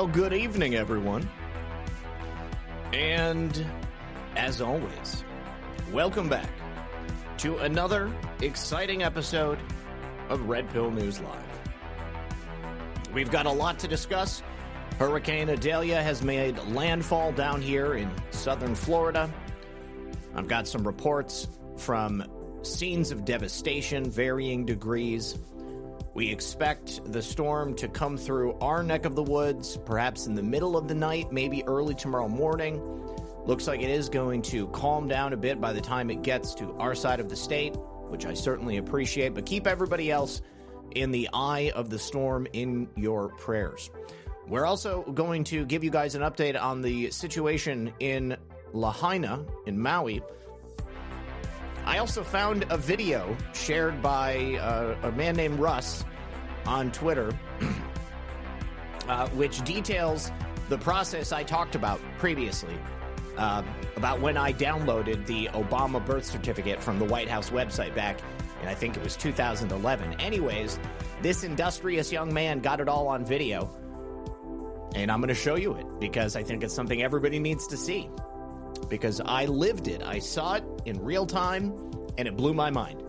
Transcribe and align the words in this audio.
Well, 0.00 0.08
good 0.08 0.32
evening, 0.32 0.76
everyone. 0.76 1.28
And 2.94 3.66
as 4.34 4.62
always, 4.62 5.24
welcome 5.92 6.26
back 6.26 6.48
to 7.36 7.58
another 7.58 8.10
exciting 8.40 9.02
episode 9.02 9.58
of 10.30 10.48
Red 10.48 10.70
Pill 10.70 10.90
News 10.90 11.20
Live. 11.20 11.44
We've 13.12 13.30
got 13.30 13.44
a 13.44 13.50
lot 13.52 13.78
to 13.80 13.88
discuss. 13.88 14.42
Hurricane 14.98 15.50
Idalia 15.50 16.02
has 16.02 16.22
made 16.22 16.56
landfall 16.68 17.32
down 17.32 17.60
here 17.60 17.92
in 17.92 18.10
southern 18.30 18.74
Florida. 18.74 19.30
I've 20.34 20.48
got 20.48 20.66
some 20.66 20.86
reports 20.86 21.46
from 21.76 22.24
scenes 22.62 23.10
of 23.10 23.26
devastation, 23.26 24.10
varying 24.10 24.64
degrees. 24.64 25.36
We 26.20 26.30
expect 26.30 27.00
the 27.10 27.22
storm 27.22 27.74
to 27.76 27.88
come 27.88 28.18
through 28.18 28.58
our 28.60 28.82
neck 28.82 29.06
of 29.06 29.14
the 29.14 29.22
woods, 29.22 29.78
perhaps 29.86 30.26
in 30.26 30.34
the 30.34 30.42
middle 30.42 30.76
of 30.76 30.86
the 30.86 30.94
night, 30.94 31.32
maybe 31.32 31.64
early 31.66 31.94
tomorrow 31.94 32.28
morning. 32.28 32.78
Looks 33.46 33.66
like 33.66 33.80
it 33.80 33.88
is 33.88 34.10
going 34.10 34.42
to 34.42 34.66
calm 34.66 35.08
down 35.08 35.32
a 35.32 35.38
bit 35.38 35.62
by 35.62 35.72
the 35.72 35.80
time 35.80 36.10
it 36.10 36.20
gets 36.20 36.54
to 36.56 36.74
our 36.74 36.94
side 36.94 37.20
of 37.20 37.30
the 37.30 37.36
state, 37.36 37.70
which 38.10 38.26
I 38.26 38.34
certainly 38.34 38.76
appreciate, 38.76 39.32
but 39.32 39.46
keep 39.46 39.66
everybody 39.66 40.10
else 40.10 40.42
in 40.90 41.10
the 41.10 41.30
eye 41.32 41.72
of 41.74 41.88
the 41.88 41.98
storm 41.98 42.46
in 42.52 42.90
your 42.96 43.30
prayers. 43.30 43.90
We're 44.46 44.66
also 44.66 45.04
going 45.14 45.44
to 45.44 45.64
give 45.64 45.82
you 45.82 45.90
guys 45.90 46.16
an 46.16 46.20
update 46.20 46.60
on 46.60 46.82
the 46.82 47.10
situation 47.12 47.94
in 47.98 48.36
Lahaina 48.74 49.42
in 49.64 49.80
Maui. 49.80 50.20
I 51.86 51.96
also 51.96 52.22
found 52.22 52.66
a 52.68 52.76
video 52.76 53.34
shared 53.54 54.02
by 54.02 54.58
uh, 54.60 55.08
a 55.08 55.12
man 55.12 55.34
named 55.34 55.58
Russ 55.58 56.04
on 56.66 56.92
Twitter, 56.92 57.36
uh, 59.08 59.28
which 59.30 59.62
details 59.62 60.30
the 60.68 60.78
process 60.78 61.32
I 61.32 61.42
talked 61.42 61.74
about 61.74 62.00
previously. 62.18 62.78
Uh, 63.36 63.62
about 63.96 64.20
when 64.20 64.36
I 64.36 64.52
downloaded 64.52 65.24
the 65.26 65.46
Obama 65.48 66.04
birth 66.04 66.26
certificate 66.26 66.82
from 66.82 66.98
the 66.98 67.04
White 67.04 67.28
House 67.28 67.50
website 67.50 67.94
back 67.94 68.20
in, 68.60 68.68
I 68.68 68.74
think 68.74 68.96
it 68.96 69.02
was 69.02 69.16
2011. 69.16 70.20
Anyways, 70.20 70.78
this 71.22 71.44
industrious 71.44 72.12
young 72.12 72.32
man 72.34 72.60
got 72.60 72.80
it 72.80 72.88
all 72.88 73.08
on 73.08 73.24
video. 73.24 73.70
And 74.94 75.10
I'm 75.10 75.20
going 75.20 75.28
to 75.28 75.34
show 75.34 75.54
you 75.54 75.74
it 75.74 75.86
because 76.00 76.36
I 76.36 76.42
think 76.42 76.64
it's 76.64 76.74
something 76.74 77.02
everybody 77.02 77.38
needs 77.38 77.66
to 77.68 77.76
see 77.76 78.10
because 78.88 79.20
I 79.24 79.46
lived 79.46 79.88
it. 79.88 80.02
I 80.02 80.18
saw 80.18 80.54
it 80.54 80.64
in 80.84 81.02
real 81.02 81.26
time 81.26 81.72
and 82.18 82.26
it 82.26 82.36
blew 82.36 82.52
my 82.52 82.70
mind. 82.70 83.02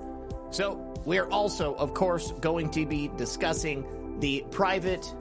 So, 0.51 0.88
we're 1.06 1.28
also, 1.29 1.73
of 1.75 1.94
course, 1.94 2.31
going 2.41 2.69
to 2.72 2.85
be 2.85 3.09
discussing 3.17 4.19
the 4.19 4.45
private 4.51 5.12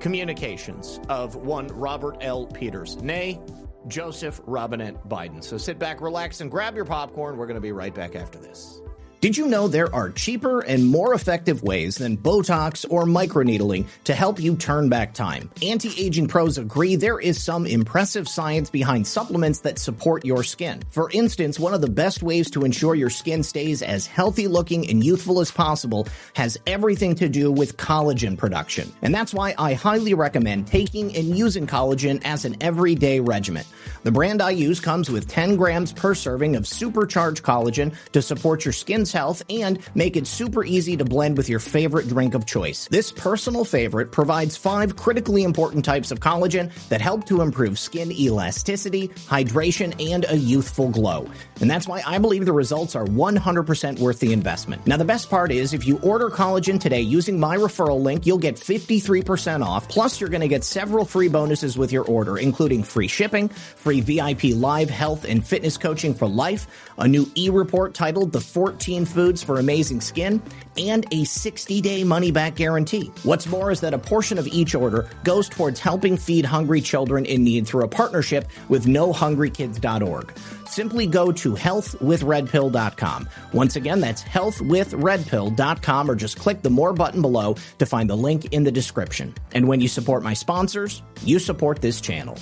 communications 0.00 0.98
of 1.08 1.36
one 1.36 1.68
Robert 1.68 2.16
L. 2.20 2.46
Peters, 2.46 2.96
nay, 2.96 3.40
Joseph 3.86 4.40
Robinette 4.46 5.08
Biden. 5.08 5.42
So 5.42 5.56
sit 5.56 5.78
back, 5.78 6.00
relax, 6.00 6.40
and 6.40 6.50
grab 6.50 6.74
your 6.74 6.84
popcorn. 6.84 7.36
We're 7.36 7.46
going 7.46 7.56
to 7.56 7.60
be 7.60 7.72
right 7.72 7.94
back 7.94 8.16
after 8.16 8.38
this. 8.38 8.81
Did 9.22 9.36
you 9.36 9.46
know 9.46 9.68
there 9.68 9.94
are 9.94 10.10
cheaper 10.10 10.62
and 10.62 10.84
more 10.84 11.14
effective 11.14 11.62
ways 11.62 11.94
than 11.94 12.16
Botox 12.16 12.84
or 12.90 13.04
microneedling 13.04 13.86
to 14.02 14.16
help 14.16 14.40
you 14.40 14.56
turn 14.56 14.88
back 14.88 15.14
time? 15.14 15.48
Anti 15.62 15.94
aging 15.96 16.26
pros 16.26 16.58
agree 16.58 16.96
there 16.96 17.20
is 17.20 17.40
some 17.40 17.64
impressive 17.64 18.26
science 18.26 18.68
behind 18.68 19.06
supplements 19.06 19.60
that 19.60 19.78
support 19.78 20.24
your 20.24 20.42
skin. 20.42 20.82
For 20.90 21.08
instance, 21.12 21.60
one 21.60 21.72
of 21.72 21.80
the 21.80 21.88
best 21.88 22.24
ways 22.24 22.50
to 22.50 22.64
ensure 22.64 22.96
your 22.96 23.10
skin 23.10 23.44
stays 23.44 23.80
as 23.80 24.08
healthy 24.08 24.48
looking 24.48 24.90
and 24.90 25.04
youthful 25.04 25.38
as 25.38 25.52
possible 25.52 26.08
has 26.34 26.58
everything 26.66 27.14
to 27.14 27.28
do 27.28 27.52
with 27.52 27.76
collagen 27.76 28.36
production. 28.36 28.92
And 29.02 29.14
that's 29.14 29.32
why 29.32 29.54
I 29.56 29.74
highly 29.74 30.14
recommend 30.14 30.66
taking 30.66 31.14
and 31.14 31.38
using 31.38 31.68
collagen 31.68 32.20
as 32.24 32.44
an 32.44 32.56
everyday 32.60 33.20
regimen. 33.20 33.66
The 34.02 34.10
brand 34.10 34.42
I 34.42 34.50
use 34.50 34.80
comes 34.80 35.08
with 35.08 35.28
10 35.28 35.54
grams 35.54 35.92
per 35.92 36.12
serving 36.12 36.56
of 36.56 36.66
supercharged 36.66 37.44
collagen 37.44 37.94
to 38.10 38.20
support 38.20 38.64
your 38.64 38.72
health 39.12 39.42
and 39.50 39.78
make 39.94 40.16
it 40.16 40.26
super 40.26 40.64
easy 40.64 40.96
to 40.96 41.04
blend 41.04 41.36
with 41.36 41.48
your 41.48 41.58
favorite 41.58 42.08
drink 42.08 42.34
of 42.34 42.46
choice. 42.46 42.88
This 42.90 43.12
personal 43.12 43.64
favorite 43.64 44.12
provides 44.12 44.56
five 44.56 44.96
critically 44.96 45.42
important 45.42 45.84
types 45.84 46.10
of 46.10 46.20
collagen 46.20 46.72
that 46.88 47.00
help 47.00 47.26
to 47.26 47.40
improve 47.40 47.78
skin 47.78 48.10
elasticity, 48.12 49.08
hydration, 49.08 49.94
and 50.12 50.24
a 50.28 50.36
youthful 50.36 50.88
glow. 50.88 51.28
And 51.60 51.70
that's 51.70 51.86
why 51.86 52.02
I 52.06 52.18
believe 52.18 52.44
the 52.44 52.52
results 52.52 52.96
are 52.96 53.04
100% 53.04 53.98
worth 53.98 54.20
the 54.20 54.32
investment. 54.32 54.86
Now, 54.86 54.96
the 54.96 55.04
best 55.04 55.30
part 55.30 55.52
is 55.52 55.72
if 55.72 55.86
you 55.86 55.98
order 56.00 56.28
collagen 56.30 56.80
today 56.80 57.00
using 57.00 57.38
my 57.38 57.56
referral 57.56 58.00
link, 58.00 58.26
you'll 58.26 58.38
get 58.38 58.56
53% 58.56 59.64
off. 59.64 59.88
Plus, 59.88 60.20
you're 60.20 60.30
going 60.30 60.40
to 60.40 60.48
get 60.48 60.64
several 60.64 61.04
free 61.04 61.28
bonuses 61.28 61.78
with 61.78 61.92
your 61.92 62.04
order, 62.04 62.38
including 62.38 62.82
free 62.82 63.08
shipping, 63.08 63.48
free 63.48 64.00
VIP 64.00 64.54
live 64.54 64.90
health 64.90 65.24
and 65.24 65.46
fitness 65.46 65.76
coaching 65.76 66.14
for 66.14 66.26
life, 66.26 66.66
a 66.98 67.06
new 67.06 67.30
e 67.36 67.50
report 67.50 67.94
titled 67.94 68.32
The 68.32 68.40
14 68.40 69.01
Foods 69.04 69.42
for 69.42 69.58
Amazing 69.58 70.00
Skin, 70.00 70.42
and 70.76 71.06
a 71.12 71.24
60 71.24 71.80
day 71.80 72.04
money 72.04 72.30
back 72.30 72.54
guarantee. 72.54 73.10
What's 73.22 73.46
more 73.46 73.70
is 73.70 73.80
that 73.80 73.94
a 73.94 73.98
portion 73.98 74.38
of 74.38 74.46
each 74.46 74.74
order 74.74 75.08
goes 75.24 75.48
towards 75.48 75.80
helping 75.80 76.16
feed 76.16 76.44
hungry 76.44 76.80
children 76.80 77.24
in 77.24 77.44
need 77.44 77.66
through 77.66 77.84
a 77.84 77.88
partnership 77.88 78.48
with 78.68 78.86
NoHungryKids.org. 78.86 80.32
Simply 80.66 81.06
go 81.06 81.32
to 81.32 81.52
healthwithredpill.com. 81.52 83.28
Once 83.52 83.76
again, 83.76 84.00
that's 84.00 84.22
healthwithredpill.com 84.22 86.10
or 86.10 86.14
just 86.14 86.38
click 86.38 86.62
the 86.62 86.70
more 86.70 86.92
button 86.92 87.20
below 87.20 87.56
to 87.78 87.86
find 87.86 88.08
the 88.08 88.16
link 88.16 88.52
in 88.52 88.64
the 88.64 88.72
description. 88.72 89.34
And 89.52 89.68
when 89.68 89.80
you 89.80 89.88
support 89.88 90.22
my 90.22 90.32
sponsors, 90.32 91.02
you 91.22 91.38
support 91.38 91.82
this 91.82 92.00
channel. 92.00 92.38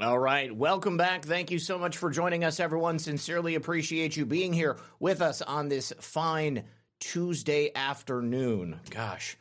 All 0.00 0.18
right, 0.18 0.50
welcome 0.50 0.96
back. 0.96 1.26
Thank 1.26 1.50
you 1.50 1.58
so 1.58 1.78
much 1.78 1.98
for 1.98 2.08
joining 2.08 2.42
us, 2.42 2.58
everyone. 2.58 2.98
Sincerely 2.98 3.54
appreciate 3.54 4.16
you 4.16 4.24
being 4.24 4.50
here 4.50 4.78
with 4.98 5.20
us 5.20 5.42
on 5.42 5.68
this 5.68 5.92
fine 6.00 6.64
Tuesday 7.00 7.70
afternoon. 7.74 8.80
Gosh, 8.88 9.36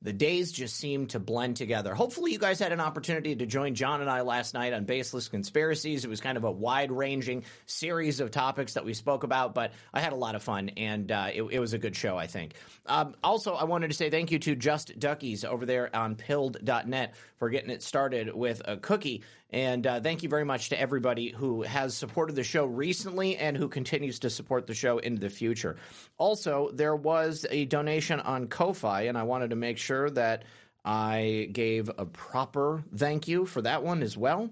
the 0.00 0.14
days 0.14 0.52
just 0.52 0.76
seem 0.76 1.06
to 1.08 1.18
blend 1.18 1.56
together. 1.56 1.94
Hopefully, 1.94 2.32
you 2.32 2.38
guys 2.38 2.58
had 2.58 2.72
an 2.72 2.80
opportunity 2.80 3.36
to 3.36 3.44
join 3.44 3.74
John 3.74 4.00
and 4.00 4.08
I 4.08 4.22
last 4.22 4.54
night 4.54 4.72
on 4.72 4.84
Baseless 4.84 5.28
Conspiracies. 5.28 6.02
It 6.02 6.08
was 6.08 6.22
kind 6.22 6.38
of 6.38 6.44
a 6.44 6.50
wide 6.50 6.90
ranging 6.90 7.44
series 7.66 8.20
of 8.20 8.30
topics 8.30 8.72
that 8.74 8.86
we 8.86 8.94
spoke 8.94 9.22
about, 9.22 9.54
but 9.54 9.72
I 9.92 10.00
had 10.00 10.14
a 10.14 10.16
lot 10.16 10.34
of 10.34 10.42
fun 10.42 10.70
and 10.70 11.12
uh, 11.12 11.28
it, 11.34 11.42
it, 11.42 11.58
was 11.58 11.74
a 11.74 11.78
good 11.78 11.94
show, 11.94 12.16
I 12.16 12.26
think. 12.26 12.54
Um, 12.86 13.14
also, 13.22 13.52
I 13.52 13.64
wanted 13.64 13.88
to 13.88 13.94
say 13.94 14.08
thank 14.08 14.30
you 14.30 14.38
to 14.38 14.56
Just 14.56 14.98
Duckies 14.98 15.44
over 15.44 15.66
there 15.66 15.94
on 15.94 16.14
pilled.net 16.14 17.14
for 17.36 17.50
getting 17.50 17.68
it 17.68 17.82
started 17.82 18.34
with 18.34 18.62
a 18.64 18.78
cookie. 18.78 19.22
And 19.52 19.84
uh, 19.84 20.00
thank 20.00 20.22
you 20.22 20.28
very 20.28 20.44
much 20.44 20.68
to 20.68 20.80
everybody 20.80 21.30
who 21.30 21.62
has 21.62 21.96
supported 21.96 22.36
the 22.36 22.44
show 22.44 22.64
recently 22.66 23.36
and 23.36 23.56
who 23.56 23.68
continues 23.68 24.20
to 24.20 24.30
support 24.30 24.68
the 24.68 24.74
show 24.74 24.98
into 24.98 25.20
the 25.20 25.28
future. 25.28 25.76
Also, 26.18 26.70
there 26.72 26.94
was 26.94 27.44
a 27.50 27.64
donation 27.64 28.20
on 28.20 28.46
Ko-Fi, 28.46 29.02
and 29.02 29.18
I 29.18 29.24
wanted 29.24 29.50
to 29.50 29.56
make 29.56 29.78
sure 29.78 30.08
that 30.10 30.44
I 30.84 31.48
gave 31.52 31.90
a 31.98 32.06
proper 32.06 32.84
thank 32.94 33.26
you 33.26 33.44
for 33.44 33.62
that 33.62 33.82
one 33.82 34.02
as 34.02 34.16
well. 34.16 34.50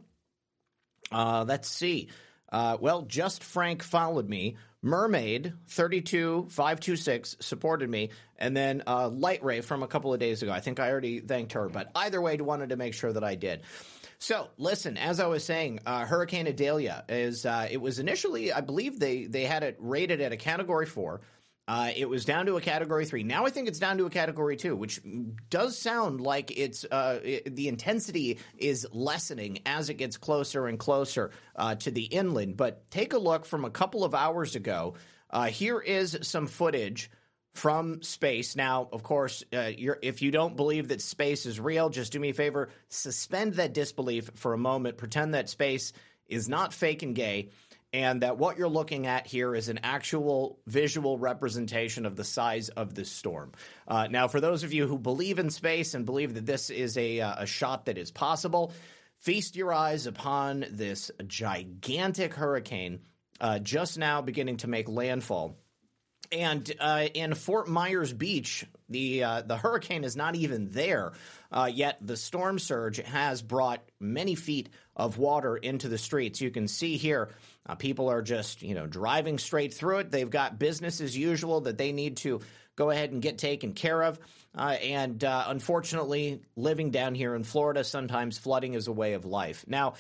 Uh, 1.13 1.45
let's 1.47 1.69
see. 1.69 2.09
Uh, 2.51 2.77
well, 2.81 3.03
just 3.03 3.45
Frank 3.45 3.83
followed 3.83 4.29
me. 4.29 4.57
Mermaid 4.81 5.55
thirty 5.67 6.03
two 6.03 6.47
five 6.51 6.79
two 6.79 6.95
six 6.95 7.37
supported 7.41 7.91
me, 7.91 8.11
and 8.39 8.57
then 8.57 8.85
uh, 8.87 9.09
Light 9.09 9.43
Ray 9.43 9.61
from 9.61 9.83
a 9.83 9.89
couple 9.89 10.15
of 10.15 10.21
days 10.21 10.43
ago. 10.43 10.53
I 10.53 10.61
think 10.61 10.79
I 10.79 10.91
already 10.91 11.19
thanked 11.19 11.55
her, 11.55 11.69
but 11.69 11.91
either 11.97 12.21
way, 12.21 12.37
wanted 12.37 12.69
to 12.69 12.77
make 12.77 12.95
sure 12.95 13.13
that 13.13 13.25
I 13.25 13.35
did. 13.35 13.63
So, 14.21 14.49
listen, 14.59 14.97
as 14.97 15.21
I 15.21 15.27
was 15.27 15.45
saying, 15.45 15.81
uh, 15.87 16.05
Hurricane 16.05 16.49
Idalia 16.49 17.05
is 17.09 17.47
uh, 17.47 17.69
it 17.71 17.81
was 17.81 18.01
initially, 18.01 18.53
I 18.53 18.61
believe 18.61 18.99
they 18.99 19.27
they 19.27 19.45
had 19.45 19.63
it 19.63 19.77
rated 19.79 20.21
at 20.21 20.33
a 20.33 20.37
category 20.37 20.87
four. 20.87 21.21
Uh, 21.69 21.91
it 21.95 22.09
was 22.09 22.25
down 22.25 22.47
to 22.47 22.57
a 22.57 22.61
category 22.61 23.05
three. 23.05 23.23
Now 23.23 23.45
I 23.45 23.51
think 23.51 23.69
it's 23.69 23.79
down 23.79 23.99
to 23.99 24.07
a 24.07 24.11
category 24.11 24.57
two, 24.57 24.75
which 24.75 25.01
does 25.51 25.79
sound 25.79 26.21
like 26.21 26.51
it's 26.59 26.85
uh, 26.85 27.21
it, 27.23 27.55
the 27.55 27.69
intensity 27.69 28.39
is 28.57 28.89
lessening 28.91 29.61
as 29.67 29.91
it 29.91 29.95
gets 29.95 30.17
closer 30.17 30.67
and 30.67 30.79
closer 30.79 31.31
uh, 31.55 31.75
to 31.77 31.91
the 31.91 32.05
inland. 32.05 32.57
But 32.57 32.91
take 32.91 33.13
a 33.13 33.19
look 33.19 33.45
from 33.45 33.65
a 33.65 33.71
couple 33.71 34.03
of 34.03 34.15
hours 34.15 34.57
ago. 34.57 34.95
Uh, 35.31 35.45
here 35.45 35.79
is 35.79 36.19
some 36.23 36.47
footage 36.47 37.11
from 37.59 38.03
space. 38.03 38.55
Now, 38.55 38.89
of 38.93 39.03
course, 39.03 39.43
uh, 39.53 39.73
if 39.77 40.23
you 40.23 40.31
don't 40.31 40.57
believe 40.57 40.89
that 40.89 41.03
space 41.03 41.45
is 41.45 41.59
real, 41.59 41.91
just 41.91 42.13
do 42.13 42.21
me 42.21 42.31
a 42.31 42.35
favor, 42.35 42.71
suspend 42.89 43.55
that 43.55 43.75
disbelief 43.75 44.31
for 44.35 44.55
a 44.55 44.59
moment. 44.59 44.97
Pretend 44.97 45.35
that 45.35 45.49
space 45.49 45.93
is 46.29 46.49
not 46.49 46.73
fake 46.73 47.03
and 47.03 47.15
gay 47.15 47.51
and 47.93 48.23
that 48.23 48.37
what 48.39 48.59
you're 48.59 48.69
looking 48.69 49.07
at 49.07 49.27
here 49.27 49.55
is 49.55 49.69
an 49.69 49.81
actual 49.83 50.59
visual 50.67 51.19
representation 51.19 52.05
of 52.05 52.17
the 52.17 52.25
size 52.25 52.69
of 52.69 52.95
this 52.95 53.11
storm. 53.11 53.53
Uh, 53.87 54.07
now, 54.11 54.29
for 54.29 54.41
those 54.41 54.63
of 54.63 54.73
you 54.73 54.87
who 54.87 54.99
believe 54.99 55.39
in 55.39 55.51
space 55.51 55.95
and 55.95 56.05
believe 56.05 56.35
that 56.35 56.47
this 56.47 56.71
is 56.71 56.99
a, 56.99 57.21
uh, 57.21 57.43
a 57.43 57.47
shot 57.47 57.87
that 57.87 57.97
is 57.97 58.11
possible, 58.11 58.73
feast 59.19 59.57
your 59.57 59.73
eyes 59.73 60.07
upon 60.07 60.67
this 60.71 61.11
gigantic 61.27 62.35
hurricane 62.35 63.01
uh, 63.41 63.59
just 63.59 63.99
now 63.99 64.21
beginning 64.21 64.59
to 64.59 64.69
make 64.69 64.89
landfall. 64.89 65.57
And 66.31 66.71
uh, 66.79 67.07
in 67.15 67.35
Fort 67.35 67.69
Myers 67.69 68.13
Beach, 68.13 68.67
the 68.89 69.25
uh, 69.25 69.43
the 69.43 69.57
hurricane 69.57 70.05
is 70.05 70.17
not 70.17 70.35
even 70.35 70.71
there 70.71 71.13
uh, 71.51 71.71
yet. 71.73 71.99
The 72.01 72.17
storm 72.17 72.59
surge 72.59 72.99
has 72.99 73.43
brought 73.43 73.83
many 74.01 74.35
feet 74.35 74.69
of 74.97 75.19
water 75.19 75.57
into 75.57 75.89
the 75.89 75.99
streets. 75.99 76.41
You 76.41 76.51
can 76.51 76.69
see 76.69 76.97
here 76.97 77.31
uh, 77.67 77.77
people 77.77 78.09
are 78.09 78.23
just, 78.23 78.63
you 78.63 78.75
know, 78.75 78.87
driving 78.87 79.39
straight 79.39 79.73
through 79.75 79.99
it. 79.99 80.11
They've 80.11 80.29
got 80.29 80.59
business 80.59 81.01
as 81.01 81.17
usual 81.17 81.63
that 81.63 81.79
they 81.79 81.93
need 81.93 82.19
to 82.19 82.41
go 82.77 82.91
ahead 82.91 83.11
and 83.11 83.23
get 83.23 83.39
taken 83.39 83.73
care 83.73 84.03
of. 84.03 84.19
Uh, 84.57 84.77
and 84.83 85.23
uh, 85.25 85.45
unfortunately, 85.49 86.43
living 86.57 86.91
down 86.91 87.15
here 87.15 87.35
in 87.35 87.45
Florida, 87.45 87.85
sometimes 87.85 88.39
flooding 88.39 88.75
is 88.75 88.87
a 88.87 88.93
way 88.93 89.15
of 89.15 89.25
life. 89.25 89.65
Now, 89.69 89.95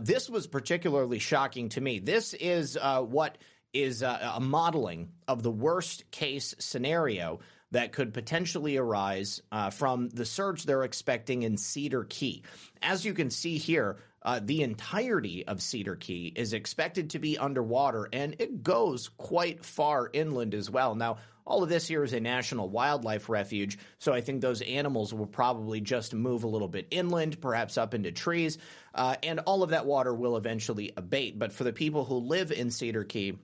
this 0.00 0.28
was 0.28 0.46
particularly 0.46 1.18
shocking 1.18 1.68
to 1.70 1.80
me. 1.80 1.98
This 1.98 2.34
is 2.34 2.76
what 2.80 3.38
is 3.74 4.02
uh, 4.02 4.32
a 4.34 4.40
modeling 4.40 5.10
of 5.28 5.42
the 5.42 5.50
worst 5.50 6.10
case 6.10 6.54
scenario 6.58 7.40
that 7.72 7.92
could 7.92 8.14
potentially 8.14 8.76
arise 8.76 9.42
uh, 9.50 9.68
from 9.68 10.08
the 10.10 10.24
surge 10.24 10.62
they're 10.62 10.84
expecting 10.84 11.42
in 11.42 11.56
Cedar 11.56 12.04
Key. 12.04 12.44
As 12.80 13.04
you 13.04 13.14
can 13.14 13.30
see 13.30 13.58
here, 13.58 13.98
uh, 14.22 14.40
the 14.42 14.62
entirety 14.62 15.46
of 15.46 15.60
Cedar 15.60 15.96
Key 15.96 16.32
is 16.34 16.52
expected 16.52 17.10
to 17.10 17.18
be 17.18 17.36
underwater, 17.36 18.08
and 18.12 18.36
it 18.38 18.62
goes 18.62 19.08
quite 19.08 19.64
far 19.64 20.08
inland 20.12 20.54
as 20.54 20.70
well. 20.70 20.94
Now, 20.94 21.18
all 21.46 21.62
of 21.62 21.68
this 21.68 21.86
here 21.86 22.02
is 22.04 22.14
a 22.14 22.20
national 22.20 22.70
wildlife 22.70 23.28
refuge, 23.28 23.76
so 23.98 24.12
I 24.14 24.22
think 24.22 24.40
those 24.40 24.62
animals 24.62 25.12
will 25.12 25.26
probably 25.26 25.80
just 25.80 26.14
move 26.14 26.44
a 26.44 26.48
little 26.48 26.68
bit 26.68 26.86
inland, 26.90 27.40
perhaps 27.40 27.76
up 27.76 27.92
into 27.92 28.12
trees, 28.12 28.56
uh, 28.94 29.16
and 29.22 29.40
all 29.40 29.62
of 29.62 29.70
that 29.70 29.84
water 29.84 30.14
will 30.14 30.36
eventually 30.36 30.92
abate. 30.96 31.38
But 31.38 31.52
for 31.52 31.64
the 31.64 31.72
people 31.72 32.04
who 32.04 32.14
live 32.14 32.50
in 32.50 32.70
Cedar 32.70 33.04
Key, 33.04 33.36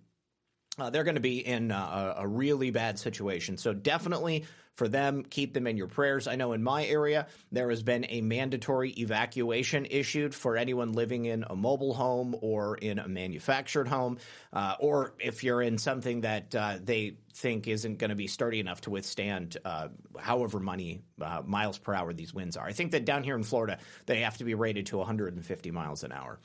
uh, 0.79 0.91
they're 0.91 1.05
going 1.05 1.17
to 1.17 1.21
be 1.21 1.45
in 1.45 1.73
uh, 1.73 2.15
a 2.19 2.27
really 2.27 2.71
bad 2.71 2.99
situation. 2.99 3.57
So 3.57 3.73
definitely 3.73 4.45
for 4.81 4.89
them, 4.89 5.25
keep 5.25 5.53
them 5.53 5.67
in 5.67 5.77
your 5.77 5.89
prayers. 5.89 6.27
I 6.27 6.37
know 6.37 6.53
in 6.53 6.63
my 6.63 6.87
area, 6.87 7.27
there 7.53 7.69
has 7.69 7.83
been 7.83 8.07
a 8.09 8.23
mandatory 8.23 8.91
evacuation 8.93 9.85
issued 9.85 10.35
for 10.35 10.57
anyone 10.57 10.93
living 10.93 11.27
in 11.27 11.45
a 11.51 11.55
mobile 11.55 11.93
home 11.93 12.35
or 12.41 12.79
in 12.79 12.99
a 12.99 13.07
manufactured 13.07 13.89
home, 13.89 14.17
uh, 14.55 14.77
or 14.81 15.13
if 15.19 15.45
you're 15.45 15.61
in 15.61 15.77
something 15.77 16.23
that 16.23 16.55
uh, 16.55 16.79
they 16.83 17.19
think 17.35 17.69
isn't 17.69 17.99
going 17.99 18.09
to 18.09 18.17
be 18.17 18.27
sturdy 18.27 18.59
enough 18.59 18.81
to 18.81 18.91
withstand 18.91 19.59
uh, 19.67 19.89
however 20.19 20.61
many 20.61 21.03
uh, 21.21 21.43
miles 21.45 21.77
per 21.77 21.93
hour 21.93 22.15
these 22.15 22.33
winds 22.33 22.57
are. 22.57 22.65
I 22.65 22.73
think 22.73 22.93
that 22.93 23.05
down 23.05 23.23
here 23.23 23.37
in 23.37 23.43
Florida, 23.43 23.77
they 24.07 24.21
have 24.21 24.39
to 24.39 24.45
be 24.45 24.55
rated 24.55 24.87
to 24.87 24.97
150 24.97 25.71
miles 25.73 26.05
an 26.05 26.13
hour. 26.13 26.39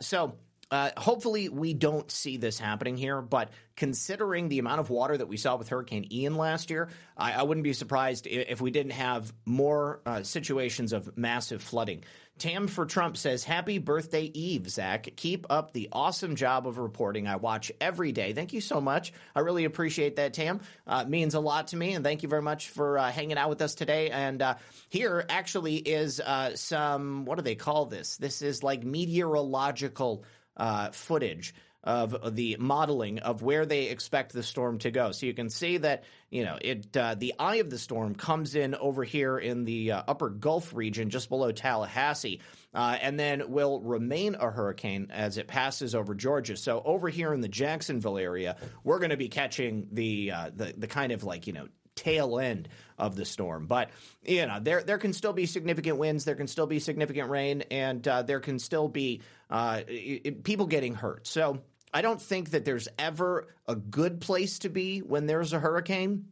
So, 0.00 0.34
uh, 0.72 0.90
hopefully, 0.96 1.50
we 1.50 1.74
don't 1.74 2.10
see 2.10 2.38
this 2.38 2.58
happening 2.58 2.96
here, 2.96 3.20
but 3.20 3.50
considering 3.76 4.48
the 4.48 4.58
amount 4.58 4.80
of 4.80 4.88
water 4.88 5.18
that 5.18 5.28
we 5.28 5.36
saw 5.36 5.56
with 5.56 5.68
Hurricane 5.68 6.08
Ian 6.10 6.34
last 6.36 6.70
year, 6.70 6.88
I, 7.14 7.34
I 7.34 7.42
wouldn't 7.42 7.62
be 7.62 7.74
surprised 7.74 8.26
if 8.26 8.62
we 8.62 8.70
didn't 8.70 8.92
have 8.92 9.34
more 9.44 10.00
uh, 10.06 10.22
situations 10.22 10.94
of 10.94 11.14
massive 11.14 11.60
flooding. 11.60 12.04
Tam 12.38 12.68
for 12.68 12.86
Trump 12.86 13.18
says, 13.18 13.44
Happy 13.44 13.76
birthday, 13.76 14.24
Eve, 14.32 14.66
Zach. 14.70 15.14
Keep 15.14 15.44
up 15.50 15.74
the 15.74 15.90
awesome 15.92 16.36
job 16.36 16.66
of 16.66 16.78
reporting. 16.78 17.28
I 17.28 17.36
watch 17.36 17.70
every 17.78 18.12
day. 18.12 18.32
Thank 18.32 18.54
you 18.54 18.62
so 18.62 18.80
much. 18.80 19.12
I 19.36 19.40
really 19.40 19.66
appreciate 19.66 20.16
that, 20.16 20.32
Tam. 20.32 20.62
Uh, 20.86 21.04
means 21.04 21.34
a 21.34 21.40
lot 21.40 21.68
to 21.68 21.76
me, 21.76 21.92
and 21.92 22.02
thank 22.02 22.22
you 22.22 22.30
very 22.30 22.40
much 22.40 22.70
for 22.70 22.98
uh, 22.98 23.12
hanging 23.12 23.36
out 23.36 23.50
with 23.50 23.60
us 23.60 23.74
today. 23.74 24.08
And 24.08 24.40
uh, 24.40 24.54
here 24.88 25.26
actually 25.28 25.76
is 25.76 26.18
some, 26.54 27.26
what 27.26 27.36
do 27.36 27.42
they 27.42 27.56
call 27.56 27.84
this? 27.84 28.16
This 28.16 28.40
is 28.40 28.62
like 28.62 28.82
meteorological 28.82 30.24
uh, 30.56 30.90
footage 30.90 31.54
of 31.84 32.36
the 32.36 32.56
modeling 32.60 33.18
of 33.18 33.42
where 33.42 33.66
they 33.66 33.88
expect 33.88 34.32
the 34.32 34.42
storm 34.42 34.78
to 34.78 34.90
go. 34.90 35.10
So 35.10 35.26
you 35.26 35.34
can 35.34 35.50
see 35.50 35.78
that 35.78 36.04
you 36.30 36.44
know 36.44 36.56
it. 36.60 36.96
Uh, 36.96 37.16
the 37.16 37.34
eye 37.38 37.56
of 37.56 37.70
the 37.70 37.78
storm 37.78 38.14
comes 38.14 38.54
in 38.54 38.74
over 38.74 39.02
here 39.02 39.36
in 39.36 39.64
the 39.64 39.92
uh, 39.92 40.02
upper 40.06 40.30
Gulf 40.30 40.72
region, 40.74 41.10
just 41.10 41.28
below 41.28 41.50
Tallahassee, 41.50 42.40
uh, 42.72 42.98
and 43.00 43.18
then 43.18 43.50
will 43.50 43.80
remain 43.80 44.36
a 44.36 44.50
hurricane 44.50 45.08
as 45.10 45.38
it 45.38 45.48
passes 45.48 45.94
over 45.94 46.14
Georgia. 46.14 46.56
So 46.56 46.80
over 46.84 47.08
here 47.08 47.34
in 47.34 47.40
the 47.40 47.48
Jacksonville 47.48 48.18
area, 48.18 48.56
we're 48.84 48.98
going 48.98 49.10
to 49.10 49.16
be 49.16 49.28
catching 49.28 49.88
the 49.90 50.30
uh, 50.30 50.50
the 50.54 50.74
the 50.76 50.86
kind 50.86 51.10
of 51.10 51.24
like 51.24 51.48
you 51.48 51.52
know 51.52 51.66
tail 51.94 52.38
end 52.38 52.68
of 52.98 53.16
the 53.16 53.24
storm. 53.24 53.66
But 53.66 53.90
you 54.24 54.46
know, 54.46 54.58
there 54.60 54.82
there 54.82 54.98
can 54.98 55.12
still 55.12 55.32
be 55.32 55.46
significant 55.46 55.98
winds, 55.98 56.24
there 56.24 56.34
can 56.34 56.46
still 56.46 56.66
be 56.66 56.78
significant 56.78 57.30
rain, 57.30 57.62
and 57.70 58.06
uh, 58.06 58.22
there 58.22 58.40
can 58.40 58.58
still 58.58 58.88
be 58.88 59.22
uh, 59.52 59.82
it, 59.86 60.44
people 60.44 60.66
getting 60.66 60.94
hurt. 60.94 61.26
So 61.26 61.60
I 61.92 62.00
don't 62.00 62.20
think 62.20 62.50
that 62.50 62.64
there's 62.64 62.88
ever 62.98 63.48
a 63.68 63.76
good 63.76 64.20
place 64.20 64.60
to 64.60 64.70
be 64.70 65.00
when 65.00 65.26
there's 65.26 65.52
a 65.52 65.60
hurricane. 65.60 66.28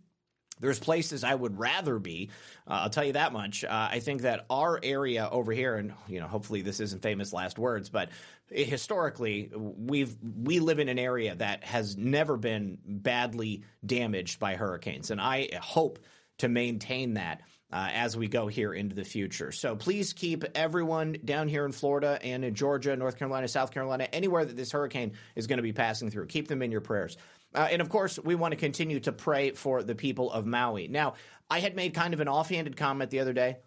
There's 0.58 0.78
places 0.78 1.22
I 1.22 1.34
would 1.34 1.58
rather 1.58 1.98
be. 1.98 2.30
Uh, 2.66 2.80
I'll 2.82 2.90
tell 2.90 3.04
you 3.04 3.14
that 3.14 3.32
much. 3.32 3.62
Uh, 3.64 3.88
I 3.90 4.00
think 4.00 4.22
that 4.22 4.46
our 4.48 4.80
area 4.82 5.28
over 5.30 5.52
here, 5.52 5.76
and 5.76 5.92
you 6.08 6.20
know, 6.20 6.26
hopefully 6.26 6.62
this 6.62 6.80
isn't 6.80 7.02
famous 7.02 7.32
last 7.32 7.58
words, 7.58 7.90
but 7.90 8.10
historically, 8.50 9.50
we've 9.54 10.16
we 10.22 10.60
live 10.60 10.78
in 10.78 10.88
an 10.88 10.98
area 10.98 11.34
that 11.34 11.64
has 11.64 11.96
never 11.96 12.36
been 12.36 12.78
badly 12.84 13.64
damaged 13.84 14.38
by 14.38 14.56
hurricanes, 14.56 15.10
and 15.10 15.20
I 15.20 15.50
hope 15.60 15.98
to 16.38 16.48
maintain 16.48 17.14
that. 17.14 17.42
Uh, 17.72 17.88
as 17.92 18.16
we 18.16 18.26
go 18.26 18.48
here 18.48 18.74
into 18.74 18.96
the 18.96 19.04
future. 19.04 19.52
So 19.52 19.76
please 19.76 20.12
keep 20.12 20.42
everyone 20.56 21.16
down 21.24 21.46
here 21.46 21.64
in 21.64 21.70
Florida 21.70 22.18
and 22.20 22.44
in 22.44 22.56
Georgia, 22.56 22.96
North 22.96 23.16
Carolina, 23.16 23.46
South 23.46 23.70
Carolina, 23.70 24.08
anywhere 24.12 24.44
that 24.44 24.56
this 24.56 24.72
hurricane 24.72 25.12
is 25.36 25.46
going 25.46 25.58
to 25.58 25.62
be 25.62 25.72
passing 25.72 26.10
through, 26.10 26.26
keep 26.26 26.48
them 26.48 26.62
in 26.62 26.72
your 26.72 26.80
prayers. 26.80 27.16
Uh, 27.54 27.68
and 27.70 27.80
of 27.80 27.88
course, 27.88 28.18
we 28.18 28.34
want 28.34 28.52
to 28.52 28.56
continue 28.56 28.98
to 29.00 29.12
pray 29.12 29.52
for 29.52 29.84
the 29.84 29.94
people 29.94 30.32
of 30.32 30.46
Maui. 30.46 30.88
Now, 30.88 31.14
I 31.48 31.60
had 31.60 31.74
made 31.74 31.94
kind 31.94 32.14
of 32.14 32.20
an 32.20 32.26
offhanded 32.28 32.76
comment 32.76 33.10
the 33.10 33.20
other 33.20 33.32
day, 33.32 33.58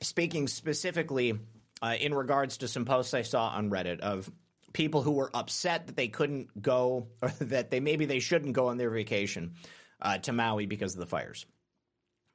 speaking 0.00 0.46
specifically 0.48 1.38
uh, 1.82 1.94
in 1.98 2.14
regards 2.14 2.58
to 2.58 2.68
some 2.68 2.84
posts 2.84 3.14
I 3.14 3.22
saw 3.22 3.48
on 3.48 3.70
Reddit 3.70 4.00
of 4.00 4.30
people 4.72 5.02
who 5.02 5.12
were 5.12 5.30
upset 5.34 5.86
that 5.86 5.96
they 5.96 6.08
couldn't 6.08 6.60
go 6.60 7.08
or 7.22 7.30
that 7.40 7.70
they 7.70 7.80
maybe 7.80 8.06
they 8.06 8.20
shouldn't 8.20 8.52
go 8.52 8.68
on 8.68 8.76
their 8.76 8.90
vacation 8.90 9.54
uh, 10.00 10.18
to 10.18 10.32
Maui 10.32 10.66
because 10.66 10.94
of 10.94 11.00
the 11.00 11.06
fires. 11.06 11.46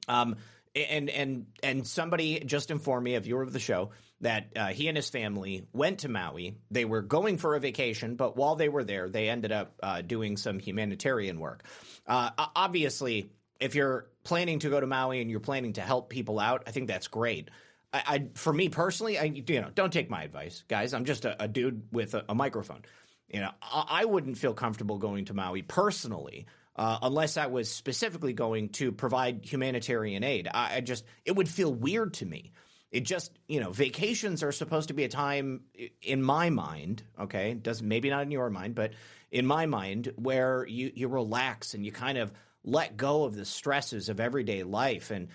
Um, 0.08 0.36
and 0.74 1.10
and 1.10 1.46
and 1.62 1.86
somebody 1.86 2.40
just 2.40 2.70
informed 2.70 3.04
me, 3.04 3.14
a 3.14 3.20
viewer 3.20 3.42
of 3.42 3.52
the 3.52 3.60
show, 3.60 3.90
that 4.20 4.48
uh, 4.56 4.68
he 4.68 4.88
and 4.88 4.96
his 4.96 5.10
family 5.10 5.66
went 5.72 6.00
to 6.00 6.08
Maui. 6.08 6.56
They 6.70 6.84
were 6.84 7.02
going 7.02 7.38
for 7.38 7.54
a 7.54 7.60
vacation, 7.60 8.16
but 8.16 8.36
while 8.36 8.56
they 8.56 8.68
were 8.68 8.84
there, 8.84 9.08
they 9.08 9.28
ended 9.28 9.52
up 9.52 9.74
uh, 9.82 10.00
doing 10.00 10.36
some 10.36 10.58
humanitarian 10.58 11.40
work. 11.40 11.64
Uh, 12.06 12.30
obviously, 12.56 13.30
if 13.60 13.74
you're 13.74 14.06
planning 14.24 14.60
to 14.60 14.70
go 14.70 14.80
to 14.80 14.86
Maui 14.86 15.20
and 15.20 15.30
you're 15.30 15.40
planning 15.40 15.74
to 15.74 15.82
help 15.82 16.08
people 16.08 16.40
out, 16.40 16.64
I 16.66 16.70
think 16.70 16.88
that's 16.88 17.08
great. 17.08 17.50
I, 17.92 18.02
I 18.06 18.28
for 18.34 18.52
me 18.52 18.68
personally, 18.68 19.18
I 19.18 19.24
you 19.24 19.60
know 19.60 19.70
don't 19.74 19.92
take 19.92 20.08
my 20.08 20.22
advice, 20.22 20.64
guys. 20.68 20.94
I'm 20.94 21.04
just 21.04 21.24
a, 21.24 21.42
a 21.42 21.48
dude 21.48 21.82
with 21.92 22.14
a, 22.14 22.24
a, 22.28 22.34
microphone. 22.34 22.82
You 23.28 23.40
know, 23.40 23.50
I, 23.60 23.84
I 23.88 24.04
wouldn't 24.04 24.38
feel 24.38 24.54
comfortable 24.54 24.98
going 24.98 25.26
to 25.26 25.34
Maui 25.34 25.62
personally. 25.62 26.46
Uh, 26.74 26.98
unless 27.02 27.36
I 27.36 27.46
was 27.46 27.70
specifically 27.70 28.32
going 28.32 28.70
to 28.70 28.92
provide 28.92 29.44
humanitarian 29.44 30.24
aid. 30.24 30.48
I, 30.52 30.76
I, 30.76 30.80
just, 30.80 31.04
it 31.26 31.36
would 31.36 31.48
feel 31.48 31.72
weird 31.72 32.14
to 32.14 32.26
me 32.26 32.52
it 32.92 33.04
just 33.04 33.36
you 33.48 33.58
know 33.58 33.70
vacations 33.70 34.42
are 34.42 34.52
supposed 34.52 34.88
to 34.88 34.94
be 34.94 35.04
a 35.04 35.08
time 35.08 35.62
in 36.02 36.22
my 36.22 36.50
mind 36.50 37.02
okay 37.18 37.54
doesn't 37.54 37.88
maybe 37.88 38.10
not 38.10 38.22
in 38.22 38.30
your 38.30 38.50
mind 38.50 38.74
but 38.74 38.92
in 39.30 39.46
my 39.46 39.66
mind 39.66 40.12
where 40.16 40.64
you 40.66 40.92
you 40.94 41.08
relax 41.08 41.74
and 41.74 41.84
you 41.84 41.90
kind 41.90 42.18
of 42.18 42.30
let 42.64 42.96
go 42.96 43.24
of 43.24 43.34
the 43.34 43.44
stresses 43.44 44.08
of 44.08 44.20
everyday 44.20 44.62
life 44.62 45.10
and 45.10 45.28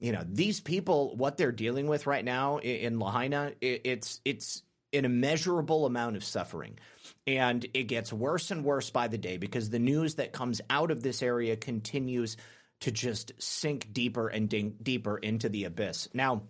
you 0.00 0.12
know 0.12 0.24
these 0.28 0.60
people 0.60 1.16
what 1.16 1.36
they're 1.38 1.52
dealing 1.52 1.86
with 1.86 2.06
right 2.06 2.24
now 2.24 2.58
in, 2.58 2.98
Lahaina 2.98 3.52
it's 3.60 4.20
it's 4.24 4.62
an 4.94 5.04
immeasurable 5.04 5.86
amount 5.86 6.16
of 6.16 6.24
suffering. 6.24 6.78
And 7.26 7.64
it 7.72 7.84
gets 7.84 8.12
worse 8.12 8.50
and 8.50 8.64
worse 8.64 8.90
by 8.90 9.08
the 9.08 9.18
day 9.18 9.38
because 9.38 9.70
the 9.70 9.78
news 9.78 10.16
that 10.16 10.32
comes 10.32 10.60
out 10.68 10.90
of 10.90 11.02
this 11.02 11.22
area 11.22 11.56
continues 11.56 12.36
to 12.80 12.90
just 12.90 13.32
sink 13.38 13.92
deeper 13.92 14.28
and 14.28 14.48
ding- 14.48 14.76
deeper 14.82 15.16
into 15.16 15.48
the 15.48 15.64
abyss. 15.64 16.08
Now, 16.12 16.42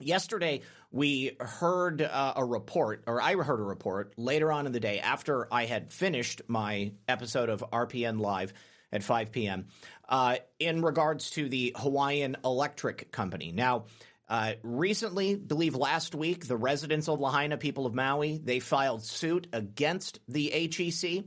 yesterday 0.00 0.62
we 0.90 1.36
heard 1.38 2.02
uh, 2.02 2.32
a 2.36 2.44
report, 2.44 3.04
or 3.06 3.22
I 3.22 3.34
heard 3.34 3.60
a 3.60 3.64
report 3.64 4.14
later 4.16 4.50
on 4.50 4.66
in 4.66 4.72
the 4.72 4.80
day 4.80 4.98
after 4.98 5.46
I 5.52 5.66
had 5.66 5.92
finished 5.92 6.42
my 6.48 6.92
episode 7.06 7.48
of 7.48 7.64
RPN 7.72 8.20
Live 8.20 8.52
at 8.92 9.04
5 9.04 9.30
p.m. 9.30 9.66
Uh, 10.08 10.36
in 10.58 10.82
regards 10.82 11.30
to 11.30 11.48
the 11.48 11.74
Hawaiian 11.76 12.36
Electric 12.44 13.12
Company. 13.12 13.52
Now, 13.52 13.84
uh, 14.30 14.52
recently, 14.62 15.34
believe 15.34 15.74
last 15.74 16.14
week, 16.14 16.46
the 16.46 16.56
residents 16.56 17.08
of 17.08 17.18
Lahaina, 17.18 17.58
people 17.58 17.84
of 17.84 17.94
Maui, 17.94 18.38
they 18.38 18.60
filed 18.60 19.02
suit 19.02 19.48
against 19.52 20.20
the 20.28 20.70
HEC 20.72 21.24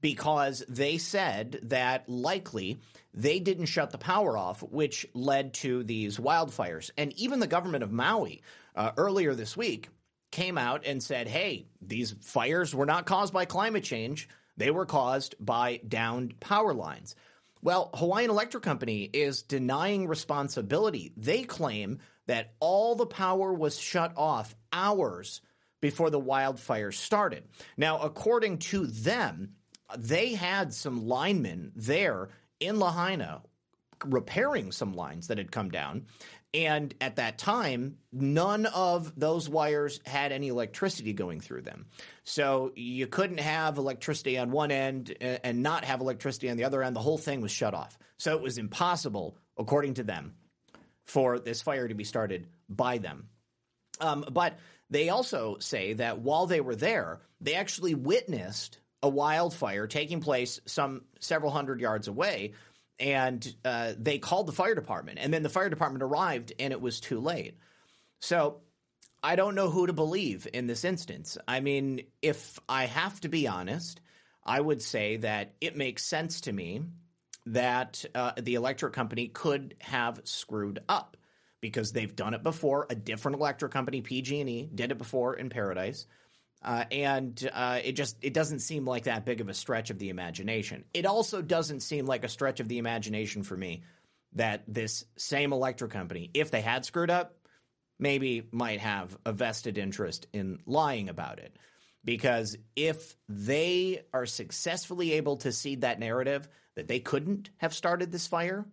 because 0.00 0.64
they 0.68 0.98
said 0.98 1.58
that 1.64 2.08
likely 2.08 2.78
they 3.12 3.40
didn't 3.40 3.66
shut 3.66 3.90
the 3.90 3.98
power 3.98 4.38
off, 4.38 4.62
which 4.62 5.04
led 5.14 5.54
to 5.54 5.82
these 5.82 6.18
wildfires. 6.18 6.90
And 6.96 7.12
even 7.14 7.40
the 7.40 7.48
government 7.48 7.82
of 7.82 7.90
Maui 7.90 8.42
uh, 8.76 8.92
earlier 8.96 9.34
this 9.34 9.56
week 9.56 9.88
came 10.30 10.56
out 10.56 10.86
and 10.86 11.02
said, 11.02 11.26
hey, 11.26 11.66
these 11.82 12.14
fires 12.20 12.72
were 12.72 12.86
not 12.86 13.04
caused 13.04 13.32
by 13.32 13.46
climate 13.46 13.82
change, 13.82 14.28
they 14.56 14.70
were 14.70 14.86
caused 14.86 15.34
by 15.40 15.80
downed 15.88 16.38
power 16.38 16.72
lines. 16.72 17.16
Well, 17.62 17.90
Hawaiian 17.94 18.30
Electric 18.30 18.62
Company 18.62 19.08
is 19.12 19.42
denying 19.42 20.06
responsibility. 20.06 21.12
They 21.16 21.42
claim 21.44 21.98
that 22.26 22.54
all 22.60 22.94
the 22.94 23.06
power 23.06 23.52
was 23.52 23.78
shut 23.78 24.12
off 24.16 24.54
hours 24.72 25.40
before 25.80 26.10
the 26.10 26.20
wildfires 26.20 26.94
started. 26.94 27.44
Now, 27.76 27.98
according 27.98 28.58
to 28.58 28.86
them, 28.86 29.54
they 29.96 30.34
had 30.34 30.72
some 30.72 31.06
linemen 31.06 31.72
there 31.76 32.30
in 32.58 32.78
Lahaina 32.78 33.42
repairing 34.04 34.72
some 34.72 34.94
lines 34.94 35.28
that 35.28 35.38
had 35.38 35.52
come 35.52 35.70
down. 35.70 36.06
And 36.52 36.94
at 37.00 37.16
that 37.16 37.36
time, 37.36 37.96
none 38.12 38.66
of 38.66 39.12
those 39.18 39.48
wires 39.48 40.00
had 40.06 40.30
any 40.30 40.48
electricity 40.48 41.12
going 41.12 41.40
through 41.40 41.62
them. 41.62 41.86
So 42.22 42.72
you 42.76 43.08
couldn't 43.08 43.40
have 43.40 43.76
electricity 43.76 44.38
on 44.38 44.52
one 44.52 44.70
end 44.70 45.16
uh, 45.20 45.38
and 45.42 45.62
not 45.62 45.84
have 45.84 46.00
electricity 46.00 46.48
on 46.50 46.56
the 46.56 46.64
other 46.64 46.82
end. 46.82 46.94
The 46.94 47.00
whole 47.00 47.18
thing 47.18 47.40
was 47.40 47.50
shut 47.50 47.74
off. 47.74 47.98
So 48.18 48.36
it 48.36 48.42
was 48.42 48.56
impossible, 48.56 49.36
according 49.58 49.94
to 49.94 50.04
them, 50.04 50.34
for 51.04 51.38
this 51.38 51.62
fire 51.62 51.88
to 51.88 51.94
be 51.94 52.04
started 52.04 52.46
by 52.68 52.98
them. 52.98 53.28
Um, 54.00 54.24
but 54.30 54.58
they 54.90 55.08
also 55.08 55.58
say 55.58 55.94
that 55.94 56.18
while 56.20 56.46
they 56.46 56.60
were 56.60 56.76
there, 56.76 57.20
they 57.40 57.54
actually 57.54 57.94
witnessed 57.94 58.78
a 59.02 59.08
wildfire 59.08 59.86
taking 59.86 60.20
place 60.20 60.60
some 60.66 61.02
several 61.20 61.52
hundred 61.52 61.80
yards 61.80 62.08
away. 62.08 62.52
And 62.98 63.54
uh, 63.64 63.92
they 63.98 64.18
called 64.18 64.46
the 64.46 64.52
fire 64.52 64.74
department. 64.74 65.18
And 65.20 65.34
then 65.34 65.42
the 65.42 65.48
fire 65.48 65.68
department 65.68 66.02
arrived 66.02 66.52
and 66.58 66.72
it 66.72 66.80
was 66.80 67.00
too 67.00 67.20
late. 67.20 67.58
So 68.20 68.60
I 69.22 69.36
don't 69.36 69.54
know 69.54 69.70
who 69.70 69.86
to 69.86 69.92
believe 69.92 70.46
in 70.52 70.66
this 70.66 70.84
instance. 70.84 71.36
I 71.48 71.60
mean, 71.60 72.02
if 72.22 72.58
I 72.68 72.86
have 72.86 73.20
to 73.22 73.28
be 73.28 73.48
honest, 73.48 74.00
I 74.44 74.60
would 74.60 74.80
say 74.80 75.16
that 75.18 75.54
it 75.60 75.76
makes 75.76 76.04
sense 76.04 76.42
to 76.42 76.52
me 76.52 76.82
that 77.46 78.04
uh, 78.14 78.32
the 78.40 78.54
electric 78.54 78.92
company 78.92 79.28
could 79.28 79.74
have 79.80 80.20
screwed 80.24 80.80
up 80.88 81.16
because 81.60 81.92
they've 81.92 82.14
done 82.14 82.34
it 82.34 82.42
before. 82.42 82.86
A 82.90 82.94
different 82.94 83.38
electric 83.38 83.72
company, 83.72 84.00
PG&E, 84.00 84.70
did 84.74 84.90
it 84.90 84.98
before 84.98 85.34
in 85.34 85.48
Paradise. 85.48 86.06
Uh, 86.62 86.84
and 86.90 87.50
uh, 87.52 87.80
it 87.84 87.92
just 87.92 88.16
it 88.22 88.32
doesn't 88.32 88.60
seem 88.60 88.86
like 88.86 89.04
that 89.04 89.26
big 89.26 89.42
of 89.42 89.50
a 89.50 89.54
stretch 89.54 89.90
of 89.90 89.98
the 89.98 90.08
imagination. 90.08 90.84
It 90.94 91.04
also 91.04 91.42
doesn't 91.42 91.80
seem 91.80 92.06
like 92.06 92.24
a 92.24 92.28
stretch 92.28 92.58
of 92.60 92.68
the 92.68 92.78
imagination 92.78 93.42
for 93.42 93.56
me 93.56 93.82
that 94.32 94.62
this 94.66 95.04
same 95.16 95.52
electric 95.52 95.90
company, 95.90 96.30
if 96.32 96.50
they 96.50 96.62
had 96.62 96.86
screwed 96.86 97.10
up, 97.10 97.36
maybe 97.98 98.48
might 98.50 98.80
have 98.80 99.16
a 99.26 99.32
vested 99.32 99.76
interest 99.76 100.26
in 100.32 100.58
lying 100.66 101.08
about 101.10 101.38
it. 101.38 101.54
Because 102.02 102.56
if 102.76 103.14
they 103.28 104.02
are 104.12 104.26
successfully 104.26 105.12
able 105.12 105.36
to 105.38 105.52
seed 105.52 105.82
that 105.82 106.00
narrative 106.00 106.48
that 106.76 106.88
they 106.88 107.00
couldn't 107.00 107.50
have 107.58 107.74
started 107.74 108.10
this 108.10 108.26
fire, 108.26 108.66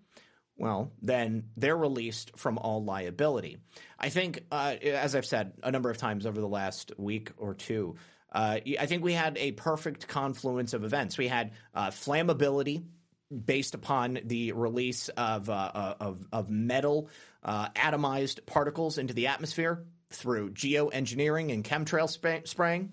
well, 0.58 0.92
then 1.02 1.46
they're 1.58 1.78
released 1.78 2.38
from 2.38 2.58
all 2.58 2.84
liability. 2.84 3.58
I 3.98 4.10
think, 4.10 4.46
uh, 4.52 4.76
as 4.84 5.16
I've 5.16 5.26
said 5.26 5.54
a 5.64 5.72
number 5.72 5.90
of 5.90 5.98
times 5.98 6.26
over 6.26 6.40
the 6.40 6.48
last 6.48 6.92
week 6.98 7.32
or 7.38 7.56
two, 7.56 7.96
uh, 8.32 8.60
I 8.80 8.86
think 8.86 9.04
we 9.04 9.14
had 9.14 9.38
a 9.38 9.52
perfect 9.54 10.08
confluence 10.08 10.74
of 10.74 10.84
events. 10.84 11.18
We 11.18 11.28
had 11.28 11.52
uh, 11.74 11.90
flammability 11.90 12.84
based 13.32 13.76
upon 13.76 14.20
the 14.26 14.52
release 14.52 15.10
of, 15.10 15.50
uh, 15.50 15.54
uh, 15.54 15.96
of, 16.00 16.28
of, 16.32 16.50
metal 16.50 17.10
uh, 17.44 17.70
atomized 17.70 18.46
particles 18.46 18.98
into 18.98 19.14
the 19.14 19.28
atmosphere 19.28 19.86
through 20.12 20.52
geoengineering 20.52 21.52
and 21.54 21.64
chemtrail 21.64 22.10
sp- 22.12 22.46
spraying. 22.46 22.92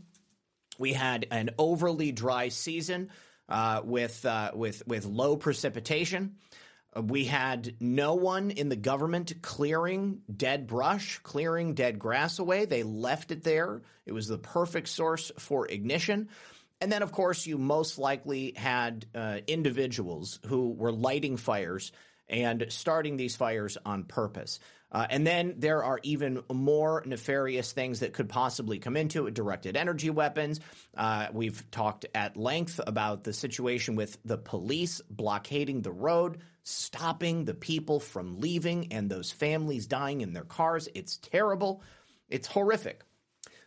We 0.79 0.93
had 0.93 1.27
an 1.31 1.51
overly 1.59 2.13
dry 2.13 2.49
season 2.49 3.11
with, 3.85 4.27
with, 4.55 4.87
with 4.87 5.05
low 5.05 5.37
precipitation. 5.37 6.37
Uh, 6.97 7.03
we 7.03 7.25
had 7.25 7.75
no 7.81 8.15
one 8.15 8.51
in 8.51 8.69
the 8.69 8.77
government 8.77 9.35
clearing 9.43 10.23
dead 10.35 10.67
brush, 10.67 11.19
clearing 11.23 11.75
dead 11.75 11.99
grass 11.99 12.39
away. 12.39 12.65
They 12.65 12.83
left 12.83 13.31
it 13.31 13.45
there. 13.45 13.83
It 14.07 14.13
was 14.13 14.29
the 14.29 14.39
perfect 14.39 14.89
source 14.89 15.31
for 15.39 15.67
ignition. 15.67 16.29
And 16.81 16.93
then, 16.93 17.03
of 17.03 17.13
course, 17.13 17.47
you 17.47 17.59
most 17.59 17.99
likely 17.99 18.53
had 18.57 19.07
uh, 19.15 19.39
individuals 19.47 20.39
who 20.47 20.71
were 20.71 20.93
lighting 20.93 21.37
fires 21.37 21.93
and 22.29 22.67
starting 22.69 23.17
these 23.17 23.37
fires 23.37 23.77
on 23.85 24.05
purpose. 24.05 24.61
Uh, 24.91 25.07
and 25.11 25.27
then 25.27 25.55
there 25.59 25.85
are 25.85 26.01
even 26.03 26.43
more 26.53 27.03
nefarious 27.05 27.73
things 27.73 28.01
that 28.01 28.15
could 28.15 28.29
possibly 28.29 28.79
come 28.79 28.97
into 28.97 29.27
it 29.27 29.35
directed 29.35 29.77
energy 29.77 30.11
weapons. 30.11 30.61
Uh, 30.97 31.27
we've 31.33 31.71
talked 31.71 32.07
at 32.15 32.37
length 32.37 32.81
about 32.87 33.25
the 33.25 33.33
situation 33.33 33.97
with 33.97 34.19
the 34.25 34.39
police 34.39 35.03
blockading 35.11 35.83
the 35.83 35.93
road, 35.93 36.39
stopping 36.63 37.45
the 37.45 37.55
people 37.55 38.01
from 38.01 38.41
leaving, 38.41 38.93
and 38.93 39.11
those 39.11 39.31
families 39.31 39.87
dying 39.87 40.23
in 40.23 40.33
their 40.33 40.45
cars. 40.45 40.89
It's 40.95 41.19
terrible. 41.19 41.83
It's 42.31 42.47
horrific. 42.47 43.03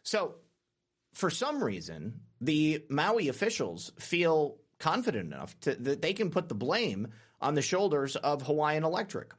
So, 0.03 0.35
for 1.13 1.29
some 1.29 1.63
reason, 1.63 2.21
the 2.39 2.85
Maui 2.89 3.27
officials 3.27 3.91
feel 3.99 4.57
confident 4.79 5.31
enough 5.31 5.59
to, 5.61 5.75
that 5.75 6.01
they 6.01 6.13
can 6.13 6.31
put 6.31 6.49
the 6.49 6.55
blame 6.55 7.09
on 7.39 7.53
the 7.53 7.61
shoulders 7.61 8.15
of 8.15 8.43
Hawaiian 8.43 8.83
Electric. 8.83 9.33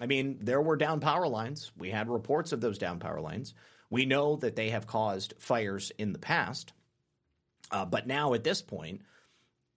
I 0.00 0.06
mean, 0.06 0.38
there 0.40 0.60
were 0.60 0.76
down 0.76 1.00
power 1.00 1.26
lines. 1.26 1.72
We 1.76 1.90
had 1.90 2.08
reports 2.08 2.52
of 2.52 2.60
those 2.60 2.78
down 2.78 2.98
power 2.98 3.20
lines. 3.20 3.54
We 3.90 4.06
know 4.06 4.36
that 4.36 4.56
they 4.56 4.70
have 4.70 4.86
caused 4.86 5.34
fires 5.38 5.92
in 5.98 6.12
the 6.12 6.18
past. 6.18 6.72
Uh, 7.70 7.84
but 7.84 8.06
now 8.06 8.34
at 8.34 8.44
this 8.44 8.62
point, 8.62 9.02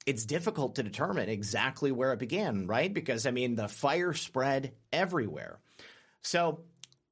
it's 0.06 0.26
difficult 0.26 0.76
to 0.76 0.84
determine 0.84 1.30
exactly 1.30 1.92
where 1.92 2.14
it 2.14 2.20
began, 2.20 2.68
right? 2.68 2.94
Because, 2.94 3.26
I 3.26 3.32
mean, 3.32 3.56
the 3.56 3.68
fire 3.68 4.14
spread 4.14 4.74
everywhere. 4.92 5.60
So 6.22 6.62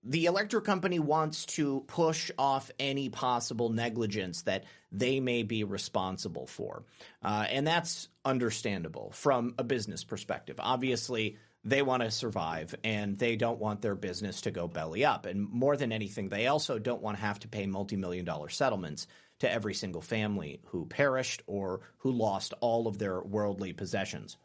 the 0.03 0.25
electric 0.25 0.63
company 0.63 0.99
wants 0.99 1.45
to 1.45 1.81
push 1.87 2.31
off 2.37 2.71
any 2.79 3.09
possible 3.09 3.69
negligence 3.69 4.43
that 4.43 4.63
they 4.91 5.19
may 5.19 5.43
be 5.43 5.63
responsible 5.63 6.47
for. 6.47 6.83
Uh, 7.21 7.45
and 7.49 7.67
that's 7.67 8.07
understandable 8.23 9.11
from 9.13 9.53
a 9.57 9.63
business 9.63 10.03
perspective. 10.03 10.55
Obviously, 10.59 11.37
they 11.63 11.81
want 11.81 12.03
to 12.03 12.11
survive 12.11 12.73
and 12.83 13.17
they 13.17 13.35
don't 13.35 13.59
want 13.59 13.81
their 13.81 13.95
business 13.95 14.41
to 14.41 14.51
go 14.51 14.67
belly 14.67 15.03
up. 15.03 15.25
And 15.25 15.49
more 15.49 15.75
than 15.75 15.91
anything, 15.91 16.29
they 16.29 16.47
also 16.47 16.79
don't 16.79 17.01
want 17.01 17.17
to 17.17 17.21
have 17.21 17.39
to 17.39 17.47
pay 17.47 17.65
multi 17.65 17.95
million 17.95 18.25
dollar 18.25 18.49
settlements 18.49 19.07
to 19.39 19.51
every 19.51 19.73
single 19.73 20.01
family 20.01 20.61
who 20.67 20.85
perished 20.85 21.41
or 21.47 21.81
who 21.99 22.11
lost 22.11 22.53
all 22.61 22.87
of 22.87 22.97
their 22.97 23.21
worldly 23.21 23.73
possessions. 23.73 24.37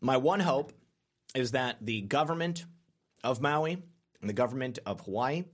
My 0.00 0.16
one 0.16 0.40
hope 0.40 0.72
is 1.34 1.52
that 1.52 1.76
the 1.80 2.02
government 2.02 2.64
of 3.24 3.40
Maui 3.40 3.82
and 4.20 4.28
the 4.28 4.34
government 4.34 4.78
of 4.86 5.00
Hawaii 5.00 5.44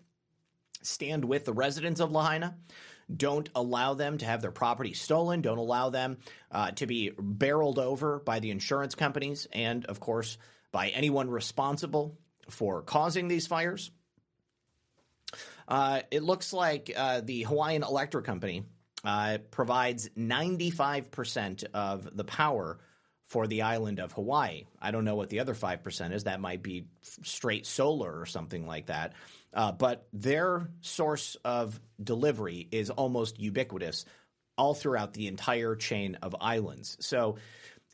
stand 0.83 1.25
with 1.25 1.45
the 1.45 1.53
residents 1.53 2.01
of 2.01 2.11
Lahaina 2.13 2.57
don't 3.15 3.49
allow 3.55 3.95
them 3.95 4.19
to 4.19 4.25
have 4.25 4.43
their 4.43 4.51
property 4.51 4.95
stolen. 4.95 5.43
Don't 5.43 5.59
allow 5.59 5.91
them 5.91 6.19
uh, 6.51 6.71
to 6.73 6.87
be 6.87 7.13
barreled 7.19 7.79
over 7.79 8.19
by 8.19 8.41
the 8.41 8.51
insurance 8.51 8.95
companies 8.95 9.47
and, 9.53 9.85
of 9.87 10.01
course, 10.01 10.39
by 10.71 10.89
anyone 10.89 11.31
responsible 11.31 12.19
for 12.49 12.83
causing 12.83 13.29
these 13.29 13.47
fires. 13.47 13.91
Uh, 15.69 16.01
it 16.11 16.23
looks 16.23 16.53
like 16.53 16.93
uh, 16.95 17.21
the 17.23 17.43
Hawaiian 17.43 17.83
Electric 17.83 18.25
Company 18.25 18.65
uh, 19.05 19.39
provides 19.51 20.09
95% 20.11 21.65
of 21.73 22.17
the 22.17 22.25
power 22.25 22.79
for 23.27 23.47
the 23.47 23.63
island 23.63 23.99
of 23.99 24.13
Hawaii. 24.13 24.65
I 24.81 24.91
don't 24.91 25.05
know 25.05 25.15
what 25.15 25.31
the 25.31 25.41
other 25.41 25.55
5% 25.55 26.13
is. 26.13 26.25
That 26.25 26.41
might 26.41 26.63
be 26.63 26.87
straight 27.01 27.65
solar 27.67 28.21
or 28.21 28.27
something 28.27 28.67
like 28.67 28.87
that. 28.87 29.15
Uh, 29.55 29.73
but 29.73 30.07
their 30.13 30.69
source 30.81 31.37
of 31.45 31.81
delivery 32.03 32.69
is 32.71 32.91
almost 32.91 33.39
ubiquitous 33.39 34.05
all 34.57 34.75
throughout 34.75 35.15
the 35.15 35.29
entire 35.29 35.75
chain 35.77 36.19
of 36.23 36.37
islands. 36.41 36.97
So 37.01 37.37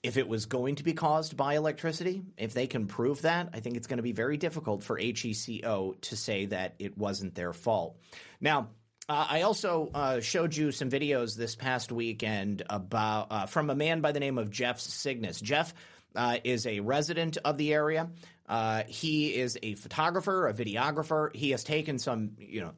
if 0.03 0.17
it 0.17 0.29
was 0.29 0.47
going 0.47 0.77
to 0.77 0.85
be 0.85 0.93
caused 0.93 1.37
by 1.37 1.55
electricity, 1.55 2.23
if 2.37 2.55
they 2.55 2.67
can 2.67 2.87
prove 2.87 3.23
that, 3.23 3.51
I 3.53 3.61
think 3.61 3.77
it's 3.77 3.87
going 3.87 3.99
to 3.99 4.03
be 4.03 4.13
very 4.13 4.37
difficult 4.37 4.83
for 4.83 4.97
HECO 4.97 6.01
to 6.01 6.17
say 6.17 6.47
that 6.47 6.75
it 6.79 6.97
wasn't 6.97 7.35
their 7.35 7.53
fault. 7.53 7.97
Now, 8.41 8.69
uh, 9.09 9.27
I 9.31 9.43
also 9.43 9.91
uh, 9.95 10.21
showed 10.21 10.55
you 10.55 10.71
some 10.71 10.91
videos 10.91 11.37
this 11.37 11.57
past 11.57 11.91
weekend 11.91 12.63
about 12.69 13.29
uh, 13.31 13.47
from 13.47 13.71
a 13.71 13.75
man 13.75 14.01
by 14.01 14.13
the 14.13 14.21
name 14.21 14.39
of 14.39 14.51
Jeff 14.51 14.81
Cygnus. 14.81 15.41
Jeff 15.41 15.75
uh, 16.15 16.39
is 16.45 16.67
a 16.67 16.81
resident 16.81 17.39
of 17.45 17.57
the 17.57 17.73
area. 17.73 18.11
Uh, 18.49 18.83
he 18.87 19.35
is 19.35 19.59
a 19.63 19.75
photographer, 19.75 20.49
a 20.49 20.55
videographer. 20.55 21.35
He 21.35 21.51
has 21.51 21.65
taken 21.65 21.99
some, 21.99 22.33
you 22.39 22.63
know, 22.63 22.73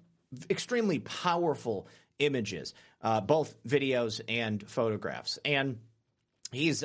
extremely 0.48 0.98
powerful 0.98 1.88
images, 2.18 2.74
uh, 3.02 3.20
both 3.20 3.54
videos 3.64 4.20
and 4.28 4.68
photographs, 4.68 5.38
and 5.44 5.78
he's 6.52 6.84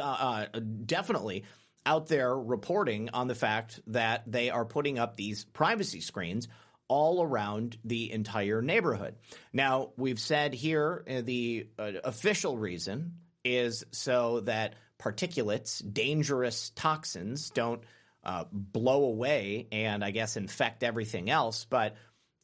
definitely 0.86 1.44
out 1.86 2.08
there 2.08 2.36
reporting 2.36 3.10
on 3.14 3.28
the 3.28 3.36
fact 3.36 3.80
that 3.88 4.24
they 4.26 4.50
are 4.50 4.66
putting 4.66 4.98
up 4.98 5.16
these 5.16 5.46
privacy 5.46 6.02
screens 6.02 6.48
all 6.88 7.24
around 7.24 7.78
the 7.84 8.12
entire 8.12 8.62
neighborhood. 8.62 9.16
Now, 9.54 9.92
we've 9.98 10.20
said 10.20 10.54
here 10.54 11.04
uh, 11.10 11.22
the 11.22 11.68
uh, 11.78 11.92
official 12.04 12.58
reason 12.58 13.16
is 13.44 13.86
so 13.92 14.42
that 14.42 14.76
particulates, 15.00 15.82
dangerous 15.94 16.72
toxins, 16.72 17.50
don't 17.50 17.82
uh, 18.26 18.46
blow 18.52 19.06
away 19.06 19.68
and 19.72 20.04
I 20.04 20.12
guess 20.12 20.38
infect 20.38 20.84
everything 20.84 21.30
else. 21.30 21.66
But 21.66 21.96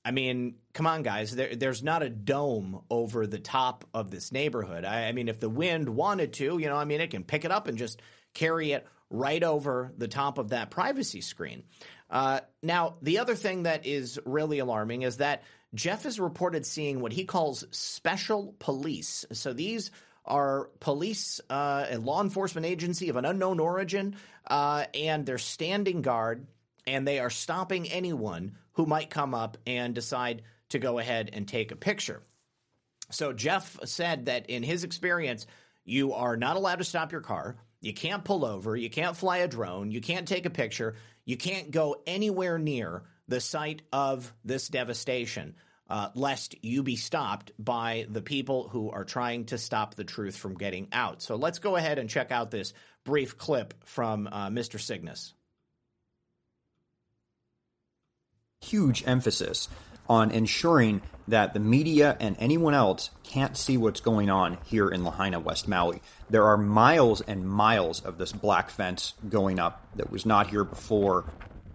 I 0.03 0.11
mean, 0.11 0.55
come 0.73 0.87
on, 0.87 1.03
guys, 1.03 1.35
there, 1.35 1.55
there's 1.55 1.83
not 1.83 2.03
a 2.03 2.09
dome 2.09 2.81
over 2.89 3.27
the 3.27 3.39
top 3.39 3.85
of 3.93 4.09
this 4.09 4.31
neighborhood. 4.31 4.85
I, 4.85 5.07
I 5.07 5.11
mean, 5.11 5.27
if 5.27 5.39
the 5.39 5.49
wind 5.49 5.89
wanted 5.89 6.33
to, 6.33 6.57
you 6.57 6.67
know, 6.67 6.77
I 6.77 6.85
mean, 6.85 7.01
it 7.01 7.11
can 7.11 7.23
pick 7.23 7.45
it 7.45 7.51
up 7.51 7.67
and 7.67 7.77
just 7.77 8.01
carry 8.33 8.71
it 8.71 8.87
right 9.09 9.43
over 9.43 9.91
the 9.97 10.07
top 10.07 10.37
of 10.37 10.49
that 10.49 10.71
privacy 10.71 11.21
screen. 11.21 11.63
Uh, 12.09 12.39
now, 12.63 12.95
the 13.01 13.19
other 13.19 13.35
thing 13.35 13.63
that 13.63 13.85
is 13.85 14.19
really 14.25 14.59
alarming 14.59 15.03
is 15.03 15.17
that 15.17 15.43
Jeff 15.73 16.05
is 16.05 16.19
reported 16.19 16.65
seeing 16.65 16.99
what 16.99 17.13
he 17.13 17.25
calls 17.25 17.65
special 17.71 18.55
police. 18.59 19.25
So 19.31 19.53
these 19.53 19.91
are 20.25 20.69
police, 20.79 21.41
uh, 21.49 21.85
a 21.89 21.97
law 21.97 22.21
enforcement 22.21 22.65
agency 22.65 23.09
of 23.09 23.15
an 23.15 23.25
unknown 23.25 23.59
origin, 23.59 24.15
uh, 24.47 24.85
and 24.93 25.25
they're 25.25 25.37
standing 25.37 26.01
guard 26.01 26.45
and 26.87 27.07
they 27.07 27.19
are 27.19 27.29
stopping 27.29 27.89
anyone 27.89 28.55
who 28.73 28.85
might 28.85 29.09
come 29.09 29.33
up 29.33 29.57
and 29.67 29.93
decide 29.93 30.41
to 30.69 30.79
go 30.79 30.99
ahead 30.99 31.29
and 31.33 31.47
take 31.47 31.71
a 31.71 31.75
picture. 31.75 32.21
So 33.11 33.33
Jeff 33.33 33.77
said 33.85 34.25
that 34.25 34.49
in 34.49 34.63
his 34.63 34.83
experience, 34.83 35.45
you 35.83 36.13
are 36.13 36.37
not 36.37 36.55
allowed 36.55 36.77
to 36.77 36.83
stop 36.83 37.11
your 37.11 37.21
car. 37.21 37.57
You 37.81 37.93
can't 37.93 38.23
pull 38.23 38.45
over. 38.45 38.75
You 38.75 38.89
can't 38.89 39.17
fly 39.17 39.37
a 39.37 39.47
drone. 39.47 39.91
You 39.91 40.01
can't 40.01 40.27
take 40.27 40.45
a 40.45 40.51
picture. 40.51 40.95
You 41.25 41.37
can't 41.37 41.71
go 41.71 42.01
anywhere 42.07 42.57
near 42.57 43.03
the 43.27 43.41
site 43.41 43.81
of 43.91 44.33
this 44.43 44.67
devastation, 44.67 45.55
uh, 45.91 46.09
lest 46.15 46.55
you 46.63 46.83
be 46.83 46.95
stopped 46.95 47.51
by 47.59 48.07
the 48.09 48.21
people 48.21 48.69
who 48.69 48.89
are 48.89 49.03
trying 49.03 49.43
to 49.43 49.57
stop 49.57 49.95
the 49.95 50.05
truth 50.05 50.37
from 50.37 50.55
getting 50.55 50.87
out. 50.93 51.21
So 51.21 51.35
let's 51.35 51.59
go 51.59 51.75
ahead 51.75 51.99
and 51.99 52.09
check 52.09 52.31
out 52.31 52.49
this 52.49 52.73
brief 53.03 53.37
clip 53.37 53.73
from 53.83 54.29
uh, 54.31 54.47
Mr. 54.47 54.79
Cygnus. 54.79 55.33
Huge 58.61 59.03
emphasis 59.05 59.67
on 60.07 60.31
ensuring 60.31 61.01
that 61.27 61.53
the 61.53 61.59
media 61.59 62.15
and 62.21 62.37
anyone 62.39 62.73
else 62.73 63.09
can't 63.23 63.57
see 63.57 63.75
what's 63.75 63.99
going 63.99 64.29
on 64.29 64.59
here 64.65 64.87
in 64.87 65.03
Lahaina, 65.03 65.41
West 65.41 65.67
Maui. 65.67 66.01
There 66.29 66.45
are 66.45 66.57
miles 66.57 67.19
and 67.19 67.47
miles 67.47 67.99
of 67.99 68.17
this 68.17 68.31
black 68.31 68.69
fence 68.69 69.13
going 69.27 69.59
up 69.59 69.85
that 69.97 70.09
was 70.09 70.25
not 70.25 70.47
here 70.47 70.63
before 70.63 71.25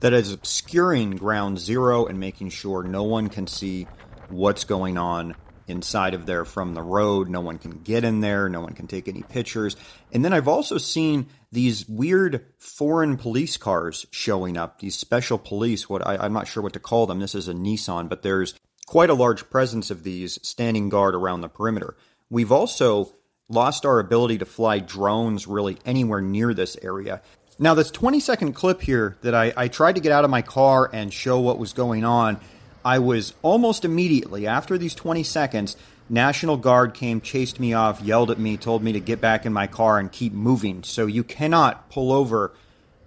that 0.01 0.12
is 0.12 0.33
obscuring 0.33 1.17
ground 1.17 1.59
zero 1.59 2.07
and 2.07 2.21
making 2.21 2.51
sure 2.51 2.83
no 2.83 3.03
one 3.03 3.29
can 3.29 3.47
see 3.47 3.87
what's 4.29 4.65
going 4.65 4.99
on 4.99 5.35
inside 5.69 6.15
of 6.15 6.27
there 6.27 6.45
from 6.45 6.75
the 6.75 6.83
road. 6.83 7.29
No 7.29 7.41
one 7.41 7.59
can 7.59 7.83
get 7.83 8.05
in 8.05 8.21
there. 8.21 8.49
No 8.49 8.61
one 8.61 8.75
can 8.75 8.87
take 8.87 9.09
any 9.09 9.23
pictures. 9.23 9.77
And 10.12 10.25
then 10.25 10.33
I've 10.33 10.49
also 10.49 10.79
seen 10.79 11.27
these 11.51 11.89
weird 11.89 12.45
foreign 12.59 13.17
police 13.17 13.57
cars 13.57 14.07
showing 14.11 14.57
up, 14.57 14.79
these 14.79 14.97
special 14.97 15.39
police, 15.39 15.89
what 15.89 16.07
I, 16.07 16.25
am 16.25 16.33
not 16.33 16.49
sure 16.49 16.62
what 16.62 16.73
to 16.75 16.81
call 16.81 17.07
them. 17.07 17.21
This 17.21 17.35
is 17.35 17.49
a 17.49 17.55
Nissan, 17.55 18.09
but 18.09 18.23
there's 18.23 18.55
quite 18.87 19.11
a 19.11 19.15
large 19.15 19.51
presence 19.51 19.91
of 19.91 20.05
these 20.05 20.39
standing 20.47 20.89
guard 20.89 21.15
around 21.15 21.41
the 21.41 21.49
perimeter. 21.49 21.97
We've 22.31 22.53
also 22.53 23.12
lost 23.49 23.85
our 23.85 23.99
ability 23.99 24.39
to 24.39 24.45
fly 24.45 24.79
drones 24.79 25.47
really 25.47 25.79
anywhere 25.85 26.21
near 26.21 26.55
this 26.55 26.77
area. 26.83 27.23
Now, 27.59 27.75
this 27.75 27.91
20 27.91 28.21
second 28.21 28.53
clip 28.53 28.83
here 28.83 29.17
that 29.23 29.35
I, 29.35 29.53
I 29.57 29.69
tried 29.69 29.95
to 29.95 30.01
get 30.01 30.12
out 30.12 30.25
of 30.25 30.31
my 30.31 30.43
car 30.43 30.91
and 30.93 31.12
show 31.12 31.41
what 31.41 31.59
was 31.59 31.73
going 31.73 32.05
on 32.05 32.39
I 32.87 33.01
was 33.01 33.35
almost 33.42 33.85
immediately 33.85 34.46
after 34.46 34.79
these 34.79 34.94
20 34.94 35.25
seconds, 35.25 35.77
National 36.09 36.57
Guard 36.57 36.94
came, 36.94 37.20
chased 37.20 37.59
me 37.59 37.72
off, 37.72 38.01
yelled 38.01 38.31
at 38.31 38.38
me, 38.38 38.57
told 38.57 38.81
me 38.81 38.92
to 38.92 39.01
get 39.01 39.20
back 39.20 39.44
in 39.44 39.53
my 39.53 39.66
car 39.66 39.99
and 39.99 40.11
keep 40.11 40.33
moving. 40.33 40.85
So 40.85 41.07
you 41.07 41.25
cannot 41.25 41.90
pull 41.90 42.12
over. 42.12 42.55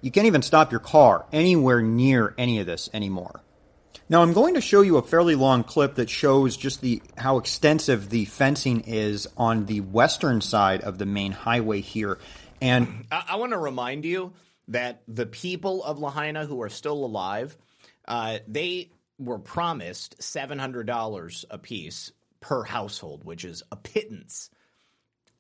You 0.01 0.11
can't 0.11 0.27
even 0.27 0.41
stop 0.41 0.71
your 0.71 0.81
car 0.81 1.25
anywhere 1.31 1.81
near 1.81 2.35
any 2.37 2.59
of 2.59 2.65
this 2.65 2.89
anymore. 2.93 3.39
Now 4.09 4.21
I'm 4.21 4.33
going 4.33 4.55
to 4.55 4.61
show 4.61 4.81
you 4.81 4.97
a 4.97 5.01
fairly 5.01 5.35
long 5.35 5.63
clip 5.63 5.95
that 5.95 6.09
shows 6.09 6.57
just 6.57 6.81
the 6.81 7.01
how 7.17 7.37
extensive 7.37 8.09
the 8.09 8.25
fencing 8.25 8.81
is 8.81 9.29
on 9.37 9.65
the 9.65 9.79
western 9.79 10.41
side 10.41 10.81
of 10.81 10.97
the 10.97 11.05
main 11.05 11.31
highway 11.31 11.79
here. 11.79 12.19
And 12.59 13.05
I, 13.13 13.23
I 13.29 13.35
want 13.37 13.53
to 13.53 13.57
remind 13.57 14.03
you 14.03 14.33
that 14.67 15.03
the 15.07 15.25
people 15.25 15.85
of 15.85 15.99
Lahaina 15.99 16.45
who 16.45 16.61
are 16.63 16.69
still 16.69 17.05
alive, 17.05 17.55
uh, 18.05 18.39
they 18.45 18.89
were 19.19 19.39
promised 19.39 20.17
$700 20.19 21.45
a 21.49 21.58
piece 21.58 22.12
per 22.39 22.63
household, 22.63 23.23
which 23.23 23.43
is 23.45 23.63
a 23.71 23.75
pittance. 23.75 24.49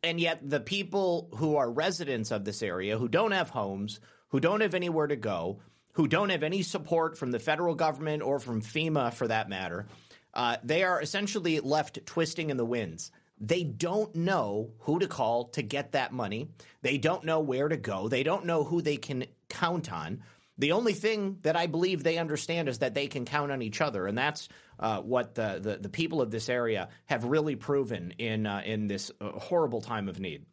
And 0.03 0.19
yet, 0.19 0.47
the 0.47 0.59
people 0.59 1.29
who 1.35 1.57
are 1.57 1.69
residents 1.69 2.31
of 2.31 2.45
this 2.45 2.61
area, 2.61 2.97
who 2.97 3.07
don't 3.07 3.31
have 3.31 3.49
homes, 3.49 3.99
who 4.29 4.39
don't 4.39 4.61
have 4.61 4.73
anywhere 4.73 5.07
to 5.07 5.15
go, 5.15 5.59
who 5.93 6.07
don't 6.07 6.29
have 6.29 6.43
any 6.43 6.61
support 6.61 7.17
from 7.17 7.31
the 7.31 7.39
federal 7.39 7.75
government 7.75 8.23
or 8.23 8.39
from 8.39 8.61
FEMA 8.61 9.13
for 9.13 9.27
that 9.27 9.49
matter, 9.49 9.87
uh, 10.33 10.57
they 10.63 10.83
are 10.83 11.01
essentially 11.01 11.59
left 11.59 12.05
twisting 12.05 12.49
in 12.49 12.57
the 12.57 12.65
winds. 12.65 13.11
They 13.41 13.63
don't 13.63 14.13
know 14.15 14.71
who 14.79 14.99
to 14.99 15.07
call 15.07 15.45
to 15.49 15.61
get 15.61 15.93
that 15.93 16.13
money. 16.13 16.49
They 16.81 16.97
don't 16.97 17.23
know 17.23 17.39
where 17.39 17.67
to 17.67 17.77
go. 17.77 18.07
They 18.07 18.23
don't 18.23 18.45
know 18.45 18.63
who 18.63 18.81
they 18.81 18.97
can 18.97 19.25
count 19.47 19.91
on. 19.91 20.21
The 20.59 20.73
only 20.73 20.91
thing 20.91 21.37
that 21.43 21.55
I 21.55 21.67
believe 21.67 22.03
they 22.03 22.17
understand 22.17 22.67
is 22.67 22.79
that 22.79 22.93
they 22.93 23.07
can 23.07 23.23
count 23.23 23.49
on 23.49 23.61
each 23.61 23.79
other, 23.79 24.05
and 24.05 24.17
that's 24.17 24.49
uh, 24.77 24.99
what 24.99 25.35
the, 25.35 25.59
the, 25.61 25.77
the 25.77 25.89
people 25.89 26.21
of 26.21 26.31
this 26.31 26.49
area 26.49 26.89
have 27.05 27.23
really 27.23 27.55
proven 27.55 28.13
in 28.17 28.45
uh, 28.45 28.61
in 28.65 28.87
this 28.87 29.09
uh, 29.21 29.29
horrible 29.31 29.79
time 29.79 30.09
of 30.09 30.19
need. 30.19 30.45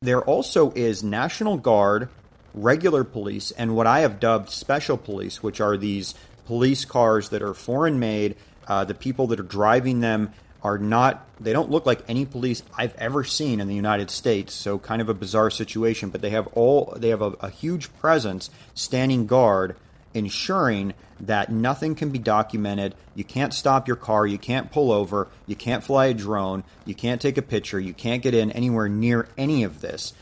There 0.00 0.22
also 0.22 0.72
is 0.72 1.04
National 1.04 1.58
Guard, 1.58 2.08
regular 2.54 3.04
police, 3.04 3.50
and 3.50 3.76
what 3.76 3.86
I 3.86 4.00
have 4.00 4.20
dubbed 4.20 4.48
special 4.48 4.96
police, 4.96 5.42
which 5.42 5.60
are 5.60 5.76
these 5.76 6.14
police 6.46 6.86
cars 6.86 7.28
that 7.28 7.42
are 7.42 7.54
foreign 7.54 7.98
made. 7.98 8.36
Uh, 8.66 8.84
the 8.84 8.94
people 8.94 9.26
that 9.26 9.38
are 9.38 9.44
driving 9.44 10.00
them 10.00 10.32
are 10.62 10.78
not 10.78 11.26
they 11.40 11.52
don't 11.52 11.70
look 11.70 11.86
like 11.86 12.02
any 12.08 12.24
police 12.24 12.62
I've 12.76 12.94
ever 12.96 13.24
seen 13.24 13.60
in 13.60 13.66
the 13.66 13.74
United 13.74 14.10
States. 14.10 14.54
So 14.54 14.78
kind 14.78 15.02
of 15.02 15.08
a 15.08 15.14
bizarre 15.14 15.50
situation, 15.50 16.10
but 16.10 16.20
they 16.20 16.30
have 16.30 16.46
all 16.48 16.94
they 16.96 17.08
have 17.08 17.22
a, 17.22 17.32
a 17.40 17.50
huge 17.50 17.92
presence 17.98 18.50
standing 18.74 19.26
guard 19.26 19.76
ensuring 20.14 20.94
that 21.20 21.50
nothing 21.50 21.94
can 21.94 22.10
be 22.10 22.18
documented. 22.18 22.94
You 23.14 23.24
can't 23.24 23.54
stop 23.54 23.86
your 23.86 23.96
car, 23.96 24.26
you 24.26 24.38
can't 24.38 24.70
pull 24.70 24.92
over, 24.92 25.28
you 25.46 25.56
can't 25.56 25.84
fly 25.84 26.06
a 26.06 26.14
drone, 26.14 26.64
you 26.84 26.94
can't 26.94 27.20
take 27.20 27.38
a 27.38 27.42
picture, 27.42 27.80
you 27.80 27.94
can't 27.94 28.22
get 28.22 28.34
in 28.34 28.50
anywhere 28.52 28.88
near 28.88 29.28
any 29.38 29.62
of 29.62 29.80
this. 29.80 30.12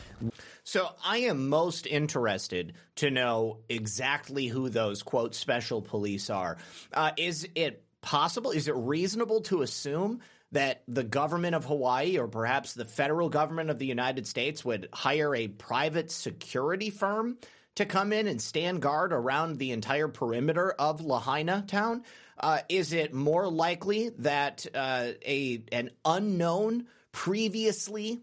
So 0.63 0.89
I 1.03 1.17
am 1.17 1.49
most 1.49 1.87
interested 1.87 2.73
to 2.97 3.09
know 3.09 3.57
exactly 3.67 4.47
who 4.47 4.69
those 4.69 5.01
quote 5.01 5.33
special 5.33 5.81
police 5.81 6.29
are. 6.29 6.57
Uh, 6.93 7.11
is 7.17 7.47
it 7.55 7.83
possible? 8.01 8.51
Is 8.51 8.67
it 8.67 8.75
reasonable 8.75 9.41
to 9.41 9.61
assume 9.61 10.21
that 10.51 10.83
the 10.87 11.03
government 11.03 11.55
of 11.55 11.65
Hawaii 11.65 12.17
or 12.17 12.27
perhaps 12.27 12.73
the 12.73 12.85
federal 12.85 13.29
government 13.29 13.69
of 13.69 13.79
the 13.79 13.85
United 13.85 14.27
States 14.27 14.65
would 14.65 14.89
hire 14.91 15.33
a 15.33 15.47
private 15.47 16.11
security 16.11 16.89
firm 16.89 17.37
to 17.75 17.85
come 17.85 18.11
in 18.11 18.27
and 18.27 18.41
stand 18.41 18.81
guard 18.81 19.13
around 19.13 19.57
the 19.57 19.71
entire 19.71 20.09
perimeter 20.09 20.71
of 20.71 21.01
Lahaina 21.01 21.63
town? 21.67 22.03
Uh, 22.37 22.59
is 22.67 22.91
it 22.91 23.13
more 23.13 23.49
likely 23.49 24.09
that 24.19 24.65
uh, 24.73 25.11
a 25.25 25.63
an 25.71 25.91
unknown, 26.03 26.87
previously 27.11 28.21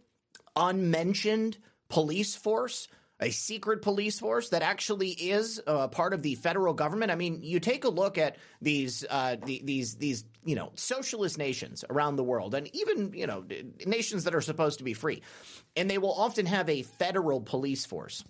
unmentioned 0.56 1.56
police 1.88 2.34
force 2.34 2.88
a 3.20 3.30
secret 3.30 3.82
police 3.82 4.20
force 4.20 4.50
that 4.50 4.62
actually 4.62 5.10
is 5.10 5.60
uh, 5.66 5.88
part 5.88 6.14
of 6.14 6.22
the 6.22 6.36
federal 6.36 6.72
government. 6.72 7.10
I 7.10 7.16
mean, 7.16 7.40
you 7.42 7.58
take 7.58 7.84
a 7.84 7.88
look 7.88 8.16
at 8.16 8.36
these 8.62 9.04
uh, 9.08 9.36
the, 9.44 9.60
these 9.64 9.96
these 9.96 10.24
you 10.44 10.54
know 10.54 10.72
socialist 10.76 11.38
nations 11.38 11.84
around 11.90 12.16
the 12.16 12.24
world, 12.24 12.54
and 12.54 12.68
even 12.74 13.12
you 13.14 13.26
know 13.26 13.44
nations 13.84 14.24
that 14.24 14.34
are 14.34 14.40
supposed 14.40 14.78
to 14.78 14.84
be 14.84 14.94
free, 14.94 15.22
and 15.76 15.90
they 15.90 15.98
will 15.98 16.12
often 16.12 16.46
have 16.46 16.68
a 16.68 16.82
federal 16.82 17.40
police 17.40 17.86
force. 17.86 18.24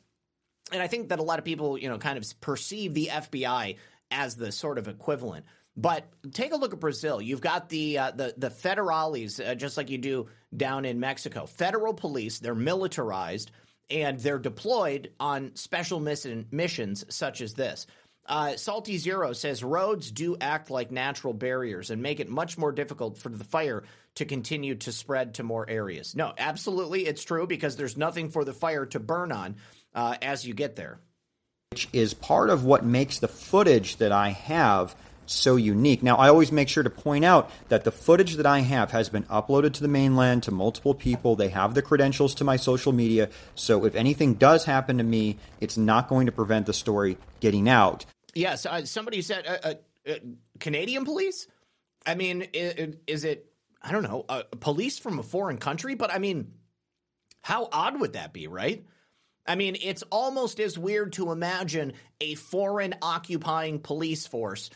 And 0.73 0.83
I 0.83 0.87
think 0.87 1.09
that 1.09 1.19
a 1.19 1.23
lot 1.23 1.39
of 1.39 1.45
people, 1.45 1.79
you 1.79 1.89
know, 1.89 1.99
kind 1.99 2.19
of 2.19 2.41
perceive 2.41 2.95
the 2.95 3.11
FBI 3.13 3.77
as 4.11 4.37
the 4.37 4.53
sort 4.53 4.79
of 4.79 4.89
equivalent. 4.89 5.47
But 5.77 6.05
take 6.33 6.53
a 6.53 6.57
look 6.57 6.73
at 6.73 6.81
Brazil. 6.81 7.23
You've 7.23 7.41
got 7.41 7.69
the 7.69 7.99
uh, 7.99 8.11
the 8.13 8.35
the 8.37 8.51
federales, 8.51 9.47
uh, 9.47 9.55
just 9.55 9.77
like 9.77 9.91
you 9.91 9.99
do 9.99 10.29
down 10.57 10.87
in 10.87 10.99
Mexico. 10.99 11.45
Federal 11.45 11.93
police. 11.93 12.39
They're 12.39 12.55
militarized 12.55 13.51
and 13.91 14.19
they're 14.21 14.39
deployed 14.39 15.13
on 15.19 15.55
special 15.55 16.01
mission, 16.01 16.47
missions 16.51 17.05
such 17.09 17.41
as 17.41 17.55
this. 17.55 17.87
Uh, 18.27 18.57
Salty 18.57 18.99
Zero 18.99 19.33
says 19.33 19.65
roads 19.65 20.11
do 20.11 20.37
act 20.39 20.71
like 20.71 20.91
natural 20.91 21.33
barriers 21.33 21.91
and 21.91 22.03
make 22.03 22.21
it 22.21 22.29
much 22.29 22.59
more 22.59 22.73
difficult 22.73 23.17
for 23.17 23.31
the 23.31 23.45
fire 23.45 23.85
to 24.17 24.27
continue 24.27 24.75
to 24.75 24.93
spread 24.93 25.35
to 25.35 25.43
more 25.43 25.69
areas. 25.69 26.15
No, 26.15 26.35
absolutely, 26.37 27.07
it's 27.07 27.25
true 27.25 27.47
because 27.47 27.77
there's 27.77 27.97
nothing 27.97 28.29
for 28.29 28.45
the 28.45 28.53
fire 28.53 28.85
to 28.87 29.01
burn 29.01 29.33
on 29.33 29.57
uh, 29.95 30.17
as 30.21 30.47
you 30.47 30.53
get 30.53 30.77
there. 30.77 31.01
Which 31.71 31.89
is 31.93 32.13
part 32.13 32.51
of 32.51 32.65
what 32.65 32.85
makes 32.85 33.19
the 33.19 33.29
footage 33.29 33.97
that 33.97 34.13
I 34.13 34.31
have 34.31 34.95
so 35.31 35.57
unique. 35.57 36.03
Now, 36.03 36.17
I 36.17 36.29
always 36.29 36.53
make 36.53 36.69
sure 36.69 36.83
to 36.83 36.91
point 36.91 37.25
out 37.25 37.51
that 37.69 37.85
the 37.85 37.93
footage 37.93 38.35
that 38.37 38.47
I 38.47 38.61
have 38.61 38.91
has 38.93 39.09
been 39.09 39.25
uploaded 39.25 39.75
to 39.75 39.83
the 39.83 39.89
mainland 39.89 40.43
to 40.45 40.51
multiple 40.51 40.95
people. 40.95 41.37
They 41.37 41.49
have 41.49 41.75
the 41.75 41.83
credentials 41.83 42.35
to 42.37 42.45
my 42.45 42.57
social 42.57 42.93
media. 42.93 43.29
So 43.55 43.85
if 43.85 43.95
anything 43.95 44.35
does 44.35 44.65
happen 44.65 44.99
to 44.99 45.05
me, 45.05 45.39
it's 45.61 45.77
not 45.77 46.09
going 46.09 46.27
to 46.27 46.33
prevent 46.33 46.67
the 46.67 46.73
story 46.73 47.19
getting 47.41 47.69
out. 47.69 48.07
Yes, 48.35 48.67
uh, 48.67 48.85
somebody 48.85 49.23
said 49.23 49.47
uh, 49.47 49.69
uh, 49.69 49.75
uh 50.11 50.15
Canadian 50.61 51.05
police. 51.05 51.47
I 52.07 52.15
mean, 52.15 52.43
is, 52.53 52.97
is 53.07 53.25
it? 53.25 53.47
I 53.83 53.93
don't 53.93 54.03
know, 54.03 54.25
police 54.61 54.99
from 54.99 55.19
a 55.19 55.23
foreign 55.23 55.59
country. 55.59 55.95
But 55.95 56.13
I 56.13 56.19
mean, 56.19 56.53
how 57.43 57.69
odd 57.71 58.01
would 58.01 58.15
that 58.15 58.33
be, 58.33 58.49
right? 58.49 58.85
I 59.47 59.55
mean, 59.55 59.77
it's 59.81 60.03
almost 60.11 60.61
as 60.61 60.79
weird 60.79 61.15
to 61.15 61.33
imagine 61.33 61.95
a 62.21 62.35
foreign 62.35 62.95
occupying 63.01 63.79
police 63.79 64.27
force 64.27 64.69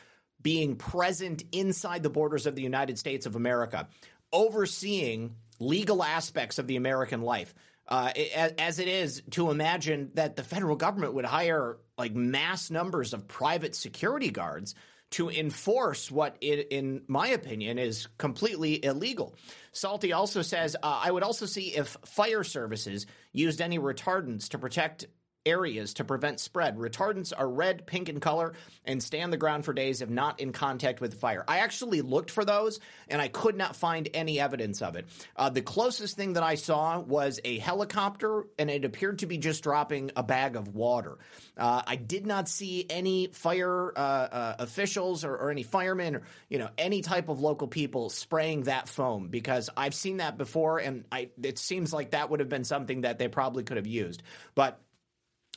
being 0.42 0.76
present 0.76 1.44
inside 1.52 2.02
the 2.02 2.10
borders 2.10 2.46
of 2.46 2.54
the 2.54 2.62
United 2.62 2.98
States 2.98 3.26
of 3.26 3.36
America, 3.36 3.88
overseeing 4.32 5.36
legal 5.58 6.02
aspects 6.02 6.58
of 6.58 6.66
the 6.66 6.76
American 6.76 7.22
life. 7.22 7.54
Uh, 7.88 8.12
as 8.58 8.78
it 8.78 8.88
is 8.88 9.22
to 9.30 9.50
imagine 9.50 10.10
that 10.14 10.36
the 10.36 10.44
federal 10.44 10.76
government 10.76 11.14
would 11.14 11.24
hire 11.24 11.78
like 11.98 12.14
mass 12.14 12.70
numbers 12.70 13.12
of 13.12 13.28
private 13.28 13.74
security 13.74 14.30
guards 14.30 14.74
to 15.10 15.28
enforce 15.28 16.10
what, 16.10 16.36
it, 16.40 16.68
in 16.70 17.02
my 17.06 17.28
opinion, 17.28 17.78
is 17.78 18.08
completely 18.16 18.82
illegal. 18.82 19.34
Salty 19.72 20.12
also 20.12 20.42
says, 20.42 20.74
uh, 20.76 21.00
I 21.04 21.10
would 21.10 21.22
also 21.22 21.44
see 21.44 21.74
if 21.76 21.96
fire 22.06 22.44
services 22.44 23.06
used 23.32 23.60
any 23.60 23.78
retardants 23.78 24.48
to 24.50 24.58
protect 24.58 25.06
areas 25.46 25.94
to 25.94 26.04
prevent 26.04 26.40
spread. 26.40 26.76
Retardants 26.76 27.32
are 27.36 27.48
red, 27.48 27.86
pink 27.86 28.08
in 28.08 28.20
color, 28.20 28.54
and 28.84 29.02
stay 29.02 29.22
on 29.22 29.30
the 29.30 29.36
ground 29.36 29.64
for 29.64 29.72
days 29.72 30.02
if 30.02 30.08
not 30.08 30.40
in 30.40 30.52
contact 30.52 31.00
with 31.00 31.18
fire. 31.20 31.44
I 31.46 31.58
actually 31.58 32.02
looked 32.02 32.30
for 32.30 32.44
those, 32.44 32.80
and 33.08 33.20
I 33.20 33.28
could 33.28 33.56
not 33.56 33.76
find 33.76 34.08
any 34.14 34.40
evidence 34.40 34.82
of 34.82 34.96
it. 34.96 35.06
Uh, 35.36 35.50
the 35.50 35.62
closest 35.62 36.16
thing 36.16 36.34
that 36.34 36.42
I 36.42 36.54
saw 36.54 37.00
was 37.00 37.40
a 37.44 37.58
helicopter, 37.58 38.46
and 38.58 38.70
it 38.70 38.84
appeared 38.84 39.20
to 39.20 39.26
be 39.26 39.38
just 39.38 39.62
dropping 39.62 40.12
a 40.16 40.22
bag 40.22 40.56
of 40.56 40.74
water. 40.74 41.18
Uh, 41.56 41.82
I 41.86 41.96
did 41.96 42.26
not 42.26 42.48
see 42.48 42.86
any 42.88 43.28
fire 43.28 43.92
uh, 43.96 44.00
uh 44.00 44.56
officials 44.58 45.24
or, 45.24 45.34
or 45.34 45.50
any 45.50 45.62
firemen 45.62 46.16
or 46.16 46.22
you 46.48 46.58
know 46.58 46.68
any 46.78 47.02
type 47.02 47.28
of 47.28 47.40
local 47.40 47.68
people 47.68 48.08
spraying 48.08 48.64
that 48.64 48.88
foam 48.88 49.28
because 49.28 49.68
I've 49.76 49.94
seen 49.94 50.18
that 50.18 50.38
before, 50.38 50.78
and 50.78 51.04
I, 51.10 51.30
it 51.42 51.58
seems 51.58 51.92
like 51.92 52.10
that 52.10 52.30
would 52.30 52.40
have 52.40 52.48
been 52.48 52.64
something 52.64 53.02
that 53.02 53.18
they 53.18 53.28
probably 53.28 53.64
could 53.64 53.76
have 53.76 53.86
used, 53.86 54.22
but 54.54 54.80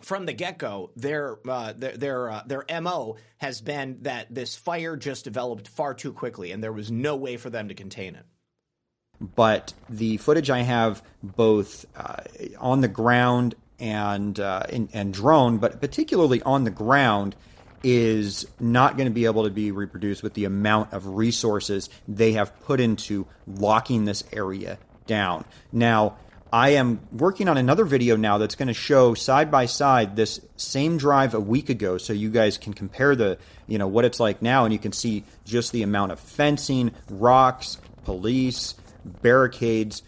from 0.02 0.26
the 0.26 0.34
get 0.34 0.58
go, 0.58 0.92
their 0.96 1.38
uh, 1.48 1.74
their 1.74 1.98
their, 1.98 2.30
uh, 2.30 2.44
their 2.46 2.66
mo 2.82 3.18
has 3.38 3.62
been 3.62 4.00
that 4.02 4.34
this 4.34 4.56
fire 4.56 4.98
just 4.98 5.24
developed 5.24 5.68
far 5.68 5.94
too 5.94 6.12
quickly, 6.12 6.52
and 6.52 6.64
there 6.64 6.74
was 6.74 6.92
no 6.92 7.16
way 7.16 7.38
for 7.38 7.50
them 7.50 7.70
to 7.70 7.74
contain 7.74 8.16
it. 8.16 8.26
But 9.22 9.74
the 9.90 10.18
footage 10.18 10.50
I 10.50 10.60
have, 10.60 11.02
both 11.24 11.86
uh, 11.96 12.24
on 12.60 12.82
the 12.82 12.90
ground 12.90 13.56
and, 13.80 14.38
uh, 14.38 14.64
and 14.70 14.90
and 14.94 15.14
drone, 15.14 15.58
but 15.60 15.80
particularly 15.80 16.42
on 16.42 16.66
the 16.66 16.72
ground, 16.72 17.36
is 17.82 18.46
not 18.60 18.98
going 18.98 19.08
to 19.08 19.14
be 19.14 19.26
able 19.26 19.46
to 19.46 19.50
be 19.50 19.72
reproduced 19.72 20.24
with 20.24 20.34
the 20.34 20.44
amount 20.44 20.92
of 20.92 21.08
resources 21.08 21.90
they 22.08 22.34
have 22.34 22.60
put 22.62 22.82
into 22.82 23.28
locking 23.48 24.04
this 24.04 24.24
area 24.34 24.78
down. 25.08 25.46
Now 25.72 26.18
I 26.56 26.70
am 26.70 27.02
working 27.12 27.50
on 27.50 27.58
another 27.58 27.84
video 27.84 28.16
now 28.16 28.38
that's 28.38 28.56
going 28.56 28.70
to 28.70 28.74
show 28.74 29.14
side 29.14 29.52
by 29.52 29.66
side 29.66 30.16
this 30.16 30.40
same 30.56 30.96
drive 30.96 31.34
a 31.34 31.40
week 31.42 31.68
ago 31.68 31.98
so 31.98 32.14
you 32.14 32.30
guys 32.30 32.58
can 32.58 32.74
compare 32.74 33.14
the, 33.14 33.38
you 33.68 33.78
know, 33.78 33.88
what 33.90 34.06
it's 34.06 34.22
like 34.22 34.42
now 34.42 34.64
and 34.64 34.72
you 34.72 34.80
can 34.80 34.94
see 34.94 35.26
just 35.44 35.74
the 35.74 35.84
amount 35.84 36.14
of 36.14 36.20
fencing, 36.22 36.94
rocks, 37.10 37.78
police, 38.06 38.76
barricades, 39.04 40.02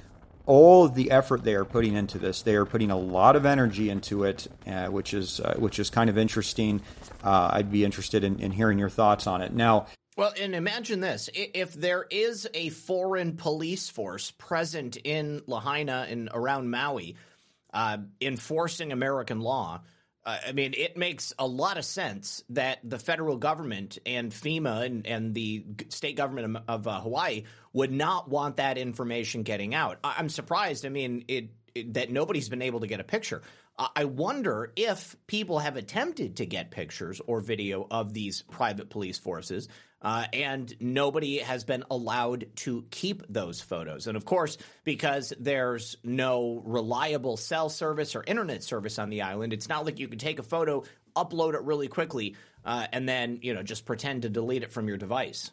all 0.46 0.88
the 0.88 1.12
effort 1.12 1.44
they 1.44 1.54
are 1.54 1.66
putting 1.66 1.98
into 1.98 2.18
this. 2.18 2.44
They 2.44 2.56
are 2.56 2.66
putting 2.66 2.92
a 2.92 2.98
lot 2.98 3.36
of 3.36 3.46
energy 3.46 3.90
into 3.90 4.24
it, 4.24 4.48
uh, 4.66 4.88
which 4.88 5.14
is 5.14 5.42
uh, 5.42 5.56
which 5.58 5.80
is 5.80 5.90
kind 5.90 6.10
of 6.10 6.18
interesting. 6.18 6.82
Uh, 7.26 7.50
I'd 7.52 7.70
be 7.70 7.84
interested 7.84 8.24
in, 8.24 8.40
in 8.40 8.54
hearing 8.54 8.80
your 8.80 8.90
thoughts 8.90 9.28
on 9.28 9.42
it. 9.42 9.52
Now, 9.52 9.88
well, 10.18 10.34
and 10.40 10.56
imagine 10.56 11.00
this 11.00 11.30
if 11.34 11.74
there 11.74 12.06
is 12.10 12.48
a 12.54 12.70
foreign 12.70 13.38
police 13.38 13.88
force 13.90 14.32
present 14.32 14.98
in 14.98 15.44
Lahaina 15.46 16.08
and 16.10 16.30
around 16.34 16.72
Maui 16.72 17.16
uh, 17.72 18.00
enforcing 18.20 18.92
American 18.92 19.40
law. 19.40 19.82
Uh, 20.26 20.38
I 20.48 20.52
mean, 20.54 20.74
it 20.76 20.98
makes 20.98 21.34
a 21.38 21.46
lot 21.46 21.78
of 21.78 21.86
sense 21.86 22.44
that 22.50 22.80
the 22.84 22.98
federal 22.98 23.38
government 23.38 24.00
and 24.06 24.32
FEMA 24.32 24.86
and, 24.86 25.06
and 25.06 25.36
the 25.36 25.64
state 25.90 26.18
government 26.18 26.58
of, 26.68 26.88
uh, 26.88 27.00
Hawaii 27.00 27.44
would 27.72 27.92
not 27.92 28.28
want 28.28 28.58
that 28.58 28.78
information 28.78 29.44
getting 29.44 29.76
out. 29.76 30.00
I- 30.04 30.16
am 30.20 30.30
surprised. 30.30 30.86
I 30.86 30.90
mean, 30.90 31.26
it, 31.28 31.52
it, 31.76 31.94
that 31.94 32.12
nobody's 32.12 32.50
been 32.50 32.64
able 32.64 32.80
to 32.80 32.88
get 32.88 33.00
a 33.00 33.06
picture. 33.06 33.44
I 33.96 34.06
wonder 34.06 34.74
if 34.76 35.16
people 35.28 35.60
have 35.60 35.76
attempted 35.76 36.38
to 36.38 36.48
get 36.48 36.72
pictures 36.72 37.22
or 37.28 37.42
video 37.42 37.86
of 37.92 38.12
these 38.12 38.42
private 38.42 38.90
police 38.90 39.20
forces 39.20 39.70
uh, 40.02 40.26
and 40.34 40.74
nobody 40.80 41.40
has 41.40 41.64
been 41.64 41.84
allowed 41.90 42.46
to 42.56 42.86
keep 42.92 43.24
those 43.30 43.62
photos. 43.62 44.08
And 44.08 44.16
of 44.16 44.26
course, 44.26 44.58
because 44.84 45.34
there's 45.40 45.98
no 46.04 46.62
reliable 46.66 47.38
cell 47.38 47.70
service 47.70 48.16
or 48.16 48.24
internet 48.26 48.64
service 48.64 49.00
on 49.00 49.10
the 49.10 49.24
island, 49.24 49.54
it's 49.54 49.70
not 49.70 49.86
like 49.86 50.00
you 50.00 50.08
can 50.08 50.20
take 50.20 50.40
a 50.40 50.44
photo, 50.44 50.84
upload 51.16 51.56
it 51.56 51.64
really 51.64 51.88
quickly, 51.88 52.36
uh, 52.64 52.88
and 52.92 53.08
then 53.08 53.40
you 53.42 53.54
know 53.54 53.64
just 53.64 53.86
pretend 53.86 54.24
to 54.24 54.30
delete 54.30 54.64
it 54.64 54.72
from 54.72 54.88
your 54.88 54.98
device. 54.98 55.52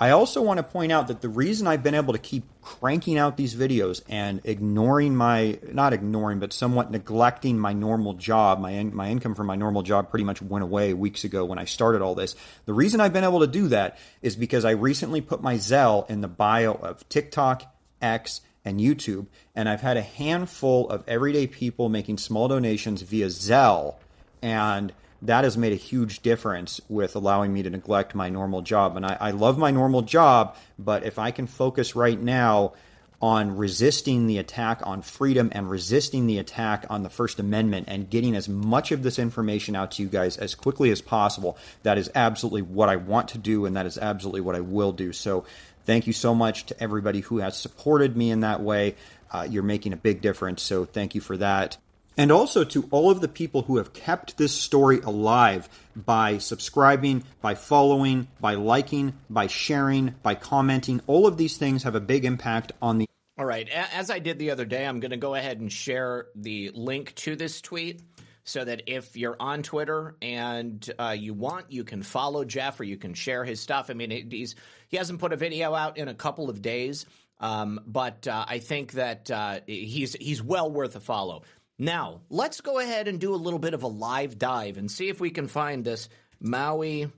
I 0.00 0.10
also 0.10 0.40
want 0.42 0.58
to 0.58 0.62
point 0.62 0.92
out 0.92 1.08
that 1.08 1.22
the 1.22 1.28
reason 1.28 1.66
I've 1.66 1.82
been 1.82 1.96
able 1.96 2.12
to 2.12 2.20
keep 2.20 2.44
cranking 2.62 3.18
out 3.18 3.36
these 3.36 3.56
videos 3.56 4.00
and 4.08 4.40
ignoring 4.44 5.16
my 5.16 5.58
not 5.72 5.92
ignoring 5.92 6.38
but 6.38 6.52
somewhat 6.52 6.92
neglecting 6.92 7.58
my 7.58 7.72
normal 7.72 8.14
job, 8.14 8.60
my 8.60 8.84
my 8.84 9.10
income 9.10 9.34
from 9.34 9.48
my 9.48 9.56
normal 9.56 9.82
job 9.82 10.08
pretty 10.08 10.24
much 10.24 10.40
went 10.40 10.62
away 10.62 10.94
weeks 10.94 11.24
ago 11.24 11.44
when 11.44 11.58
I 11.58 11.64
started 11.64 12.00
all 12.00 12.14
this. 12.14 12.36
The 12.66 12.74
reason 12.74 13.00
I've 13.00 13.12
been 13.12 13.24
able 13.24 13.40
to 13.40 13.48
do 13.48 13.68
that 13.68 13.98
is 14.22 14.36
because 14.36 14.64
I 14.64 14.70
recently 14.70 15.20
put 15.20 15.42
my 15.42 15.54
Zelle 15.56 16.08
in 16.08 16.20
the 16.20 16.28
bio 16.28 16.74
of 16.74 17.08
TikTok, 17.08 17.64
X, 18.00 18.40
and 18.64 18.78
YouTube, 18.78 19.26
and 19.56 19.68
I've 19.68 19.80
had 19.80 19.96
a 19.96 20.02
handful 20.02 20.88
of 20.90 21.02
everyday 21.08 21.48
people 21.48 21.88
making 21.88 22.18
small 22.18 22.46
donations 22.46 23.02
via 23.02 23.26
Zelle 23.26 23.96
and 24.42 24.92
that 25.22 25.44
has 25.44 25.56
made 25.56 25.72
a 25.72 25.76
huge 25.76 26.20
difference 26.20 26.80
with 26.88 27.16
allowing 27.16 27.52
me 27.52 27.62
to 27.62 27.70
neglect 27.70 28.14
my 28.14 28.28
normal 28.28 28.62
job. 28.62 28.96
And 28.96 29.04
I, 29.04 29.16
I 29.20 29.30
love 29.32 29.58
my 29.58 29.70
normal 29.70 30.02
job, 30.02 30.56
but 30.78 31.04
if 31.04 31.18
I 31.18 31.30
can 31.30 31.46
focus 31.46 31.96
right 31.96 32.20
now 32.20 32.74
on 33.20 33.56
resisting 33.56 34.28
the 34.28 34.38
attack 34.38 34.80
on 34.84 35.02
freedom 35.02 35.50
and 35.52 35.68
resisting 35.68 36.28
the 36.28 36.38
attack 36.38 36.86
on 36.88 37.02
the 37.02 37.10
First 37.10 37.40
Amendment 37.40 37.86
and 37.88 38.08
getting 38.08 38.36
as 38.36 38.48
much 38.48 38.92
of 38.92 39.02
this 39.02 39.18
information 39.18 39.74
out 39.74 39.90
to 39.92 40.02
you 40.02 40.08
guys 40.08 40.36
as 40.36 40.54
quickly 40.54 40.90
as 40.90 41.00
possible. 41.00 41.58
That 41.82 41.98
is 41.98 42.08
absolutely 42.14 42.62
what 42.62 42.88
I 42.88 42.94
want 42.94 43.28
to 43.30 43.38
do, 43.38 43.66
and 43.66 43.76
that 43.76 43.86
is 43.86 43.98
absolutely 43.98 44.42
what 44.42 44.54
I 44.54 44.60
will 44.60 44.92
do. 44.92 45.12
So, 45.12 45.44
thank 45.84 46.06
you 46.06 46.12
so 46.12 46.32
much 46.32 46.66
to 46.66 46.80
everybody 46.80 47.20
who 47.20 47.38
has 47.38 47.56
supported 47.56 48.16
me 48.16 48.30
in 48.30 48.40
that 48.40 48.60
way. 48.60 48.94
Uh, 49.32 49.48
you're 49.50 49.64
making 49.64 49.92
a 49.92 49.96
big 49.96 50.20
difference, 50.20 50.62
so 50.62 50.84
thank 50.84 51.16
you 51.16 51.20
for 51.20 51.36
that 51.38 51.76
and 52.18 52.32
also 52.32 52.64
to 52.64 52.86
all 52.90 53.10
of 53.10 53.20
the 53.20 53.28
people 53.28 53.62
who 53.62 53.76
have 53.76 53.92
kept 53.92 54.36
this 54.36 54.52
story 54.52 54.98
alive 55.00 55.68
by 55.94 56.38
subscribing, 56.38 57.22
by 57.40 57.54
following, 57.54 58.26
by 58.40 58.54
liking, 58.54 59.14
by 59.30 59.46
sharing, 59.46 60.16
by 60.22 60.34
commenting. 60.34 61.00
All 61.06 61.26
of 61.26 61.36
these 61.36 61.56
things 61.56 61.84
have 61.84 61.94
a 61.94 62.00
big 62.00 62.24
impact 62.24 62.72
on 62.82 62.98
the. 62.98 63.06
All 63.38 63.46
right. 63.46 63.68
As 63.68 64.10
I 64.10 64.18
did 64.18 64.40
the 64.40 64.50
other 64.50 64.64
day, 64.64 64.84
I'm 64.84 64.98
going 64.98 65.12
to 65.12 65.16
go 65.16 65.36
ahead 65.36 65.60
and 65.60 65.72
share 65.72 66.26
the 66.34 66.72
link 66.74 67.14
to 67.16 67.36
this 67.36 67.60
tweet 67.60 68.02
so 68.42 68.64
that 68.64 68.82
if 68.86 69.16
you're 69.16 69.36
on 69.38 69.62
Twitter 69.62 70.16
and 70.20 70.90
uh, 70.98 71.14
you 71.16 71.34
want, 71.34 71.70
you 71.70 71.84
can 71.84 72.02
follow 72.02 72.44
Jeff 72.44 72.80
or 72.80 72.84
you 72.84 72.96
can 72.96 73.14
share 73.14 73.44
his 73.44 73.60
stuff. 73.60 73.90
I 73.90 73.94
mean, 73.94 74.10
he's 74.10 74.56
he 74.88 74.96
hasn't 74.96 75.20
put 75.20 75.32
a 75.32 75.36
video 75.36 75.72
out 75.74 75.98
in 75.98 76.08
a 76.08 76.14
couple 76.14 76.50
of 76.50 76.62
days, 76.62 77.04
um, 77.40 77.78
but 77.86 78.26
uh, 78.26 78.44
I 78.48 78.58
think 78.58 78.92
that 78.92 79.30
uh, 79.30 79.60
he's 79.66 80.14
he's 80.14 80.42
well 80.42 80.70
worth 80.70 80.96
a 80.96 81.00
follow. 81.00 81.42
Now, 81.78 82.22
let's 82.28 82.60
go 82.60 82.80
ahead 82.80 83.06
and 83.06 83.20
do 83.20 83.34
a 83.34 83.36
little 83.36 83.60
bit 83.60 83.74
of 83.74 83.84
a 83.84 83.88
live 83.88 84.38
dive 84.38 84.78
and 84.78 84.90
see 84.90 85.08
if 85.08 85.20
we 85.20 85.30
can 85.30 85.46
find 85.46 85.84
this 85.84 86.08
Maui 86.40 87.10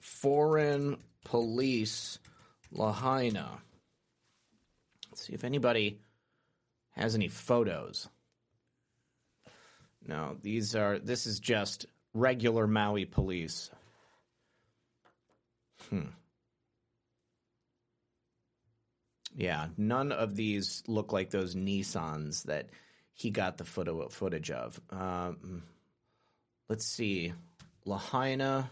Foreign 0.00 0.96
Police 1.24 2.18
Lahaina. 2.72 3.58
Let's 5.10 5.26
see 5.26 5.34
if 5.34 5.44
anybody 5.44 6.00
has 6.92 7.14
any 7.14 7.28
photos. 7.28 8.08
No, 10.06 10.38
these 10.42 10.74
are, 10.74 10.98
this 10.98 11.26
is 11.26 11.38
just 11.38 11.84
regular 12.14 12.66
Maui 12.66 13.04
police. 13.04 13.70
Hmm. 15.90 16.08
Yeah, 19.36 19.68
none 19.76 20.12
of 20.12 20.34
these 20.34 20.82
look 20.86 21.12
like 21.12 21.30
those 21.30 21.54
Nissans 21.54 22.44
that 22.44 22.70
he 23.18 23.30
got 23.30 23.58
the 23.58 23.64
photo 23.64 24.08
footage 24.08 24.52
of. 24.52 24.80
Um, 24.90 25.64
let's 26.68 26.84
see, 26.84 27.32
Lahaina 27.84 28.70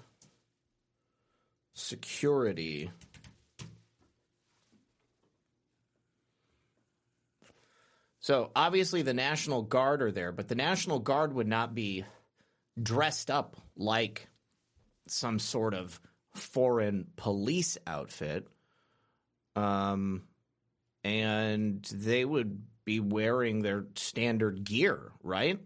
security. 1.75 2.93
So 8.21 8.53
obviously 8.55 9.03
the 9.03 9.15
National 9.15 9.63
Guard 9.63 10.01
are 10.01 10.13
there, 10.13 10.31
but 10.31 10.47
the 10.47 10.55
National 10.55 11.01
Guard 11.01 11.33
would 11.33 11.49
not 11.49 11.75
be 11.75 12.05
dressed 12.81 13.33
up 13.33 13.57
like 13.77 14.29
some 15.09 15.41
sort 15.41 15.75
of 15.75 16.01
foreign 16.35 17.09
police 17.17 17.79
outfit. 17.85 18.47
Um, 19.57 20.23
and 21.03 21.85
they 21.93 22.25
would 22.25 22.63
be 22.87 23.01
wearing 23.01 23.61
their 23.61 23.85
standard 23.97 24.65
gear, 24.65 25.13
right? 25.23 25.61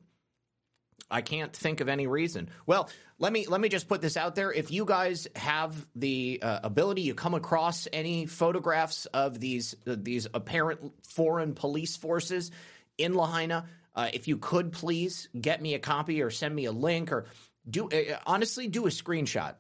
I 1.09 1.20
can't 1.22 1.52
think 1.52 1.80
of 1.80 1.88
any 1.88 2.06
reason. 2.06 2.50
Well, 2.66 2.88
let 3.18 3.33
me 3.33 3.46
let 3.46 3.61
me 3.61 3.68
just 3.68 3.88
put 3.88 4.00
this 4.00 4.16
out 4.16 4.35
there. 4.35 4.52
If 4.52 4.70
you 4.70 4.85
guys 4.85 5.28
have 5.37 5.87
the 5.94 6.40
uh, 6.42 6.61
ability, 6.64 7.02
you 7.02 7.14
come 7.14 7.35
across 7.35 7.87
any 7.92 8.26
photographs 8.26 9.06
of 9.06 9.38
these 9.38 9.74
uh, 9.87 9.96
these 9.98 10.26
apparent 10.33 10.92
foreign 11.04 11.54
police 11.54 11.96
forces 11.96 12.50
in 12.96 13.14
Lahaina, 13.14 13.66
uh, 13.94 14.09
if 14.12 14.28
you 14.28 14.38
could 14.38 14.72
please 14.72 15.28
get 15.38 15.61
me 15.61 15.74
a 15.74 15.78
copy 15.78 16.22
or 16.22 16.30
send 16.30 16.54
me 16.54 16.64
a 16.64 16.72
link 16.72 17.12
or 17.12 17.26
do 17.68 17.88
uh, 17.88 18.18
honestly 18.24 18.68
do 18.68 18.87
a 18.87 18.90
screenshot 18.90 19.56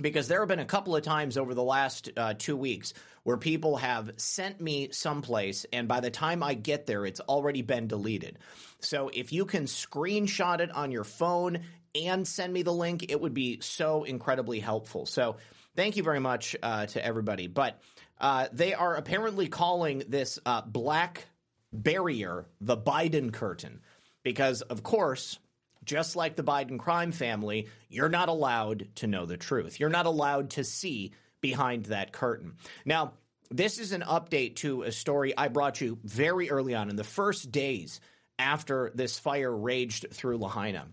because 0.00 0.26
there 0.28 0.40
have 0.40 0.48
been 0.48 0.58
a 0.58 0.64
couple 0.64 0.96
of 0.96 1.02
times 1.02 1.36
over 1.36 1.54
the 1.54 1.62
last 1.62 2.10
uh, 2.16 2.34
two 2.36 2.56
weeks 2.56 2.94
where 3.22 3.36
people 3.36 3.76
have 3.76 4.10
sent 4.16 4.60
me 4.60 4.88
someplace, 4.90 5.64
and 5.72 5.88
by 5.88 6.00
the 6.00 6.10
time 6.10 6.42
I 6.42 6.54
get 6.54 6.86
there, 6.86 7.06
it's 7.06 7.20
already 7.20 7.62
been 7.62 7.86
deleted. 7.86 8.38
So 8.80 9.08
if 9.12 9.32
you 9.32 9.46
can 9.46 9.64
screenshot 9.64 10.60
it 10.60 10.70
on 10.70 10.90
your 10.90 11.04
phone 11.04 11.60
and 11.94 12.26
send 12.26 12.52
me 12.52 12.62
the 12.62 12.72
link, 12.72 13.06
it 13.08 13.20
would 13.20 13.34
be 13.34 13.60
so 13.60 14.04
incredibly 14.04 14.60
helpful. 14.60 15.06
So 15.06 15.36
thank 15.76 15.96
you 15.96 16.02
very 16.02 16.20
much 16.20 16.56
uh, 16.62 16.86
to 16.86 17.04
everybody. 17.04 17.46
But 17.46 17.80
uh, 18.20 18.48
they 18.52 18.74
are 18.74 18.94
apparently 18.94 19.48
calling 19.48 20.02
this 20.08 20.38
uh, 20.44 20.62
black 20.62 21.26
barrier 21.72 22.46
the 22.60 22.76
Biden 22.76 23.32
curtain 23.32 23.80
because, 24.22 24.62
of 24.62 24.82
course, 24.82 25.38
just 25.84 26.16
like 26.16 26.36
the 26.36 26.44
Biden 26.44 26.78
crime 26.78 27.12
family, 27.12 27.68
you're 27.88 28.08
not 28.08 28.28
allowed 28.28 28.88
to 28.96 29.06
know 29.06 29.26
the 29.26 29.36
truth. 29.36 29.80
You're 29.80 29.88
not 29.88 30.06
allowed 30.06 30.50
to 30.50 30.64
see 30.64 31.12
behind 31.40 31.86
that 31.86 32.12
curtain. 32.12 32.54
Now, 32.84 33.12
this 33.50 33.78
is 33.78 33.92
an 33.92 34.02
update 34.02 34.56
to 34.56 34.82
a 34.82 34.92
story 34.92 35.36
I 35.36 35.48
brought 35.48 35.80
you 35.80 35.98
very 36.02 36.50
early 36.50 36.74
on 36.74 36.90
in 36.90 36.96
the 36.96 37.04
first 37.04 37.52
days 37.52 38.00
after 38.38 38.90
this 38.94 39.18
fire 39.18 39.54
raged 39.54 40.06
through 40.10 40.38
Lahaina. 40.38 40.88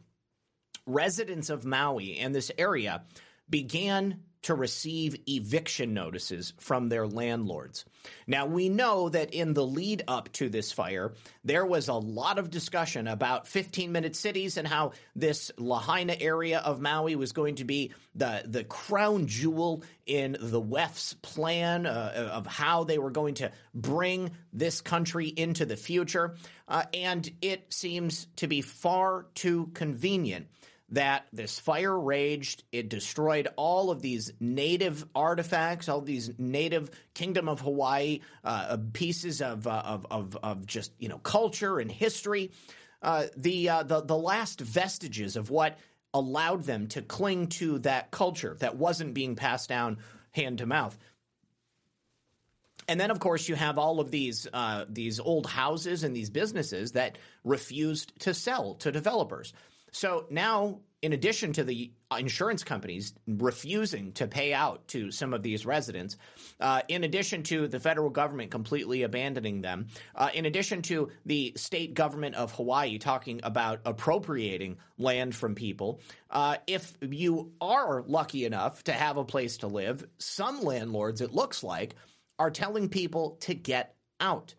Residents 0.85 1.49
of 1.49 1.65
Maui 1.65 2.17
and 2.17 2.35
this 2.35 2.51
area 2.57 3.03
began 3.49 4.21
to 4.43 4.55
receive 4.55 5.15
eviction 5.27 5.93
notices 5.93 6.53
from 6.57 6.87
their 6.87 7.05
landlords. 7.07 7.85
Now, 8.25 8.47
we 8.47 8.69
know 8.69 9.09
that 9.09 9.33
in 9.33 9.53
the 9.53 9.65
lead 9.65 10.03
up 10.07 10.31
to 10.33 10.49
this 10.49 10.71
fire, 10.71 11.13
there 11.43 11.65
was 11.65 11.87
a 11.87 11.93
lot 11.93 12.39
of 12.39 12.49
discussion 12.49 13.07
about 13.07 13.47
15 13.47 13.91
minute 13.91 14.15
cities 14.15 14.57
and 14.57 14.67
how 14.67 14.93
this 15.15 15.51
Lahaina 15.57 16.15
area 16.19 16.59
of 16.59 16.81
Maui 16.81 17.15
was 17.15 17.31
going 17.31 17.55
to 17.55 17.65
be 17.65 17.93
the, 18.15 18.43
the 18.45 18.63
crown 18.63 19.27
jewel 19.27 19.83
in 20.05 20.35
the 20.39 20.59
WEF's 20.59 21.13
plan 21.21 21.85
uh, 21.85 22.31
of 22.33 22.47
how 22.47 22.83
they 22.83 22.97
were 22.97 23.11
going 23.11 23.35
to 23.35 23.51
bring 23.73 24.31
this 24.51 24.81
country 24.81 25.27
into 25.27 25.65
the 25.65 25.77
future. 25.77 26.35
Uh, 26.67 26.83
and 26.93 27.29
it 27.41 27.71
seems 27.71 28.27
to 28.37 28.47
be 28.47 28.61
far 28.61 29.27
too 29.35 29.69
convenient 29.73 30.47
that 30.91 31.25
this 31.31 31.59
fire 31.59 31.97
raged. 31.97 32.63
It 32.71 32.89
destroyed 32.89 33.47
all 33.55 33.91
of 33.91 34.01
these 34.01 34.33
native 34.39 35.05
artifacts, 35.15 35.89
all 35.89 36.01
these 36.01 36.31
native 36.37 36.91
Kingdom 37.13 37.47
of 37.47 37.61
Hawaii 37.61 38.19
uh, 38.43 38.77
pieces 38.93 39.41
of, 39.41 39.67
uh, 39.67 39.81
of, 39.85 40.05
of 40.11 40.37
of 40.43 40.65
just 40.65 40.91
you 40.99 41.09
know 41.09 41.17
culture 41.17 41.79
and 41.79 41.91
history. 41.91 42.51
Uh, 43.01 43.25
the 43.35 43.69
uh, 43.69 43.83
the 43.83 44.01
the 44.01 44.17
last 44.17 44.59
vestiges 44.61 45.35
of 45.35 45.49
what 45.49 45.77
allowed 46.13 46.63
them 46.63 46.87
to 46.87 47.01
cling 47.01 47.47
to 47.47 47.79
that 47.79 48.11
culture 48.11 48.57
that 48.59 48.75
wasn't 48.75 49.13
being 49.13 49.35
passed 49.35 49.69
down 49.69 49.97
hand 50.31 50.57
to 50.57 50.65
mouth. 50.65 50.97
And 52.87 52.99
then, 52.99 53.11
of 53.11 53.19
course, 53.19 53.47
you 53.47 53.55
have 53.55 53.77
all 53.77 53.99
of 53.99 54.11
these 54.11 54.47
uh, 54.51 54.85
these 54.89 55.19
old 55.19 55.45
houses 55.45 56.03
and 56.03 56.15
these 56.15 56.29
businesses 56.29 56.93
that 56.93 57.17
refused 57.43 58.11
to 58.21 58.33
sell 58.33 58.75
to 58.75 58.91
developers. 58.91 59.53
So 59.91 60.25
now, 60.29 60.79
in 61.01 61.13
addition 61.13 61.53
to 61.53 61.63
the 61.63 61.91
insurance 62.17 62.63
companies 62.63 63.13
refusing 63.27 64.11
to 64.13 64.27
pay 64.27 64.53
out 64.53 64.87
to 64.89 65.11
some 65.11 65.33
of 65.33 65.41
these 65.41 65.65
residents, 65.65 66.17
uh, 66.59 66.81
in 66.87 67.03
addition 67.03 67.43
to 67.43 67.67
the 67.67 67.79
federal 67.79 68.09
government 68.09 68.51
completely 68.51 69.03
abandoning 69.03 69.61
them, 69.61 69.87
uh, 70.15 70.29
in 70.33 70.45
addition 70.45 70.81
to 70.83 71.09
the 71.25 71.53
state 71.55 71.93
government 71.93 72.35
of 72.35 72.53
Hawaii 72.53 72.99
talking 72.99 73.41
about 73.43 73.81
appropriating 73.85 74.77
land 74.97 75.35
from 75.35 75.55
people, 75.55 75.99
uh, 76.29 76.57
if 76.67 76.93
you 77.01 77.51
are 77.59 78.03
lucky 78.05 78.45
enough 78.45 78.83
to 78.83 78.93
have 78.93 79.17
a 79.17 79.25
place 79.25 79.57
to 79.57 79.67
live, 79.67 80.05
some 80.19 80.61
landlords, 80.61 81.21
it 81.21 81.33
looks 81.33 81.63
like, 81.63 81.95
are 82.37 82.51
telling 82.51 82.89
people 82.89 83.37
to 83.41 83.53
get 83.53 83.95
out. 84.19 84.53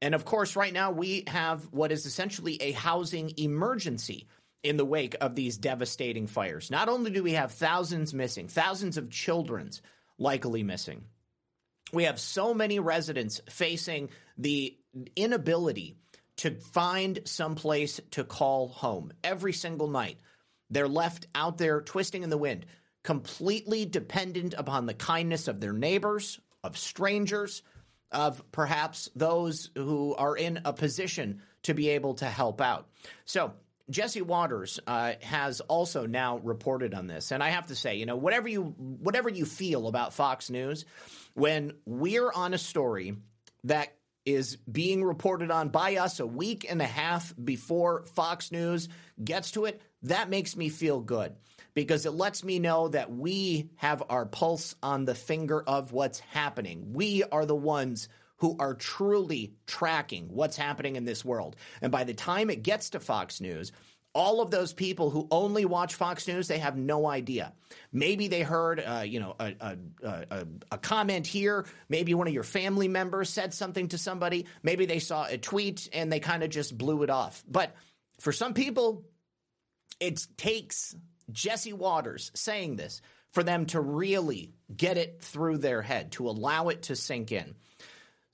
And 0.00 0.14
of 0.14 0.24
course, 0.24 0.56
right 0.56 0.72
now 0.72 0.90
we 0.90 1.24
have 1.26 1.62
what 1.70 1.90
is 1.90 2.06
essentially 2.06 2.60
a 2.60 2.72
housing 2.72 3.32
emergency 3.38 4.26
in 4.64 4.76
the 4.76 4.84
wake 4.84 5.14
of 5.20 5.34
these 5.34 5.58
devastating 5.58 6.26
fires. 6.26 6.70
Not 6.70 6.88
only 6.88 7.10
do 7.10 7.22
we 7.22 7.32
have 7.32 7.52
thousands 7.52 8.14
missing, 8.14 8.48
thousands 8.48 8.96
of 8.96 9.10
children's 9.10 9.82
likely 10.18 10.62
missing, 10.62 11.04
we 11.92 12.04
have 12.04 12.18
so 12.18 12.54
many 12.54 12.80
residents 12.80 13.40
facing 13.48 14.08
the 14.38 14.76
inability 15.14 15.96
to 16.38 16.50
find 16.50 17.20
some 17.24 17.54
place 17.54 18.00
to 18.12 18.24
call 18.24 18.68
home 18.68 19.12
every 19.22 19.52
single 19.52 19.88
night. 19.88 20.18
They're 20.70 20.88
left 20.88 21.26
out 21.34 21.58
there 21.58 21.80
twisting 21.80 22.22
in 22.22 22.30
the 22.30 22.38
wind, 22.38 22.66
completely 23.04 23.84
dependent 23.84 24.54
upon 24.56 24.86
the 24.86 24.94
kindness 24.94 25.46
of 25.46 25.60
their 25.60 25.72
neighbors, 25.72 26.40
of 26.64 26.76
strangers, 26.76 27.62
of 28.10 28.42
perhaps 28.50 29.10
those 29.14 29.70
who 29.76 30.14
are 30.14 30.36
in 30.36 30.60
a 30.64 30.72
position 30.72 31.42
to 31.64 31.74
be 31.74 31.90
able 31.90 32.14
to 32.14 32.26
help 32.26 32.60
out. 32.60 32.88
So, 33.24 33.52
Jesse 33.90 34.22
Watters 34.22 34.80
uh, 34.86 35.12
has 35.20 35.60
also 35.60 36.06
now 36.06 36.38
reported 36.38 36.94
on 36.94 37.06
this, 37.06 37.32
and 37.32 37.42
I 37.42 37.50
have 37.50 37.66
to 37.66 37.76
say, 37.76 37.96
you 37.96 38.06
know, 38.06 38.16
whatever 38.16 38.48
you 38.48 38.62
whatever 38.62 39.28
you 39.28 39.44
feel 39.44 39.88
about 39.88 40.14
Fox 40.14 40.48
News, 40.48 40.84
when 41.34 41.72
we're 41.84 42.32
on 42.32 42.54
a 42.54 42.58
story 42.58 43.16
that 43.64 43.94
is 44.24 44.56
being 44.56 45.04
reported 45.04 45.50
on 45.50 45.68
by 45.68 45.96
us 45.96 46.18
a 46.18 46.26
week 46.26 46.66
and 46.68 46.80
a 46.80 46.86
half 46.86 47.34
before 47.42 48.06
Fox 48.14 48.50
News 48.50 48.88
gets 49.22 49.50
to 49.52 49.66
it, 49.66 49.82
that 50.02 50.30
makes 50.30 50.56
me 50.56 50.70
feel 50.70 51.00
good 51.00 51.34
because 51.74 52.06
it 52.06 52.12
lets 52.12 52.42
me 52.42 52.58
know 52.58 52.88
that 52.88 53.12
we 53.12 53.68
have 53.76 54.02
our 54.08 54.24
pulse 54.24 54.74
on 54.82 55.04
the 55.04 55.14
finger 55.14 55.62
of 55.62 55.92
what's 55.92 56.20
happening. 56.20 56.92
We 56.94 57.22
are 57.24 57.44
the 57.44 57.54
ones 57.54 58.08
who 58.44 58.56
are 58.58 58.74
truly 58.74 59.54
tracking 59.66 60.26
what's 60.28 60.54
happening 60.54 60.96
in 60.96 61.06
this 61.06 61.24
world. 61.24 61.56
And 61.80 61.90
by 61.90 62.04
the 62.04 62.12
time 62.12 62.50
it 62.50 62.62
gets 62.62 62.90
to 62.90 63.00
Fox 63.00 63.40
News, 63.40 63.72
all 64.12 64.42
of 64.42 64.50
those 64.50 64.74
people 64.74 65.08
who 65.08 65.26
only 65.30 65.64
watch 65.64 65.94
Fox 65.94 66.28
News, 66.28 66.46
they 66.46 66.58
have 66.58 66.76
no 66.76 67.06
idea. 67.06 67.54
Maybe 67.90 68.28
they 68.28 68.42
heard, 68.42 68.80
uh, 68.80 69.02
you 69.06 69.18
know, 69.18 69.34
a, 69.40 69.54
a, 69.58 69.76
a, 70.30 70.46
a, 70.72 70.76
comment 70.76 71.26
here. 71.26 71.64
Maybe 71.88 72.12
one 72.12 72.28
of 72.28 72.34
your 72.34 72.42
family 72.42 72.86
members 72.86 73.30
said 73.30 73.54
something 73.54 73.88
to 73.88 73.96
somebody. 73.96 74.44
Maybe 74.62 74.84
they 74.84 74.98
saw 74.98 75.24
a 75.24 75.38
tweet 75.38 75.88
and 75.94 76.12
they 76.12 76.20
kind 76.20 76.42
of 76.42 76.50
just 76.50 76.76
blew 76.76 77.02
it 77.02 77.08
off. 77.08 77.42
But 77.48 77.74
for 78.20 78.30
some 78.30 78.52
people, 78.52 79.06
it 80.00 80.26
takes 80.36 80.94
Jesse 81.32 81.72
Watters 81.72 82.30
saying 82.34 82.76
this 82.76 83.00
for 83.32 83.42
them 83.42 83.64
to 83.66 83.80
really 83.80 84.52
get 84.76 84.98
it 84.98 85.22
through 85.22 85.58
their 85.58 85.80
head, 85.80 86.12
to 86.12 86.28
allow 86.28 86.68
it 86.68 86.82
to 86.82 86.94
sink 86.94 87.32
in. 87.32 87.54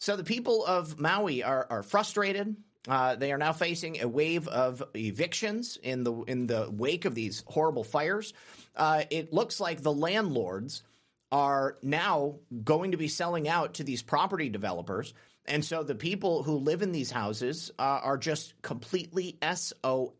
So 0.00 0.16
the 0.16 0.24
people 0.24 0.64
of 0.64 0.98
Maui 0.98 1.42
are, 1.42 1.66
are 1.68 1.82
frustrated. 1.82 2.56
Uh, 2.88 3.16
they 3.16 3.32
are 3.32 3.38
now 3.38 3.52
facing 3.52 4.00
a 4.00 4.08
wave 4.08 4.48
of 4.48 4.82
evictions 4.96 5.78
in 5.82 6.04
the 6.04 6.14
in 6.22 6.46
the 6.46 6.70
wake 6.72 7.04
of 7.04 7.14
these 7.14 7.44
horrible 7.46 7.84
fires. 7.84 8.32
Uh, 8.74 9.04
it 9.10 9.34
looks 9.34 9.60
like 9.60 9.82
the 9.82 9.92
landlords 9.92 10.82
are 11.30 11.76
now 11.82 12.36
going 12.64 12.92
to 12.92 12.96
be 12.96 13.08
selling 13.08 13.46
out 13.46 13.74
to 13.74 13.84
these 13.84 14.02
property 14.02 14.48
developers, 14.48 15.12
and 15.44 15.62
so 15.62 15.82
the 15.82 15.94
people 15.94 16.42
who 16.42 16.56
live 16.56 16.80
in 16.80 16.92
these 16.92 17.10
houses 17.10 17.70
uh, 17.78 17.82
are 17.82 18.16
just 18.16 18.54
completely 18.62 19.38
SOL. 19.54 20.14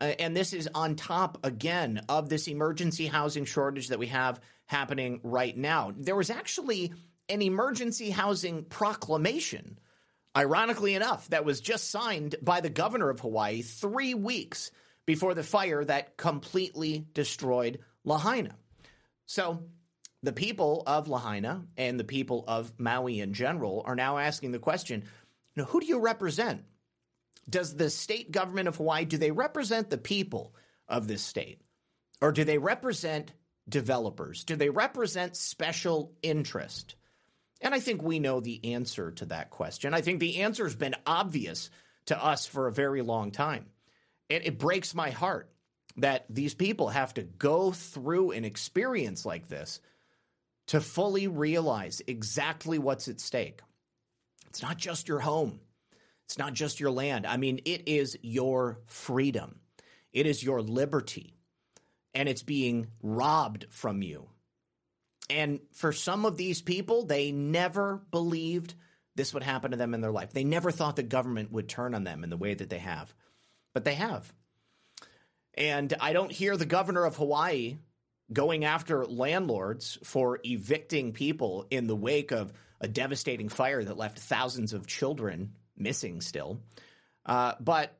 Uh, 0.00 0.04
and 0.18 0.34
this 0.34 0.54
is 0.54 0.70
on 0.74 0.96
top 0.96 1.36
again 1.44 2.00
of 2.08 2.30
this 2.30 2.48
emergency 2.48 3.06
housing 3.06 3.44
shortage 3.44 3.88
that 3.88 3.98
we 3.98 4.06
have 4.06 4.40
happening 4.64 5.20
right 5.22 5.56
now. 5.58 5.92
There 5.94 6.16
was 6.16 6.30
actually 6.30 6.94
an 7.30 7.40
emergency 7.42 8.10
housing 8.10 8.64
proclamation 8.64 9.78
ironically 10.36 10.94
enough, 10.94 11.28
that 11.28 11.44
was 11.44 11.60
just 11.60 11.90
signed 11.90 12.36
by 12.42 12.60
the 12.60 12.70
governor 12.70 13.10
of 13.10 13.20
Hawaii 13.20 13.62
three 13.62 14.14
weeks 14.14 14.70
before 15.06 15.34
the 15.34 15.42
fire 15.42 15.84
that 15.84 16.16
completely 16.16 17.06
destroyed 17.14 17.80
Lahaina. 18.04 18.54
So 19.26 19.64
the 20.22 20.32
people 20.32 20.82
of 20.86 21.08
Lahaina 21.08 21.64
and 21.76 21.98
the 21.98 22.04
people 22.04 22.44
of 22.46 22.72
Maui 22.78 23.20
in 23.20 23.32
general 23.32 23.82
are 23.86 23.96
now 23.96 24.18
asking 24.18 24.52
the 24.52 24.58
question 24.58 25.04
who 25.56 25.80
do 25.80 25.86
you 25.86 25.98
represent? 25.98 26.64
Does 27.48 27.76
the 27.76 27.90
state 27.90 28.30
government 28.30 28.68
of 28.68 28.76
Hawaii, 28.76 29.04
do 29.04 29.18
they 29.18 29.30
represent 29.30 29.90
the 29.90 29.98
people 29.98 30.54
of 30.88 31.06
this 31.06 31.22
state? 31.22 31.60
Or 32.22 32.32
do 32.32 32.44
they 32.44 32.56
represent 32.56 33.32
developers? 33.68 34.44
Do 34.44 34.56
they 34.56 34.70
represent 34.70 35.36
special 35.36 36.14
interest? 36.22 36.94
And 37.60 37.74
I 37.74 37.80
think 37.80 38.02
we 38.02 38.18
know 38.18 38.40
the 38.40 38.74
answer 38.74 39.10
to 39.12 39.26
that 39.26 39.50
question. 39.50 39.92
I 39.92 40.00
think 40.00 40.20
the 40.20 40.38
answer 40.38 40.64
has 40.64 40.76
been 40.76 40.94
obvious 41.06 41.70
to 42.06 42.22
us 42.22 42.46
for 42.46 42.66
a 42.66 42.72
very 42.72 43.02
long 43.02 43.30
time. 43.30 43.66
It, 44.28 44.46
it 44.46 44.58
breaks 44.58 44.94
my 44.94 45.10
heart 45.10 45.50
that 45.96 46.24
these 46.30 46.54
people 46.54 46.88
have 46.88 47.12
to 47.14 47.22
go 47.22 47.72
through 47.72 48.30
an 48.30 48.44
experience 48.44 49.26
like 49.26 49.48
this 49.48 49.80
to 50.68 50.80
fully 50.80 51.26
realize 51.26 52.00
exactly 52.06 52.78
what's 52.78 53.08
at 53.08 53.20
stake. 53.20 53.60
It's 54.46 54.62
not 54.62 54.78
just 54.78 55.08
your 55.08 55.20
home, 55.20 55.60
it's 56.24 56.38
not 56.38 56.54
just 56.54 56.80
your 56.80 56.90
land. 56.90 57.26
I 57.26 57.36
mean, 57.36 57.60
it 57.64 57.88
is 57.88 58.16
your 58.22 58.78
freedom, 58.86 59.60
it 60.12 60.26
is 60.26 60.42
your 60.42 60.62
liberty, 60.62 61.34
and 62.14 62.28
it's 62.28 62.42
being 62.42 62.86
robbed 63.02 63.66
from 63.70 64.02
you 64.02 64.28
and 65.30 65.60
for 65.72 65.92
some 65.92 66.24
of 66.24 66.36
these 66.36 66.60
people, 66.60 67.04
they 67.04 67.32
never 67.32 68.02
believed 68.10 68.74
this 69.14 69.34
would 69.34 69.42
happen 69.42 69.70
to 69.70 69.76
them 69.76 69.94
in 69.94 70.00
their 70.00 70.12
life. 70.12 70.32
They 70.32 70.44
never 70.44 70.70
thought 70.70 70.96
the 70.96 71.02
government 71.02 71.52
would 71.52 71.68
turn 71.68 71.94
on 71.94 72.04
them 72.04 72.24
in 72.24 72.30
the 72.30 72.36
way 72.36 72.54
that 72.54 72.70
they 72.70 72.78
have, 72.78 73.14
but 73.74 73.84
they 73.84 73.94
have. 73.94 74.32
And 75.54 75.92
I 76.00 76.12
don't 76.12 76.32
hear 76.32 76.56
the 76.56 76.66
governor 76.66 77.04
of 77.04 77.16
Hawaii 77.16 77.78
going 78.32 78.64
after 78.64 79.04
landlords 79.06 79.98
for 80.04 80.38
evicting 80.44 81.12
people 81.12 81.66
in 81.70 81.86
the 81.86 81.96
wake 81.96 82.30
of 82.30 82.52
a 82.80 82.88
devastating 82.88 83.48
fire 83.48 83.82
that 83.82 83.96
left 83.96 84.18
thousands 84.18 84.72
of 84.72 84.86
children 84.86 85.52
missing 85.76 86.20
still. 86.20 86.60
Uh, 87.26 87.54
but 87.60 87.98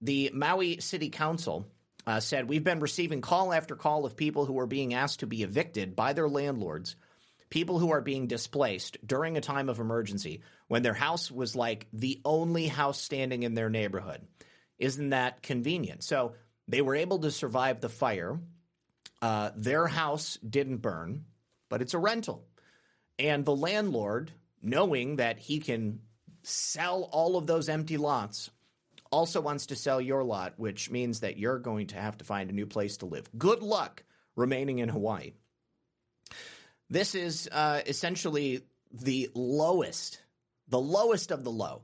the 0.00 0.30
Maui 0.34 0.80
City 0.80 1.08
Council 1.08 1.66
uh, 2.10 2.18
said, 2.18 2.48
We've 2.48 2.64
been 2.64 2.80
receiving 2.80 3.20
call 3.20 3.52
after 3.52 3.76
call 3.76 4.04
of 4.04 4.16
people 4.16 4.44
who 4.44 4.58
are 4.58 4.66
being 4.66 4.94
asked 4.94 5.20
to 5.20 5.28
be 5.28 5.44
evicted 5.44 5.94
by 5.94 6.12
their 6.12 6.28
landlords, 6.28 6.96
people 7.50 7.78
who 7.78 7.92
are 7.92 8.00
being 8.00 8.26
displaced 8.26 8.98
during 9.06 9.36
a 9.36 9.40
time 9.40 9.68
of 9.68 9.78
emergency 9.78 10.42
when 10.66 10.82
their 10.82 10.94
house 10.94 11.30
was 11.30 11.54
like 11.54 11.86
the 11.92 12.20
only 12.24 12.66
house 12.66 13.00
standing 13.00 13.44
in 13.44 13.54
their 13.54 13.70
neighborhood. 13.70 14.26
Isn't 14.76 15.10
that 15.10 15.42
convenient? 15.42 16.02
So 16.02 16.34
they 16.66 16.82
were 16.82 16.96
able 16.96 17.20
to 17.20 17.30
survive 17.30 17.80
the 17.80 17.88
fire. 17.88 18.40
Uh, 19.22 19.50
their 19.54 19.86
house 19.86 20.36
didn't 20.38 20.78
burn, 20.78 21.26
but 21.68 21.80
it's 21.80 21.94
a 21.94 21.98
rental. 21.98 22.44
And 23.20 23.44
the 23.44 23.54
landlord, 23.54 24.32
knowing 24.60 25.16
that 25.16 25.38
he 25.38 25.60
can 25.60 26.00
sell 26.42 27.08
all 27.12 27.36
of 27.36 27.46
those 27.46 27.68
empty 27.68 27.98
lots 27.98 28.50
also 29.10 29.40
wants 29.40 29.66
to 29.66 29.76
sell 29.76 30.00
your 30.00 30.22
lot, 30.22 30.54
which 30.56 30.90
means 30.90 31.20
that 31.20 31.36
you're 31.36 31.58
going 31.58 31.88
to 31.88 31.96
have 31.96 32.18
to 32.18 32.24
find 32.24 32.50
a 32.50 32.54
new 32.54 32.66
place 32.66 32.98
to 32.98 33.06
live. 33.06 33.28
Good 33.36 33.62
luck 33.62 34.04
remaining 34.36 34.78
in 34.78 34.88
Hawaii. 34.88 35.32
This 36.88 37.14
is 37.14 37.48
uh, 37.50 37.80
essentially 37.86 38.62
the 38.92 39.30
lowest, 39.34 40.20
the 40.68 40.80
lowest 40.80 41.30
of 41.30 41.44
the 41.44 41.50
low. 41.50 41.82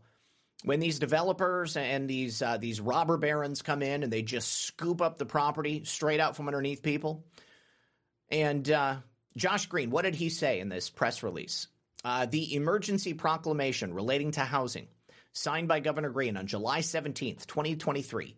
When 0.64 0.80
these 0.80 0.98
developers 0.98 1.76
and 1.76 2.08
these 2.08 2.42
uh, 2.42 2.56
these 2.56 2.80
robber 2.80 3.18
barons 3.18 3.62
come 3.62 3.82
in 3.82 4.02
and 4.02 4.12
they 4.12 4.22
just 4.22 4.50
scoop 4.64 5.00
up 5.02 5.18
the 5.18 5.26
property 5.26 5.84
straight 5.84 6.18
out 6.18 6.34
from 6.34 6.48
underneath 6.48 6.82
people. 6.82 7.24
And 8.30 8.68
uh, 8.68 8.96
Josh 9.36 9.66
Green, 9.66 9.90
what 9.90 10.02
did 10.02 10.14
he 10.14 10.28
say 10.28 10.58
in 10.58 10.68
this 10.68 10.90
press 10.90 11.22
release? 11.22 11.68
Uh, 12.04 12.26
the 12.26 12.54
emergency 12.54 13.14
proclamation 13.14 13.94
relating 13.94 14.32
to 14.32 14.40
housing 14.40 14.88
signed 15.36 15.68
by 15.68 15.80
Governor 15.80 16.08
Green 16.08 16.36
on 16.36 16.46
July 16.46 16.80
17th, 16.80 17.46
2023, 17.46 18.34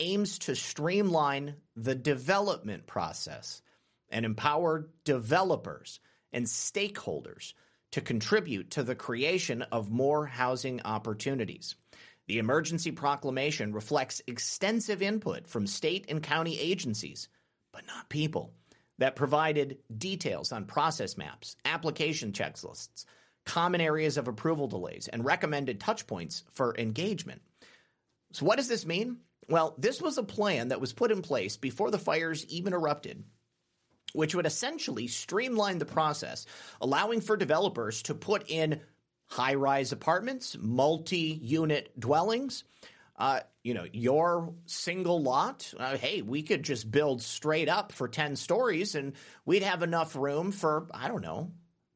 aims 0.00 0.38
to 0.40 0.56
streamline 0.56 1.54
the 1.76 1.94
development 1.94 2.86
process 2.86 3.62
and 4.08 4.24
empower 4.24 4.88
developers 5.04 6.00
and 6.32 6.46
stakeholders 6.46 7.52
to 7.92 8.00
contribute 8.00 8.72
to 8.72 8.82
the 8.82 8.94
creation 8.96 9.62
of 9.62 9.90
more 9.90 10.26
housing 10.26 10.80
opportunities. 10.84 11.76
The 12.26 12.38
emergency 12.38 12.90
proclamation 12.90 13.72
reflects 13.72 14.22
extensive 14.26 15.02
input 15.02 15.46
from 15.46 15.66
state 15.66 16.06
and 16.08 16.22
county 16.22 16.58
agencies, 16.58 17.28
but 17.72 17.86
not 17.86 18.08
people, 18.08 18.52
that 18.98 19.16
provided 19.16 19.78
details 19.96 20.50
on 20.50 20.64
process 20.64 21.16
maps, 21.16 21.56
application 21.64 22.32
checklists, 22.32 23.04
common 23.50 23.80
areas 23.80 24.16
of 24.16 24.28
approval 24.28 24.68
delays, 24.68 25.08
and 25.08 25.24
recommended 25.24 25.80
touchpoints 25.80 26.44
for 26.52 26.76
engagement. 26.78 27.42
So, 28.32 28.46
what 28.46 28.56
does 28.56 28.68
this 28.68 28.86
mean? 28.86 29.18
Well, 29.48 29.74
this 29.76 30.00
was 30.00 30.18
a 30.18 30.22
plan 30.22 30.68
that 30.68 30.80
was 30.80 30.92
put 30.92 31.10
in 31.10 31.20
place 31.20 31.56
before 31.56 31.90
the 31.90 31.98
fires 31.98 32.46
even 32.46 32.72
erupted, 32.72 33.24
which 34.12 34.36
would 34.36 34.46
essentially 34.46 35.08
streamline 35.08 35.78
the 35.78 35.84
process, 35.84 36.46
allowing 36.80 37.20
for 37.20 37.36
developers 37.36 38.02
to 38.02 38.14
put 38.14 38.48
in 38.48 38.80
high 39.26 39.54
rise 39.54 39.90
apartments, 39.90 40.56
multi 40.60 41.40
unit 41.42 41.98
dwellings. 41.98 42.62
Uh, 43.16 43.40
you 43.64 43.74
know, 43.74 43.86
your 43.92 44.54
single 44.66 45.20
lot, 45.20 45.74
uh, 45.76 45.96
hey, 45.96 46.22
we 46.22 46.44
could 46.44 46.62
just 46.62 46.88
build 46.88 47.20
straight 47.20 47.68
up 47.68 47.90
for 47.90 48.06
10 48.06 48.36
stories 48.36 48.94
and 48.94 49.14
we'd 49.44 49.64
have 49.64 49.82
enough 49.82 50.14
room 50.14 50.52
for, 50.52 50.86
I 50.92 51.08
don't 51.08 51.20
know, 51.20 51.50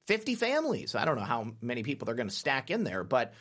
50 0.07 0.35
families. 0.35 0.95
I 0.95 1.05
don't 1.05 1.17
know 1.17 1.23
how 1.23 1.53
many 1.61 1.83
people 1.83 2.07
they're 2.07 2.15
going 2.15 2.29
to 2.29 2.35
stack 2.35 2.71
in 2.71 2.85
there, 2.85 3.05
but 3.05 3.35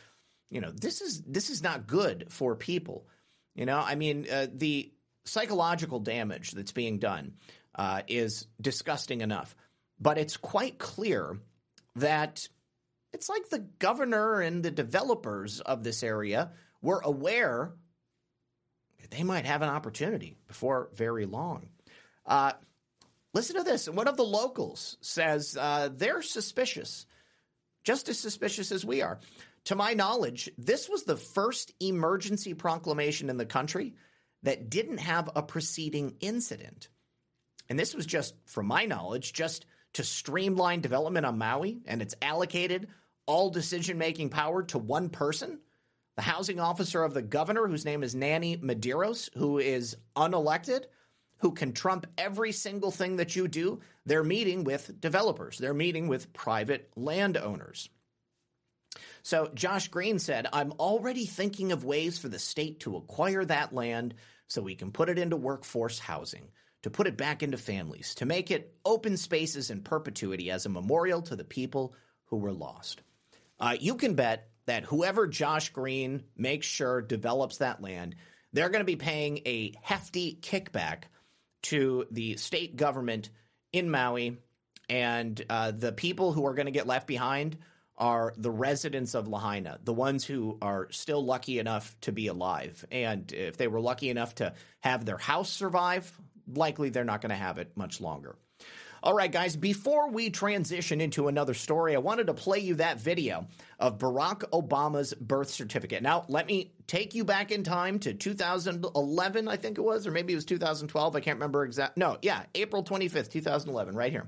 you 0.50 0.60
know, 0.60 0.70
this 0.70 1.00
is 1.00 1.22
this 1.22 1.50
is 1.50 1.62
not 1.62 1.86
good 1.86 2.26
for 2.30 2.54
people. 2.54 3.06
You 3.54 3.66
know, 3.66 3.78
I 3.78 3.94
mean, 3.94 4.26
uh, 4.30 4.46
the 4.52 4.92
psychological 5.24 6.00
damage 6.00 6.52
that's 6.52 6.72
being 6.72 6.98
done 6.98 7.34
uh, 7.74 8.02
is 8.08 8.46
disgusting 8.60 9.20
enough, 9.20 9.56
but 10.00 10.18
it's 10.18 10.36
quite 10.36 10.78
clear 10.78 11.38
that 11.96 12.48
it's 13.12 13.28
like 13.28 13.48
the 13.48 13.60
governor 13.78 14.40
and 14.40 14.62
the 14.62 14.70
developers 14.70 15.60
of 15.60 15.84
this 15.84 16.02
area 16.02 16.50
were 16.82 17.00
aware 17.04 17.72
they 19.10 19.22
might 19.22 19.44
have 19.44 19.62
an 19.62 19.68
opportunity 19.68 20.36
before 20.46 20.90
very 20.94 21.26
long. 21.26 21.68
Uh, 22.26 22.52
Listen 23.34 23.56
to 23.56 23.64
this. 23.64 23.88
One 23.88 24.08
of 24.08 24.16
the 24.16 24.24
locals 24.24 24.96
says 25.00 25.56
uh, 25.60 25.90
they're 25.92 26.22
suspicious, 26.22 27.04
just 27.82 28.08
as 28.08 28.18
suspicious 28.18 28.72
as 28.72 28.84
we 28.84 29.02
are. 29.02 29.18
To 29.64 29.74
my 29.74 29.94
knowledge, 29.94 30.50
this 30.56 30.88
was 30.88 31.02
the 31.02 31.16
first 31.16 31.72
emergency 31.80 32.54
proclamation 32.54 33.28
in 33.28 33.36
the 33.36 33.46
country 33.46 33.94
that 34.44 34.70
didn't 34.70 34.98
have 34.98 35.30
a 35.34 35.42
preceding 35.42 36.14
incident. 36.20 36.88
And 37.68 37.78
this 37.78 37.94
was 37.94 38.06
just, 38.06 38.34
from 38.46 38.66
my 38.66 38.84
knowledge, 38.84 39.32
just 39.32 39.66
to 39.94 40.04
streamline 40.04 40.80
development 40.80 41.26
on 41.26 41.38
Maui, 41.38 41.80
and 41.86 42.02
it's 42.02 42.14
allocated 42.22 42.88
all 43.26 43.50
decision 43.50 43.98
making 43.98 44.28
power 44.28 44.62
to 44.64 44.78
one 44.78 45.08
person 45.08 45.58
the 46.16 46.22
housing 46.22 46.60
officer 46.60 47.02
of 47.02 47.12
the 47.12 47.22
governor, 47.22 47.66
whose 47.66 47.84
name 47.84 48.04
is 48.04 48.14
Nani 48.14 48.56
Medeiros, 48.58 49.30
who 49.34 49.58
is 49.58 49.96
unelected, 50.14 50.84
who 51.44 51.52
can 51.52 51.74
trump 51.74 52.06
every 52.16 52.52
single 52.52 52.90
thing 52.90 53.16
that 53.16 53.36
you 53.36 53.46
do. 53.46 53.78
They're 54.06 54.24
meeting 54.24 54.64
with 54.64 54.98
developers, 54.98 55.58
they're 55.58 55.74
meeting 55.74 56.08
with 56.08 56.32
private 56.32 56.90
landowners. 56.96 57.90
So 59.22 59.50
Josh 59.52 59.88
Green 59.88 60.18
said, 60.18 60.46
I'm 60.54 60.72
already 60.72 61.26
thinking 61.26 61.70
of 61.70 61.84
ways 61.84 62.18
for 62.18 62.30
the 62.30 62.38
state 62.38 62.80
to 62.80 62.96
acquire 62.96 63.44
that 63.44 63.74
land 63.74 64.14
so 64.46 64.62
we 64.62 64.74
can 64.74 64.90
put 64.90 65.10
it 65.10 65.18
into 65.18 65.36
workforce 65.36 65.98
housing, 65.98 66.48
to 66.82 66.88
put 66.88 67.06
it 67.06 67.18
back 67.18 67.42
into 67.42 67.58
families, 67.58 68.14
to 68.14 68.24
make 68.24 68.50
it 68.50 68.74
open 68.86 69.18
spaces 69.18 69.68
in 69.68 69.82
perpetuity 69.82 70.50
as 70.50 70.64
a 70.64 70.70
memorial 70.70 71.20
to 71.20 71.36
the 71.36 71.44
people 71.44 71.94
who 72.28 72.38
were 72.38 72.54
lost. 72.54 73.02
Uh, 73.60 73.76
you 73.78 73.96
can 73.96 74.14
bet 74.14 74.48
that 74.64 74.84
whoever 74.84 75.26
Josh 75.26 75.68
Green 75.74 76.22
makes 76.38 76.66
sure 76.66 77.02
develops 77.02 77.58
that 77.58 77.82
land, 77.82 78.14
they're 78.54 78.70
going 78.70 78.80
to 78.80 78.86
be 78.86 78.96
paying 78.96 79.40
a 79.44 79.74
hefty 79.82 80.38
kickback 80.40 81.02
to 81.64 82.06
the 82.10 82.36
state 82.36 82.76
government 82.76 83.30
in 83.72 83.90
Maui. 83.90 84.38
And 84.88 85.42
uh, 85.48 85.70
the 85.72 85.92
people 85.92 86.32
who 86.32 86.46
are 86.46 86.54
going 86.54 86.66
to 86.66 86.72
get 86.72 86.86
left 86.86 87.06
behind 87.06 87.58
are 87.96 88.34
the 88.36 88.50
residents 88.50 89.14
of 89.14 89.28
Lahaina, 89.28 89.78
the 89.82 89.92
ones 89.92 90.24
who 90.24 90.58
are 90.60 90.88
still 90.90 91.24
lucky 91.24 91.58
enough 91.58 91.96
to 92.02 92.12
be 92.12 92.26
alive. 92.26 92.84
And 92.90 93.32
if 93.32 93.56
they 93.56 93.68
were 93.68 93.80
lucky 93.80 94.10
enough 94.10 94.34
to 94.36 94.54
have 94.80 95.04
their 95.04 95.16
house 95.16 95.50
survive, 95.50 96.18
likely 96.52 96.90
they're 96.90 97.04
not 97.04 97.20
going 97.20 97.30
to 97.30 97.36
have 97.36 97.58
it 97.58 97.72
much 97.76 98.00
longer. 98.00 98.36
All 99.04 99.12
right, 99.12 99.30
guys, 99.30 99.54
before 99.54 100.08
we 100.08 100.30
transition 100.30 100.98
into 100.98 101.28
another 101.28 101.52
story, 101.52 101.94
I 101.94 101.98
wanted 101.98 102.28
to 102.28 102.32
play 102.32 102.60
you 102.60 102.76
that 102.76 102.98
video 102.98 103.46
of 103.78 103.98
Barack 103.98 104.48
Obama's 104.50 105.12
birth 105.12 105.50
certificate. 105.50 106.02
Now, 106.02 106.24
let 106.28 106.46
me 106.46 106.72
take 106.86 107.14
you 107.14 107.22
back 107.22 107.52
in 107.52 107.64
time 107.64 107.98
to 107.98 108.14
2011, 108.14 109.46
I 109.46 109.56
think 109.58 109.76
it 109.76 109.82
was, 109.82 110.06
or 110.06 110.10
maybe 110.10 110.32
it 110.32 110.36
was 110.36 110.46
2012. 110.46 111.16
I 111.16 111.20
can't 111.20 111.36
remember 111.36 111.66
exact. 111.66 111.98
No, 111.98 112.16
yeah, 112.22 112.44
April 112.54 112.82
25th, 112.82 113.30
2011, 113.30 113.94
right 113.94 114.10
here 114.10 114.26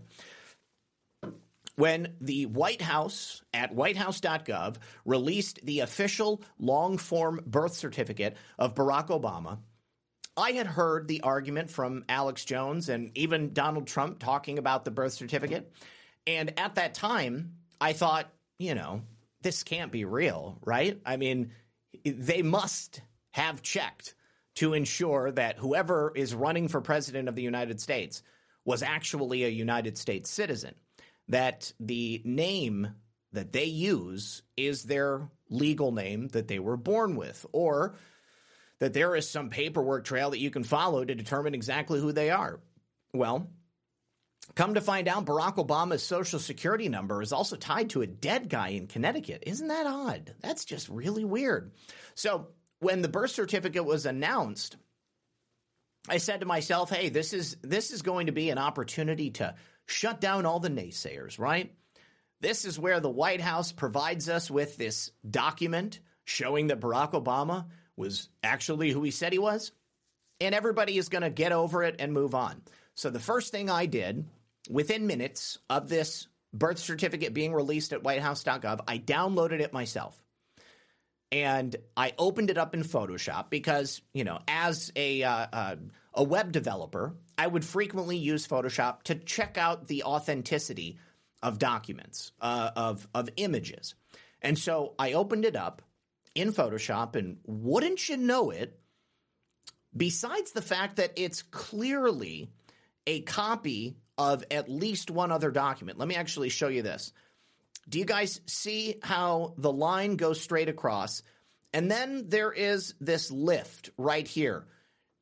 when 1.76 2.14
the 2.20 2.44
White 2.44 2.82
House 2.82 3.42
at 3.54 3.74
whitehouse.gov 3.74 4.76
released 5.06 5.60
the 5.64 5.80
official 5.80 6.42
long 6.58 6.98
form 6.98 7.40
birth 7.46 7.74
certificate 7.74 8.36
of 8.58 8.74
Barack 8.74 9.08
Obama, 9.08 9.58
I 10.36 10.52
had 10.52 10.66
heard 10.66 11.08
the 11.08 11.22
argument 11.22 11.70
from 11.70 12.04
Alex 12.08 12.44
Jones 12.44 12.88
and 12.88 13.10
even 13.16 13.52
Donald 13.52 13.86
Trump 13.86 14.18
talking 14.18 14.58
about 14.58 14.84
the 14.84 14.90
birth 14.90 15.14
certificate. 15.14 15.72
And 16.26 16.58
at 16.58 16.74
that 16.74 16.94
time, 16.94 17.54
I 17.80 17.92
thought, 17.92 18.30
you 18.58 18.74
know, 18.74 19.02
this 19.42 19.62
can't 19.62 19.92
be 19.92 20.04
real, 20.04 20.58
right? 20.62 21.00
I 21.06 21.16
mean, 21.16 21.52
they 22.04 22.42
must 22.42 23.00
have 23.30 23.62
checked 23.62 24.14
to 24.56 24.74
ensure 24.74 25.30
that 25.32 25.58
whoever 25.58 26.12
is 26.14 26.34
running 26.34 26.68
for 26.68 26.80
president 26.80 27.28
of 27.28 27.34
the 27.34 27.42
United 27.42 27.80
States 27.80 28.22
was 28.64 28.82
actually 28.82 29.44
a 29.44 29.48
United 29.48 29.96
States 29.96 30.30
citizen, 30.30 30.74
that 31.28 31.72
the 31.78 32.20
name 32.24 32.88
that 33.32 33.52
they 33.52 33.66
use 33.66 34.42
is 34.56 34.84
their 34.84 35.28
legal 35.50 35.92
name 35.92 36.28
that 36.28 36.48
they 36.48 36.58
were 36.58 36.76
born 36.76 37.16
with, 37.16 37.46
or 37.52 37.94
that 38.80 38.92
there 38.92 39.16
is 39.16 39.28
some 39.28 39.50
paperwork 39.50 40.04
trail 40.04 40.30
that 40.30 40.38
you 40.38 40.50
can 40.50 40.64
follow 40.64 41.04
to 41.04 41.14
determine 41.14 41.54
exactly 41.54 42.00
who 42.00 42.12
they 42.12 42.30
are. 42.30 42.60
Well, 43.12 43.50
come 44.54 44.74
to 44.74 44.80
find 44.80 45.08
out, 45.08 45.24
Barack 45.24 45.56
Obama's 45.56 46.02
social 46.02 46.38
security 46.38 46.88
number 46.88 47.22
is 47.22 47.32
also 47.32 47.56
tied 47.56 47.90
to 47.90 48.02
a 48.02 48.06
dead 48.06 48.48
guy 48.48 48.68
in 48.68 48.86
Connecticut. 48.86 49.44
Isn't 49.46 49.68
that 49.68 49.86
odd? 49.86 50.34
That's 50.40 50.64
just 50.64 50.88
really 50.88 51.24
weird. 51.24 51.72
So, 52.14 52.48
when 52.80 53.00
the 53.00 53.08
birth 53.08 53.30
certificate 53.30 53.86
was 53.86 54.04
announced, 54.04 54.76
I 56.08 56.18
said 56.18 56.40
to 56.40 56.46
myself, 56.46 56.90
"Hey, 56.90 57.08
this 57.08 57.32
is 57.32 57.56
this 57.62 57.90
is 57.90 58.02
going 58.02 58.26
to 58.26 58.32
be 58.32 58.50
an 58.50 58.58
opportunity 58.58 59.30
to 59.32 59.54
shut 59.86 60.20
down 60.20 60.44
all 60.44 60.60
the 60.60 60.68
naysayers, 60.68 61.38
right? 61.38 61.74
This 62.40 62.66
is 62.66 62.78
where 62.78 63.00
the 63.00 63.10
White 63.10 63.40
House 63.40 63.72
provides 63.72 64.28
us 64.28 64.50
with 64.50 64.76
this 64.76 65.10
document 65.28 66.00
showing 66.24 66.66
that 66.66 66.80
Barack 66.80 67.12
Obama 67.12 67.66
was 67.96 68.28
actually 68.42 68.90
who 68.90 69.02
he 69.02 69.10
said 69.10 69.32
he 69.32 69.38
was, 69.38 69.72
and 70.40 70.54
everybody 70.54 70.98
is 70.98 71.08
going 71.08 71.22
to 71.22 71.30
get 71.30 71.52
over 71.52 71.82
it 71.82 71.96
and 71.98 72.12
move 72.12 72.34
on. 72.34 72.62
So 72.94 73.10
the 73.10 73.20
first 73.20 73.52
thing 73.52 73.70
I 73.70 73.86
did 73.86 74.26
within 74.68 75.06
minutes 75.06 75.58
of 75.68 75.88
this 75.88 76.28
birth 76.52 76.78
certificate 76.78 77.34
being 77.34 77.52
released 77.52 77.92
at 77.92 78.02
whitehouse.gov, 78.02 78.80
I 78.86 78.98
downloaded 78.98 79.60
it 79.60 79.72
myself. 79.72 80.22
And 81.32 81.74
I 81.96 82.14
opened 82.18 82.50
it 82.50 82.58
up 82.58 82.72
in 82.72 82.84
Photoshop 82.84 83.50
because, 83.50 84.00
you 84.14 84.24
know, 84.24 84.38
as 84.46 84.92
a 84.94 85.24
uh, 85.24 85.46
uh, 85.52 85.76
a 86.14 86.22
web 86.22 86.52
developer, 86.52 87.14
I 87.36 87.46
would 87.46 87.64
frequently 87.64 88.16
use 88.16 88.46
Photoshop 88.46 89.02
to 89.04 89.16
check 89.16 89.58
out 89.58 89.88
the 89.88 90.04
authenticity 90.04 90.98
of 91.42 91.58
documents, 91.58 92.30
uh, 92.40 92.70
of 92.76 93.08
of 93.12 93.28
images. 93.36 93.96
And 94.40 94.56
so 94.56 94.94
I 94.98 95.14
opened 95.14 95.44
it 95.44 95.56
up 95.56 95.82
in 96.36 96.52
Photoshop, 96.52 97.16
and 97.16 97.38
wouldn't 97.44 98.08
you 98.08 98.16
know 98.16 98.50
it, 98.50 98.78
besides 99.96 100.52
the 100.52 100.62
fact 100.62 100.96
that 100.96 101.12
it's 101.16 101.42
clearly 101.42 102.50
a 103.06 103.22
copy 103.22 103.96
of 104.18 104.44
at 104.50 104.68
least 104.68 105.10
one 105.10 105.32
other 105.32 105.50
document. 105.50 105.98
Let 105.98 106.08
me 106.08 106.14
actually 106.14 106.48
show 106.50 106.68
you 106.68 106.82
this. 106.82 107.12
Do 107.88 107.98
you 107.98 108.04
guys 108.04 108.40
see 108.46 108.98
how 109.02 109.54
the 109.58 109.72
line 109.72 110.16
goes 110.16 110.40
straight 110.40 110.68
across? 110.68 111.22
And 111.72 111.90
then 111.90 112.28
there 112.28 112.52
is 112.52 112.94
this 113.00 113.30
lift 113.30 113.90
right 113.96 114.26
here 114.26 114.66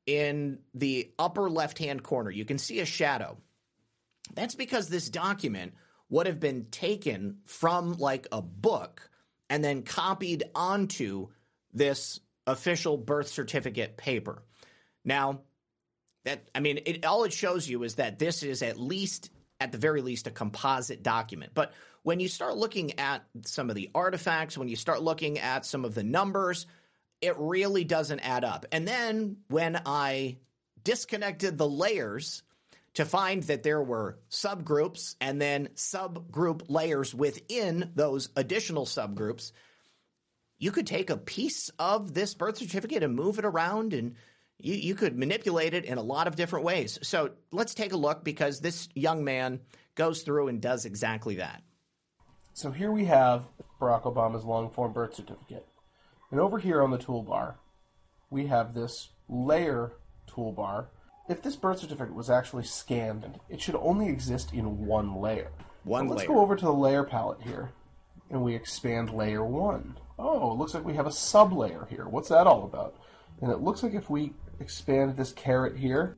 in 0.07 0.59
the 0.75 1.11
upper 1.19 1.51
left 1.51 1.79
hand 1.79 2.03
corner. 2.03 2.31
You 2.31 2.45
can 2.45 2.59
see 2.59 2.81
a 2.81 2.87
shadow. 2.87 3.37
That's 4.35 4.55
because 4.55 4.89
this 4.89 5.09
document 5.09 5.75
would 6.09 6.27
have 6.27 6.41
been 6.41 6.67
taken 6.67 7.39
from 7.45 7.99
like 7.99 8.27
a 8.33 8.41
book 8.41 9.11
and 9.51 9.63
then 9.63 9.83
copied 9.83 10.45
onto 10.55 11.29
this 11.73 12.21
official 12.47 12.97
birth 12.97 13.29
certificate 13.29 13.97
paper. 13.97 14.43
Now, 15.05 15.41
that 16.25 16.49
I 16.55 16.61
mean, 16.61 16.81
it, 16.87 17.05
all 17.05 17.25
it 17.25 17.33
shows 17.33 17.69
you 17.69 17.83
is 17.83 17.97
that 17.97 18.19
this 18.19 18.43
is 18.43 18.63
at 18.63 18.79
least, 18.79 19.31
at 19.61 19.73
the 19.73 19.79
very 19.79 20.01
least, 20.01 20.27
a 20.27 20.31
composite 20.31 21.03
document. 21.03 21.53
But 21.55 21.73
when 22.03 22.21
you 22.21 22.29
start 22.29 22.57
looking 22.57 22.99
at 22.99 23.25
some 23.45 23.71
of 23.71 23.77
the 23.77 23.91
artifacts, 23.95 24.59
when 24.59 24.69
you 24.69 24.77
start 24.77 25.03
looking 25.03 25.39
at 25.39 25.67
some 25.67 25.85
of 25.85 25.95
the 25.95 26.03
numbers, 26.05 26.67
it 27.21 27.39
really 27.39 27.85
doesn't 27.85 28.21
add 28.21 28.45
up. 28.45 28.67
And 28.73 28.87
then 28.87 29.39
when 29.49 29.81
I 29.87 30.39
disconnected 30.83 31.57
the 31.57 31.69
layers 31.69 32.43
to 32.95 33.05
find 33.05 33.43
that 33.45 33.63
there 33.63 33.83
were 33.83 34.19
subgroups 34.31 35.17
and 35.21 35.41
then 35.41 35.69
subgroup 35.75 36.63
layers 36.69 37.15
within 37.15 37.91
those 37.95 38.29
additional 38.37 38.87
subgroups, 38.87 39.53
you 40.59 40.71
could 40.71 40.87
take 40.87 41.11
a 41.11 41.17
piece 41.17 41.71
of 41.79 42.15
this 42.15 42.35
birth 42.35 42.59
certificate 42.59 43.03
and 43.03 43.15
move 43.15 43.39
it 43.39 43.45
around 43.45 43.93
and 43.93 44.15
you, 44.59 44.75
you 44.75 44.95
could 44.95 45.19
manipulate 45.19 45.75
it 45.75 45.85
in 45.85 45.99
a 45.99 46.03
lot 46.03 46.29
of 46.29 46.37
different 46.37 46.65
ways. 46.65 46.99
So 47.03 47.33
let's 47.51 47.75
take 47.75 47.93
a 47.93 47.97
look 47.97 48.23
because 48.23 48.61
this 48.61 48.89
young 48.95 49.25
man 49.25 49.61
goes 49.97 50.23
through 50.23 50.49
and 50.49 50.61
does 50.61 50.85
exactly 50.85 51.37
that. 51.37 51.63
So 52.53 52.71
here 52.71 52.93
we 52.93 53.05
have 53.07 53.45
Barack 53.81 54.03
Obama's 54.03 54.45
long 54.45 54.71
form 54.71 54.93
birth 54.93 55.15
certificate. 55.15 55.67
And 56.31 56.41
over 56.41 56.59
here 56.59 56.83
on 56.83 56.93
the 56.93 56.99
toolbar, 56.99 57.55
we 58.31 58.47
have 58.47 58.75
this 58.75 59.11
layer 59.29 59.93
toolbar 60.29 60.87
if 61.29 61.43
this 61.43 61.57
birth 61.57 61.79
certificate 61.79 62.15
was 62.15 62.31
actually 62.31 62.65
scanned, 62.65 63.41
it 63.49 63.61
should 63.61 63.77
only 63.77 64.09
exist 64.09 64.53
in 64.53 64.87
one 64.87 65.17
layer. 65.21 65.51
One 65.85 66.09
let's 66.09 66.21
layer. 66.21 66.29
go 66.29 66.41
over 66.41 66.57
to 66.57 66.65
the 66.65 66.73
layer 66.73 67.05
palette 67.05 67.43
here, 67.43 67.73
and 68.31 68.43
we 68.43 68.55
expand 68.55 69.11
layer 69.11 69.45
one. 69.45 69.99
Oh, 70.19 70.53
it 70.53 70.59
looks 70.59 70.75
like 70.75 70.85
we 70.85 70.95
have 70.95 71.07
a 71.07 71.11
sublayer 71.11 71.89
here. 71.89 72.07
What's 72.09 72.29
that 72.29 72.47
all 72.47 72.65
about? 72.65 72.97
And 73.41 73.51
it 73.51 73.61
looks 73.61 73.83
like 73.83 73.95
if 73.95 74.09
we 74.09 74.33
expand 74.61 75.17
this 75.17 75.33
caret 75.33 75.77
here, 75.77 76.17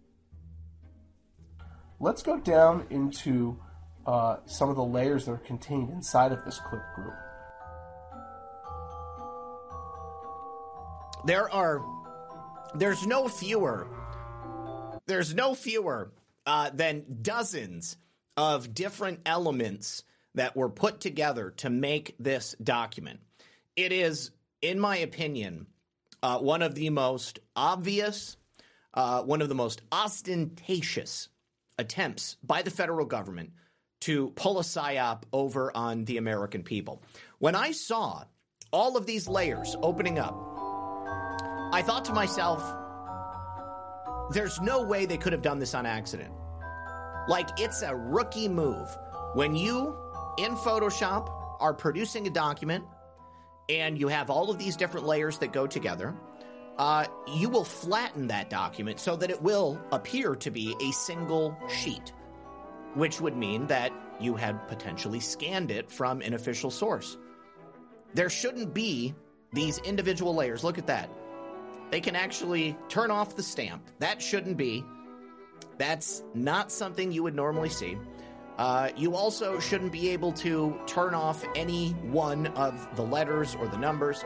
let's 2.01 2.23
go 2.23 2.39
down 2.39 2.87
into 2.91 3.59
uh, 4.07 4.37
some 4.47 4.69
of 4.69 4.77
the 4.77 4.85
layers 4.85 5.25
that 5.27 5.33
are 5.33 5.39
contained 5.39 5.91
inside 5.91 6.33
of 6.33 6.45
this 6.45 6.59
clip 6.59 6.83
group. 6.95 7.15
There 11.25 11.51
are, 11.53 11.83
there's 12.75 13.07
no 13.07 13.27
fewer 13.27 13.89
there's 15.07 15.35
no 15.35 15.55
fewer 15.55 16.13
uh, 16.47 16.71
than 16.73 17.05
dozens 17.23 17.97
of 18.37 18.75
different 18.75 19.21
elements 19.27 20.05
that 20.35 20.57
were 20.57 20.69
put 20.69 21.01
together 21.01 21.51
to 21.57 21.71
make 21.71 22.15
this 22.19 22.55
document. 22.63 23.21
It 23.75 23.93
is, 23.93 24.31
in 24.61 24.79
my 24.79 24.99
opinion, 24.99 25.67
uh, 26.23 26.39
one 26.39 26.63
of 26.63 26.75
the 26.75 26.91
most 26.91 27.39
obvious, 27.55 28.37
uh, 28.95 29.23
one 29.23 29.43
of 29.43 29.49
the 29.49 29.55
most 29.55 29.81
ostentatious 29.91 31.29
attempts 31.79 32.37
by 32.43 32.63
the 32.63 32.71
federal 32.71 33.07
government 33.07 33.53
to 34.01 34.31
pull 34.31 34.59
a 34.59 34.63
psyop 34.63 35.23
over 35.33 35.75
on 35.75 36.05
the 36.05 36.19
American 36.19 36.63
people. 36.63 37.03
When 37.39 37.55
I 37.55 37.73
saw 37.73 38.25
all 38.73 38.97
of 38.97 39.07
these 39.07 39.27
layers 39.27 39.75
opening 39.83 40.19
up, 40.19 40.35
I 41.73 41.83
thought 41.85 42.05
to 42.07 42.13
myself, 42.13 42.63
there's 44.31 44.61
no 44.61 44.83
way 44.83 45.07
they 45.07 45.17
could 45.17 45.33
have 45.33 45.43
done 45.43 45.59
this 45.59 45.75
on 45.75 45.87
accident. 45.87 46.33
Like, 47.29 47.49
it's 47.59 47.83
a 47.83 47.95
rookie 47.95 48.49
move. 48.49 48.89
When 49.35 49.55
you, 49.55 49.97
in 50.39 50.55
Photoshop, 50.57 51.31
are 51.61 51.75
producing 51.75 52.27
a 52.27 52.31
document 52.31 52.85
and 53.69 53.99
you 53.99 54.09
have 54.09 54.31
all 54.31 54.51
of 54.51 54.59
these 54.59 54.77
different 54.77 55.07
layers 55.07 55.39
that 55.39 55.53
go 55.53 55.67
together, 55.67 56.15
uh, 56.79 57.07
you 57.35 57.49
will 57.49 57.65
flatten 57.65 58.29
that 58.29 58.51
document 58.51 59.01
so 59.01 59.17
that 59.17 59.31
it 59.31 59.43
will 59.43 59.81
appear 59.93 60.35
to 60.37 60.51
be 60.51 60.77
a 60.81 60.93
single 60.93 61.57
sheet, 61.69 62.13
which 62.95 63.21
would 63.21 63.37
mean 63.37 63.67
that 63.67 63.93
you 64.21 64.35
had 64.35 64.69
potentially 64.69 65.21
scanned 65.21 65.71
it 65.71 65.91
from 65.91 66.21
an 66.21 66.35
official 66.35 66.71
source. 66.71 67.17
There 68.15 68.31
shouldn't 68.31 68.73
be 68.73 69.15
these 69.53 69.79
individual 69.79 70.35
layers. 70.35 70.65
Look 70.65 70.79
at 70.79 70.87
that. 70.87 71.11
They 71.91 72.01
can 72.01 72.17
actually 72.17 72.77
turn 72.89 73.11
off 73.11 73.37
the 73.37 73.43
stamp. 73.43 73.89
That 73.99 74.21
shouldn't 74.21 74.57
be. 74.57 74.85
That's 75.79 76.23
not 76.35 76.73
something 76.73 77.13
you 77.13 77.23
would 77.23 77.35
normally 77.35 77.69
see. 77.69 77.97
Uh, 78.59 78.89
you 78.97 79.15
also 79.15 79.61
shouldn't 79.61 79.93
be 79.93 80.09
able 80.11 80.33
to 80.33 80.79
turn 80.87 81.15
off 81.15 81.45
any 81.55 81.91
one 81.91 82.47
of 82.49 82.97
the 82.97 83.03
letters 83.03 83.55
or 83.55 83.69
the 83.69 83.77
numbers. 83.77 84.25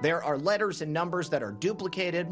There 0.00 0.22
are 0.22 0.38
letters 0.38 0.82
and 0.82 0.92
numbers 0.92 1.28
that 1.30 1.42
are 1.42 1.52
duplicated. 1.52 2.26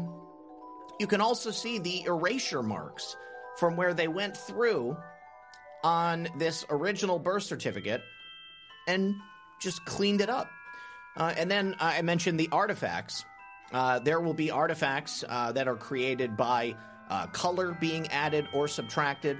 You 0.99 1.07
can 1.07 1.21
also 1.21 1.51
see 1.51 1.77
the 1.77 2.03
erasure 2.03 2.63
marks 2.63 3.15
from 3.57 3.75
where 3.75 3.93
they 3.93 4.07
went 4.07 4.35
through 4.35 4.97
on 5.83 6.27
this 6.37 6.65
original 6.69 7.19
birth 7.19 7.43
certificate 7.43 8.01
and 8.87 9.15
just 9.61 9.85
cleaned 9.85 10.21
it 10.21 10.29
up. 10.29 10.49
Uh, 11.15 11.33
and 11.37 11.49
then 11.49 11.75
I 11.79 12.01
mentioned 12.01 12.39
the 12.39 12.49
artifacts. 12.51 13.23
Uh, 13.71 13.99
there 13.99 14.19
will 14.19 14.33
be 14.33 14.51
artifacts 14.51 15.23
uh, 15.27 15.51
that 15.51 15.67
are 15.67 15.75
created 15.75 16.37
by 16.37 16.75
uh, 17.09 17.27
color 17.27 17.77
being 17.79 18.07
added 18.09 18.47
or 18.53 18.67
subtracted. 18.67 19.37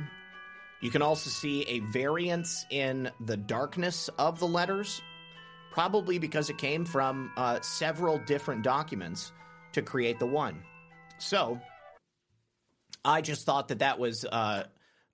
You 0.82 0.90
can 0.90 1.02
also 1.02 1.30
see 1.30 1.64
a 1.64 1.80
variance 1.80 2.66
in 2.70 3.10
the 3.26 3.38
darkness 3.38 4.10
of 4.18 4.40
the 4.40 4.48
letters, 4.48 5.02
probably 5.72 6.20
because 6.20 6.50
it 6.50 6.58
came 6.58 6.84
from 6.86 7.32
uh, 7.38 7.62
several 7.62 8.18
different 8.20 8.64
documents 8.64 9.32
to 9.74 9.82
create 9.82 10.20
the 10.20 10.26
one. 10.26 10.62
So, 11.20 11.60
I 13.06 13.22
just 13.22 13.46
thought 13.46 13.68
that 13.70 13.80
that 13.80 14.00
was 14.00 14.26
uh, 14.26 14.64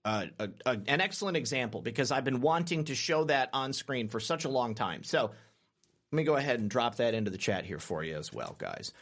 uh, 0.05 0.26
an 0.66 1.01
excellent 1.01 1.38
example 1.38 1.82
because 1.82 2.12
I've 2.12 2.24
been 2.24 2.41
wanting 2.41 2.86
to 2.86 2.95
show 2.95 3.26
that 3.26 3.49
on 3.53 3.74
screen 3.74 4.07
for 4.07 4.20
such 4.20 4.45
a 4.45 4.49
long 4.49 4.76
time. 4.76 5.03
So, 5.03 5.32
let 6.12 6.18
me 6.18 6.24
go 6.24 6.36
ahead 6.36 6.60
and 6.60 6.70
drop 6.70 6.95
that 6.95 7.14
into 7.14 7.32
the 7.32 7.38
chat 7.38 7.66
here 7.66 7.80
for 7.80 8.03
you 8.03 8.18
as 8.18 8.34
well, 8.34 8.55
guys. 8.57 8.93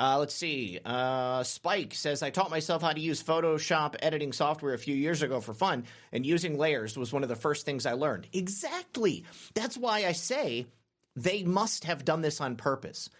Uh, 0.00 0.18
let's 0.18 0.34
see. 0.34 0.78
Uh, 0.82 1.42
Spike 1.42 1.94
says, 1.94 2.22
I 2.22 2.30
taught 2.30 2.50
myself 2.50 2.80
how 2.80 2.92
to 2.92 3.00
use 3.00 3.22
Photoshop 3.22 3.96
editing 4.00 4.32
software 4.32 4.72
a 4.72 4.78
few 4.78 4.94
years 4.94 5.20
ago 5.20 5.40
for 5.40 5.52
fun, 5.52 5.84
and 6.10 6.24
using 6.24 6.56
layers 6.56 6.96
was 6.96 7.12
one 7.12 7.22
of 7.22 7.28
the 7.28 7.36
first 7.36 7.66
things 7.66 7.84
I 7.84 7.92
learned. 7.92 8.26
Exactly. 8.32 9.24
That's 9.52 9.76
why 9.76 10.06
I 10.06 10.12
say 10.12 10.66
they 11.16 11.42
must 11.42 11.84
have 11.84 12.04
done 12.04 12.22
this 12.22 12.40
on 12.40 12.56
purpose. 12.56 13.10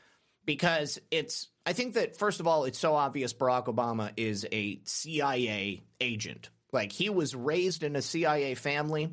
Because 0.46 0.98
it's, 1.10 1.48
I 1.66 1.74
think 1.74 1.94
that, 1.94 2.16
first 2.16 2.40
of 2.40 2.46
all, 2.46 2.64
it's 2.64 2.78
so 2.78 2.94
obvious 2.94 3.34
Barack 3.34 3.66
Obama 3.66 4.12
is 4.16 4.46
a 4.50 4.80
CIA 4.84 5.82
agent. 6.00 6.48
Like, 6.72 6.92
he 6.92 7.10
was 7.10 7.34
raised 7.34 7.82
in 7.82 7.94
a 7.94 8.02
CIA 8.02 8.54
family, 8.54 9.10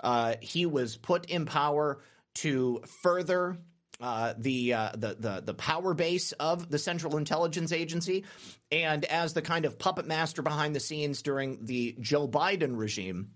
uh, 0.00 0.34
he 0.40 0.66
was 0.66 0.96
put 0.96 1.26
in 1.26 1.46
power 1.46 1.98
to 2.42 2.82
further 3.02 3.58
uh, 4.00 4.34
the, 4.38 4.74
uh, 4.74 4.90
the 4.92 5.16
the 5.18 5.42
the 5.44 5.54
power 5.54 5.92
base 5.92 6.30
of 6.32 6.70
the 6.70 6.78
Central 6.78 7.16
Intelligence 7.16 7.72
Agency, 7.72 8.24
and 8.70 9.04
as 9.04 9.32
the 9.32 9.42
kind 9.42 9.64
of 9.64 9.76
puppet 9.76 10.06
master 10.06 10.40
behind 10.40 10.76
the 10.76 10.80
scenes 10.80 11.22
during 11.22 11.64
the 11.64 11.96
Joe 12.00 12.28
Biden 12.28 12.78
regime, 12.78 13.30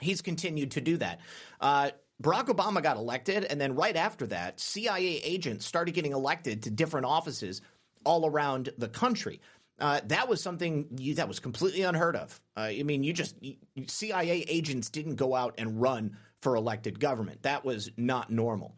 he's 0.00 0.22
continued 0.22 0.72
to 0.72 0.80
do 0.80 0.96
that. 0.96 1.20
Uh, 1.60 1.90
Barack 2.22 2.46
Obama 2.46 2.82
got 2.82 2.96
elected, 2.96 3.44
and 3.44 3.60
then 3.60 3.74
right 3.74 3.96
after 3.96 4.26
that, 4.28 4.58
CIA 4.58 5.18
agents 5.18 5.66
started 5.66 5.92
getting 5.92 6.12
elected 6.12 6.62
to 6.62 6.70
different 6.70 7.06
offices 7.06 7.60
all 8.04 8.26
around 8.26 8.70
the 8.78 8.88
country. 8.88 9.40
Uh, 9.78 10.00
that 10.06 10.28
was 10.28 10.40
something 10.40 10.86
you, 10.96 11.16
that 11.16 11.26
was 11.26 11.40
completely 11.40 11.82
unheard 11.82 12.16
of. 12.16 12.40
Uh, 12.56 12.60
I 12.60 12.82
mean, 12.84 13.02
you 13.02 13.12
just 13.12 13.36
you, 13.42 13.56
CIA 13.86 14.44
agents 14.48 14.88
didn't 14.88 15.16
go 15.16 15.34
out 15.34 15.54
and 15.58 15.80
run 15.80 16.16
for 16.44 16.54
elected 16.54 17.00
government. 17.00 17.42
That 17.42 17.64
was 17.64 17.90
not 17.96 18.30
normal. 18.30 18.76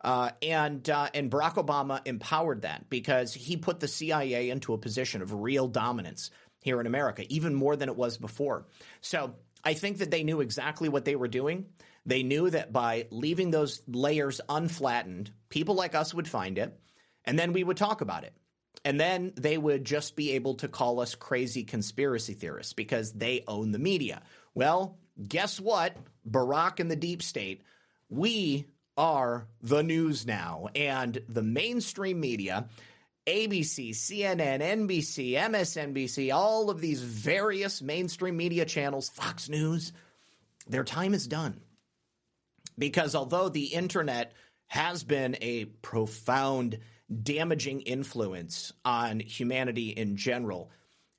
Uh, 0.00 0.30
and 0.40 0.88
uh, 0.88 1.08
and 1.12 1.30
Barack 1.30 1.54
Obama 1.54 2.00
empowered 2.06 2.62
that 2.62 2.88
because 2.88 3.34
he 3.34 3.56
put 3.56 3.80
the 3.80 3.88
CIA 3.88 4.48
into 4.48 4.72
a 4.72 4.78
position 4.78 5.20
of 5.20 5.34
real 5.34 5.66
dominance 5.66 6.30
here 6.62 6.80
in 6.80 6.86
America, 6.86 7.24
even 7.28 7.54
more 7.54 7.74
than 7.74 7.88
it 7.88 7.96
was 7.96 8.16
before. 8.16 8.66
So 9.00 9.34
I 9.64 9.74
think 9.74 9.98
that 9.98 10.12
they 10.12 10.22
knew 10.22 10.40
exactly 10.40 10.88
what 10.88 11.04
they 11.04 11.16
were 11.16 11.28
doing. 11.28 11.66
They 12.06 12.22
knew 12.22 12.48
that 12.50 12.72
by 12.72 13.08
leaving 13.10 13.50
those 13.50 13.82
layers 13.88 14.40
unflattened, 14.48 15.32
people 15.48 15.74
like 15.74 15.96
us 15.96 16.14
would 16.14 16.28
find 16.28 16.56
it, 16.58 16.78
and 17.24 17.36
then 17.36 17.52
we 17.52 17.64
would 17.64 17.76
talk 17.76 18.00
about 18.00 18.22
it. 18.22 18.34
And 18.84 19.00
then 19.00 19.32
they 19.36 19.58
would 19.58 19.84
just 19.84 20.14
be 20.14 20.32
able 20.32 20.54
to 20.56 20.68
call 20.68 21.00
us 21.00 21.16
crazy 21.16 21.64
conspiracy 21.64 22.34
theorists 22.34 22.72
because 22.72 23.12
they 23.12 23.42
own 23.48 23.72
the 23.72 23.80
media. 23.80 24.22
Well, 24.54 24.98
guess 25.26 25.58
what? 25.60 25.96
Barack 26.28 26.80
and 26.80 26.90
the 26.90 26.96
deep 26.96 27.22
state, 27.22 27.62
we 28.08 28.66
are 28.96 29.46
the 29.62 29.82
news 29.82 30.26
now. 30.26 30.68
And 30.74 31.20
the 31.28 31.42
mainstream 31.42 32.20
media, 32.20 32.68
ABC, 33.26 33.90
CNN, 33.90 34.60
NBC, 34.60 35.32
MSNBC, 35.32 36.34
all 36.34 36.70
of 36.70 36.80
these 36.80 37.02
various 37.02 37.80
mainstream 37.80 38.36
media 38.36 38.64
channels, 38.64 39.08
Fox 39.08 39.48
News, 39.48 39.92
their 40.66 40.84
time 40.84 41.14
is 41.14 41.26
done. 41.26 41.60
Because 42.76 43.14
although 43.14 43.48
the 43.48 43.66
internet 43.66 44.32
has 44.66 45.02
been 45.02 45.36
a 45.40 45.64
profound, 45.66 46.78
damaging 47.22 47.80
influence 47.80 48.72
on 48.84 49.20
humanity 49.20 49.90
in 49.90 50.16
general, 50.16 50.70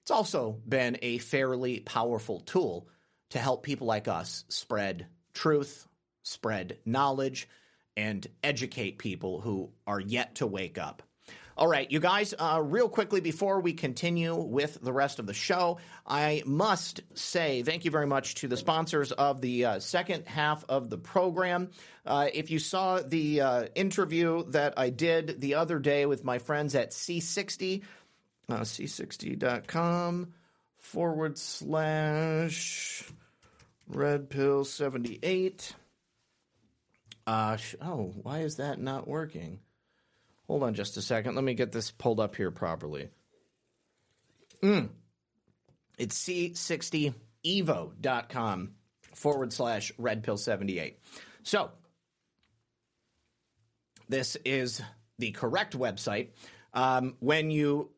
it's 0.04 0.12
also 0.12 0.60
been 0.68 0.98
a 1.02 1.18
fairly 1.18 1.80
powerful 1.80 2.40
tool 2.42 2.88
to 3.30 3.40
help 3.40 3.64
people 3.64 3.88
like 3.88 4.08
us 4.08 4.46
spread 4.50 5.08
truth, 5.34 5.88
spread 6.24 6.78
knowledge, 6.86 7.48
and 7.96 8.26
educate 8.44 8.98
people 8.98 9.42
who 9.42 9.72
are 9.86 10.00
yet 10.00 10.36
to 10.36 10.48
wake 10.48 10.78
up. 10.78 11.04
All 11.60 11.68
right, 11.68 11.92
you 11.92 12.00
guys, 12.00 12.34
uh, 12.40 12.62
real 12.64 12.88
quickly 12.88 13.20
before 13.20 13.60
we 13.60 13.74
continue 13.74 14.34
with 14.34 14.82
the 14.82 14.94
rest 14.94 15.20
of 15.20 15.28
the 15.28 15.34
show, 15.34 15.80
I 16.08 16.42
must 16.46 17.02
say 17.16 17.64
thank 17.64 17.84
you 17.84 17.92
very 17.92 18.08
much 18.08 18.36
to 18.36 18.48
the 18.48 18.56
sponsors 18.56 19.12
of 19.12 19.42
the 19.42 19.66
uh, 19.66 19.80
second 19.82 20.26
half 20.26 20.64
of 20.70 20.90
the 20.90 20.98
program. 20.98 21.72
Uh, 22.06 22.30
if 22.34 22.50
you 22.50 22.60
saw 22.60 23.02
the 23.02 23.42
uh, 23.42 23.66
interview 23.76 24.46
that 24.52 24.76
I 24.78 24.90
did 24.90 25.42
the 25.42 25.56
other 25.56 25.80
day 25.80 26.06
with 26.06 26.24
my 26.24 26.40
friends 26.40 26.76
at 26.76 26.92
C60, 26.92 27.84
uh, 28.48 28.62
C60.com 28.62 30.34
forward 30.80 31.38
slash 31.38 33.04
red 33.88 34.30
pill 34.30 34.66
78. 34.66 35.74
Uh, 37.28 37.58
sh- 37.58 37.76
oh, 37.82 38.14
why 38.24 38.40
is 38.40 38.56
that 38.56 38.82
not 38.82 39.08
working? 39.08 39.60
Hold 40.48 40.64
on 40.64 40.74
just 40.74 40.98
a 40.98 41.02
second. 41.02 41.36
Let 41.36 41.44
me 41.44 41.54
get 41.54 41.72
this 41.72 41.92
pulled 41.92 42.20
up 42.20 42.36
here 42.36 42.50
properly. 42.50 43.10
Mm. 44.64 44.90
It's 45.98 46.18
c60evo.com 46.24 48.72
forward 49.14 49.54
slash 49.54 49.92
red 49.98 50.24
pill 50.24 50.38
78. 50.38 50.98
So, 51.44 51.70
this 54.08 54.38
is 54.44 54.82
the 55.20 55.30
correct 55.32 55.78
website. 55.78 56.30
Um, 56.74 57.16
when 57.20 57.52
you 57.52 57.92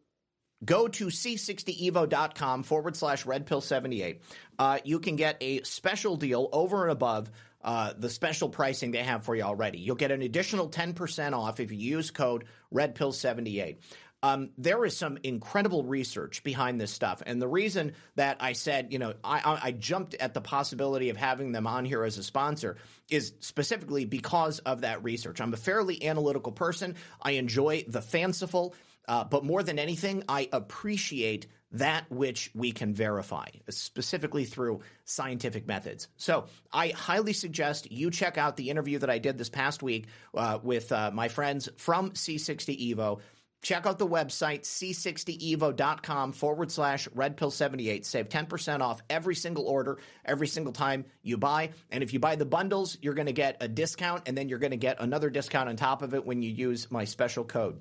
go 0.63 0.87
to 0.87 1.07
c60evo.com 1.07 2.63
forward 2.63 2.95
slash 2.95 3.25
red 3.25 3.45
pill 3.45 3.61
78, 3.61 4.21
uh, 4.59 4.79
you 4.83 4.99
can 4.99 5.15
get 5.15 5.37
a 5.41 5.61
special 5.63 6.15
deal 6.15 6.49
over 6.51 6.83
and 6.83 6.91
above 6.91 7.31
uh, 7.63 7.93
the 7.97 8.09
special 8.09 8.49
pricing 8.49 8.91
they 8.91 9.03
have 9.03 9.23
for 9.23 9.35
you 9.35 9.43
already. 9.43 9.79
You'll 9.79 9.95
get 9.95 10.11
an 10.11 10.21
additional 10.21 10.69
10% 10.69 11.33
off 11.33 11.59
if 11.59 11.71
you 11.71 11.77
use 11.77 12.11
code 12.11 12.45
RedPill78. 12.73 13.77
Um, 14.23 14.51
there 14.57 14.85
is 14.85 14.95
some 14.95 15.17
incredible 15.23 15.83
research 15.83 16.43
behind 16.43 16.79
this 16.79 16.91
stuff. 16.91 17.23
And 17.25 17.41
the 17.41 17.47
reason 17.47 17.93
that 18.15 18.37
I 18.39 18.53
said, 18.53 18.93
you 18.93 18.99
know, 18.99 19.15
I, 19.23 19.59
I, 19.63 19.71
jumped 19.71 20.13
at 20.13 20.35
the 20.35 20.41
possibility 20.41 21.09
of 21.09 21.17
having 21.17 21.53
them 21.53 21.65
on 21.65 21.85
here 21.85 22.03
as 22.03 22.19
a 22.19 22.23
sponsor 22.23 22.77
is 23.09 23.33
specifically 23.39 24.05
because 24.05 24.59
of 24.59 24.81
that 24.81 25.03
research. 25.03 25.41
I'm 25.41 25.55
a 25.55 25.57
fairly 25.57 26.05
analytical 26.05 26.51
person. 26.51 26.97
I 27.19 27.31
enjoy 27.31 27.83
the 27.87 28.01
fanciful, 28.01 28.75
uh, 29.07 29.23
but 29.23 29.43
more 29.43 29.63
than 29.63 29.79
anything, 29.79 30.23
I 30.27 30.49
appreciate 30.51 31.47
that 31.73 32.09
which 32.11 32.51
we 32.53 32.71
can 32.71 32.93
verify, 32.93 33.47
specifically 33.69 34.45
through 34.45 34.81
scientific 35.05 35.67
methods. 35.67 36.07
So 36.17 36.45
I 36.71 36.89
highly 36.89 37.33
suggest 37.33 37.91
you 37.91 38.11
check 38.11 38.37
out 38.37 38.57
the 38.57 38.69
interview 38.69 38.99
that 38.99 39.09
I 39.09 39.19
did 39.19 39.37
this 39.37 39.49
past 39.49 39.81
week 39.81 40.07
uh, 40.35 40.59
with 40.61 40.91
uh, 40.91 41.11
my 41.13 41.29
friends 41.29 41.69
from 41.77 42.11
C60 42.11 42.93
Evo. 42.93 43.21
Check 43.61 43.85
out 43.85 43.99
the 43.99 44.07
website, 44.07 44.61
c60evo.com 44.61 46.31
forward 46.31 46.71
slash 46.71 47.07
redpill78. 47.09 48.05
Save 48.05 48.27
10% 48.27 48.81
off 48.81 49.03
every 49.07 49.35
single 49.35 49.65
order, 49.65 49.99
every 50.25 50.47
single 50.47 50.73
time 50.73 51.05
you 51.21 51.37
buy. 51.37 51.69
And 51.91 52.03
if 52.03 52.11
you 52.11 52.19
buy 52.19 52.35
the 52.35 52.45
bundles, 52.45 52.97
you're 53.03 53.13
going 53.13 53.27
to 53.27 53.33
get 53.33 53.57
a 53.61 53.67
discount, 53.67 54.23
and 54.25 54.35
then 54.35 54.49
you're 54.49 54.57
going 54.57 54.71
to 54.71 54.77
get 54.77 54.99
another 54.99 55.29
discount 55.29 55.69
on 55.69 55.75
top 55.75 56.01
of 56.01 56.15
it 56.15 56.25
when 56.25 56.41
you 56.41 56.49
use 56.49 56.89
my 56.89 57.05
special 57.05 57.43
code. 57.43 57.79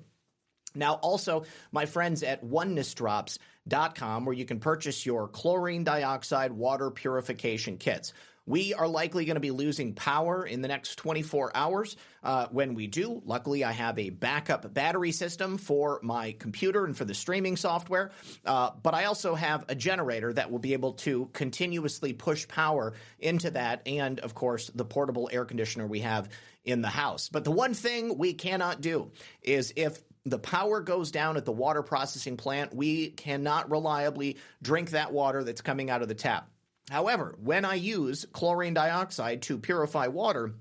Now, 0.75 0.93
also, 0.95 1.43
my 1.71 1.85
friends 1.85 2.23
at 2.23 2.43
onenessdrops.com, 2.43 4.25
where 4.25 4.35
you 4.35 4.45
can 4.45 4.59
purchase 4.59 5.05
your 5.05 5.27
chlorine 5.27 5.83
dioxide 5.83 6.51
water 6.51 6.91
purification 6.91 7.77
kits. 7.77 8.13
We 8.47 8.73
are 8.73 8.87
likely 8.87 9.25
going 9.25 9.35
to 9.35 9.41
be 9.41 9.51
losing 9.51 9.93
power 9.93 10.43
in 10.45 10.61
the 10.61 10.67
next 10.67 10.95
24 10.95 11.51
hours. 11.53 11.95
Uh, 12.23 12.47
when 12.49 12.73
we 12.73 12.87
do, 12.87 13.21
luckily, 13.23 13.63
I 13.63 13.71
have 13.71 13.99
a 13.99 14.09
backup 14.09 14.73
battery 14.73 15.11
system 15.11 15.59
for 15.59 15.99
my 16.01 16.31
computer 16.39 16.85
and 16.85 16.97
for 16.97 17.05
the 17.05 17.13
streaming 17.13 17.55
software. 17.55 18.11
Uh, 18.43 18.71
but 18.81 18.95
I 18.95 19.05
also 19.05 19.35
have 19.35 19.65
a 19.69 19.75
generator 19.75 20.33
that 20.33 20.49
will 20.49 20.59
be 20.59 20.73
able 20.73 20.93
to 20.93 21.29
continuously 21.33 22.13
push 22.13 22.47
power 22.47 22.93
into 23.19 23.51
that, 23.51 23.83
and 23.85 24.19
of 24.19 24.33
course, 24.33 24.71
the 24.73 24.85
portable 24.85 25.29
air 25.31 25.45
conditioner 25.45 25.85
we 25.85 25.99
have 25.99 26.27
in 26.65 26.81
the 26.81 26.89
house. 26.89 27.29
But 27.29 27.43
the 27.43 27.51
one 27.51 27.75
thing 27.75 28.17
we 28.17 28.33
cannot 28.33 28.81
do 28.81 29.11
is 29.43 29.71
if 29.75 30.01
the 30.25 30.39
power 30.39 30.81
goes 30.81 31.11
down 31.11 31.37
at 31.37 31.45
the 31.45 31.51
water 31.51 31.81
processing 31.81 32.37
plant, 32.37 32.75
we 32.75 33.09
cannot 33.09 33.71
reliably 33.71 34.37
drink 34.61 34.91
that 34.91 35.11
water 35.11 35.43
that's 35.43 35.61
coming 35.61 35.89
out 35.89 36.01
of 36.01 36.07
the 36.07 36.15
tap. 36.15 36.49
However, 36.89 37.35
when 37.41 37.65
I 37.65 37.75
use 37.75 38.25
chlorine 38.33 38.73
dioxide 38.73 39.41
to 39.43 39.57
purify 39.57 40.07
water, 40.07 40.53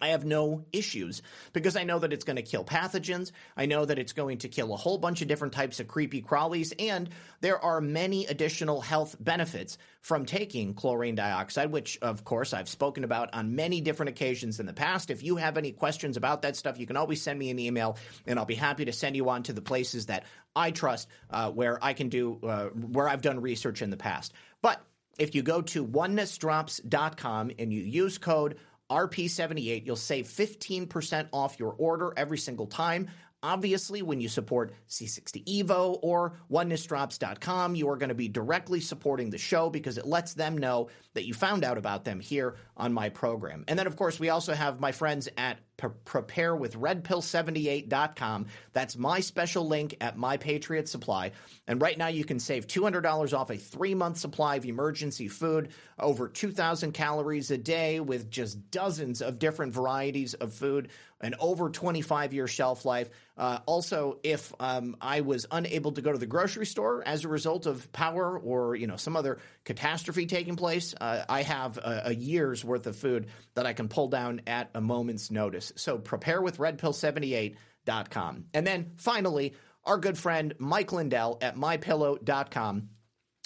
I 0.00 0.08
have 0.08 0.24
no 0.24 0.64
issues 0.72 1.22
because 1.52 1.76
I 1.76 1.84
know 1.84 1.98
that 1.98 2.12
it's 2.12 2.24
going 2.24 2.36
to 2.36 2.42
kill 2.42 2.64
pathogens. 2.64 3.32
I 3.56 3.66
know 3.66 3.84
that 3.84 3.98
it's 3.98 4.12
going 4.12 4.38
to 4.38 4.48
kill 4.48 4.72
a 4.72 4.76
whole 4.76 4.98
bunch 4.98 5.22
of 5.22 5.28
different 5.28 5.52
types 5.52 5.80
of 5.80 5.88
creepy 5.88 6.22
crawlies, 6.22 6.72
and 6.78 7.08
there 7.40 7.58
are 7.58 7.80
many 7.80 8.26
additional 8.26 8.80
health 8.80 9.16
benefits 9.20 9.78
from 10.00 10.24
taking 10.24 10.74
chlorine 10.74 11.14
dioxide, 11.14 11.70
which, 11.70 11.98
of 12.00 12.24
course, 12.24 12.52
I've 12.54 12.68
spoken 12.68 13.04
about 13.04 13.34
on 13.34 13.54
many 13.54 13.80
different 13.80 14.10
occasions 14.10 14.60
in 14.60 14.66
the 14.66 14.72
past. 14.72 15.10
If 15.10 15.22
you 15.22 15.36
have 15.36 15.56
any 15.56 15.72
questions 15.72 16.16
about 16.16 16.42
that 16.42 16.56
stuff, 16.56 16.78
you 16.78 16.86
can 16.86 16.96
always 16.96 17.22
send 17.22 17.38
me 17.38 17.50
an 17.50 17.58
email, 17.58 17.96
and 18.26 18.38
I'll 18.38 18.44
be 18.46 18.54
happy 18.54 18.86
to 18.86 18.92
send 18.92 19.16
you 19.16 19.28
on 19.28 19.42
to 19.44 19.52
the 19.52 19.62
places 19.62 20.06
that 20.06 20.24
I 20.56 20.70
trust, 20.70 21.08
uh, 21.30 21.50
where 21.50 21.82
I 21.82 21.92
can 21.92 22.08
do, 22.08 22.38
uh, 22.42 22.66
where 22.68 23.08
I've 23.08 23.22
done 23.22 23.40
research 23.40 23.82
in 23.82 23.90
the 23.90 23.96
past. 23.96 24.32
But 24.62 24.82
if 25.18 25.34
you 25.34 25.42
go 25.42 25.60
to 25.60 25.86
onenessdrops.com 25.86 27.50
and 27.58 27.72
you 27.72 27.82
use 27.82 28.18
code 28.18 28.56
RP78, 28.90 29.86
you'll 29.86 29.96
save 29.96 30.26
15% 30.26 31.28
off 31.32 31.58
your 31.58 31.74
order 31.78 32.12
every 32.16 32.38
single 32.38 32.66
time. 32.66 33.08
Obviously, 33.42 34.02
when 34.02 34.20
you 34.20 34.28
support 34.28 34.74
C60 34.88 35.62
Evo 35.62 35.98
or 36.02 36.34
onenessdrops.com, 36.50 37.74
you 37.74 37.88
are 37.88 37.96
going 37.96 38.10
to 38.10 38.14
be 38.14 38.28
directly 38.28 38.80
supporting 38.80 39.30
the 39.30 39.38
show 39.38 39.70
because 39.70 39.96
it 39.96 40.04
lets 40.04 40.34
them 40.34 40.58
know 40.58 40.90
that 41.14 41.24
you 41.24 41.32
found 41.32 41.64
out 41.64 41.78
about 41.78 42.04
them 42.04 42.20
here 42.20 42.56
on 42.76 42.92
my 42.92 43.08
program. 43.08 43.64
And 43.66 43.78
then, 43.78 43.86
of 43.86 43.96
course, 43.96 44.20
we 44.20 44.28
also 44.28 44.52
have 44.52 44.78
my 44.78 44.92
friends 44.92 45.26
at 45.38 45.58
preparewithredpill78.com. 45.80 48.46
That's 48.72 48.96
my 48.96 49.20
special 49.20 49.66
link 49.66 49.96
at 50.00 50.16
My 50.16 50.36
Patriot 50.36 50.88
Supply. 50.88 51.32
And 51.66 51.80
right 51.80 51.96
now 51.96 52.08
you 52.08 52.24
can 52.24 52.40
save 52.40 52.66
$200 52.66 53.36
off 53.36 53.50
a 53.50 53.56
three 53.56 53.94
month 53.94 54.18
supply 54.18 54.56
of 54.56 54.64
emergency 54.64 55.28
food, 55.28 55.70
over 55.98 56.28
2,000 56.28 56.92
calories 56.92 57.50
a 57.50 57.58
day 57.58 58.00
with 58.00 58.30
just 58.30 58.70
dozens 58.70 59.22
of 59.22 59.38
different 59.38 59.72
varieties 59.72 60.34
of 60.34 60.52
food, 60.52 60.90
an 61.20 61.34
over 61.38 61.70
25 61.70 62.32
year 62.32 62.46
shelf 62.46 62.84
life. 62.84 63.10
Uh, 63.36 63.58
also, 63.66 64.18
if 64.22 64.52
um, 64.60 64.96
I 65.00 65.22
was 65.22 65.46
unable 65.50 65.92
to 65.92 66.02
go 66.02 66.12
to 66.12 66.18
the 66.18 66.26
grocery 66.26 66.66
store 66.66 67.02
as 67.06 67.24
a 67.24 67.28
result 67.28 67.66
of 67.66 67.90
power 67.92 68.38
or 68.38 68.74
you 68.74 68.86
know 68.86 68.96
some 68.96 69.16
other 69.16 69.38
catastrophe 69.64 70.26
taking 70.26 70.56
place, 70.56 70.94
uh, 71.00 71.24
I 71.28 71.42
have 71.42 71.78
a, 71.78 72.02
a 72.06 72.14
year's 72.14 72.64
worth 72.64 72.86
of 72.86 72.96
food 72.96 73.28
that 73.54 73.66
I 73.66 73.72
can 73.72 73.88
pull 73.88 74.08
down 74.08 74.42
at 74.46 74.70
a 74.74 74.80
moment's 74.80 75.30
notice. 75.30 75.69
So 75.76 75.98
prepare 75.98 76.40
with 76.40 76.58
redpill78.com. 76.58 78.44
And 78.54 78.66
then 78.66 78.92
finally, 78.96 79.54
our 79.84 79.98
good 79.98 80.18
friend 80.18 80.54
Mike 80.58 80.92
Lindell 80.92 81.38
at 81.40 81.56
mypillow.com 81.56 82.88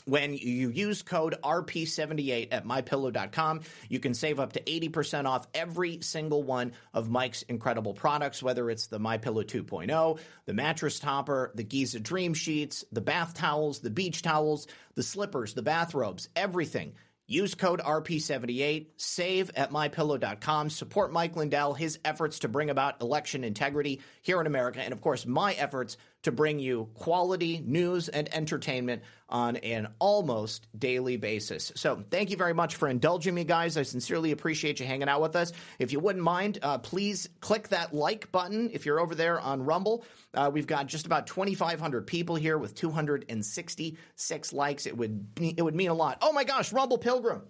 when 0.06 0.34
you 0.34 0.68
use 0.68 1.02
code 1.02 1.36
RP78 1.42 2.48
at 2.50 2.66
mypillow.com, 2.66 3.60
you 3.88 4.00
can 4.00 4.14
save 4.14 4.38
up 4.38 4.52
to 4.52 4.60
80% 4.60 5.26
off 5.26 5.46
every 5.54 6.00
single 6.02 6.42
one 6.42 6.72
of 6.92 7.10
Mike's 7.10 7.42
incredible 7.42 7.94
products, 7.94 8.42
whether 8.42 8.68
it's 8.70 8.88
the 8.88 9.00
MyPillow 9.00 9.44
2.0, 9.44 10.18
the 10.46 10.52
mattress 10.54 10.98
topper, 10.98 11.52
the 11.54 11.64
Giza 11.64 12.00
Dream 12.00 12.34
Sheets, 12.34 12.84
the 12.92 13.00
bath 13.00 13.34
towels, 13.34 13.80
the 13.80 13.90
beach 13.90 14.22
towels, 14.22 14.66
the 14.94 15.02
slippers, 15.02 15.54
the 15.54 15.62
bathrobes, 15.62 16.28
everything. 16.36 16.92
Use 17.26 17.54
code 17.54 17.80
RP78, 17.80 18.88
save 18.98 19.50
at 19.56 19.70
mypillow.com, 19.70 20.68
support 20.68 21.10
Mike 21.10 21.36
Lindell, 21.36 21.72
his 21.72 21.98
efforts 22.04 22.40
to 22.40 22.48
bring 22.48 22.68
about 22.68 23.00
election 23.00 23.44
integrity 23.44 24.02
here 24.20 24.42
in 24.42 24.46
America, 24.46 24.80
and 24.80 24.92
of 24.92 25.00
course, 25.00 25.24
my 25.24 25.54
efforts 25.54 25.96
to 26.24 26.32
bring 26.32 26.58
you 26.58 26.90
quality 26.94 27.62
news 27.64 28.08
and 28.08 28.32
entertainment 28.34 29.02
on 29.28 29.56
an 29.56 29.88
almost 29.98 30.66
daily 30.78 31.16
basis. 31.16 31.72
So, 31.76 32.04
thank 32.10 32.30
you 32.30 32.36
very 32.36 32.52
much 32.52 32.76
for 32.76 32.88
indulging 32.88 33.34
me, 33.34 33.44
guys. 33.44 33.76
I 33.76 33.82
sincerely 33.82 34.32
appreciate 34.32 34.80
you 34.80 34.86
hanging 34.86 35.08
out 35.08 35.22
with 35.22 35.36
us. 35.36 35.52
If 35.78 35.92
you 35.92 36.00
wouldn't 36.00 36.24
mind, 36.24 36.58
uh, 36.62 36.78
please 36.78 37.28
click 37.40 37.68
that 37.68 37.94
like 37.94 38.30
button 38.32 38.70
if 38.72 38.84
you're 38.84 39.00
over 39.00 39.14
there 39.14 39.40
on 39.40 39.62
Rumble. 39.62 40.04
Uh, 40.34 40.50
we've 40.52 40.66
got 40.66 40.86
just 40.86 41.06
about 41.06 41.26
2,500 41.26 42.06
people 42.06 42.36
here 42.36 42.58
with 42.58 42.74
266 42.74 44.52
likes. 44.52 44.86
It 44.86 44.96
would 44.96 45.26
it 45.40 45.62
would 45.62 45.74
mean 45.74 45.90
a 45.90 45.94
lot. 45.94 46.18
Oh 46.20 46.32
my 46.32 46.44
gosh, 46.44 46.72
Rumble 46.72 46.98
Pilgrim. 46.98 47.42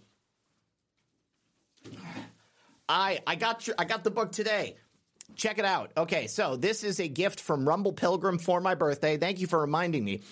I 2.89 3.21
I 3.27 3.35
got 3.37 3.67
your, 3.67 3.77
I 3.79 3.85
got 3.85 4.05
the 4.05 4.11
book 4.11 4.33
today. 4.33 4.77
Check 5.37 5.59
it 5.59 5.65
out. 5.65 5.91
Okay, 5.97 6.27
so 6.27 6.57
this 6.57 6.85
is 6.85 7.01
a 7.01 7.09
gift 7.09 7.41
from 7.41 7.69
Rumble 7.69 7.93
Pilgrim 7.93 8.39
for 8.39 8.61
my 8.61 8.75
birthday. 8.75 9.17
Thank 9.17 9.41
you 9.41 9.47
for 9.47 9.61
reminding 9.61 10.05
me. 10.05 10.23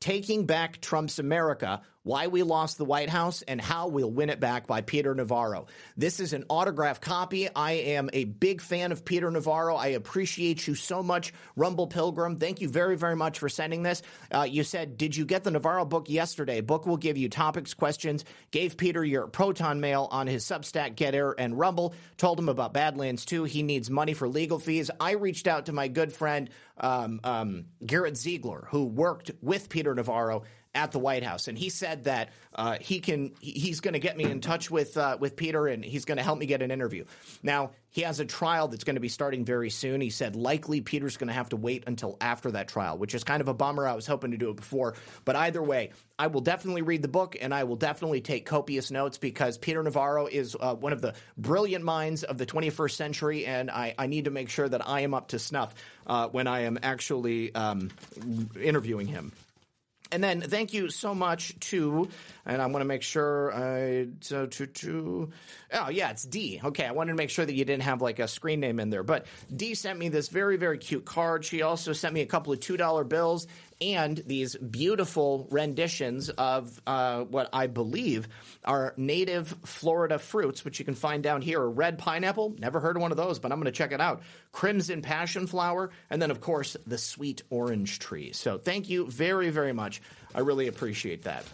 Taking 0.00 0.44
Back 0.46 0.80
Trump's 0.80 1.18
America 1.18 1.82
why 2.06 2.28
We 2.28 2.44
Lost 2.44 2.78
the 2.78 2.84
White 2.84 3.10
House 3.10 3.42
and 3.42 3.60
How 3.60 3.88
We'll 3.88 4.12
Win 4.12 4.30
It 4.30 4.38
Back 4.38 4.68
by 4.68 4.80
Peter 4.80 5.12
Navarro. 5.12 5.66
This 5.96 6.20
is 6.20 6.32
an 6.32 6.44
autographed 6.48 7.02
copy. 7.02 7.48
I 7.52 7.72
am 7.72 8.10
a 8.12 8.22
big 8.22 8.60
fan 8.60 8.92
of 8.92 9.04
Peter 9.04 9.28
Navarro. 9.28 9.74
I 9.74 9.88
appreciate 9.88 10.68
you 10.68 10.76
so 10.76 11.02
much, 11.02 11.34
Rumble 11.56 11.88
Pilgrim. 11.88 12.38
Thank 12.38 12.60
you 12.60 12.68
very, 12.68 12.96
very 12.96 13.16
much 13.16 13.40
for 13.40 13.48
sending 13.48 13.82
this. 13.82 14.02
Uh, 14.32 14.46
you 14.48 14.62
said, 14.62 14.96
Did 14.96 15.16
you 15.16 15.24
get 15.24 15.42
the 15.42 15.50
Navarro 15.50 15.84
book 15.84 16.08
yesterday? 16.08 16.60
Book 16.60 16.86
will 16.86 16.96
give 16.96 17.18
you 17.18 17.28
topics, 17.28 17.74
questions. 17.74 18.24
Gave 18.52 18.76
Peter 18.76 19.04
your 19.04 19.26
proton 19.26 19.80
mail 19.80 20.06
on 20.12 20.28
his 20.28 20.44
Substack, 20.44 20.94
Gettr, 20.94 21.34
and 21.36 21.58
Rumble. 21.58 21.92
Told 22.18 22.38
him 22.38 22.48
about 22.48 22.72
Badlands 22.72 23.24
2. 23.24 23.42
He 23.42 23.64
needs 23.64 23.90
money 23.90 24.14
for 24.14 24.28
legal 24.28 24.60
fees. 24.60 24.92
I 25.00 25.14
reached 25.14 25.48
out 25.48 25.66
to 25.66 25.72
my 25.72 25.88
good 25.88 26.12
friend, 26.12 26.50
um, 26.78 27.18
um, 27.24 27.64
Garrett 27.84 28.16
Ziegler, 28.16 28.68
who 28.70 28.84
worked 28.84 29.32
with 29.42 29.68
Peter 29.68 29.92
Navarro 29.92 30.44
at 30.76 30.92
the 30.92 30.98
White 30.98 31.24
House, 31.24 31.48
and 31.48 31.56
he 31.56 31.70
said 31.70 32.04
that 32.04 32.28
uh, 32.54 32.76
he 32.80 33.00
can 33.00 33.32
he's 33.40 33.80
going 33.80 33.94
to 33.94 33.98
get 33.98 34.16
me 34.16 34.24
in 34.24 34.40
touch 34.40 34.70
with 34.70 34.96
uh, 34.96 35.16
with 35.18 35.34
Peter, 35.34 35.66
and 35.66 35.84
he's 35.84 36.04
going 36.04 36.18
to 36.18 36.22
help 36.22 36.38
me 36.38 36.46
get 36.46 36.62
an 36.62 36.70
interview. 36.70 37.04
Now 37.42 37.70
he 37.90 38.02
has 38.02 38.20
a 38.20 38.26
trial 38.26 38.68
that's 38.68 38.84
going 38.84 38.96
to 38.96 39.00
be 39.00 39.08
starting 39.08 39.44
very 39.44 39.70
soon. 39.70 40.02
He 40.02 40.10
said 40.10 40.36
likely 40.36 40.82
Peter's 40.82 41.16
going 41.16 41.28
to 41.28 41.34
have 41.34 41.48
to 41.48 41.56
wait 41.56 41.84
until 41.86 42.18
after 42.20 42.50
that 42.50 42.68
trial, 42.68 42.98
which 42.98 43.14
is 43.14 43.24
kind 43.24 43.40
of 43.40 43.48
a 43.48 43.54
bummer. 43.54 43.88
I 43.88 43.94
was 43.94 44.06
hoping 44.06 44.32
to 44.32 44.36
do 44.36 44.50
it 44.50 44.56
before, 44.56 44.94
but 45.24 45.34
either 45.34 45.62
way, 45.62 45.92
I 46.18 46.26
will 46.26 46.42
definitely 46.42 46.82
read 46.82 47.00
the 47.00 47.08
book 47.08 47.36
and 47.40 47.54
I 47.54 47.64
will 47.64 47.76
definitely 47.76 48.20
take 48.20 48.44
copious 48.44 48.90
notes 48.90 49.16
because 49.16 49.56
Peter 49.56 49.82
Navarro 49.82 50.26
is 50.26 50.54
uh, 50.60 50.74
one 50.74 50.92
of 50.92 51.00
the 51.00 51.14
brilliant 51.38 51.84
minds 51.84 52.22
of 52.22 52.36
the 52.36 52.44
21st 52.44 52.92
century, 52.92 53.46
and 53.46 53.70
I, 53.70 53.94
I 53.98 54.06
need 54.08 54.26
to 54.26 54.30
make 54.30 54.50
sure 54.50 54.68
that 54.68 54.86
I 54.86 55.00
am 55.00 55.14
up 55.14 55.28
to 55.28 55.38
snuff 55.38 55.74
uh, 56.06 56.28
when 56.28 56.46
I 56.46 56.60
am 56.60 56.78
actually 56.82 57.54
um, 57.54 57.90
interviewing 58.60 59.06
him. 59.06 59.32
And 60.12 60.22
then 60.22 60.40
thank 60.40 60.72
you 60.72 60.88
so 60.88 61.14
much 61.14 61.58
to, 61.70 62.08
and 62.44 62.62
I 62.62 62.66
want 62.66 62.80
to 62.80 62.86
make 62.86 63.02
sure 63.02 63.52
I, 63.52 64.06
to, 64.28 64.46
to, 64.46 64.66
to, 64.66 65.30
oh 65.72 65.88
yeah, 65.88 66.10
it's 66.10 66.24
D. 66.24 66.60
Okay. 66.62 66.86
I 66.86 66.92
wanted 66.92 67.12
to 67.12 67.16
make 67.16 67.30
sure 67.30 67.44
that 67.44 67.54
you 67.54 67.64
didn't 67.64 67.82
have 67.82 68.00
like 68.00 68.20
a 68.20 68.28
screen 68.28 68.60
name 68.60 68.78
in 68.78 68.90
there, 68.90 69.02
but 69.02 69.26
D 69.54 69.74
sent 69.74 69.98
me 69.98 70.08
this 70.08 70.28
very, 70.28 70.56
very 70.56 70.78
cute 70.78 71.04
card. 71.04 71.44
She 71.44 71.62
also 71.62 71.92
sent 71.92 72.14
me 72.14 72.20
a 72.20 72.26
couple 72.26 72.52
of 72.52 72.60
$2 72.60 73.08
bills 73.08 73.48
and 73.80 74.16
these 74.26 74.56
beautiful 74.56 75.46
renditions 75.50 76.30
of 76.30 76.80
uh, 76.86 77.22
what 77.24 77.48
I 77.52 77.66
believe 77.66 78.28
are 78.64 78.94
native 78.96 79.54
Florida 79.64 80.18
fruits, 80.18 80.64
which 80.64 80.78
you 80.78 80.84
can 80.84 80.94
find 80.94 81.22
down 81.22 81.42
here. 81.42 81.62
A 81.62 81.68
red 81.68 81.98
pineapple, 81.98 82.54
never 82.58 82.80
heard 82.80 82.96
of 82.96 83.02
one 83.02 83.10
of 83.10 83.16
those, 83.16 83.38
but 83.38 83.52
I'm 83.52 83.58
going 83.58 83.66
to 83.66 83.72
check 83.72 83.92
it 83.92 84.00
out. 84.00 84.22
Crimson 84.52 85.02
passion 85.02 85.46
flower, 85.46 85.90
and 86.10 86.20
then, 86.20 86.30
of 86.30 86.40
course, 86.40 86.76
the 86.86 86.98
sweet 86.98 87.42
orange 87.50 87.98
tree. 87.98 88.32
So 88.32 88.58
thank 88.58 88.88
you 88.88 89.06
very, 89.06 89.50
very 89.50 89.72
much. 89.72 90.00
I 90.34 90.40
really 90.40 90.68
appreciate 90.68 91.24
that. 91.24 91.44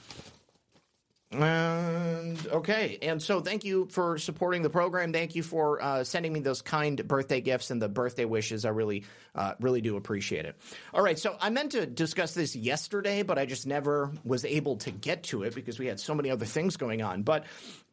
And 1.32 2.46
okay, 2.48 2.98
and 3.00 3.22
so 3.22 3.40
thank 3.40 3.64
you 3.64 3.88
for 3.90 4.18
supporting 4.18 4.62
the 4.62 4.68
program. 4.68 5.12
Thank 5.12 5.34
you 5.34 5.42
for 5.42 5.82
uh, 5.82 6.04
sending 6.04 6.32
me 6.32 6.40
those 6.40 6.60
kind 6.60 7.06
birthday 7.08 7.40
gifts 7.40 7.70
and 7.70 7.80
the 7.80 7.88
birthday 7.88 8.26
wishes. 8.26 8.64
I 8.64 8.68
really, 8.68 9.04
uh, 9.34 9.54
really 9.60 9.80
do 9.80 9.96
appreciate 9.96 10.44
it. 10.44 10.56
All 10.92 11.02
right, 11.02 11.18
so 11.18 11.36
I 11.40 11.48
meant 11.50 11.72
to 11.72 11.86
discuss 11.86 12.34
this 12.34 12.54
yesterday, 12.54 13.22
but 13.22 13.38
I 13.38 13.46
just 13.46 13.66
never 13.66 14.12
was 14.24 14.44
able 14.44 14.76
to 14.78 14.90
get 14.90 15.22
to 15.24 15.42
it 15.44 15.54
because 15.54 15.78
we 15.78 15.86
had 15.86 15.98
so 15.98 16.14
many 16.14 16.30
other 16.30 16.46
things 16.46 16.76
going 16.76 17.00
on. 17.00 17.22
But 17.22 17.44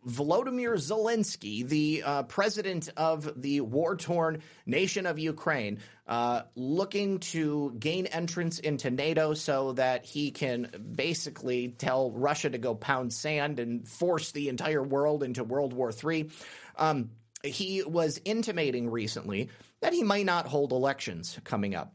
Volodymyr 0.08 0.76
Zelensky, 0.76 1.68
the 1.68 2.04
uh, 2.06 2.24
president 2.24 2.89
of 2.95 3.41
the 3.41 3.62
war 3.62 3.95
torn 3.97 4.41
nation 4.66 5.06
of 5.06 5.20
Ukraine, 5.20 5.80
uh, 6.08 6.43
looking 6.56 7.20
to 7.20 7.76
gain 7.78 8.06
entrance 8.06 8.60
into 8.60 8.89
NATO 8.89 9.34
so 9.34 9.74
that 9.74 10.06
he 10.06 10.32
can 10.32 10.70
basically 10.95 11.70
tell 11.70 12.12
Russia 12.12 12.50
to 12.50 12.58
go 12.58 12.76
pound 12.76 13.12
sand 13.12 13.60
and 13.60 13.88
force 13.88 14.32
the 14.32 14.47
entire 14.50 14.84
world 14.84 15.22
into 15.22 15.43
World 15.43 15.74
War 15.74 15.91
III. 15.91 16.30
Um, 16.78 17.12
he 17.43 17.84
was 17.84 18.22
intimating 18.24 18.89
recently 18.89 19.50
that 19.82 19.93
he 19.93 20.04
might 20.04 20.26
not 20.26 20.47
hold 20.47 20.72
elections 20.72 21.38
coming 21.43 21.76
up 21.76 21.93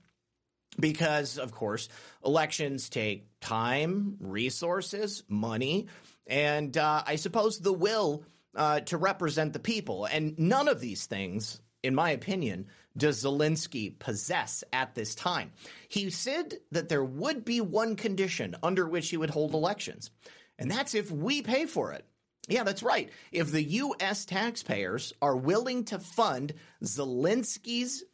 because, 0.78 1.38
of 1.38 1.52
course, 1.52 1.88
elections 2.24 2.88
take 2.88 3.28
time, 3.40 4.16
resources, 4.20 5.22
money 5.28 5.86
and 6.26 6.76
uh, 6.76 7.02
I 7.06 7.16
suppose 7.16 7.58
the 7.58 7.72
will 7.72 8.24
uh, 8.56 8.80
to 8.80 8.96
represent 8.96 9.52
the 9.52 9.58
people. 9.58 10.04
And 10.04 10.38
none 10.38 10.68
of 10.68 10.80
these 10.80 11.06
things, 11.06 11.60
in 11.82 11.94
my 11.94 12.10
opinion, 12.10 12.66
does 12.96 13.24
Zelensky 13.24 13.98
possess 13.98 14.62
at 14.72 14.94
this 14.94 15.14
time. 15.14 15.52
He 15.88 16.10
said 16.10 16.54
that 16.70 16.88
there 16.88 17.04
would 17.04 17.44
be 17.44 17.60
one 17.60 17.96
condition 17.96 18.56
under 18.62 18.86
which 18.86 19.10
he 19.10 19.16
would 19.16 19.30
hold 19.30 19.54
elections, 19.54 20.10
and 20.58 20.70
that's 20.70 20.94
if 20.94 21.10
we 21.10 21.42
pay 21.42 21.66
for 21.66 21.92
it. 21.92 22.04
Yeah, 22.46 22.62
that's 22.62 22.82
right. 22.82 23.10
If 23.32 23.50
the 23.50 23.62
U.S. 23.62 24.26
taxpayers 24.26 25.14
are 25.22 25.36
willing 25.36 25.84
to 25.84 25.98
fund 25.98 26.52
Zelensky's 26.82 28.04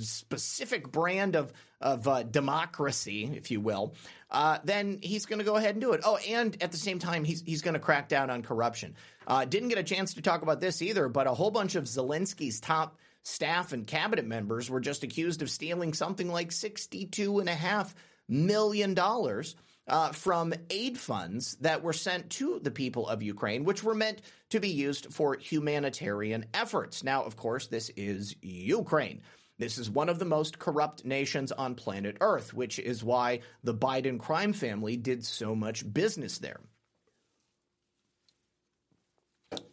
specific 0.00 0.90
brand 0.90 1.36
of 1.36 1.52
of 1.80 2.06
uh, 2.06 2.22
democracy, 2.22 3.30
if 3.34 3.50
you 3.50 3.60
will, 3.60 3.94
uh, 4.30 4.58
then 4.64 4.98
he's 5.02 5.26
going 5.26 5.38
to 5.38 5.44
go 5.44 5.56
ahead 5.56 5.74
and 5.74 5.80
do 5.80 5.92
it. 5.92 6.00
Oh, 6.04 6.16
and 6.16 6.56
at 6.62 6.72
the 6.72 6.78
same 6.78 6.98
time, 6.98 7.24
he's 7.24 7.42
he's 7.42 7.62
going 7.62 7.74
to 7.74 7.80
crack 7.80 8.08
down 8.08 8.30
on 8.30 8.42
corruption. 8.42 8.94
Uh, 9.26 9.44
didn't 9.44 9.68
get 9.68 9.78
a 9.78 9.82
chance 9.82 10.14
to 10.14 10.22
talk 10.22 10.42
about 10.42 10.60
this 10.60 10.82
either, 10.82 11.08
but 11.08 11.26
a 11.26 11.34
whole 11.34 11.50
bunch 11.50 11.74
of 11.74 11.84
Zelensky's 11.84 12.60
top 12.60 12.98
staff 13.22 13.72
and 13.72 13.86
cabinet 13.86 14.26
members 14.26 14.70
were 14.70 14.80
just 14.80 15.02
accused 15.02 15.42
of 15.42 15.50
stealing 15.50 15.92
something 15.92 16.28
like 16.28 16.52
sixty-two 16.52 17.40
and 17.40 17.48
a 17.48 17.54
half 17.54 17.94
million 18.28 18.94
dollars. 18.94 19.56
Uh, 19.88 20.12
from 20.12 20.54
aid 20.68 20.96
funds 20.96 21.56
that 21.62 21.82
were 21.82 21.92
sent 21.92 22.30
to 22.30 22.60
the 22.62 22.70
people 22.70 23.08
of 23.08 23.24
Ukraine, 23.24 23.64
which 23.64 23.82
were 23.82 23.94
meant 23.94 24.22
to 24.50 24.60
be 24.60 24.68
used 24.68 25.12
for 25.12 25.34
humanitarian 25.34 26.44
efforts. 26.54 27.02
Now, 27.02 27.24
of 27.24 27.34
course, 27.34 27.66
this 27.66 27.90
is 27.96 28.36
Ukraine. 28.40 29.22
This 29.60 29.76
is 29.76 29.90
one 29.90 30.08
of 30.08 30.18
the 30.18 30.24
most 30.24 30.58
corrupt 30.58 31.04
nations 31.04 31.52
on 31.52 31.74
planet 31.74 32.16
Earth, 32.22 32.54
which 32.54 32.78
is 32.78 33.04
why 33.04 33.40
the 33.62 33.74
Biden 33.74 34.18
crime 34.18 34.54
family 34.54 34.96
did 34.96 35.22
so 35.22 35.54
much 35.54 35.92
business 35.92 36.38
there. 36.38 36.60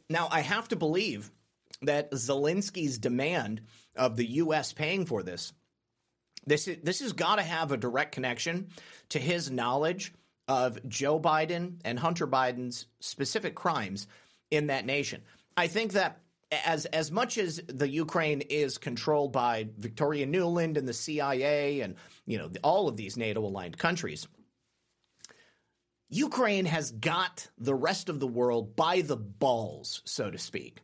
Now, 0.09 0.27
I 0.29 0.41
have 0.41 0.67
to 0.69 0.75
believe 0.75 1.31
that 1.83 2.11
Zelensky's 2.11 2.97
demand 2.97 3.61
of 3.95 4.17
the 4.17 4.25
U.S. 4.25 4.73
paying 4.73 5.05
for 5.05 5.23
this, 5.23 5.53
this, 6.45 6.67
is, 6.67 6.79
this 6.83 6.99
has 6.99 7.13
got 7.13 7.37
to 7.37 7.43
have 7.43 7.71
a 7.71 7.77
direct 7.77 8.11
connection 8.11 8.67
to 9.09 9.19
his 9.19 9.49
knowledge 9.49 10.13
of 10.49 10.85
Joe 10.89 11.17
Biden 11.17 11.79
and 11.85 11.97
Hunter 11.97 12.27
Biden's 12.27 12.87
specific 12.99 13.55
crimes 13.55 14.05
in 14.51 14.67
that 14.67 14.85
nation. 14.85 15.21
I 15.55 15.67
think 15.67 15.93
that 15.93 16.19
as 16.51 16.85
as 16.85 17.11
much 17.11 17.37
as 17.37 17.61
the 17.67 17.89
Ukraine 17.89 18.41
is 18.41 18.77
controlled 18.77 19.31
by 19.33 19.69
Victoria 19.77 20.25
Nuland 20.25 20.77
and 20.77 20.87
the 20.87 20.93
CIA 20.93 21.81
and 21.81 21.95
you 22.25 22.37
know 22.37 22.49
all 22.63 22.87
of 22.87 22.97
these 22.97 23.17
NATO 23.17 23.41
aligned 23.41 23.77
countries, 23.77 24.27
Ukraine 26.09 26.65
has 26.65 26.91
got 26.91 27.47
the 27.57 27.75
rest 27.75 28.09
of 28.09 28.19
the 28.19 28.27
world 28.27 28.75
by 28.75 29.01
the 29.01 29.17
balls, 29.17 30.01
so 30.05 30.31
to 30.31 30.37
speak, 30.37 30.81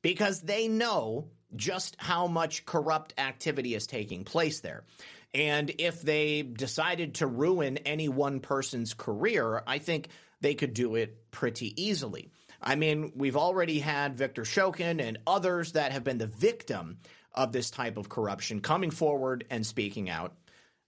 because 0.00 0.40
they 0.40 0.68
know 0.68 1.28
just 1.54 1.96
how 1.98 2.26
much 2.26 2.64
corrupt 2.64 3.12
activity 3.18 3.74
is 3.74 3.86
taking 3.86 4.24
place 4.24 4.60
there. 4.60 4.84
And 5.34 5.70
if 5.78 6.02
they 6.02 6.42
decided 6.42 7.16
to 7.16 7.26
ruin 7.26 7.78
any 7.78 8.08
one 8.08 8.40
person's 8.40 8.94
career, 8.94 9.62
I 9.66 9.78
think 9.78 10.08
they 10.40 10.54
could 10.54 10.74
do 10.74 10.94
it 10.94 11.30
pretty 11.30 11.80
easily. 11.82 12.30
I 12.62 12.76
mean, 12.76 13.12
we've 13.16 13.36
already 13.36 13.80
had 13.80 14.16
Viktor 14.16 14.42
Shokin 14.42 15.00
and 15.00 15.18
others 15.26 15.72
that 15.72 15.92
have 15.92 16.04
been 16.04 16.18
the 16.18 16.26
victim 16.26 16.98
of 17.34 17.52
this 17.52 17.70
type 17.70 17.96
of 17.96 18.08
corruption 18.08 18.60
coming 18.60 18.90
forward 18.90 19.44
and 19.50 19.66
speaking 19.66 20.08
out. 20.08 20.36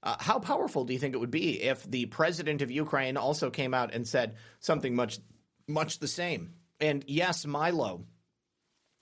Uh, 0.03 0.17
how 0.21 0.39
powerful 0.39 0.85
do 0.85 0.93
you 0.93 0.99
think 0.99 1.15
it 1.15 1.19
would 1.19 1.31
be 1.31 1.63
if 1.63 1.83
the 1.91 2.07
president 2.07 2.61
of 2.63 2.71
Ukraine 2.71 3.17
also 3.17 3.51
came 3.51 3.73
out 3.73 3.95
and 3.95 4.07
said 4.07 4.37
something 4.61 4.95
much, 4.95 5.19
much 5.67 5.99
the 5.99 6.09
same? 6.09 6.53
And 6.79 7.03
yes, 7.07 7.47
Milo, 7.47 8.05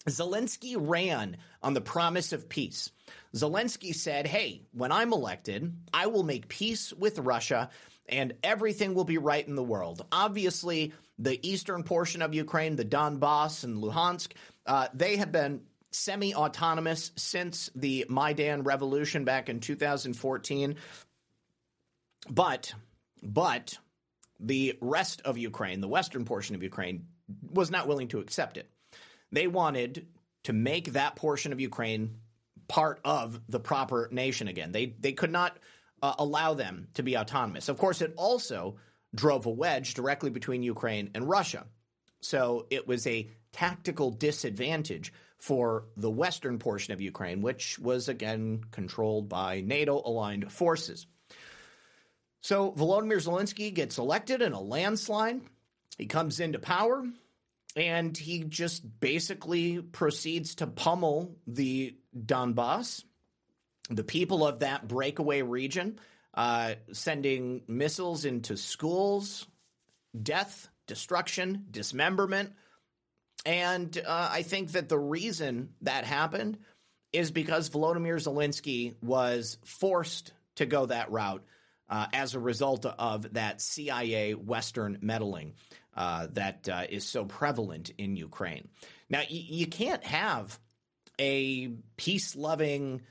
Zelensky 0.09 0.77
ran 0.79 1.37
on 1.63 1.75
the 1.75 1.81
promise 1.81 2.33
of 2.33 2.49
peace. 2.49 2.91
Zelensky 3.35 3.95
said, 3.95 4.27
Hey, 4.27 4.63
when 4.73 4.93
I'm 4.93 5.13
elected, 5.13 5.75
I 5.93 6.07
will 6.07 6.23
make 6.23 6.49
peace 6.49 6.93
with 6.93 7.19
Russia 7.19 7.71
and 8.09 8.35
everything 8.43 8.95
will 8.95 9.05
be 9.05 9.19
right 9.19 9.47
in 9.47 9.57
the 9.57 9.63
world. 9.63 10.05
Obviously, 10.13 10.93
the 11.19 11.47
eastern 11.49 11.83
portion 11.83 12.23
of 12.23 12.35
Ukraine, 12.35 12.77
the 12.77 12.85
Donbass 12.85 13.65
and 13.65 13.83
Luhansk, 13.83 14.33
uh, 14.67 14.89
they 14.95 15.17
have 15.17 15.33
been 15.33 15.63
semi 15.91 16.35
autonomous 16.35 17.13
since 17.17 17.71
the 17.75 18.07
Maidan 18.09 18.63
revolution 18.63 19.25
back 19.25 19.49
in 19.49 19.61
2014. 19.61 20.77
But, 22.31 22.75
but 23.23 23.79
the 24.41 24.79
rest 24.81 25.23
of 25.25 25.39
Ukraine, 25.39 25.81
the 25.81 25.89
western 25.89 26.25
portion 26.25 26.55
of 26.55 26.63
Ukraine, 26.63 27.07
was 27.51 27.71
not 27.71 27.87
willing 27.87 28.09
to 28.09 28.19
accept 28.19 28.57
it. 28.57 28.71
They 29.31 29.47
wanted 29.47 30.07
to 30.45 30.53
make 30.53 30.93
that 30.93 31.17
portion 31.17 31.53
of 31.53 31.61
Ukraine 31.61 32.17
part 32.69 33.01
of 33.05 33.41
the 33.49 33.61
proper 33.61 34.09
nation 34.11 34.49
again. 34.49 34.73
They 34.73 34.95
they 34.99 35.13
could 35.13 35.31
not 35.31 35.57
uh, 36.03 36.15
allow 36.19 36.55
them 36.55 36.89
to 36.95 37.03
be 37.03 37.17
autonomous. 37.17 37.69
Of 37.69 37.79
course, 37.79 38.03
it 38.03 38.13
also 38.17 38.77
drove 39.15 39.47
a 39.47 39.51
wedge 39.51 39.95
directly 39.95 40.31
between 40.31 40.63
Ukraine 40.63 41.11
and 41.15 41.29
Russia. 41.29 41.67
So 42.21 42.67
it 42.71 42.87
was 42.87 43.07
a 43.07 43.29
tactical 43.53 44.11
disadvantage 44.11 45.13
for 45.39 45.87
the 45.97 46.11
western 46.11 46.59
portion 46.59 46.93
of 46.95 47.01
Ukraine, 47.01 47.43
which 47.43 47.79
was 47.79 48.09
again 48.09 48.63
controlled 48.71 49.29
by 49.29 49.61
NATO 49.61 50.01
aligned 50.05 50.51
forces. 50.53 51.07
So 52.41 52.73
Volodymyr 52.73 53.25
Zelensky 53.25 53.73
gets 53.75 53.99
elected 53.99 54.41
in 54.41 54.53
a 54.53 54.61
landslide. 54.61 55.41
He 55.99 56.07
comes 56.07 56.41
into 56.41 56.59
power 56.59 57.05
and 57.77 58.17
he 58.17 58.45
just 58.45 59.01
basically 59.01 59.81
proceeds 59.81 60.57
to 60.57 60.67
pummel 60.67 61.37
the 61.47 61.97
Donbass 62.17 63.05
the 63.91 64.05
people 64.05 64.47
of 64.47 64.61
that 64.61 64.89
breakaway 64.89 65.43
region, 65.43 65.99
uh, 66.35 66.75
sending 66.93 67.63
missiles 67.69 68.25
into 68.25 68.57
schools, 68.57 69.47
death, 70.21 70.69
destruction, 70.87 71.67
dismemberment. 71.71 72.53
And 73.45 73.97
uh, 74.07 74.29
I 74.33 74.43
think 74.43 74.73
that 74.73 74.89
the 74.89 74.99
reason 74.99 75.71
that 75.83 76.05
happened 76.05 76.59
is 77.13 77.31
because 77.31 77.71
Volodymyr 77.71 78.17
Zelensky 78.17 78.95
was 79.03 79.59
forced 79.65 80.33
to 80.57 80.67
go 80.67 80.87
that 80.87 81.11
route 81.11 81.45
uh, 81.89 82.07
as 82.13 82.35
a 82.35 82.41
result 82.41 82.87
of 82.87 83.35
that 83.35 83.61
CIA 83.61 84.33
Western 84.33 84.99
meddling 85.03 85.55
uh, 85.95 86.29
that 86.33 86.69
uh, 86.69 86.85
is 86.89 87.05
so 87.07 87.25
prevalent 87.25 87.91
in 87.99 88.17
Ukraine. 88.17 88.69
Now, 89.11 89.19
y- 89.19 89.27
you 89.29 89.67
can't 89.67 90.03
have 90.05 90.59
a 91.19 91.69
peace 91.97 92.35
loving, 92.35 93.03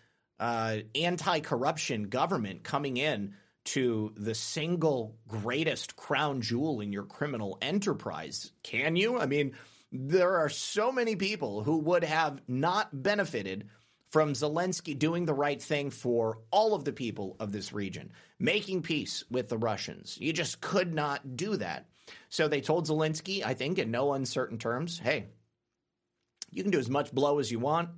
uh, 0.41 0.77
anti-corruption 0.95 2.09
government 2.09 2.63
coming 2.63 2.97
in 2.97 3.35
to 3.63 4.11
the 4.17 4.33
single 4.33 5.15
greatest 5.27 5.95
crown 5.95 6.41
jewel 6.41 6.81
in 6.81 6.91
your 6.91 7.03
criminal 7.03 7.59
enterprise. 7.61 8.51
Can 8.63 8.95
you? 8.95 9.19
I 9.19 9.27
mean, 9.27 9.53
there 9.91 10.37
are 10.37 10.49
so 10.49 10.91
many 10.91 11.15
people 11.15 11.63
who 11.63 11.77
would 11.77 12.03
have 12.03 12.41
not 12.47 12.89
benefited 12.91 13.69
from 14.09 14.33
Zelensky 14.33 14.97
doing 14.97 15.25
the 15.25 15.33
right 15.33 15.61
thing 15.61 15.89
for 15.89 16.39
all 16.49 16.73
of 16.73 16.83
the 16.83 16.91
people 16.91 17.37
of 17.39 17.51
this 17.51 17.71
region, 17.71 18.11
making 18.39 18.81
peace 18.81 19.23
with 19.29 19.47
the 19.47 19.57
Russians. 19.57 20.17
You 20.19 20.33
just 20.33 20.59
could 20.59 20.93
not 20.93 21.37
do 21.37 21.55
that. 21.57 21.85
So 22.29 22.47
they 22.47 22.61
told 22.61 22.87
Zelensky, 22.87 23.45
I 23.45 23.53
think, 23.53 23.77
in 23.77 23.91
no 23.91 24.13
uncertain 24.13 24.57
terms, 24.57 24.99
hey, 24.99 25.27
you 26.49 26.63
can 26.63 26.71
do 26.71 26.79
as 26.79 26.89
much 26.89 27.13
blow 27.13 27.39
as 27.39 27.51
you 27.51 27.59
want. 27.59 27.89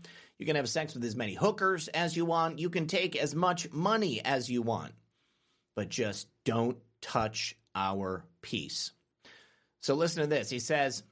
You 0.44 0.48
can 0.48 0.58
have 0.58 0.68
sex 0.68 0.94
with 0.94 1.06
as 1.06 1.16
many 1.16 1.36
hookers 1.36 1.88
as 1.88 2.18
you 2.18 2.26
want. 2.26 2.60
You 2.60 2.70
can 2.70 2.86
take 2.86 3.16
as 3.16 3.34
much 3.34 3.72
money 3.72 4.20
as 4.20 4.52
you 4.52 4.62
want. 4.62 4.92
But 5.74 5.88
just 5.88 6.28
don't 6.44 6.76
touch 7.02 7.56
our 7.74 8.26
peace. 8.42 8.92
So 9.80 9.96
listen 9.96 10.22
to 10.22 10.28
this. 10.28 10.50
He 10.50 10.60
says, 10.60 11.04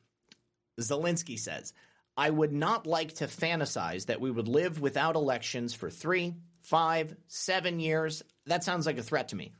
Zelensky 0.82 1.40
says, 1.40 1.72
I 2.18 2.30
would 2.30 2.52
not 2.52 2.86
like 2.86 3.14
to 3.16 3.28
fantasize 3.28 4.08
that 4.08 4.20
we 4.20 4.30
would 4.30 4.50
live 4.50 4.82
without 4.82 5.16
elections 5.16 5.74
for 5.74 5.90
three, 5.90 6.36
five, 6.60 7.16
seven 7.28 7.80
years. 7.80 8.24
That 8.48 8.66
sounds 8.66 8.86
like 8.86 8.98
a 8.98 9.04
threat 9.04 9.30
to 9.30 9.38
me. 9.38 9.54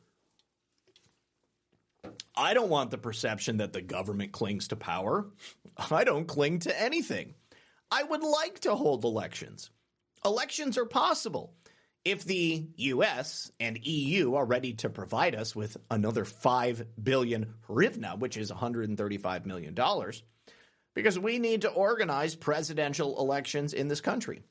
I 2.36 2.54
don't 2.54 2.70
want 2.70 2.92
the 2.92 2.98
perception 2.98 3.60
that 3.60 3.72
the 3.72 3.82
government 3.82 4.34
clings 4.34 4.68
to 4.68 4.76
power. 4.76 5.28
I 5.92 6.04
don't 6.04 6.28
cling 6.28 6.60
to 6.60 6.78
anything. 6.82 7.36
I 7.92 8.04
would 8.04 8.24
like 8.24 8.62
to 8.62 8.76
hold 8.76 9.04
elections. 9.04 9.70
Elections 10.24 10.78
are 10.78 10.86
possible. 10.86 11.54
If 12.06 12.24
the 12.24 12.68
US 12.78 13.52
and 13.60 13.78
EU 13.86 14.36
are 14.36 14.46
ready 14.46 14.74
to 14.76 14.90
provide 14.90 15.36
us 15.36 15.56
with 15.56 15.78
another 15.92 16.26
5 16.26 16.86
billion 17.04 17.54
hryvnia, 17.68 18.18
which 18.18 18.38
is 18.38 18.52
$135 18.52 19.46
million, 19.46 19.76
because 20.96 21.20
we 21.20 21.38
need 21.38 21.62
to 21.62 21.70
organize 21.70 22.36
presidential 22.36 23.20
elections 23.20 23.74
in 23.74 23.88
this 23.88 24.02
country. 24.02 24.42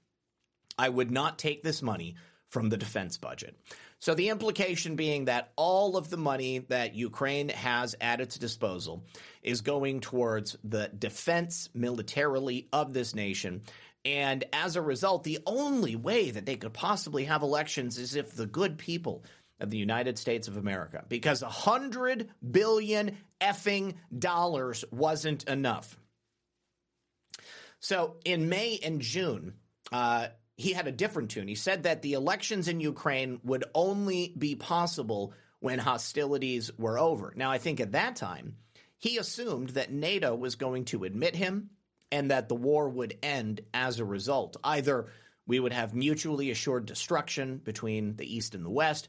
I 0.78 0.88
would 0.88 1.10
not 1.10 1.38
take 1.38 1.62
this 1.62 1.82
money 1.82 2.16
from 2.50 2.68
the 2.68 2.76
defense 2.76 3.16
budget. 3.18 3.56
So 4.00 4.14
the 4.14 4.30
implication 4.30 4.96
being 4.96 5.26
that 5.26 5.52
all 5.56 5.96
of 5.96 6.08
the 6.08 6.16
money 6.16 6.60
that 6.70 6.94
Ukraine 6.94 7.50
has 7.50 7.94
at 8.00 8.20
its 8.20 8.38
disposal 8.38 9.04
is 9.42 9.60
going 9.60 10.00
towards 10.00 10.56
the 10.64 10.88
defense 10.88 11.68
militarily 11.74 12.68
of 12.72 12.94
this 12.94 13.14
nation. 13.14 13.62
And 14.06 14.44
as 14.54 14.76
a 14.76 14.82
result, 14.82 15.24
the 15.24 15.40
only 15.46 15.96
way 15.96 16.30
that 16.30 16.46
they 16.46 16.56
could 16.56 16.72
possibly 16.72 17.24
have 17.24 17.42
elections 17.42 17.98
is 17.98 18.16
if 18.16 18.34
the 18.34 18.46
good 18.46 18.78
people 18.78 19.22
of 19.60 19.68
the 19.68 19.76
United 19.76 20.18
States 20.18 20.48
of 20.48 20.56
America, 20.56 21.04
because 21.10 21.42
a 21.42 21.48
hundred 21.50 22.30
billion 22.50 23.18
effing 23.42 23.96
dollars 24.18 24.86
wasn't 24.90 25.44
enough. 25.44 25.98
So 27.80 28.16
in 28.24 28.48
May 28.48 28.78
and 28.82 29.02
June, 29.02 29.54
uh, 29.92 30.28
he 30.60 30.72
had 30.72 30.86
a 30.86 30.92
different 30.92 31.30
tune. 31.30 31.48
He 31.48 31.54
said 31.54 31.84
that 31.84 32.02
the 32.02 32.12
elections 32.12 32.68
in 32.68 32.80
Ukraine 32.80 33.40
would 33.44 33.64
only 33.74 34.34
be 34.36 34.54
possible 34.54 35.32
when 35.60 35.78
hostilities 35.78 36.70
were 36.78 36.98
over. 36.98 37.32
Now, 37.34 37.50
I 37.50 37.58
think 37.58 37.80
at 37.80 37.92
that 37.92 38.16
time, 38.16 38.56
he 38.98 39.16
assumed 39.18 39.70
that 39.70 39.92
NATO 39.92 40.34
was 40.34 40.56
going 40.56 40.84
to 40.86 41.04
admit 41.04 41.34
him 41.34 41.70
and 42.12 42.30
that 42.30 42.48
the 42.48 42.54
war 42.54 42.88
would 42.88 43.16
end 43.22 43.62
as 43.72 43.98
a 43.98 44.04
result. 44.04 44.56
Either 44.62 45.06
we 45.46 45.60
would 45.60 45.72
have 45.72 45.94
mutually 45.94 46.50
assured 46.50 46.86
destruction 46.86 47.58
between 47.58 48.16
the 48.16 48.36
East 48.36 48.54
and 48.54 48.64
the 48.64 48.70
West, 48.70 49.08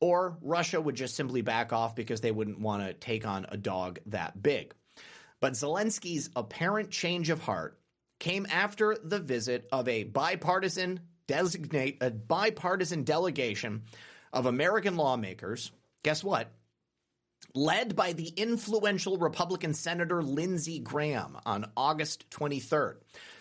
or 0.00 0.38
Russia 0.40 0.80
would 0.80 0.94
just 0.94 1.14
simply 1.14 1.42
back 1.42 1.72
off 1.72 1.94
because 1.94 2.20
they 2.20 2.32
wouldn't 2.32 2.60
want 2.60 2.82
to 2.82 2.94
take 2.94 3.26
on 3.26 3.46
a 3.50 3.56
dog 3.56 3.98
that 4.06 4.42
big. 4.42 4.74
But 5.40 5.52
Zelensky's 5.52 6.30
apparent 6.34 6.90
change 6.90 7.28
of 7.28 7.40
heart 7.42 7.78
came 8.18 8.46
after 8.50 8.96
the 9.02 9.18
visit 9.18 9.68
of 9.72 9.88
a 9.88 10.04
bipartisan 10.04 11.00
designate 11.26 11.98
a 12.00 12.10
bipartisan 12.10 13.02
delegation 13.02 13.82
of 14.32 14.46
American 14.46 14.96
lawmakers. 14.96 15.72
Guess 16.02 16.22
what? 16.22 16.52
Led 17.54 17.96
by 17.96 18.12
the 18.12 18.28
influential 18.28 19.16
Republican 19.16 19.74
Senator 19.74 20.22
Lindsey 20.22 20.78
Graham 20.78 21.38
on 21.46 21.70
August 21.76 22.28
23rd. 22.30 22.96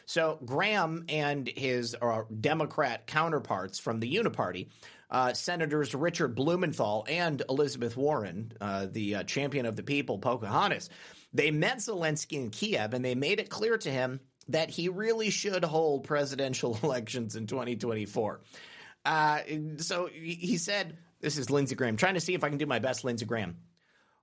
So, 0.06 0.40
Graham 0.46 1.06
and 1.10 1.48
his 1.48 1.96
uh, 2.00 2.24
Democrat 2.40 3.08
counterparts 3.08 3.80
from 3.80 4.00
the 4.00 4.16
Uniparty, 4.16 4.70
uh, 5.10 5.34
Senators 5.34 5.96
Richard 5.96 6.36
Blumenthal 6.36 7.06
and 7.10 7.42
Elizabeth 7.50 7.98
Warren, 7.98 8.52
uh, 8.62 8.88
the 8.90 9.16
uh, 9.16 9.24
champion 9.24 9.66
of 9.66 9.76
the 9.76 9.84
people, 9.84 10.20
Pocahontas, 10.20 10.90
they 11.34 11.52
met 11.52 11.78
Zelensky 11.78 12.34
in 12.34 12.52
Kiev 12.52 12.94
and 12.94 13.04
they 13.04 13.16
made 13.16 13.40
it 13.40 13.50
clear 13.50 13.78
to 13.80 13.90
him 13.90 14.20
that 14.50 14.70
he 14.70 14.90
really 14.90 15.30
should 15.30 15.64
hold 15.64 16.04
presidential 16.04 16.78
elections 16.84 17.36
in 17.36 17.48
2024. 17.48 18.42
Uh, 19.06 19.40
so 19.78 20.08
he 20.08 20.58
said, 20.58 20.98
This 21.22 21.38
is 21.38 21.50
Lindsey 21.50 21.76
Graham, 21.76 21.98
trying 21.98 22.16
to 22.16 22.20
see 22.20 22.34
if 22.34 22.44
I 22.44 22.50
can 22.50 22.58
do 22.58 22.66
my 22.66 22.80
best, 22.80 23.04
Lindsey 23.04 23.26
Graham. 23.26 23.58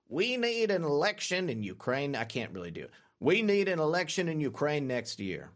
We 0.09 0.37
need 0.37 0.69
an 0.71 0.83
election 0.83 1.49
in 1.49 1.63
Ukraine. 1.63 2.15
I 2.15 2.25
can't 2.25 2.51
really 2.51 2.71
do 2.71 2.81
it. 2.83 2.91
We 3.19 3.41
need 3.41 3.69
an 3.69 3.79
election 3.79 4.27
in 4.27 4.41
Ukraine 4.41 4.85
next 4.85 5.19
year. 5.19 5.49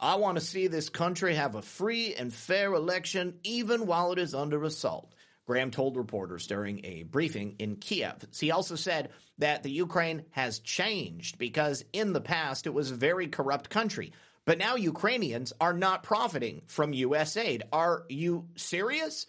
I 0.00 0.16
want 0.16 0.36
to 0.36 0.44
see 0.44 0.66
this 0.66 0.88
country 0.88 1.36
have 1.36 1.54
a 1.54 1.62
free 1.62 2.14
and 2.14 2.34
fair 2.34 2.74
election, 2.74 3.38
even 3.44 3.86
while 3.86 4.10
it 4.10 4.18
is 4.18 4.34
under 4.34 4.64
assault. 4.64 5.14
Graham 5.52 5.70
told 5.70 5.98
reporters 5.98 6.46
during 6.46 6.80
a 6.82 7.02
briefing 7.02 7.56
in 7.58 7.76
Kiev. 7.76 8.24
He 8.34 8.50
also 8.50 8.74
said 8.74 9.10
that 9.36 9.62
the 9.62 9.70
Ukraine 9.70 10.24
has 10.30 10.60
changed 10.60 11.36
because 11.36 11.84
in 11.92 12.14
the 12.14 12.22
past 12.22 12.66
it 12.66 12.72
was 12.72 12.90
a 12.90 12.94
very 12.94 13.26
corrupt 13.26 13.68
country. 13.68 14.14
But 14.46 14.56
now 14.56 14.76
Ukrainians 14.76 15.52
are 15.60 15.74
not 15.74 16.04
profiting 16.04 16.62
from 16.68 16.94
U.S. 16.94 17.36
aid. 17.36 17.64
Are 17.70 18.04
you 18.08 18.48
serious? 18.56 19.26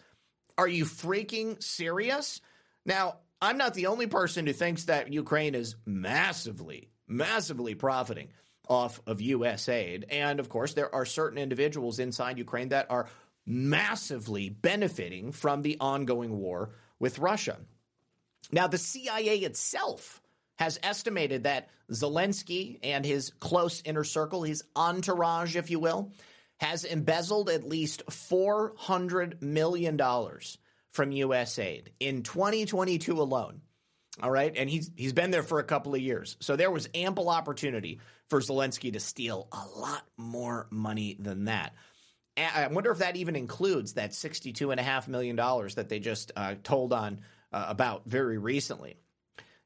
Are 0.56 0.66
you 0.66 0.86
freaking 0.86 1.62
serious? 1.62 2.40
Now, 2.86 3.18
I'm 3.42 3.58
not 3.58 3.74
the 3.74 3.88
only 3.88 4.06
person 4.06 4.46
who 4.46 4.54
thinks 4.54 4.84
that 4.84 5.12
Ukraine 5.12 5.54
is 5.54 5.76
massively, 5.84 6.88
massively 7.06 7.74
profiting 7.74 8.28
off 8.66 8.98
of 9.06 9.20
U.S. 9.20 9.68
aid. 9.68 10.06
And 10.08 10.40
of 10.40 10.48
course, 10.48 10.72
there 10.72 10.94
are 10.94 11.04
certain 11.04 11.36
individuals 11.36 11.98
inside 11.98 12.38
Ukraine 12.38 12.70
that 12.70 12.86
are 12.88 13.08
massively 13.46 14.48
benefiting 14.48 15.32
from 15.32 15.62
the 15.62 15.76
ongoing 15.80 16.36
war 16.38 16.70
with 16.98 17.18
Russia. 17.18 17.58
Now, 18.52 18.66
the 18.66 18.78
CIA 18.78 19.38
itself 19.38 20.20
has 20.56 20.78
estimated 20.82 21.44
that 21.44 21.68
Zelensky 21.90 22.78
and 22.82 23.04
his 23.04 23.30
close 23.40 23.82
inner 23.84 24.04
circle, 24.04 24.42
his 24.42 24.64
entourage, 24.76 25.56
if 25.56 25.70
you 25.70 25.80
will, 25.80 26.12
has 26.58 26.84
embezzled 26.84 27.50
at 27.50 27.68
least 27.68 28.04
$400 28.06 29.42
million 29.42 30.00
from 30.90 31.12
U.S. 31.12 31.58
aid 31.58 31.90
in 31.98 32.22
2022 32.22 33.20
alone. 33.20 33.60
All 34.22 34.30
right. 34.30 34.54
And 34.56 34.70
he's, 34.70 34.90
he's 34.96 35.12
been 35.12 35.32
there 35.32 35.42
for 35.42 35.58
a 35.58 35.64
couple 35.64 35.94
of 35.94 36.00
years. 36.00 36.36
So 36.38 36.54
there 36.54 36.70
was 36.70 36.88
ample 36.94 37.28
opportunity 37.28 38.00
for 38.30 38.40
Zelensky 38.40 38.92
to 38.92 39.00
steal 39.00 39.48
a 39.50 39.78
lot 39.78 40.04
more 40.16 40.68
money 40.70 41.16
than 41.18 41.46
that. 41.46 41.74
I 42.36 42.66
wonder 42.68 42.90
if 42.90 42.98
that 42.98 43.16
even 43.16 43.36
includes 43.36 43.94
that 43.94 44.10
$62.5 44.10 45.08
million 45.08 45.36
that 45.36 45.86
they 45.88 46.00
just 46.00 46.32
uh, 46.36 46.56
told 46.62 46.92
on 46.92 47.20
uh, 47.52 47.66
about 47.68 48.02
very 48.06 48.38
recently. 48.38 48.96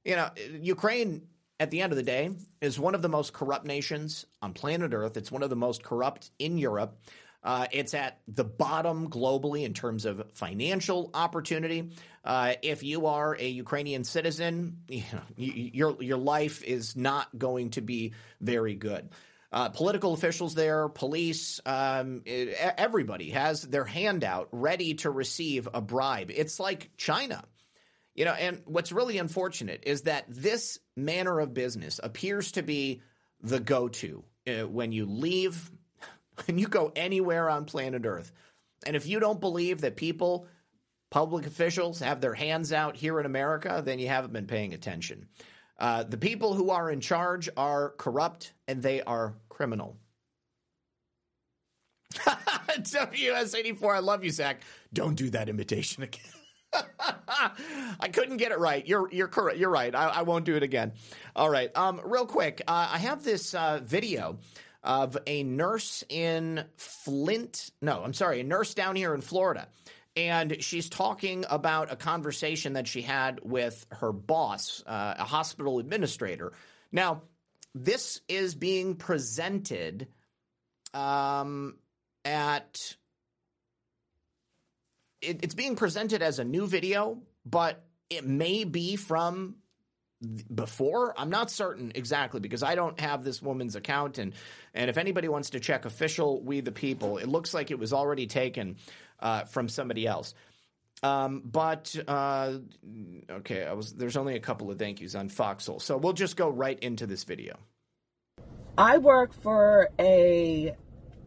You 0.04 0.16
know, 0.16 0.30
Ukraine, 0.60 1.22
at 1.58 1.70
the 1.70 1.80
end 1.80 1.92
of 1.92 1.96
the 1.96 2.02
day, 2.02 2.30
is 2.60 2.78
one 2.78 2.94
of 2.94 3.02
the 3.02 3.08
most 3.08 3.32
corrupt 3.32 3.64
nations 3.64 4.26
on 4.42 4.52
planet 4.52 4.92
Earth. 4.92 5.16
It's 5.16 5.32
one 5.32 5.42
of 5.42 5.50
the 5.50 5.56
most 5.56 5.82
corrupt 5.82 6.30
in 6.38 6.58
Europe. 6.58 6.98
Uh, 7.42 7.66
it's 7.70 7.94
at 7.94 8.20
the 8.26 8.44
bottom 8.44 9.08
globally 9.08 9.64
in 9.64 9.72
terms 9.72 10.04
of 10.04 10.22
financial 10.34 11.10
opportunity. 11.14 11.90
Uh, 12.24 12.54
if 12.62 12.82
you 12.82 13.06
are 13.06 13.36
a 13.38 13.48
Ukrainian 13.48 14.04
citizen, 14.04 14.78
you 14.88 15.04
know, 15.12 15.22
your 15.36 16.02
your 16.02 16.18
life 16.18 16.62
is 16.64 16.96
not 16.96 17.26
going 17.38 17.70
to 17.70 17.80
be 17.80 18.12
very 18.40 18.74
good. 18.74 19.08
Uh, 19.50 19.70
political 19.70 20.12
officials 20.12 20.54
there, 20.54 20.88
police, 20.90 21.58
um, 21.64 22.22
everybody 22.26 23.30
has 23.30 23.62
their 23.62 23.84
hand 23.84 24.22
out 24.22 24.48
ready 24.52 24.94
to 24.94 25.10
receive 25.10 25.66
a 25.72 25.80
bribe. 25.80 26.30
It's 26.30 26.60
like 26.60 26.90
China. 26.98 27.42
You 28.14 28.26
know, 28.26 28.32
and 28.32 28.60
what's 28.66 28.92
really 28.92 29.16
unfortunate 29.16 29.84
is 29.86 30.02
that 30.02 30.24
this 30.28 30.78
manner 30.96 31.38
of 31.40 31.54
business 31.54 31.98
appears 32.02 32.52
to 32.52 32.62
be 32.62 33.00
the 33.40 33.60
go 33.60 33.88
to 33.88 34.24
uh, 34.46 34.66
when 34.66 34.92
you 34.92 35.06
leave, 35.06 35.70
when 36.46 36.58
you 36.58 36.66
go 36.66 36.92
anywhere 36.94 37.48
on 37.48 37.64
planet 37.64 38.04
Earth. 38.04 38.32
And 38.84 38.96
if 38.96 39.06
you 39.06 39.20
don't 39.20 39.40
believe 39.40 39.80
that 39.80 39.96
people, 39.96 40.46
public 41.10 41.46
officials, 41.46 42.00
have 42.00 42.20
their 42.20 42.34
hands 42.34 42.72
out 42.72 42.96
here 42.96 43.18
in 43.18 43.24
America, 43.24 43.82
then 43.84 43.98
you 43.98 44.08
haven't 44.08 44.32
been 44.32 44.46
paying 44.46 44.74
attention. 44.74 45.28
Uh, 45.78 46.02
the 46.02 46.16
people 46.16 46.54
who 46.54 46.70
are 46.70 46.90
in 46.90 47.00
charge 47.00 47.48
are 47.56 47.90
corrupt 47.98 48.52
and 48.66 48.82
they 48.82 49.00
are 49.02 49.34
criminal. 49.48 49.96
WS84, 52.14 53.94
I 53.94 53.98
love 54.00 54.24
you, 54.24 54.30
Zak. 54.30 54.62
Don't 54.92 55.14
do 55.14 55.30
that 55.30 55.48
imitation 55.48 56.02
again. 56.02 56.22
I 58.00 58.08
couldn't 58.12 58.36
get 58.38 58.52
it 58.52 58.58
right. 58.58 58.86
You're 58.86 59.10
you're 59.10 59.28
correct. 59.28 59.58
You're 59.58 59.70
right. 59.70 59.94
I, 59.94 60.08
I 60.08 60.22
won't 60.22 60.44
do 60.44 60.54
it 60.56 60.62
again. 60.62 60.92
All 61.34 61.48
right. 61.48 61.74
Um, 61.76 62.00
real 62.04 62.26
quick, 62.26 62.60
uh, 62.68 62.90
I 62.92 62.98
have 62.98 63.24
this 63.24 63.54
uh, 63.54 63.80
video 63.82 64.38
of 64.82 65.16
a 65.26 65.42
nurse 65.42 66.04
in 66.08 66.64
Flint. 66.76 67.70
No, 67.80 68.02
I'm 68.02 68.12
sorry, 68.12 68.40
a 68.40 68.44
nurse 68.44 68.74
down 68.74 68.96
here 68.96 69.14
in 69.14 69.20
Florida. 69.20 69.68
And 70.18 70.64
she's 70.64 70.88
talking 70.88 71.44
about 71.48 71.92
a 71.92 71.96
conversation 71.96 72.72
that 72.72 72.88
she 72.88 73.02
had 73.02 73.38
with 73.44 73.86
her 73.92 74.10
boss, 74.10 74.82
uh, 74.84 75.14
a 75.16 75.22
hospital 75.22 75.78
administrator. 75.78 76.52
Now, 76.90 77.22
this 77.72 78.20
is 78.26 78.56
being 78.56 78.96
presented 78.96 80.08
um, 80.92 81.76
at. 82.24 82.96
It, 85.22 85.44
it's 85.44 85.54
being 85.54 85.76
presented 85.76 86.20
as 86.20 86.40
a 86.40 86.44
new 86.44 86.66
video, 86.66 87.22
but 87.46 87.84
it 88.10 88.26
may 88.26 88.64
be 88.64 88.96
from 88.96 89.54
before 90.52 91.14
i'm 91.16 91.30
not 91.30 91.48
certain 91.48 91.92
exactly 91.94 92.40
because 92.40 92.64
i 92.64 92.74
don't 92.74 92.98
have 92.98 93.22
this 93.22 93.40
woman's 93.40 93.76
account 93.76 94.18
and 94.18 94.34
and 94.74 94.90
if 94.90 94.98
anybody 94.98 95.28
wants 95.28 95.50
to 95.50 95.60
check 95.60 95.84
official 95.84 96.42
we 96.42 96.60
the 96.60 96.72
people 96.72 97.18
it 97.18 97.28
looks 97.28 97.54
like 97.54 97.70
it 97.70 97.78
was 97.78 97.92
already 97.92 98.26
taken 98.26 98.76
uh, 99.20 99.44
from 99.44 99.68
somebody 99.68 100.06
else. 100.06 100.34
Um, 101.02 101.42
but 101.44 101.94
uh, 102.08 102.58
okay 103.30 103.64
i 103.64 103.72
was 103.72 103.92
there's 103.92 104.16
only 104.16 104.34
a 104.34 104.40
couple 104.40 104.68
of 104.68 104.78
thank 104.80 105.00
yous 105.00 105.14
on 105.14 105.28
foxhole. 105.28 105.80
So 105.80 105.96
we'll 105.96 106.12
just 106.12 106.36
go 106.36 106.48
right 106.48 106.78
into 106.80 107.06
this 107.06 107.24
video. 107.24 107.56
I 108.76 108.98
work 108.98 109.32
for 109.32 109.90
a 109.98 110.74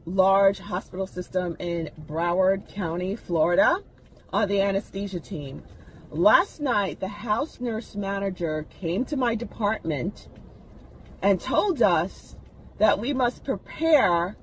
large 0.06 0.60
hospital 0.60 1.08
system 1.08 1.56
in 1.60 1.90
broward 2.06 2.68
county 2.74 3.16
florida 3.16 3.78
on 4.34 4.48
the 4.50 4.62
anesthesia 4.62 5.20
team. 5.20 5.64
Last 6.10 6.60
night, 6.60 7.00
the 7.00 7.08
house 7.08 7.62
nurse 7.62 7.96
manager 7.96 8.66
came 8.70 9.06
to 9.06 9.16
my 9.16 9.36
department 9.36 10.28
and 11.22 11.40
told 11.40 11.82
us 11.82 12.36
that 12.80 13.00
we 13.00 13.14
must 13.14 13.46
prepare 13.46 14.36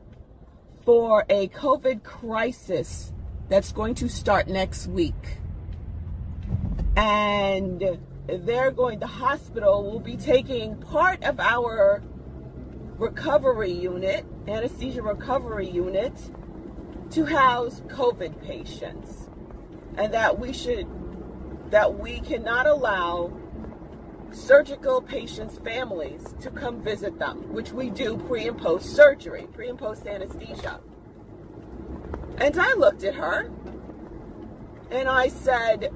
for 0.86 1.26
a 1.28 1.48
COVID 1.48 2.02
crisis 2.02 3.12
that's 3.48 3.72
going 3.72 3.94
to 3.96 4.08
start 4.08 4.48
next 4.48 4.86
week. 4.86 5.38
And 6.96 7.98
they're 8.26 8.70
going, 8.70 8.98
the 8.98 9.06
hospital 9.06 9.90
will 9.90 10.00
be 10.00 10.16
taking 10.16 10.76
part 10.76 11.22
of 11.24 11.40
our 11.40 12.02
recovery 12.98 13.72
unit, 13.72 14.26
anesthesia 14.46 15.02
recovery 15.02 15.70
unit, 15.70 16.12
to 17.10 17.24
house 17.24 17.80
COVID 17.88 18.42
patients. 18.42 19.28
And 19.96 20.12
that 20.12 20.38
we 20.38 20.52
should 20.52 20.86
that 21.70 21.98
we 21.98 22.20
cannot 22.20 22.66
allow 22.66 23.32
surgical 24.30 25.02
patients' 25.02 25.58
families 25.58 26.22
to 26.40 26.50
come 26.50 26.82
visit 26.82 27.18
them, 27.18 27.52
which 27.52 27.72
we 27.72 27.90
do 27.90 28.16
pre 28.16 28.48
and 28.48 28.58
post 28.58 28.94
surgery, 28.94 29.46
pre 29.52 29.68
and 29.68 29.78
post 29.78 30.06
anesthesia. 30.06 30.80
And 32.40 32.58
I 32.58 32.74
looked 32.74 33.04
at 33.04 33.14
her 33.14 33.50
and 34.90 35.08
I 35.08 35.28
said, 35.28 35.92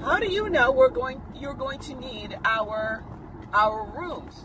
How 0.00 0.18
do 0.18 0.30
you 0.30 0.48
know 0.48 0.70
we're 0.70 0.88
going 0.88 1.20
you're 1.34 1.54
going 1.54 1.78
to 1.80 1.94
need 1.94 2.38
our 2.44 3.04
our 3.52 3.84
rooms, 3.96 4.44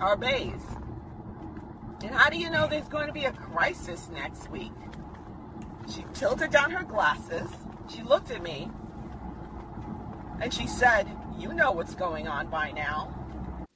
our 0.00 0.16
bays? 0.16 0.62
And 2.02 2.14
how 2.14 2.30
do 2.30 2.38
you 2.38 2.48
know 2.48 2.68
there's 2.68 2.88
going 2.88 3.08
to 3.08 3.12
be 3.12 3.24
a 3.24 3.32
crisis 3.32 4.08
next 4.12 4.50
week? 4.50 4.72
She 5.92 6.04
tilted 6.14 6.50
down 6.50 6.70
her 6.70 6.84
glasses 6.84 7.48
she 7.88 8.02
looked 8.02 8.30
at 8.30 8.42
me 8.42 8.70
and 10.40 10.52
she 10.52 10.66
said, 10.66 11.08
You 11.38 11.52
know 11.52 11.72
what's 11.72 11.94
going 11.94 12.28
on 12.28 12.48
by 12.48 12.70
now. 12.72 13.14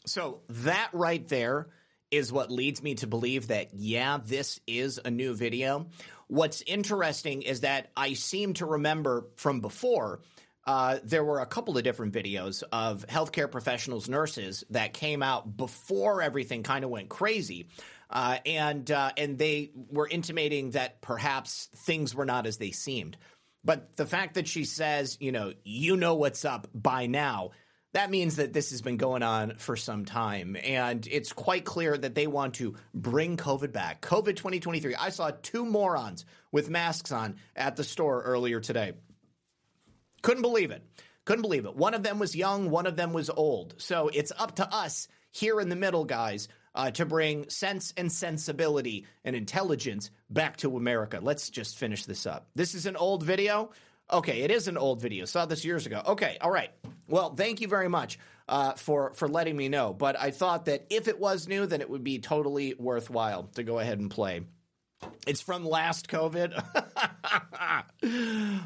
So 0.07 0.41
that 0.49 0.91
right 0.93 1.27
there 1.29 1.69
is 2.13 2.31
what 2.31 2.51
leads 2.51 2.83
me 2.83 2.95
to 2.97 3.07
believe 3.09 3.49
that, 3.49 3.71
yeah, 3.73 4.19
this 4.25 4.61
is 4.67 5.01
a 5.05 5.11
new 5.11 5.35
video. 5.35 5.87
What's 6.29 6.63
interesting 6.63 7.43
is 7.43 7.63
that 7.63 7.91
I 7.97 8.13
seem 8.13 8.55
to 8.55 8.67
remember 8.67 9.27
from 9.37 9.61
before. 9.61 10.21
Uh, 10.65 10.99
there 11.03 11.25
were 11.25 11.41
a 11.41 11.47
couple 11.47 11.77
of 11.77 11.83
different 11.83 12.15
videos 12.15 12.63
of 12.71 13.05
healthcare 13.09 13.51
professionals, 13.51 14.09
nurses 14.09 14.63
that 14.71 14.93
came 14.93 15.23
out 15.23 15.57
before 15.57 16.23
everything 16.23 16.63
kind 16.63 16.85
of 16.85 16.91
went 16.91 17.09
crazy, 17.09 17.67
uh, 18.11 18.39
and 18.47 18.89
uh, 18.91 19.11
and 19.17 19.39
they 19.39 19.73
were 19.91 20.07
intimating 20.07 20.71
that 20.71 21.01
perhaps 21.01 21.69
things 21.75 22.15
were 22.15 22.27
not 22.27 22.47
as 22.47 22.59
they 22.59 22.71
seemed. 22.71 23.17
But 23.65 23.97
the 23.97 24.07
fact 24.07 24.35
that 24.35 24.47
she 24.47 24.65
says, 24.65 25.19
you 25.21 25.33
know, 25.33 25.53
you 25.65 25.97
know 25.97 26.15
what's 26.15 26.45
up 26.45 26.69
by 26.75 27.07
now, 27.07 27.51
that 27.93 28.11
means 28.11 28.37
that 28.37 28.53
this 28.53 28.71
has 28.71 28.81
been 28.81 28.97
going 28.97 29.23
on 29.23 29.57
for 29.57 29.77
some 29.77 30.05
time. 30.05 30.57
And 30.63 31.07
it's 31.11 31.33
quite 31.33 31.65
clear 31.65 31.97
that 31.97 32.15
they 32.15 32.27
want 32.27 32.55
to 32.55 32.75
bring 32.95 33.37
COVID 33.37 33.73
back. 33.73 34.01
COVID 34.01 34.37
2023. 34.37 34.95
I 34.95 35.11
saw 35.11 35.31
two 35.43 35.67
morons 35.67 36.25
with 36.51 36.71
masks 36.71 37.13
on 37.13 37.37
at 37.55 37.77
the 37.77 37.85
store 37.85 38.23
earlier 38.23 38.61
today. 38.61 38.95
Couldn't 40.23 40.43
believe 40.43 40.71
it. 40.71 40.83
Couldn't 41.25 41.43
believe 41.43 41.67
it. 41.67 41.77
One 41.77 41.95
of 41.95 42.03
them 42.03 42.19
was 42.19 42.35
young, 42.35 42.71
one 42.71 42.87
of 42.87 42.97
them 42.97 43.13
was 43.13 43.31
old. 43.31 43.75
So 43.79 44.09
it's 44.13 44.33
up 44.37 44.57
to 44.57 44.75
us 44.75 45.07
here 45.31 45.61
in 45.61 45.69
the 45.69 45.77
middle, 45.77 46.05
guys, 46.05 46.49
uh, 46.75 46.91
to 46.93 47.07
bring 47.07 47.49
sense 47.49 47.93
and 47.97 48.11
sensibility 48.11 49.07
and 49.25 49.37
intelligence 49.37 50.11
back 50.31 50.57
to 50.59 50.77
America. 50.77 51.21
Let's 51.23 51.51
just 51.51 51.79
finish 51.79 52.07
this 52.07 52.27
up. 52.27 52.49
This 52.55 52.75
is 52.75 52.87
an 52.87 52.97
old 52.97 53.23
video. 53.23 53.71
Okay, 54.13 54.43
it 54.43 54.51
is 54.51 54.69
an 54.69 54.77
old 54.77 55.01
video. 55.01 55.25
Saw 55.25 55.47
this 55.47 55.65
years 55.65 55.87
ago. 55.87 56.03
Okay, 56.07 56.37
all 56.41 56.51
right. 56.51 56.71
Well, 57.09 57.35
thank 57.35 57.63
you 57.63 57.69
very 57.69 57.89
much 57.89 58.19
uh, 58.47 58.75
for 58.75 59.15
for 59.15 59.27
letting 59.27 59.57
me 59.57 59.69
know. 59.69 59.95
But 59.95 60.21
I 60.21 60.31
thought 60.31 60.67
that 60.67 60.87
if 60.91 61.09
it 61.09 61.19
was 61.19 61.49
new, 61.49 61.65
then 61.67 61.81
it 61.81 61.89
would 61.89 62.05
be 62.05 62.19
totally 62.19 62.75
worthwhile 62.79 63.45
to 63.55 63.63
go 63.63 63.79
ahead 63.79 63.99
and 63.99 64.11
play. 64.11 64.43
It's 65.27 65.41
from 65.41 65.65
last 65.65 66.09
COVID. 66.09 66.53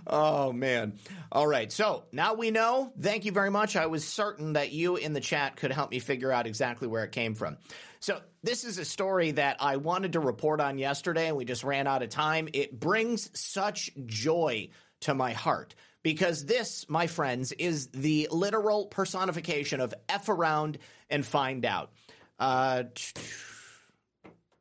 oh, 0.06 0.52
man. 0.52 0.98
All 1.30 1.46
right. 1.46 1.70
So 1.70 2.04
now 2.12 2.34
we 2.34 2.50
know. 2.50 2.92
Thank 3.00 3.24
you 3.24 3.32
very 3.32 3.50
much. 3.50 3.76
I 3.76 3.86
was 3.86 4.06
certain 4.06 4.54
that 4.54 4.72
you 4.72 4.96
in 4.96 5.12
the 5.12 5.20
chat 5.20 5.56
could 5.56 5.72
help 5.72 5.90
me 5.90 5.98
figure 5.98 6.32
out 6.32 6.46
exactly 6.46 6.88
where 6.88 7.04
it 7.04 7.12
came 7.12 7.34
from. 7.34 7.58
So, 8.00 8.20
this 8.42 8.64
is 8.64 8.78
a 8.78 8.84
story 8.84 9.32
that 9.32 9.56
I 9.58 9.78
wanted 9.78 10.12
to 10.12 10.20
report 10.20 10.60
on 10.60 10.78
yesterday, 10.78 11.26
and 11.26 11.36
we 11.36 11.44
just 11.44 11.64
ran 11.64 11.88
out 11.88 12.04
of 12.04 12.10
time. 12.10 12.48
It 12.52 12.78
brings 12.78 13.28
such 13.36 13.90
joy 14.04 14.68
to 15.00 15.14
my 15.14 15.32
heart 15.32 15.74
because 16.02 16.44
this, 16.44 16.86
my 16.88 17.06
friends, 17.06 17.52
is 17.52 17.88
the 17.88 18.28
literal 18.30 18.86
personification 18.86 19.80
of 19.80 19.94
F 20.08 20.28
around 20.28 20.78
and 21.10 21.24
find 21.24 21.64
out. 21.64 21.90
Uh, 22.38 22.84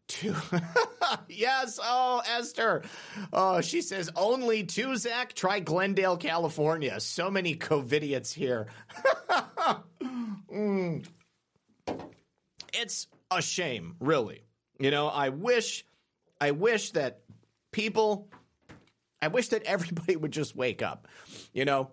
Two. 0.08 0.36
yes. 1.28 1.80
Oh, 1.82 2.22
Esther. 2.38 2.84
Oh, 3.34 3.62
she 3.62 3.82
says 3.82 4.10
only 4.16 4.64
two, 4.64 4.96
Zak. 4.98 5.34
Try 5.34 5.60
Glendale, 5.60 6.18
California. 6.18 7.00
So 7.00 7.32
many 7.32 7.56
COVIDiots 7.56 8.32
here. 8.32 8.68
mm. 10.52 11.06
It's 12.74 13.08
a 13.32 13.42
shame, 13.42 13.96
really. 14.00 14.44
You 14.80 14.92
know, 14.92 15.08
I 15.08 15.30
wish, 15.30 15.86
I 16.40 16.52
wish 16.52 16.92
that 16.92 17.22
people, 17.72 18.30
I 19.26 19.30
wish 19.30 19.50
that 19.50 19.64
everybody 19.66 20.16
would 20.16 20.32
just 20.32 20.56
wake 20.56 20.82
up. 20.82 21.08
You 21.54 21.66
know, 21.66 21.90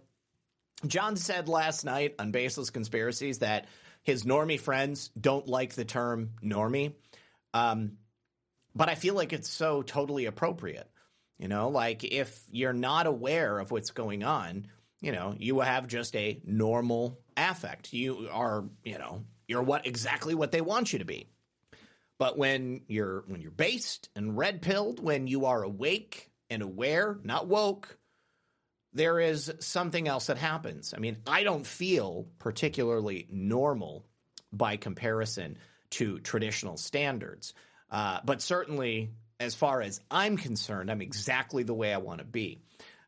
John 0.87 1.16
said 1.16 1.49
last 1.49 1.85
night 1.85 2.14
on 2.18 2.30
Baseless 2.30 2.70
Conspiracies 2.70 3.39
that 3.39 3.66
his 4.03 4.24
normie 4.24 4.61
friends 4.61 5.11
don't 5.18 5.47
like 5.47 5.74
the 5.74 5.85
term 5.85 6.30
normie. 6.45 6.95
Um, 7.55 7.93
but 8.74 8.89
I 8.89 8.95
feel 8.95 9.14
like 9.14 9.33
it's 9.33 9.51
so 9.51 9.83
totally 9.83 10.26
appropriate. 10.26 10.89
You 11.39 11.49
know, 11.49 11.68
like 11.68 12.05
if 12.05 12.41
you're 12.51 12.72
not 12.72 13.07
aware 13.07 13.59
of 13.59 13.70
what's 13.70 13.91
going 13.91 14.22
on, 14.22 14.66
you 15.01 15.12
know, 15.12 15.35
you 15.37 15.61
have 15.61 15.89
just 15.89 16.14
a 16.14 16.41
normal 16.45 17.18
affect. 17.37 17.93
You 17.93 18.28
are, 18.30 18.64
you 18.85 18.99
know, 18.99 19.24
you're 19.49 19.62
what 19.62 19.87
exactly 19.87 20.35
what 20.35 20.53
they 20.53 20.61
want 20.61 20.93
you 20.93 21.01
to 21.01 21.05
be. 21.05 21.28
But 22.18 22.39
when 22.39 22.83
you're 22.87 23.24
when 23.26 23.41
you're 23.41 23.51
based 23.51 24.09
and 24.14 24.39
red 24.39 24.62
pilled, 24.62 25.03
when 25.03 25.26
you 25.26 25.47
are 25.47 25.62
awake 25.62 26.32
and 26.53 26.63
aware, 26.63 27.19
not 27.25 27.49
woke, 27.49 27.99
there 28.93 29.19
is 29.19 29.53
something 29.61 30.07
else 30.07 30.27
that 30.27 30.39
happens. 30.39 30.93
I 30.95 31.01
mean, 31.01 31.17
I 31.27 31.45
don't 31.45 31.67
feel 31.67 32.27
particularly 32.39 33.27
normal 33.31 34.05
by 34.53 34.77
comparison 34.77 35.57
to 35.91 36.19
traditional 36.21 36.77
standards. 36.77 37.55
Uh, 37.91 38.21
but 38.25 38.43
certainly, 38.43 39.11
as 39.41 39.55
far 39.55 39.81
as 39.81 40.01
I'm 40.11 40.37
concerned, 40.37 40.91
I'm 40.91 41.03
exactly 41.03 41.63
the 41.63 41.75
way 41.75 41.93
I 41.93 41.99
want 41.99 42.19
to 42.19 42.25
be. 42.25 42.61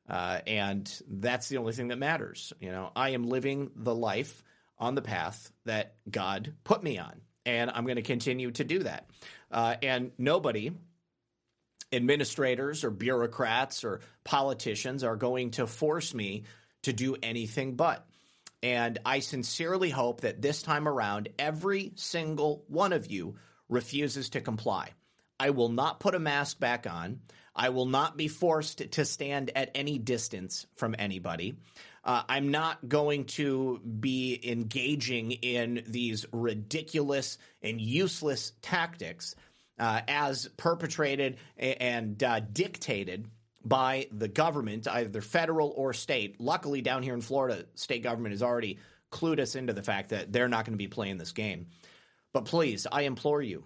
Uh, 0.09 0.41
and 0.47 1.03
that's 1.09 1.49
the 1.49 1.59
only 1.59 1.73
thing 1.73 1.89
that 1.89 1.99
matters. 1.99 2.53
You 2.61 2.71
know, 2.71 2.91
I 2.97 3.11
am 3.11 3.25
living 3.25 3.71
the 3.77 3.95
life 3.95 4.43
on 4.79 4.95
the 4.95 5.03
path 5.03 5.51
that 5.65 5.95
God 6.11 6.55
put 6.65 6.83
me 6.83 6.99
on, 6.99 7.21
and 7.47 7.71
I'm 7.71 7.85
going 7.85 7.97
to 7.97 8.03
continue 8.03 8.51
to 8.53 8.65
do 8.65 8.81
that. 8.81 9.09
Uh, 9.51 9.77
and 9.83 10.13
nobody, 10.19 10.73
administrators 11.95 12.85
or 12.85 12.91
bureaucrats 12.91 13.85
or 13.85 14.01
politicians, 14.25 15.05
are 15.05 15.17
going 15.17 15.53
to 15.53 15.67
force 15.67 16.15
me 16.15 16.45
to 16.83 16.93
do 16.93 17.17
anything 17.23 17.77
but. 17.77 18.07
And 18.63 18.99
I 19.05 19.19
sincerely 19.19 19.91
hope 19.91 20.23
that 20.23 20.41
this 20.41 20.63
time 20.63 20.89
around, 20.89 21.29
every 21.39 21.93
single 21.97 22.65
one 22.69 22.93
of 22.93 23.11
you 23.11 23.37
refuses 23.69 24.31
to 24.31 24.41
comply. 24.41 24.91
I 25.39 25.51
will 25.51 25.69
not 25.69 26.01
put 26.01 26.15
a 26.15 26.19
mask 26.19 26.59
back 26.59 26.87
on. 26.87 27.21
I 27.55 27.69
will 27.69 27.87
not 27.87 28.17
be 28.17 28.29
forced 28.29 28.91
to 28.93 29.05
stand 29.05 29.51
at 29.55 29.71
any 29.75 29.99
distance 29.99 30.67
from 30.77 30.95
anybody. 30.99 31.57
Uh, 32.05 32.23
I'm 32.29 32.51
not 32.51 32.89
going 32.89 33.25
to 33.27 33.81
be 33.81 34.41
engaging 34.43 35.33
in 35.33 35.85
these 35.87 36.27
ridiculous 36.33 37.39
and 37.63 37.81
useless 37.81 38.53
tactics 38.61 39.35
uh, 39.79 40.01
as 40.09 40.49
perpetrated 40.57 41.37
and 41.57 42.22
uh, 42.22 42.41
dictated 42.41 43.29
by 43.64 44.09
the 44.12 44.29
government, 44.29 44.87
either 44.87 45.20
federal 45.20 45.72
or 45.77 45.93
state. 45.93 46.41
Luckily, 46.41 46.83
down 46.83 47.03
here 47.03 47.14
in 47.14 47.22
Florida, 47.22 47.64
state 47.75 48.03
government 48.03 48.33
has 48.33 48.43
already 48.43 48.79
clued 49.11 49.41
us 49.41 49.55
into 49.55 49.72
the 49.72 49.83
fact 49.83 50.11
that 50.11 50.33
they're 50.33 50.49
not 50.49 50.64
going 50.64 50.75
to 50.75 50.79
be 50.79 50.89
playing 50.89 51.16
this 51.16 51.33
game. 51.33 51.68
But 52.33 52.47
please, 52.47 52.87
I 52.91 53.03
implore 53.03 53.41
you, 53.41 53.64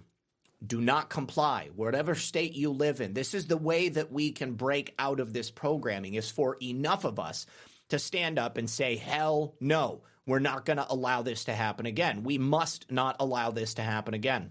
do 0.64 0.80
not 0.80 1.08
comply 1.08 1.70
whatever 1.74 2.14
state 2.14 2.54
you 2.54 2.70
live 2.70 3.00
in 3.00 3.14
this 3.14 3.32
is 3.32 3.46
the 3.46 3.56
way 3.56 3.88
that 3.88 4.12
we 4.12 4.32
can 4.32 4.54
break 4.54 4.94
out 4.98 5.20
of 5.20 5.32
this 5.32 5.50
programming 5.50 6.14
is 6.14 6.30
for 6.30 6.56
enough 6.60 7.04
of 7.04 7.20
us 7.20 7.46
to 7.90 7.98
stand 7.98 8.38
up 8.38 8.56
and 8.56 8.68
say 8.68 8.96
hell 8.96 9.54
no 9.60 10.02
we're 10.26 10.40
not 10.40 10.64
going 10.64 10.76
to 10.76 10.92
allow 10.92 11.22
this 11.22 11.44
to 11.44 11.54
happen 11.54 11.86
again 11.86 12.24
we 12.24 12.38
must 12.38 12.90
not 12.90 13.16
allow 13.20 13.50
this 13.52 13.74
to 13.74 13.82
happen 13.82 14.14
again 14.14 14.50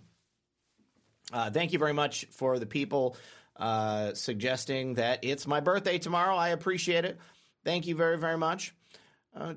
uh, 1.32 1.52
thank 1.52 1.74
you 1.74 1.80
very 1.80 1.94
much 1.94 2.26
for 2.32 2.60
the 2.60 2.66
people 2.66 3.18
uh, 3.58 4.14
suggesting 4.14 4.96
that 4.96 5.20
it's 5.24 5.48
my 5.48 5.60
birthday 5.60 5.98
tomorrow. 5.98 6.36
I 6.36 6.50
appreciate 6.50 7.06
it. 7.06 7.20
Thank 7.64 7.88
you 7.88 7.96
very 7.96 8.18
very 8.18 8.38
much. 8.38 8.74
Uh, 9.36 9.54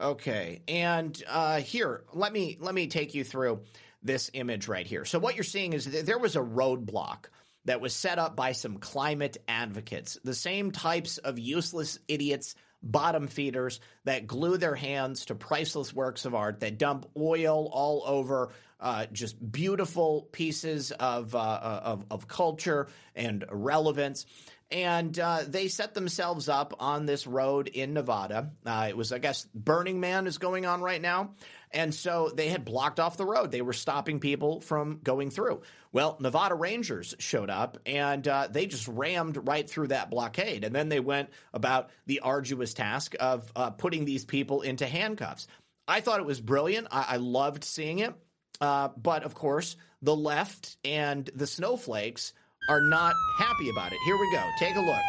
okay. 0.00 0.62
And 0.68 1.22
uh, 1.28 1.60
here 1.60 2.04
let 2.12 2.32
me 2.32 2.58
let 2.60 2.74
me 2.74 2.86
take 2.88 3.14
you 3.14 3.24
through 3.24 3.60
this 4.02 4.30
image 4.32 4.66
right 4.68 4.86
here. 4.86 5.04
So 5.04 5.18
what 5.18 5.34
you're 5.34 5.44
seeing 5.44 5.72
is 5.72 5.84
there 5.84 6.18
was 6.18 6.36
a 6.36 6.40
roadblock 6.40 7.26
that 7.66 7.80
was 7.80 7.94
set 7.94 8.18
up 8.18 8.36
by 8.36 8.52
some 8.52 8.78
climate 8.78 9.36
advocates, 9.46 10.18
the 10.24 10.34
same 10.34 10.70
types 10.70 11.18
of 11.18 11.38
useless 11.38 11.98
idiots, 12.08 12.54
bottom 12.82 13.26
feeders 13.28 13.80
that 14.04 14.26
glue 14.26 14.56
their 14.56 14.74
hands 14.74 15.26
to 15.26 15.34
priceless 15.34 15.92
works 15.92 16.24
of 16.24 16.34
art, 16.34 16.60
that 16.60 16.78
dump 16.78 17.06
oil 17.16 17.68
all 17.70 18.02
over 18.06 18.52
uh, 18.80 19.06
just 19.12 19.52
beautiful 19.52 20.28
pieces 20.32 20.90
of, 20.92 21.34
uh, 21.34 21.38
uh 21.38 21.80
of, 21.84 22.04
of 22.10 22.28
culture 22.28 22.88
and 23.14 23.44
relevance 23.50 24.26
and 24.70 25.18
uh, 25.18 25.40
they 25.46 25.68
set 25.68 25.94
themselves 25.94 26.48
up 26.48 26.74
on 26.78 27.04
this 27.04 27.26
road 27.26 27.68
in 27.68 27.92
Nevada. 27.92 28.52
Uh, 28.64 28.86
it 28.88 28.96
was, 28.96 29.12
I 29.12 29.18
guess, 29.18 29.46
Burning 29.52 29.98
Man 29.98 30.26
is 30.28 30.38
going 30.38 30.64
on 30.64 30.80
right 30.80 31.02
now. 31.02 31.34
And 31.72 31.94
so 31.94 32.30
they 32.32 32.48
had 32.48 32.64
blocked 32.64 33.00
off 33.00 33.16
the 33.16 33.26
road. 33.26 33.50
They 33.50 33.62
were 33.62 33.72
stopping 33.72 34.20
people 34.20 34.60
from 34.60 35.00
going 35.02 35.30
through. 35.30 35.62
Well, 35.92 36.16
Nevada 36.20 36.54
Rangers 36.54 37.14
showed 37.18 37.50
up 37.50 37.78
and 37.84 38.26
uh, 38.26 38.48
they 38.50 38.66
just 38.66 38.86
rammed 38.86 39.48
right 39.48 39.68
through 39.68 39.88
that 39.88 40.10
blockade. 40.10 40.64
And 40.64 40.74
then 40.74 40.88
they 40.88 41.00
went 41.00 41.30
about 41.52 41.90
the 42.06 42.20
arduous 42.20 42.74
task 42.74 43.14
of 43.18 43.50
uh, 43.56 43.70
putting 43.70 44.04
these 44.04 44.24
people 44.24 44.62
into 44.62 44.86
handcuffs. 44.86 45.48
I 45.86 46.00
thought 46.00 46.20
it 46.20 46.26
was 46.26 46.40
brilliant. 46.40 46.88
I, 46.92 47.06
I 47.10 47.16
loved 47.16 47.64
seeing 47.64 48.00
it. 48.00 48.14
Uh, 48.60 48.88
but 49.02 49.22
of 49.22 49.34
course, 49.34 49.76
the 50.02 50.14
left 50.14 50.76
and 50.84 51.30
the 51.34 51.46
snowflakes 51.46 52.34
are 52.68 52.80
not 52.80 53.14
happy 53.38 53.70
about 53.70 53.92
it. 53.92 53.98
Here 54.04 54.16
we 54.16 54.30
go. 54.32 54.42
Take 54.58 54.76
a 54.76 54.80
look. 54.80 55.00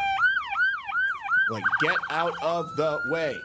Like, 1.49 1.63
get 1.81 1.97
out 2.09 2.33
of 2.41 2.75
the 2.77 2.99
way. 3.11 3.35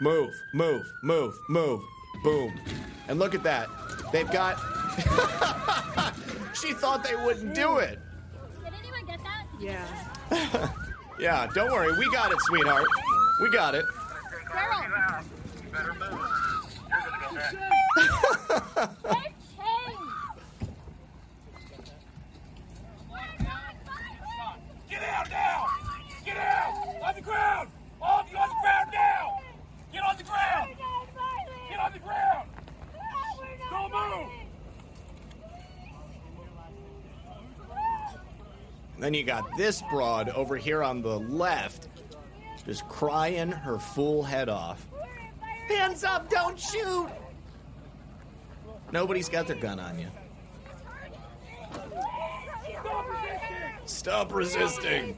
Move, 0.00 0.32
move, 0.54 0.90
move, 1.02 1.34
move. 1.48 1.82
Boom. 2.24 2.58
And 3.08 3.18
look 3.18 3.34
at 3.34 3.42
that. 3.42 3.68
They've 4.10 4.30
got. 4.30 4.58
she 6.54 6.72
thought 6.72 7.04
they 7.04 7.16
wouldn't 7.16 7.54
do 7.54 7.78
it. 7.78 7.98
Did 8.64 8.72
anyone 8.78 9.04
get 9.06 9.20
that? 9.22 9.46
Yeah. 9.60 9.86
yeah, 11.18 11.46
don't 11.54 11.70
worry. 11.70 11.92
We 11.98 12.10
got 12.10 12.32
it, 12.32 12.40
sweetheart. 12.40 12.86
We 13.42 13.50
got 13.50 13.74
it. 13.74 13.84
Daryl. 14.50 15.24
Better 15.72 15.94
move. 15.94 16.18
You're 16.88 17.00
gonna 17.00 17.18
go 17.30 17.36
down. 17.36 17.72
Get 24.90 25.02
out 25.02 25.30
now! 25.30 25.68
Get 26.24 26.36
out! 26.36 26.74
On 27.02 27.14
the 27.14 27.20
ground! 27.22 27.68
All 28.00 28.20
of 28.20 28.30
you 28.30 28.36
on 28.36 28.48
the 28.48 28.54
ground 28.62 28.90
now! 28.92 29.40
Get 29.92 30.02
on 30.02 30.16
the 30.16 30.22
ground! 30.22 30.76
Get 31.70 31.78
on 31.80 31.92
the 31.92 31.98
ground! 31.98 32.48
Don't 33.70 33.90
move! 33.90 34.28
Then 39.02 39.14
you 39.14 39.24
got 39.24 39.56
this 39.56 39.82
broad 39.90 40.28
over 40.28 40.56
here 40.56 40.80
on 40.80 41.02
the 41.02 41.18
left, 41.18 41.88
just 42.64 42.88
crying 42.88 43.50
her 43.50 43.80
fool 43.80 44.22
head 44.22 44.48
off. 44.48 44.86
Hands 45.66 46.04
up, 46.04 46.30
don't 46.30 46.56
shoot! 46.56 47.08
Nobody's 48.92 49.28
got 49.28 49.48
their 49.48 49.56
gun 49.56 49.80
on 49.80 49.98
you. 49.98 50.06
Stop 53.86 54.32
resisting. 54.32 55.16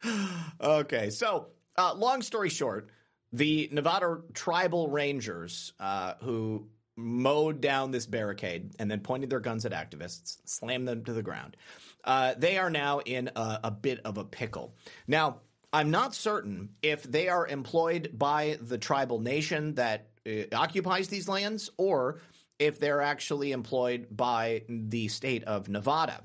okay, 0.60 1.10
so 1.10 1.46
uh, 1.78 1.94
long 1.94 2.22
story 2.22 2.48
short, 2.48 2.90
the 3.32 3.68
Nevada 3.70 4.18
tribal 4.34 4.88
rangers 4.88 5.74
uh, 5.78 6.14
who 6.22 6.66
mowed 6.96 7.60
down 7.60 7.90
this 7.90 8.06
barricade 8.06 8.72
and 8.78 8.90
then 8.90 9.00
pointed 9.00 9.30
their 9.30 9.40
guns 9.40 9.64
at 9.64 9.72
activists, 9.72 10.38
slammed 10.44 10.86
them 10.86 11.04
to 11.04 11.12
the 11.12 11.22
ground. 11.22 11.56
Uh, 12.04 12.34
they 12.36 12.58
are 12.58 12.70
now 12.70 13.00
in 13.00 13.30
a, 13.36 13.60
a 13.64 13.70
bit 13.70 14.00
of 14.04 14.18
a 14.18 14.24
pickle. 14.24 14.74
Now, 15.06 15.40
I'm 15.72 15.90
not 15.90 16.14
certain 16.14 16.70
if 16.82 17.02
they 17.04 17.28
are 17.28 17.46
employed 17.46 18.10
by 18.12 18.58
the 18.60 18.78
tribal 18.78 19.20
nation 19.20 19.74
that 19.74 20.08
uh, 20.26 20.44
occupies 20.52 21.08
these 21.08 21.28
lands 21.28 21.70
or 21.76 22.20
if 22.58 22.78
they're 22.78 23.00
actually 23.02 23.52
employed 23.52 24.06
by 24.10 24.62
the 24.68 25.08
state 25.08 25.44
of 25.44 25.68
Nevada. 25.68 26.22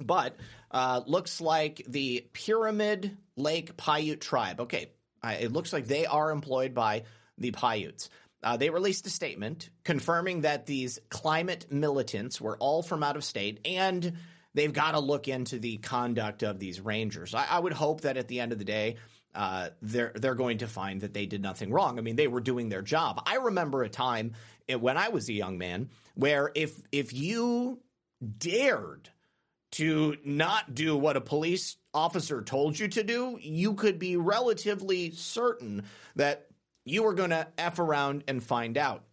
But 0.00 0.36
uh, 0.70 1.02
looks 1.06 1.40
like 1.40 1.82
the 1.88 2.26
Pyramid 2.32 3.16
Lake 3.36 3.76
Paiute 3.76 4.20
tribe. 4.20 4.60
Okay, 4.60 4.90
it 5.24 5.52
looks 5.52 5.72
like 5.72 5.86
they 5.86 6.06
are 6.06 6.30
employed 6.30 6.74
by 6.74 7.04
the 7.38 7.50
Paiutes. 7.50 8.10
Uh, 8.42 8.56
they 8.56 8.70
released 8.70 9.06
a 9.06 9.10
statement 9.10 9.70
confirming 9.84 10.42
that 10.42 10.66
these 10.66 10.98
climate 11.08 11.66
militants 11.70 12.40
were 12.40 12.56
all 12.58 12.82
from 12.82 13.02
out 13.02 13.16
of 13.16 13.24
state 13.24 13.60
and 13.64 14.12
they've 14.54 14.72
got 14.72 14.92
to 14.92 15.00
look 15.00 15.28
into 15.28 15.58
the 15.58 15.76
conduct 15.78 16.42
of 16.42 16.58
these 16.58 16.80
rangers. 16.80 17.34
I, 17.34 17.46
I 17.50 17.58
would 17.58 17.72
hope 17.72 18.02
that 18.02 18.16
at 18.16 18.28
the 18.28 18.40
end 18.40 18.52
of 18.52 18.58
the 18.58 18.64
day, 18.64 18.96
uh, 19.34 19.70
they're 19.82 20.12
they're 20.14 20.34
going 20.34 20.58
to 20.58 20.66
find 20.66 21.02
that 21.02 21.14
they 21.14 21.26
did 21.26 21.42
nothing 21.42 21.70
wrong. 21.70 21.98
I 21.98 22.02
mean, 22.02 22.16
they 22.16 22.28
were 22.28 22.40
doing 22.40 22.68
their 22.68 22.82
job. 22.82 23.22
I 23.26 23.36
remember 23.36 23.82
a 23.82 23.88
time 23.88 24.32
when 24.68 24.96
I 24.96 25.08
was 25.10 25.28
a 25.28 25.32
young 25.32 25.58
man 25.58 25.90
where 26.14 26.50
if 26.54 26.80
if 26.90 27.12
you 27.12 27.80
dared 28.38 29.10
to 29.70 30.16
not 30.24 30.74
do 30.74 30.96
what 30.96 31.16
a 31.16 31.20
police 31.20 31.76
officer 31.92 32.42
told 32.42 32.78
you 32.78 32.88
to 32.88 33.02
do, 33.02 33.38
you 33.40 33.74
could 33.74 33.98
be 33.98 34.16
relatively 34.16 35.10
certain 35.12 35.84
that 36.16 36.47
you 36.90 37.02
were 37.02 37.14
going 37.14 37.30
to 37.30 37.48
f 37.56 37.78
around 37.78 38.24
and 38.28 38.42
find 38.42 38.76
out. 38.76 39.04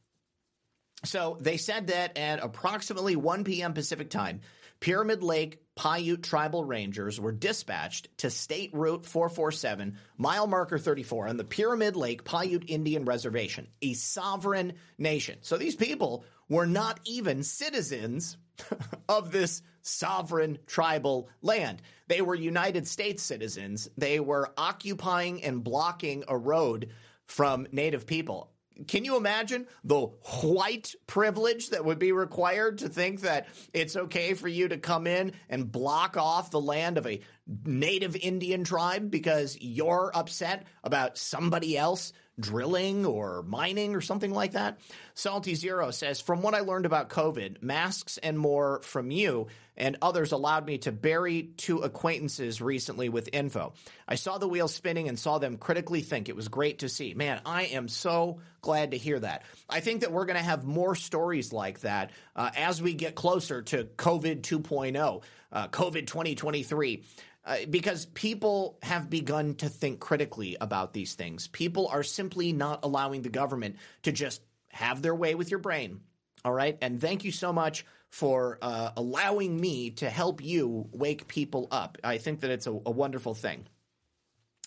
So 1.03 1.37
they 1.39 1.57
said 1.57 1.87
that 1.87 2.17
at 2.17 2.43
approximately 2.43 3.15
1 3.15 3.43
p.m. 3.43 3.73
Pacific 3.73 4.09
time, 4.09 4.41
Pyramid 4.79 5.23
Lake 5.23 5.61
Paiute 5.75 6.23
tribal 6.23 6.63
rangers 6.63 7.19
were 7.19 7.31
dispatched 7.31 8.07
to 8.19 8.29
State 8.29 8.71
Route 8.73 9.05
447, 9.05 9.97
mile 10.17 10.47
marker 10.47 10.77
34, 10.77 11.27
on 11.27 11.37
the 11.37 11.43
Pyramid 11.43 11.95
Lake 11.95 12.23
Paiute 12.23 12.69
Indian 12.69 13.05
Reservation, 13.05 13.67
a 13.81 13.93
sovereign 13.93 14.73
nation. 14.97 15.39
So 15.41 15.57
these 15.57 15.75
people 15.75 16.23
were 16.47 16.65
not 16.65 16.99
even 17.03 17.43
citizens 17.43 18.37
of 19.09 19.31
this 19.31 19.61
sovereign 19.81 20.59
tribal 20.65 21.29
land. 21.41 21.81
They 22.07 22.21
were 22.21 22.35
United 22.35 22.87
States 22.87 23.21
citizens. 23.21 23.89
They 23.97 24.19
were 24.19 24.51
occupying 24.57 25.43
and 25.43 25.63
blocking 25.63 26.23
a 26.27 26.37
road 26.37 26.89
from 27.27 27.67
Native 27.71 28.05
people. 28.05 28.51
Can 28.87 29.05
you 29.05 29.15
imagine 29.15 29.67
the 29.85 30.07
white 30.43 30.95
privilege 31.07 31.69
that 31.69 31.85
would 31.85 31.97
be 31.97 32.11
required 32.11 32.79
to 32.79 32.89
think 32.89 33.21
that 33.21 33.47
it's 33.73 33.95
okay 33.95 34.33
for 34.33 34.49
you 34.49 34.67
to 34.67 34.77
come 34.77 35.07
in 35.07 35.31
and 35.49 35.71
block 35.71 36.17
off 36.17 36.51
the 36.51 36.59
land 36.59 36.97
of 36.97 37.07
a 37.07 37.21
native 37.63 38.17
Indian 38.17 38.65
tribe 38.65 39.09
because 39.09 39.57
you're 39.61 40.11
upset 40.13 40.65
about 40.83 41.17
somebody 41.17 41.77
else 41.77 42.11
drilling 42.39 43.05
or 43.05 43.43
mining 43.43 43.95
or 43.95 44.01
something 44.01 44.31
like 44.31 44.53
that. 44.53 44.79
Salty 45.13 45.55
Zero 45.55 45.91
says, 45.91 46.19
From 46.21 46.41
what 46.41 46.53
I 46.53 46.59
learned 46.59 46.85
about 46.85 47.09
COVID, 47.09 47.61
masks 47.61 48.17
and 48.17 48.37
more 48.37 48.81
from 48.81 49.11
you 49.11 49.47
and 49.77 49.97
others 50.01 50.31
allowed 50.31 50.65
me 50.65 50.77
to 50.79 50.91
bury 50.91 51.49
two 51.57 51.79
acquaintances 51.79 52.61
recently 52.61 53.09
with 53.09 53.29
info. 53.33 53.73
I 54.07 54.15
saw 54.15 54.37
the 54.37 54.47
wheel 54.47 54.67
spinning 54.67 55.09
and 55.09 55.19
saw 55.19 55.37
them 55.37 55.57
critically 55.57 56.01
think. 56.01 56.29
It 56.29 56.35
was 56.35 56.47
great 56.47 56.79
to 56.79 56.89
see. 56.89 57.13
Man, 57.13 57.41
I 57.45 57.63
am 57.63 57.87
so 57.87 58.39
glad 58.61 58.91
to 58.91 58.97
hear 58.97 59.19
that. 59.19 59.43
I 59.69 59.79
think 59.79 60.01
that 60.01 60.11
we're 60.11 60.25
going 60.25 60.37
to 60.37 60.43
have 60.43 60.63
more 60.63 60.95
stories 60.95 61.51
like 61.51 61.81
that 61.81 62.11
uh, 62.35 62.51
as 62.55 62.81
we 62.81 62.93
get 62.93 63.15
closer 63.15 63.61
to 63.63 63.83
COVID 63.83 64.41
2.0, 64.41 65.23
uh, 65.51 65.67
COVID 65.67 66.07
2023. 66.07 67.03
Uh, 67.45 67.57
because 67.69 68.07
people 68.07 68.79
have 68.81 69.07
begun 69.07 69.53
to 69.53 69.69
think 69.69 69.99
critically 69.99 70.57
about 70.59 70.93
these 70.93 71.13
things. 71.13 71.47
People 71.47 71.87
are 71.87 72.01
simply 72.01 72.51
not 72.53 72.79
allowing 72.83 73.21
the 73.21 73.29
government 73.29 73.75
to 74.01 74.11
just 74.11 74.41
have 74.69 75.03
their 75.03 75.13
way 75.13 75.35
with 75.35 75.51
your 75.51 75.59
brain. 75.59 76.01
All 76.43 76.51
right. 76.51 76.77
And 76.81 76.99
thank 76.99 77.23
you 77.23 77.31
so 77.31 77.53
much 77.53 77.85
for 78.09 78.57
uh, 78.61 78.91
allowing 78.97 79.59
me 79.59 79.91
to 79.91 80.09
help 80.09 80.43
you 80.43 80.87
wake 80.91 81.27
people 81.27 81.67
up. 81.69 81.97
I 82.03 82.17
think 82.17 82.39
that 82.39 82.49
it's 82.49 82.65
a, 82.65 82.71
a 82.71 82.91
wonderful 82.91 83.35
thing. 83.35 83.67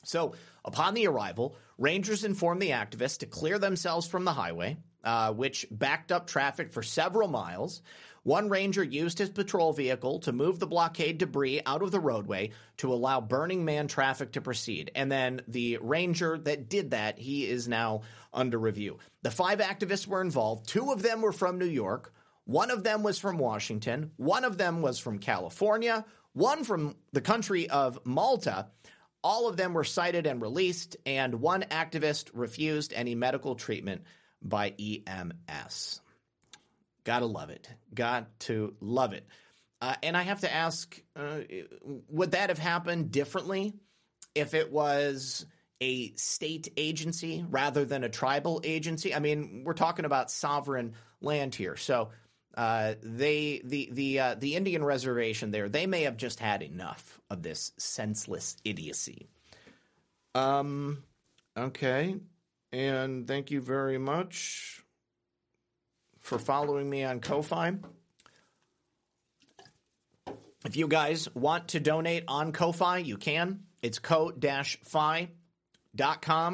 So, 0.05 0.35
upon 0.65 0.95
the 0.95 1.09
arrival, 1.09 1.57
rangers 1.77 2.25
informed 2.25 2.63
the 2.63 2.71
activists 2.71 3.19
to 3.19 3.27
clear 3.27 3.59
themselves 3.59 4.07
from 4.07 4.25
the 4.25 4.33
highway, 4.33 4.77
uh, 5.03 5.33
which 5.33 5.67
backed 5.71 6.13
up 6.13 6.27
traffic 6.27 6.71
for 6.71 6.83
several 6.83 7.29
miles. 7.29 7.83
One 8.29 8.51
ranger 8.51 8.85
used 8.85 9.17
his 9.17 9.31
patrol 9.31 9.73
vehicle 9.73 10.19
to 10.19 10.33
move 10.33 10.59
the 10.59 10.67
blockade 10.67 11.17
debris 11.17 11.63
out 11.65 11.81
of 11.81 11.91
the 11.91 11.99
roadway 11.99 12.51
to 12.77 12.93
allow 12.93 13.23
Burning 13.23 13.65
Man 13.65 13.89
traffic 13.89 14.33
to 14.33 14.43
proceed. 14.43 14.91
And 14.95 15.11
then 15.11 15.41
the 15.49 15.79
ranger 15.81 16.37
that 16.37 16.69
did 16.69 16.91
that, 16.91 17.19
he 17.19 17.47
is 17.47 17.69
now 17.69 18.03
under 18.35 18.59
review. 18.59 18.99
The 19.23 19.31
five 19.31 19.61
activists 19.61 20.07
were 20.07 20.21
involved. 20.21 20.69
Two 20.69 20.93
of 20.93 21.01
them 21.01 21.23
were 21.23 21.33
from 21.33 21.59
New 21.59 21.65
York. 21.65 22.13
One 22.45 22.71
of 22.71 22.85
them 22.85 23.03
was 23.03 23.19
from 23.19 23.39
Washington. 23.39 24.11
One 24.19 24.45
of 24.45 24.59
them 24.59 24.83
was 24.83 24.99
from 24.99 25.21
California. 25.21 26.05
One 26.35 26.65
from 26.65 26.97
the 27.15 27.23
country 27.23 27.71
of 27.71 27.99
Malta. 28.05 28.67
All 29.25 29.49
of 29.49 29.57
them 29.57 29.73
were 29.73 29.85
cited 29.85 30.27
and 30.27 30.43
released, 30.43 30.99
and 31.07 31.41
one 31.41 31.63
activist 31.63 32.29
refused 32.35 32.93
any 32.93 33.15
medical 33.15 33.55
treatment 33.55 34.03
by 34.43 34.75
EMS. 34.79 36.03
Gotta 37.09 37.25
love 37.25 37.49
it. 37.49 37.67
Got 37.95 38.39
to 38.41 38.75
love 38.83 39.15
it. 39.15 39.27
Uh, 39.81 39.95
and 40.03 40.15
I 40.15 40.25
have 40.25 40.41
to 40.41 40.55
ask 40.55 40.95
uh, 41.17 41.39
would 42.11 42.33
that 42.33 42.51
have 42.51 42.59
happened 42.59 43.11
differently 43.11 43.73
if 44.35 44.53
it 44.53 44.71
was 44.71 45.47
a 45.81 46.13
state 46.17 46.71
agency 46.77 47.47
rather 47.49 47.87
than 47.87 48.05
a 48.05 48.11
tribal 48.11 48.61
agency? 48.63 49.15
I 49.15 49.21
mean, 49.21 49.63
we're 49.65 49.73
talking 49.73 50.05
about 50.05 50.31
sovereign 50.31 50.93
land 51.23 51.55
here. 51.55 51.77
So. 51.77 52.11
Uh, 52.55 52.95
they 53.03 53.63
the 53.63 53.89
the 53.93 54.21
uh, 54.21 54.35
the 54.35 54.57
Indian 54.57 54.83
reservation 54.83 55.53
there 55.53 55.69
they 55.69 55.87
may 55.87 56.03
have 56.03 56.17
just 56.17 56.41
had 56.41 56.61
enough 56.61 57.21
of 57.31 57.41
this 57.41 57.71
senseless 57.79 58.57
idiocy. 58.65 59.29
Um, 60.35 61.05
okay, 61.57 62.17
and 62.73 63.29
thank 63.29 63.53
you 63.53 63.61
very 63.61 63.99
much 63.99 64.83
for 66.29 66.39
following 66.39 66.89
me 66.89 67.03
on 67.05 67.21
Ko-fi. 67.21 67.73
If 70.67 70.77
you 70.77 70.87
guys 70.87 71.35
want 71.35 71.69
to 71.69 71.81
donate 71.81 72.25
on 72.29 72.53
Ko-fi, 72.53 72.99
you 72.99 73.17
can. 73.17 73.61
It's 73.81 73.99
ko-fi.com 73.99 75.29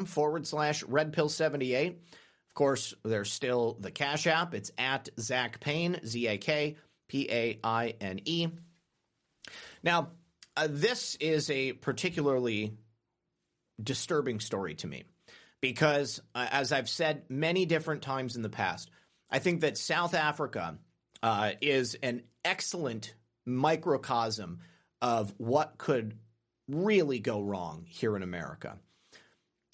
forward 0.05 0.47
slash 0.47 0.83
redpill78. 0.85 1.89
Of 1.89 2.53
course, 2.53 2.93
there's 3.03 3.29
still 3.31 3.75
the 3.81 3.91
Cash 3.91 4.27
App. 4.27 4.53
It's 4.53 4.71
at 4.77 5.09
Zak 5.19 5.59
Paine, 5.59 5.99
Z 6.05 6.25
A 6.27 6.37
K 6.37 6.77
P 7.09 7.27
A 7.29 7.59
I 7.61 7.95
N 7.99 8.21
E. 8.23 8.47
Now, 9.83 10.11
uh, 10.55 10.69
this 10.69 11.15
is 11.15 11.49
a 11.49 11.73
particularly 11.73 12.77
disturbing 13.83 14.39
story 14.39 14.75
to 14.75 14.87
me 14.87 15.03
because, 15.59 16.21
uh, 16.33 16.47
as 16.49 16.71
I've 16.71 16.87
said 16.87 17.23
many 17.27 17.65
different 17.65 18.03
times 18.03 18.37
in 18.37 18.41
the 18.41 18.47
past, 18.49 18.89
I 19.35 19.39
think 19.39 19.61
that 19.61 19.77
South 19.77 20.13
Africa 20.13 20.77
uh, 21.21 21.51
is 21.59 21.95
an 21.95 22.23
excellent 22.45 23.13
microcosm 23.45 24.59
of 25.01 25.33
what 25.37 25.77
could 25.77 26.17
really 26.69 27.19
go 27.19 27.41
wrong 27.41 27.85
here 27.89 28.15
in 28.15 28.23
America. 28.23 28.77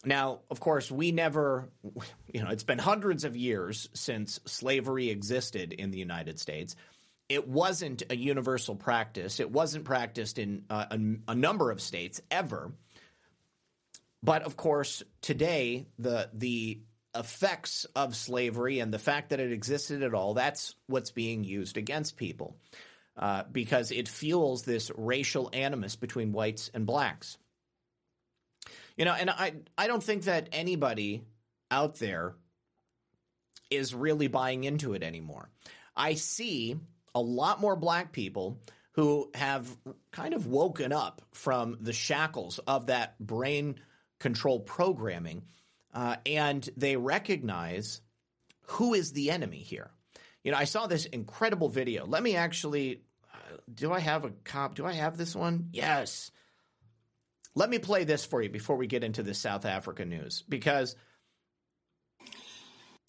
Now, 0.03 0.39
of 0.49 0.59
course, 0.59 0.89
we 0.89 1.11
never, 1.11 1.69
you 2.33 2.43
know, 2.43 2.49
it's 2.49 2.63
been 2.63 2.79
hundreds 2.79 3.23
of 3.23 3.37
years 3.37 3.87
since 3.93 4.39
slavery 4.47 5.11
existed 5.11 5.73
in 5.73 5.91
the 5.91 5.99
United 5.99 6.39
States. 6.39 6.75
It 7.29 7.47
wasn't 7.47 8.01
a 8.09 8.15
universal 8.15 8.75
practice. 8.75 9.39
It 9.39 9.51
wasn't 9.51 9.85
practiced 9.85 10.39
in 10.39 10.63
uh, 10.71 10.85
a, 10.89 10.99
a 11.33 11.35
number 11.35 11.69
of 11.69 11.81
states 11.81 12.19
ever. 12.31 12.71
But 14.23 14.41
of 14.41 14.57
course, 14.57 15.03
today 15.21 15.85
the 15.99 16.31
the 16.33 16.81
effects 17.15 17.85
of 17.95 18.15
slavery 18.15 18.79
and 18.79 18.93
the 18.93 18.99
fact 18.99 19.29
that 19.29 19.39
it 19.39 19.51
existed 19.51 20.03
at 20.03 20.13
all, 20.13 20.33
that's 20.33 20.75
what's 20.87 21.11
being 21.11 21.43
used 21.43 21.77
against 21.77 22.17
people 22.17 22.55
uh, 23.17 23.43
because 23.51 23.91
it 23.91 24.07
fuels 24.07 24.63
this 24.63 24.91
racial 24.95 25.49
animus 25.53 25.95
between 25.95 26.31
whites 26.31 26.71
and 26.73 26.85
blacks. 26.85 27.37
You 28.97 29.05
know, 29.05 29.13
and 29.13 29.29
I, 29.29 29.53
I 29.77 29.87
don't 29.87 30.03
think 30.03 30.23
that 30.23 30.49
anybody 30.51 31.23
out 31.69 31.95
there 31.95 32.35
is 33.69 33.95
really 33.95 34.27
buying 34.27 34.63
into 34.63 34.93
it 34.93 35.03
anymore. 35.03 35.49
I 35.95 36.15
see 36.15 36.77
a 37.15 37.21
lot 37.21 37.61
more 37.61 37.75
black 37.75 38.11
people 38.11 38.59
who 38.93 39.31
have 39.33 39.69
kind 40.11 40.33
of 40.33 40.47
woken 40.47 40.91
up 40.91 41.21
from 41.31 41.77
the 41.79 41.93
shackles 41.93 42.59
of 42.59 42.87
that 42.87 43.17
brain 43.19 43.75
control 44.19 44.59
programming 44.59 45.43
uh, 45.93 46.17
and 46.25 46.67
they 46.77 46.95
recognize 46.95 48.01
who 48.63 48.93
is 48.93 49.11
the 49.11 49.31
enemy 49.31 49.57
here. 49.57 49.91
You 50.43 50.51
know, 50.51 50.57
I 50.57 50.63
saw 50.63 50.87
this 50.87 51.05
incredible 51.05 51.69
video. 51.69 52.05
Let 52.05 52.23
me 52.23 52.35
actually. 52.35 53.01
Uh, 53.33 53.57
do 53.73 53.91
I 53.91 53.99
have 53.99 54.25
a 54.25 54.31
cop? 54.43 54.75
Do 54.75 54.85
I 54.85 54.93
have 54.93 55.17
this 55.17 55.35
one? 55.35 55.69
Yes. 55.71 56.31
Let 57.53 57.69
me 57.69 57.79
play 57.79 58.05
this 58.05 58.25
for 58.25 58.41
you 58.41 58.49
before 58.49 58.77
we 58.77 58.87
get 58.87 59.03
into 59.03 59.23
the 59.23 59.33
South 59.33 59.65
Africa 59.65 60.05
news 60.05 60.43
because 60.47 60.95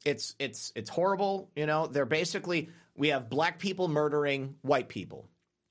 it's 0.04 0.34
it's 0.38 0.72
it's 0.74 0.90
horrible. 0.90 1.50
You 1.54 1.66
know, 1.66 1.86
they're 1.86 2.04
basically 2.04 2.70
we 2.96 3.08
have 3.08 3.30
black 3.30 3.58
people 3.58 3.88
murdering 3.88 4.56
white 4.62 4.88
people. 4.88 5.28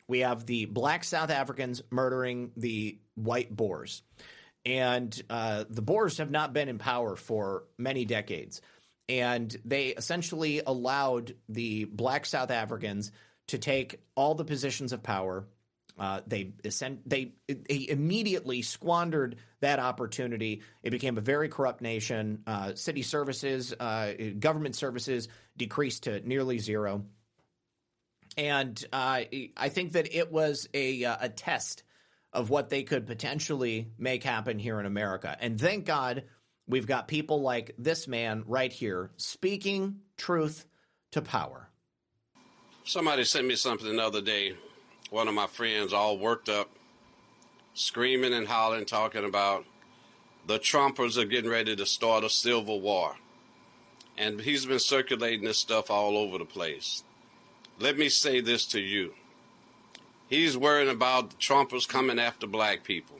We 0.07 0.19
have 0.19 0.45
the 0.45 0.65
black 0.65 1.03
South 1.03 1.29
Africans 1.29 1.81
murdering 1.89 2.51
the 2.57 2.99
white 3.15 3.55
Boers. 3.55 4.03
And 4.65 5.19
uh, 5.29 5.65
the 5.69 5.81
Boers 5.81 6.17
have 6.17 6.31
not 6.31 6.53
been 6.53 6.69
in 6.69 6.77
power 6.77 7.15
for 7.15 7.63
many 7.77 8.05
decades. 8.05 8.61
And 9.09 9.55
they 9.65 9.87
essentially 9.87 10.61
allowed 10.65 11.35
the 11.49 11.85
black 11.85 12.25
South 12.25 12.51
Africans 12.51 13.11
to 13.47 13.57
take 13.57 13.99
all 14.15 14.35
the 14.35 14.45
positions 14.45 14.93
of 14.93 15.03
power. 15.03 15.47
Uh, 15.99 16.21
they, 16.25 16.53
they, 17.05 17.33
they 17.47 17.85
immediately 17.89 18.61
squandered 18.61 19.35
that 19.59 19.79
opportunity. 19.79 20.61
It 20.83 20.91
became 20.91 21.17
a 21.17 21.21
very 21.21 21.49
corrupt 21.49 21.81
nation. 21.81 22.43
Uh, 22.47 22.75
city 22.75 23.01
services, 23.01 23.73
uh, 23.77 24.13
government 24.39 24.75
services 24.75 25.27
decreased 25.57 26.03
to 26.03 26.21
nearly 26.21 26.59
zero. 26.59 27.03
And 28.37 28.83
uh, 28.93 29.23
I 29.57 29.69
think 29.69 29.93
that 29.93 30.15
it 30.15 30.31
was 30.31 30.69
a, 30.73 31.03
uh, 31.03 31.17
a 31.21 31.29
test 31.29 31.83
of 32.33 32.49
what 32.49 32.69
they 32.69 32.83
could 32.83 33.05
potentially 33.05 33.91
make 33.97 34.23
happen 34.23 34.57
here 34.59 34.79
in 34.79 34.85
America. 34.85 35.35
And 35.39 35.59
thank 35.59 35.85
God 35.85 36.23
we've 36.67 36.87
got 36.87 37.07
people 37.07 37.41
like 37.41 37.75
this 37.77 38.07
man 38.07 38.43
right 38.47 38.71
here 38.71 39.11
speaking 39.17 39.99
truth 40.17 40.65
to 41.11 41.21
power. 41.21 41.69
Somebody 42.83 43.23
sent 43.25 43.47
me 43.47 43.55
something 43.55 43.95
the 43.95 44.03
other 44.03 44.21
day. 44.21 44.55
One 45.09 45.27
of 45.27 45.33
my 45.33 45.47
friends, 45.47 45.91
all 45.91 46.17
worked 46.17 46.47
up, 46.47 46.69
screaming 47.73 48.33
and 48.33 48.47
hollering, 48.47 48.85
talking 48.85 49.25
about 49.25 49.65
the 50.47 50.57
Trumpers 50.57 51.17
are 51.17 51.25
getting 51.25 51.51
ready 51.51 51.75
to 51.75 51.85
start 51.85 52.23
a 52.23 52.29
civil 52.29 52.81
war. 52.81 53.15
And 54.17 54.39
he's 54.39 54.65
been 54.65 54.79
circulating 54.79 55.45
this 55.45 55.57
stuff 55.57 55.91
all 55.91 56.17
over 56.17 56.37
the 56.37 56.45
place. 56.45 57.03
Let 57.79 57.97
me 57.97 58.09
say 58.09 58.41
this 58.41 58.65
to 58.67 58.79
you 58.79 59.13
He's 60.31 60.55
worrying 60.57 60.89
about 60.89 61.37
Trumpers 61.41 61.85
coming 61.85 62.17
after 62.17 62.47
black 62.47 62.85
people. 62.85 63.17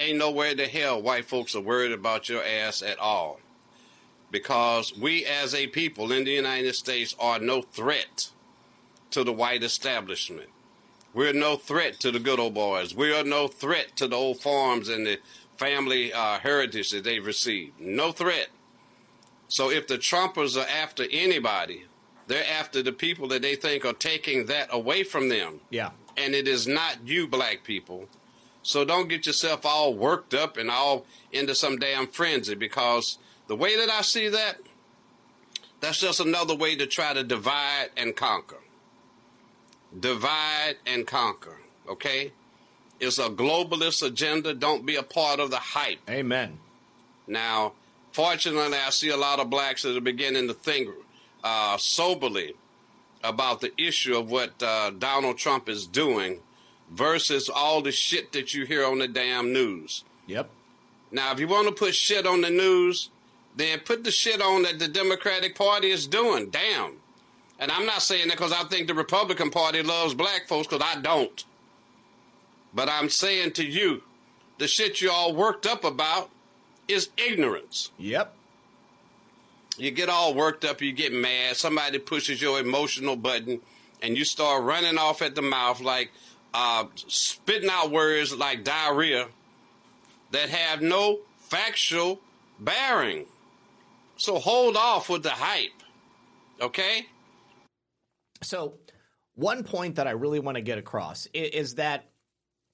Ain't 0.00 0.16
nowhere 0.16 0.52
in 0.52 0.56
the 0.56 0.66
hell 0.66 1.00
white 1.00 1.26
folks 1.26 1.54
are 1.54 1.60
worried 1.60 1.92
about 1.92 2.30
your 2.30 2.42
ass 2.42 2.80
at 2.80 2.98
all. 2.98 3.40
Because 4.30 4.96
we 4.96 5.26
as 5.26 5.54
a 5.54 5.66
people 5.66 6.10
in 6.10 6.24
the 6.24 6.30
United 6.30 6.76
States 6.76 7.14
are 7.20 7.38
no 7.38 7.60
threat 7.60 8.30
to 9.10 9.22
the 9.22 9.34
white 9.34 9.62
establishment. 9.62 10.48
We're 11.12 11.34
no 11.34 11.56
threat 11.56 12.00
to 12.00 12.10
the 12.10 12.18
good 12.18 12.40
old 12.40 12.54
boys. 12.54 12.94
We 12.94 13.14
are 13.14 13.22
no 13.22 13.46
threat 13.46 13.94
to 13.96 14.08
the 14.08 14.16
old 14.16 14.40
farms 14.40 14.88
and 14.88 15.06
the 15.06 15.18
family 15.58 16.10
uh, 16.10 16.38
heritage 16.38 16.90
that 16.92 17.04
they've 17.04 17.24
received. 17.24 17.78
No 17.78 18.12
threat. 18.12 18.48
So 19.48 19.70
if 19.70 19.86
the 19.86 19.98
Trumpers 19.98 20.56
are 20.56 20.66
after 20.66 21.04
anybody, 21.12 21.84
they're 22.28 22.50
after 22.50 22.82
the 22.82 22.92
people 22.92 23.28
that 23.28 23.42
they 23.42 23.56
think 23.56 23.84
are 23.84 23.92
taking 23.92 24.46
that 24.46 24.68
away 24.72 25.04
from 25.04 25.28
them. 25.28 25.60
Yeah. 25.68 25.90
And 26.16 26.34
it 26.34 26.46
is 26.46 26.66
not 26.66 27.06
you, 27.06 27.26
black 27.26 27.64
people. 27.64 28.08
So 28.62 28.84
don't 28.84 29.08
get 29.08 29.26
yourself 29.26 29.66
all 29.66 29.94
worked 29.94 30.32
up 30.32 30.56
and 30.56 30.70
all 30.70 31.04
into 31.32 31.54
some 31.54 31.78
damn 31.78 32.06
frenzy 32.06 32.54
because 32.54 33.18
the 33.46 33.56
way 33.56 33.76
that 33.76 33.90
I 33.90 34.00
see 34.00 34.28
that, 34.28 34.56
that's 35.80 36.00
just 36.00 36.20
another 36.20 36.54
way 36.54 36.74
to 36.76 36.86
try 36.86 37.12
to 37.12 37.22
divide 37.22 37.90
and 37.96 38.16
conquer. 38.16 38.60
Divide 39.98 40.76
and 40.86 41.06
conquer, 41.06 41.58
okay? 41.88 42.32
It's 43.00 43.18
a 43.18 43.28
globalist 43.28 44.06
agenda. 44.06 44.54
Don't 44.54 44.86
be 44.86 44.96
a 44.96 45.02
part 45.02 45.40
of 45.40 45.50
the 45.50 45.58
hype. 45.58 45.98
Amen. 46.08 46.58
Now, 47.26 47.74
fortunately, 48.12 48.78
I 48.78 48.90
see 48.90 49.10
a 49.10 49.16
lot 49.16 49.40
of 49.40 49.50
blacks 49.50 49.82
that 49.82 49.96
are 49.96 50.00
beginning 50.00 50.48
to 50.48 50.54
think 50.54 50.88
uh, 51.42 51.76
soberly 51.76 52.54
about 53.24 53.60
the 53.60 53.72
issue 53.80 54.16
of 54.16 54.30
what 54.30 54.62
uh, 54.62 54.90
Donald 54.90 55.38
Trump 55.38 55.68
is 55.68 55.86
doing 55.86 56.40
versus 56.90 57.48
all 57.48 57.80
the 57.80 57.90
shit 57.90 58.32
that 58.32 58.54
you 58.54 58.66
hear 58.66 58.84
on 58.84 58.98
the 58.98 59.08
damn 59.08 59.52
news. 59.52 60.04
Yep. 60.26 60.50
Now, 61.10 61.32
if 61.32 61.40
you 61.40 61.48
want 61.48 61.66
to 61.66 61.74
put 61.74 61.94
shit 61.94 62.26
on 62.26 62.42
the 62.42 62.50
news, 62.50 63.10
then 63.56 63.80
put 63.80 64.04
the 64.04 64.10
shit 64.10 64.40
on 64.42 64.62
that 64.62 64.78
the 64.78 64.88
Democratic 64.88 65.56
Party 65.56 65.90
is 65.90 66.06
doing. 66.06 66.50
Damn. 66.50 66.96
And 67.58 67.70
I'm 67.70 67.86
not 67.86 68.02
saying 68.02 68.28
that 68.28 68.36
because 68.36 68.52
I 68.52 68.64
think 68.64 68.88
the 68.88 68.94
Republican 68.94 69.50
Party 69.50 69.82
loves 69.82 70.12
black 70.12 70.46
folks, 70.48 70.66
because 70.66 70.84
I 70.84 71.00
don't. 71.00 71.44
But 72.74 72.88
I'm 72.88 73.08
saying 73.08 73.52
to 73.52 73.64
you, 73.64 74.02
the 74.58 74.66
shit 74.66 75.00
you 75.00 75.10
all 75.10 75.34
worked 75.34 75.66
up 75.66 75.84
about 75.84 76.30
is 76.88 77.10
ignorance. 77.16 77.90
Yep. 77.98 78.34
You 79.76 79.90
get 79.90 80.08
all 80.08 80.34
worked 80.34 80.64
up, 80.64 80.80
you 80.80 80.92
get 80.92 81.12
mad, 81.12 81.56
somebody 81.56 81.98
pushes 81.98 82.40
your 82.40 82.60
emotional 82.60 83.16
button, 83.16 83.60
and 84.02 84.16
you 84.16 84.24
start 84.24 84.62
running 84.62 84.98
off 84.98 85.22
at 85.22 85.34
the 85.34 85.42
mouth 85.42 85.80
like 85.80 86.10
uh, 86.52 86.84
spitting 86.94 87.70
out 87.70 87.90
words 87.90 88.34
like 88.34 88.62
diarrhea 88.64 89.26
that 90.30 90.48
have 90.48 90.82
no 90.82 91.20
factual 91.38 92.20
bearing. 92.60 93.26
So 94.16 94.38
hold 94.38 94.76
off 94.76 95.08
with 95.08 95.22
the 95.22 95.30
hype. 95.30 95.82
Okay? 96.60 97.06
So, 98.42 98.74
one 99.34 99.64
point 99.64 99.96
that 99.96 100.06
I 100.06 100.12
really 100.12 100.38
want 100.38 100.56
to 100.56 100.62
get 100.62 100.78
across 100.78 101.26
is, 101.34 101.50
is 101.50 101.74
that 101.76 102.10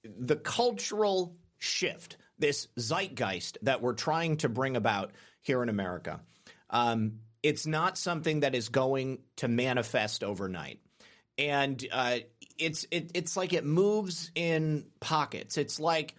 the 0.03 0.35
cultural 0.35 1.35
shift, 1.57 2.17
this 2.37 2.67
zeitgeist 2.77 3.57
that 3.63 3.81
we're 3.81 3.93
trying 3.93 4.37
to 4.37 4.49
bring 4.49 4.75
about 4.75 5.11
here 5.41 5.63
in 5.63 5.69
America, 5.69 6.21
um, 6.71 7.19
it's 7.43 7.67
not 7.67 7.97
something 7.97 8.41
that 8.41 8.55
is 8.55 8.69
going 8.69 9.19
to 9.37 9.47
manifest 9.47 10.23
overnight. 10.23 10.79
And 11.37 11.85
uh, 11.91 12.19
it's 12.57 12.85
it, 12.91 13.11
it's 13.13 13.35
like 13.35 13.53
it 13.53 13.65
moves 13.65 14.31
in 14.35 14.85
pockets. 14.99 15.57
It's 15.57 15.79
like 15.79 16.15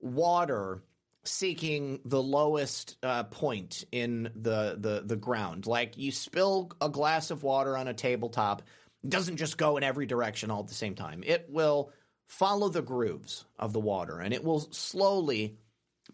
water 0.00 0.82
seeking 1.24 2.00
the 2.04 2.22
lowest 2.22 2.96
uh, 3.02 3.24
point 3.24 3.84
in 3.92 4.30
the, 4.34 4.76
the 4.78 5.02
the 5.04 5.16
ground. 5.16 5.66
Like 5.66 5.96
you 5.96 6.12
spill 6.12 6.72
a 6.80 6.88
glass 6.88 7.30
of 7.30 7.42
water 7.42 7.76
on 7.76 7.88
a 7.88 7.94
tabletop, 7.94 8.62
it 9.02 9.10
doesn't 9.10 9.36
just 9.36 9.58
go 9.58 9.76
in 9.76 9.82
every 9.82 10.06
direction 10.06 10.50
all 10.50 10.60
at 10.60 10.68
the 10.68 10.74
same 10.74 10.94
time. 10.94 11.22
It 11.24 11.46
will 11.48 11.92
follow 12.26 12.68
the 12.68 12.82
grooves 12.82 13.44
of 13.58 13.72
the 13.72 13.80
water, 13.80 14.20
and 14.20 14.34
it 14.34 14.44
will 14.44 14.60
slowly 14.72 15.58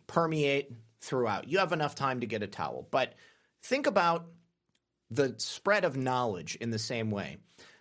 permeate 0.07 0.73
throughout. 1.01 1.49
You 1.49 1.59
have 1.59 1.73
enough 1.73 1.95
time 1.95 2.21
to 2.21 2.27
get 2.27 2.43
a 2.43 2.47
towel, 2.47 2.87
but 2.91 3.15
think 3.63 3.87
about 3.87 4.27
the 5.11 5.35
spread 5.39 5.85
of 5.85 5.97
knowledge 5.97 6.57
in 6.57 6.71
the 6.71 6.79
same 6.79 7.11
way, 7.11 7.39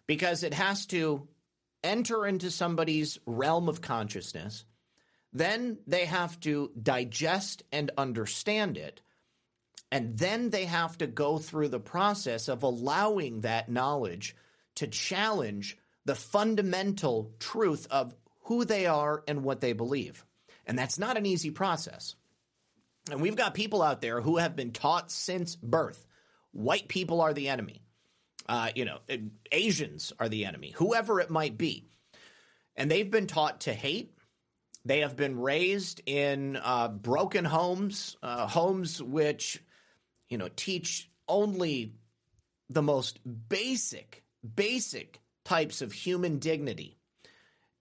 because 0.07 0.43
it 0.43 0.53
has 0.53 0.85
to 0.87 1.27
enter 1.83 2.25
into 2.25 2.51
somebody's 2.51 3.19
realm 3.25 3.69
of 3.69 3.81
consciousness 3.81 4.65
then 5.35 5.77
they 5.85 6.05
have 6.05 6.39
to 6.39 6.71
digest 6.81 7.61
and 7.73 7.91
understand 7.97 8.77
it. 8.77 9.01
And 9.91 10.17
then 10.17 10.49
they 10.49 10.63
have 10.63 10.97
to 10.99 11.07
go 11.07 11.37
through 11.37 11.67
the 11.67 11.79
process 11.79 12.47
of 12.47 12.63
allowing 12.63 13.41
that 13.41 13.69
knowledge 13.69 14.33
to 14.75 14.87
challenge 14.87 15.77
the 16.05 16.15
fundamental 16.15 17.33
truth 17.39 17.85
of 17.91 18.15
who 18.43 18.63
they 18.63 18.85
are 18.85 19.23
and 19.27 19.43
what 19.43 19.59
they 19.59 19.73
believe. 19.73 20.25
And 20.65 20.79
that's 20.79 20.97
not 20.97 21.17
an 21.17 21.25
easy 21.25 21.51
process. 21.51 22.15
And 23.11 23.21
we've 23.21 23.35
got 23.35 23.53
people 23.53 23.81
out 23.81 24.01
there 24.01 24.21
who 24.21 24.37
have 24.37 24.55
been 24.55 24.71
taught 24.71 25.11
since 25.11 25.55
birth 25.55 26.05
white 26.51 26.87
people 26.87 27.21
are 27.21 27.33
the 27.33 27.49
enemy. 27.49 27.81
Uh, 28.47 28.69
you 28.75 28.85
know, 28.85 28.99
Asians 29.51 30.13
are 30.19 30.29
the 30.29 30.45
enemy, 30.45 30.71
whoever 30.77 31.19
it 31.19 31.29
might 31.29 31.57
be. 31.57 31.89
And 32.75 32.89
they've 32.89 33.09
been 33.09 33.27
taught 33.27 33.61
to 33.61 33.73
hate 33.73 34.15
they 34.85 34.99
have 34.99 35.15
been 35.15 35.39
raised 35.39 36.01
in 36.05 36.59
uh, 36.63 36.87
broken 36.89 37.43
homes, 37.43 38.15
uh, 38.21 38.45
homes 38.45 39.01
which, 39.01 39.61
you 40.29 40.37
know, 40.37 40.49
teach 40.55 41.09
only 41.27 41.95
the 42.69 42.83
most 42.83 43.19
basic, 43.49 44.23
basic 44.55 45.19
types 45.43 45.81
of 45.81 45.91
human 45.91 46.37
dignity. 46.37 46.97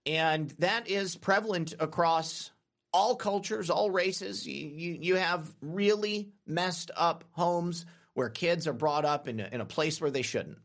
And 0.07 0.49
that 0.57 0.87
is 0.87 1.15
prevalent 1.15 1.75
across 1.79 2.49
all 2.95 3.17
cultures, 3.17 3.69
all 3.69 3.91
races. 3.91 4.47
You, 4.47 4.67
you, 4.69 4.97
you 5.01 5.15
have 5.15 5.53
really 5.61 6.29
messed 6.47 6.91
up 6.95 7.25
homes 7.31 7.85
where 8.13 8.29
kids 8.29 8.67
are 8.67 8.73
brought 8.73 9.03
up 9.03 9.27
in 9.27 9.41
a, 9.41 9.49
in 9.51 9.59
a 9.59 9.65
place 9.65 9.99
where 9.99 10.11
they 10.11 10.21
shouldn't. 10.21 10.59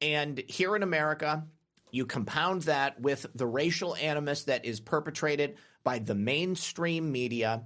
And 0.00 0.40
here 0.46 0.76
in 0.76 0.84
America, 0.84 1.44
you 1.90 2.06
compound 2.06 2.62
that 2.62 3.00
with 3.00 3.26
the 3.34 3.48
racial 3.48 3.96
animus 3.96 4.44
that 4.44 4.64
is 4.64 4.78
perpetrated 4.78 5.56
by 5.82 5.98
the 5.98 6.14
mainstream 6.14 7.10
media, 7.10 7.64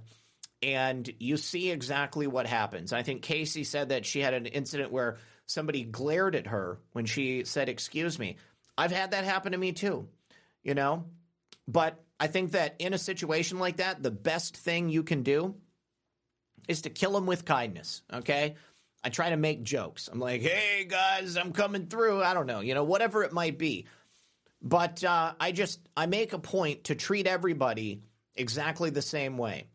and 0.63 1.07
you 1.19 1.37
see 1.37 1.69
exactly 1.69 2.25
what 2.25 2.47
happens. 2.47 2.91
I 2.91 3.03
think 3.03 3.21
Casey 3.21 3.63
said 3.63 3.89
that 3.89 4.07
she 4.07 4.19
had 4.19 4.33
an 4.33 4.47
incident 4.47 4.91
where 4.91 5.19
somebody 5.45 5.83
glared 5.83 6.35
at 6.35 6.47
her 6.47 6.79
when 6.93 7.05
she 7.05 7.43
said, 7.43 7.69
Excuse 7.69 8.17
me. 8.17 8.37
I've 8.75 8.91
had 8.91 9.11
that 9.11 9.25
happen 9.25 9.51
to 9.51 9.59
me 9.59 9.73
too, 9.73 10.09
you 10.63 10.73
know? 10.73 11.05
But 11.67 12.03
I 12.19 12.27
think 12.27 12.51
that 12.51 12.75
in 12.79 12.93
a 12.93 12.97
situation 12.97 13.59
like 13.59 13.77
that, 13.77 14.01
the 14.01 14.11
best 14.11 14.55
thing 14.55 14.89
you 14.89 15.03
can 15.03 15.23
do 15.23 15.55
is 16.67 16.83
to 16.83 16.89
kill 16.89 17.11
them 17.11 17.25
with 17.25 17.45
kindness, 17.45 18.01
okay? 18.11 18.55
I 19.03 19.09
try 19.09 19.29
to 19.29 19.37
make 19.37 19.63
jokes. 19.63 20.07
I'm 20.11 20.19
like, 20.19 20.41
hey 20.41 20.85
guys, 20.85 21.37
I'm 21.37 21.53
coming 21.53 21.87
through. 21.87 22.23
I 22.23 22.33
don't 22.33 22.47
know, 22.47 22.61
you 22.61 22.73
know, 22.73 22.83
whatever 22.83 23.23
it 23.23 23.33
might 23.33 23.59
be. 23.59 23.85
But 24.61 25.03
uh, 25.03 25.33
I 25.39 25.51
just 25.51 25.79
I 25.95 26.07
make 26.07 26.33
a 26.33 26.39
point 26.39 26.85
to 26.85 26.95
treat 26.95 27.27
everybody 27.27 28.01
exactly 28.35 28.89
the 28.89 29.03
same 29.03 29.37
way. 29.37 29.67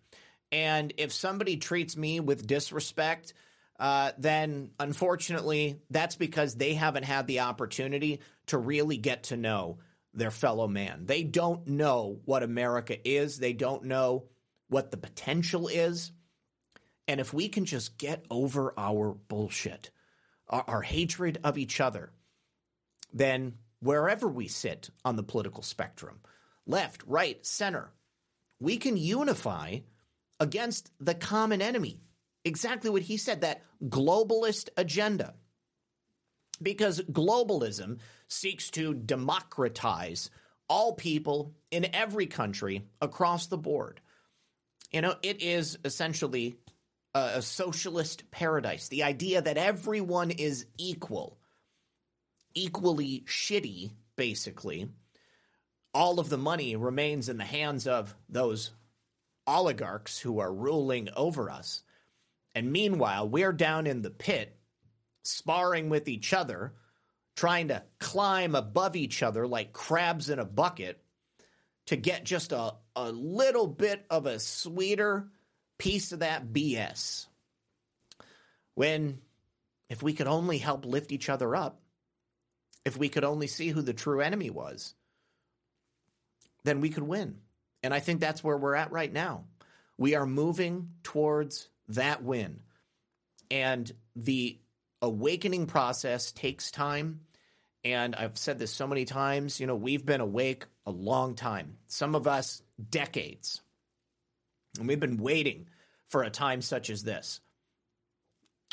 And 0.50 0.92
if 0.96 1.12
somebody 1.12 1.58
treats 1.58 1.96
me 1.96 2.18
with 2.18 2.46
disrespect, 2.46 3.34
uh, 3.78 4.10
then 4.18 4.70
unfortunately 4.80 5.80
that's 5.90 6.16
because 6.16 6.56
they 6.56 6.74
haven't 6.74 7.04
had 7.04 7.28
the 7.28 7.40
opportunity 7.40 8.20
to 8.46 8.58
really 8.58 8.96
get 8.96 9.24
to 9.24 9.36
know 9.36 9.78
their 10.12 10.30
fellow 10.30 10.66
man. 10.66 11.06
They 11.06 11.22
don't 11.22 11.66
know 11.66 12.20
what 12.24 12.42
America 12.42 12.96
is. 13.08 13.38
They 13.38 13.52
don't 13.52 13.84
know 13.84 14.24
what 14.68 14.90
the 14.90 14.96
potential 14.96 15.68
is. 15.68 16.12
And 17.06 17.20
if 17.20 17.32
we 17.32 17.48
can 17.48 17.64
just 17.64 17.98
get 17.98 18.24
over 18.30 18.72
our 18.76 19.12
bullshit, 19.12 19.90
our, 20.48 20.64
our 20.66 20.82
hatred 20.82 21.38
of 21.44 21.58
each 21.58 21.80
other, 21.80 22.12
then 23.12 23.54
wherever 23.80 24.28
we 24.28 24.48
sit 24.48 24.90
on 25.04 25.16
the 25.16 25.22
political 25.22 25.62
spectrum 25.62 26.20
left, 26.66 27.02
right, 27.06 27.44
center 27.44 27.92
we 28.60 28.76
can 28.76 28.96
unify 28.96 29.78
against 30.38 30.92
the 31.00 31.14
common 31.14 31.62
enemy. 31.62 32.00
Exactly 32.44 32.90
what 32.90 33.02
he 33.02 33.16
said 33.16 33.40
that 33.40 33.62
globalist 33.82 34.68
agenda. 34.76 35.34
Because 36.62 37.00
globalism 37.00 37.98
seeks 38.28 38.70
to 38.72 38.94
democratize 38.94 40.30
all 40.68 40.94
people 40.94 41.54
in 41.70 41.94
every 41.94 42.26
country 42.26 42.84
across 43.00 43.46
the 43.46 43.58
board. 43.58 44.00
You 44.92 45.00
know, 45.00 45.14
it 45.22 45.42
is 45.42 45.78
essentially 45.84 46.56
a, 47.14 47.32
a 47.36 47.42
socialist 47.42 48.30
paradise. 48.30 48.88
The 48.88 49.04
idea 49.04 49.42
that 49.42 49.56
everyone 49.56 50.30
is 50.30 50.66
equal 50.78 51.38
equally 52.54 53.24
shitty, 53.26 53.90
basically. 54.16 54.88
All 55.92 56.20
of 56.20 56.28
the 56.28 56.38
money 56.38 56.76
remains 56.76 57.28
in 57.28 57.38
the 57.38 57.44
hands 57.44 57.86
of 57.86 58.14
those 58.28 58.72
oligarchs 59.46 60.18
who 60.18 60.38
are 60.38 60.52
ruling 60.52 61.08
over 61.16 61.50
us. 61.50 61.82
And 62.54 62.72
meanwhile, 62.72 63.28
we're 63.28 63.52
down 63.52 63.86
in 63.86 64.02
the 64.02 64.10
pit, 64.10 64.56
sparring 65.22 65.88
with 65.88 66.08
each 66.08 66.32
other, 66.32 66.74
trying 67.36 67.68
to 67.68 67.82
climb 67.98 68.54
above 68.54 68.96
each 68.96 69.22
other 69.22 69.46
like 69.46 69.72
crabs 69.72 70.30
in 70.30 70.38
a 70.38 70.44
bucket 70.44 71.02
to 71.86 71.96
get 71.96 72.24
just 72.24 72.52
a, 72.52 72.74
a 72.94 73.10
little 73.10 73.66
bit 73.66 74.04
of 74.10 74.26
a 74.26 74.38
sweeter 74.38 75.28
piece 75.78 76.12
of 76.12 76.20
that 76.20 76.52
BS. 76.52 77.26
When, 78.74 79.18
if 79.88 80.02
we 80.02 80.12
could 80.12 80.26
only 80.26 80.58
help 80.58 80.84
lift 80.84 81.12
each 81.12 81.28
other 81.28 81.56
up, 81.56 81.80
if 82.84 82.96
we 82.96 83.08
could 83.08 83.24
only 83.24 83.46
see 83.46 83.68
who 83.68 83.82
the 83.82 83.92
true 83.92 84.20
enemy 84.20 84.50
was, 84.50 84.94
then 86.64 86.80
we 86.80 86.90
could 86.90 87.02
win. 87.02 87.38
And 87.82 87.92
I 87.92 88.00
think 88.00 88.20
that's 88.20 88.44
where 88.44 88.56
we're 88.56 88.74
at 88.74 88.92
right 88.92 89.12
now. 89.12 89.44
We 89.98 90.14
are 90.14 90.26
moving 90.26 90.90
towards 91.02 91.68
that 91.88 92.22
win. 92.22 92.60
And 93.50 93.90
the 94.14 94.58
awakening 95.02 95.66
process 95.66 96.32
takes 96.32 96.70
time. 96.70 97.20
And 97.82 98.14
I've 98.14 98.36
said 98.36 98.58
this 98.58 98.72
so 98.72 98.86
many 98.86 99.04
times, 99.04 99.58
you 99.58 99.66
know, 99.66 99.76
we've 99.76 100.04
been 100.04 100.20
awake 100.20 100.66
a 100.84 100.90
long 100.90 101.34
time, 101.34 101.78
some 101.86 102.14
of 102.14 102.26
us 102.26 102.62
decades. 102.90 103.62
And 104.78 104.86
we've 104.86 105.00
been 105.00 105.16
waiting 105.16 105.68
for 106.08 106.22
a 106.22 106.30
time 106.30 106.60
such 106.60 106.90
as 106.90 107.02
this. 107.02 107.40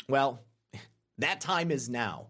Well, 0.08 0.40
that 1.18 1.40
time 1.40 1.70
is 1.70 1.88
now. 1.88 2.28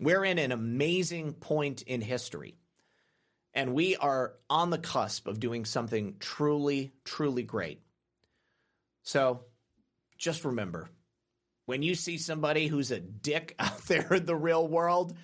We're 0.00 0.24
in 0.24 0.38
an 0.38 0.52
amazing 0.52 1.32
point 1.32 1.82
in 1.82 2.00
history. 2.00 2.54
And 3.54 3.74
we 3.74 3.96
are 3.96 4.34
on 4.48 4.70
the 4.70 4.78
cusp 4.78 5.26
of 5.26 5.40
doing 5.40 5.64
something 5.64 6.16
truly, 6.20 6.92
truly 7.04 7.42
great. 7.42 7.82
So 9.02 9.40
just 10.16 10.44
remember 10.44 10.88
when 11.68 11.82
you 11.82 11.94
see 11.94 12.16
somebody 12.16 12.66
who's 12.66 12.90
a 12.90 12.98
dick 12.98 13.54
out 13.58 13.82
there 13.82 14.14
in 14.14 14.24
the 14.24 14.34
real 14.34 14.66
world, 14.66 15.14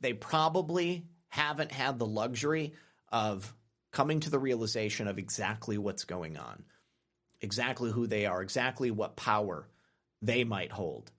they 0.00 0.12
probably 0.12 1.08
haven't 1.28 1.72
had 1.72 1.98
the 1.98 2.06
luxury 2.06 2.72
of 3.10 3.52
coming 3.90 4.20
to 4.20 4.30
the 4.30 4.38
realization 4.38 5.08
of 5.08 5.18
exactly 5.18 5.76
what's 5.76 6.04
going 6.04 6.36
on, 6.36 6.62
exactly 7.40 7.90
who 7.90 8.06
they 8.06 8.26
are, 8.26 8.42
exactly 8.42 8.92
what 8.92 9.16
power 9.16 9.66
they 10.22 10.44
might 10.44 10.70
hold. 10.70 11.10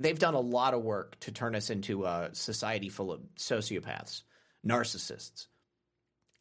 They've 0.00 0.18
done 0.18 0.32
a 0.32 0.40
lot 0.40 0.72
of 0.72 0.82
work 0.82 1.20
to 1.20 1.30
turn 1.30 1.54
us 1.54 1.68
into 1.68 2.06
a 2.06 2.30
society 2.32 2.88
full 2.88 3.12
of 3.12 3.20
sociopaths, 3.36 4.22
narcissists, 4.66 5.48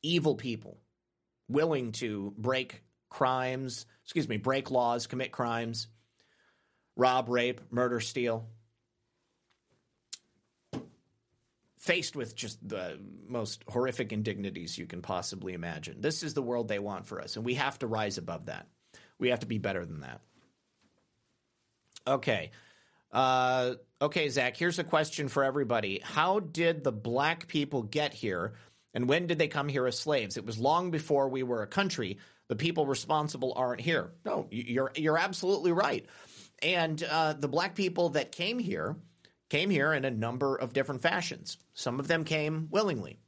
evil 0.02 0.36
people, 0.36 0.80
willing 1.50 1.92
to 1.92 2.34
break 2.38 2.84
crimes, 3.10 3.86
excuse 4.06 4.30
me, 4.30 4.38
break 4.38 4.72
laws, 4.72 5.08
commit 5.08 5.34
crimes, 5.34 5.88
rob, 6.96 7.30
rape, 7.30 7.62
murder, 7.72 8.00
steal. 8.00 8.48
Faced 11.78 12.16
with 12.16 12.36
just 12.36 12.66
the 12.68 12.98
most 13.28 13.64
horrific 13.68 14.14
indignities 14.14 14.78
you 14.78 14.86
can 14.86 15.02
possibly 15.02 15.54
imagine. 15.54 16.00
This 16.00 16.24
is 16.24 16.34
the 16.34 16.42
world 16.42 16.68
they 16.68 16.80
want 16.80 17.06
for 17.06 17.20
us, 17.22 17.36
and 17.36 17.46
we 17.46 17.56
have 17.56 17.78
to 17.80 17.88
rise 17.88 18.18
above 18.18 18.46
that. 18.46 18.68
We 19.20 19.30
have 19.30 19.42
to 19.42 19.46
be 19.46 19.58
better 19.58 19.86
than 19.86 20.02
that. 20.02 20.22
Okay. 22.08 22.52
Uh, 23.12 23.76
okay, 24.02 24.30
Zak, 24.30 24.58
here's 24.58 24.80
a 24.80 24.84
question 24.84 25.28
for 25.28 25.44
everybody. 25.44 26.00
How 26.04 26.40
did 26.40 26.84
the 26.84 26.92
black 26.92 27.48
people 27.48 27.84
get 27.84 28.14
here, 28.14 28.54
and 28.94 29.08
when 29.08 29.28
did 29.28 29.38
they 29.38 29.48
come 29.48 29.68
here 29.68 29.86
as 29.86 30.00
slaves? 30.00 30.38
It 30.38 30.46
was 30.46 30.58
long 30.58 30.90
before 30.90 31.30
we 31.30 31.44
were 31.44 31.62
a 31.62 31.68
country. 31.68 32.18
The 32.48 32.56
people 32.56 32.86
responsible 32.86 33.54
aren't 33.56 33.82
here. 33.82 34.12
No, 34.26 34.48
you're 34.52 34.92
you're 34.96 35.18
absolutely 35.18 35.72
right. 35.72 36.06
And 36.64 37.04
uh, 37.04 37.34
the 37.34 37.48
black 37.48 37.76
people 37.76 38.10
that 38.10 38.32
came 38.32 38.58
here 38.58 38.96
came 39.50 39.70
here 39.70 39.94
in 39.94 40.06
a 40.06 40.12
number 40.12 40.56
of 40.56 40.74
different 40.74 41.02
fashions. 41.02 41.58
Some 41.74 42.00
of 42.00 42.08
them 42.08 42.24
came 42.24 42.70
willingly. 42.72 43.20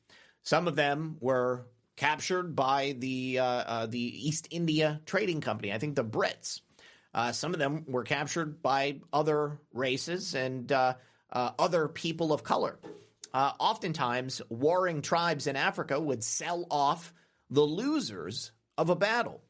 Some 0.41 0.67
of 0.67 0.75
them 0.75 1.17
were 1.19 1.67
captured 1.95 2.55
by 2.55 2.95
the 2.97 3.39
uh, 3.39 3.45
uh, 3.45 3.85
the 3.87 4.27
East 4.27 4.47
India 4.51 5.01
Trading 5.05 5.41
Company. 5.41 5.73
I 5.73 5.77
think 5.77 5.95
the 5.95 6.03
Brits. 6.03 6.61
Uh, 7.13 7.31
some 7.31 7.53
of 7.53 7.59
them 7.59 7.85
were 7.87 8.03
captured 8.03 8.61
by 8.61 8.99
other 9.13 9.59
races 9.73 10.35
and 10.35 10.69
uh, 10.71 10.95
uh, 11.31 11.51
other 11.57 11.87
people 11.87 12.33
of 12.33 12.43
color. 12.43 12.79
Oftentimes, 13.33 14.41
warring 14.47 15.01
tribes 15.01 15.45
in 15.45 15.57
Africa 15.57 15.99
would 15.99 16.23
sell 16.23 16.65
off 16.71 17.13
the 17.49 17.61
losers 17.61 18.51
of 18.77 18.89
a 18.89 18.95
battle. 18.95 19.41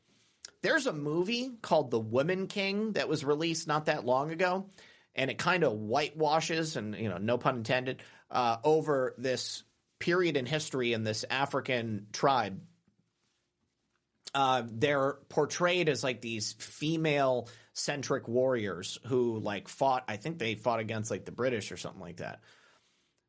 There's 0.65 0.87
a 0.87 0.93
movie 0.93 1.51
called 1.61 1.91
The 1.91 1.99
Woman 1.99 2.47
King 2.47 2.93
that 2.93 3.07
was 3.07 3.23
released 3.23 3.67
not 3.67 3.85
that 3.85 4.05
long 4.05 4.31
ago, 4.31 4.65
and 5.13 5.29
it 5.29 5.37
kind 5.37 5.63
of 5.63 5.73
whitewashes, 5.73 6.75
and 6.75 6.95
you 6.95 7.09
know, 7.09 7.17
no 7.17 7.37
pun 7.37 7.57
intended, 7.57 8.01
uh, 8.31 8.57
over 8.63 9.13
this 9.17 9.63
period 9.99 10.37
in 10.37 10.45
history 10.45 10.93
in 10.93 11.03
this 11.03 11.23
African 11.29 12.07
tribe 12.11 12.59
uh, 14.35 14.63
they're 14.69 15.13
portrayed 15.29 15.87
as 15.87 16.03
like 16.03 16.19
these 16.19 16.53
female 16.59 17.47
centric 17.73 18.27
warriors 18.27 18.99
who 19.05 19.39
like 19.39 19.69
fought. 19.69 20.03
I 20.09 20.17
think 20.17 20.37
they 20.37 20.55
fought 20.55 20.81
against 20.81 21.09
like 21.09 21.23
the 21.23 21.31
British 21.31 21.71
or 21.71 21.77
something 21.77 22.01
like 22.01 22.17
that. 22.17 22.41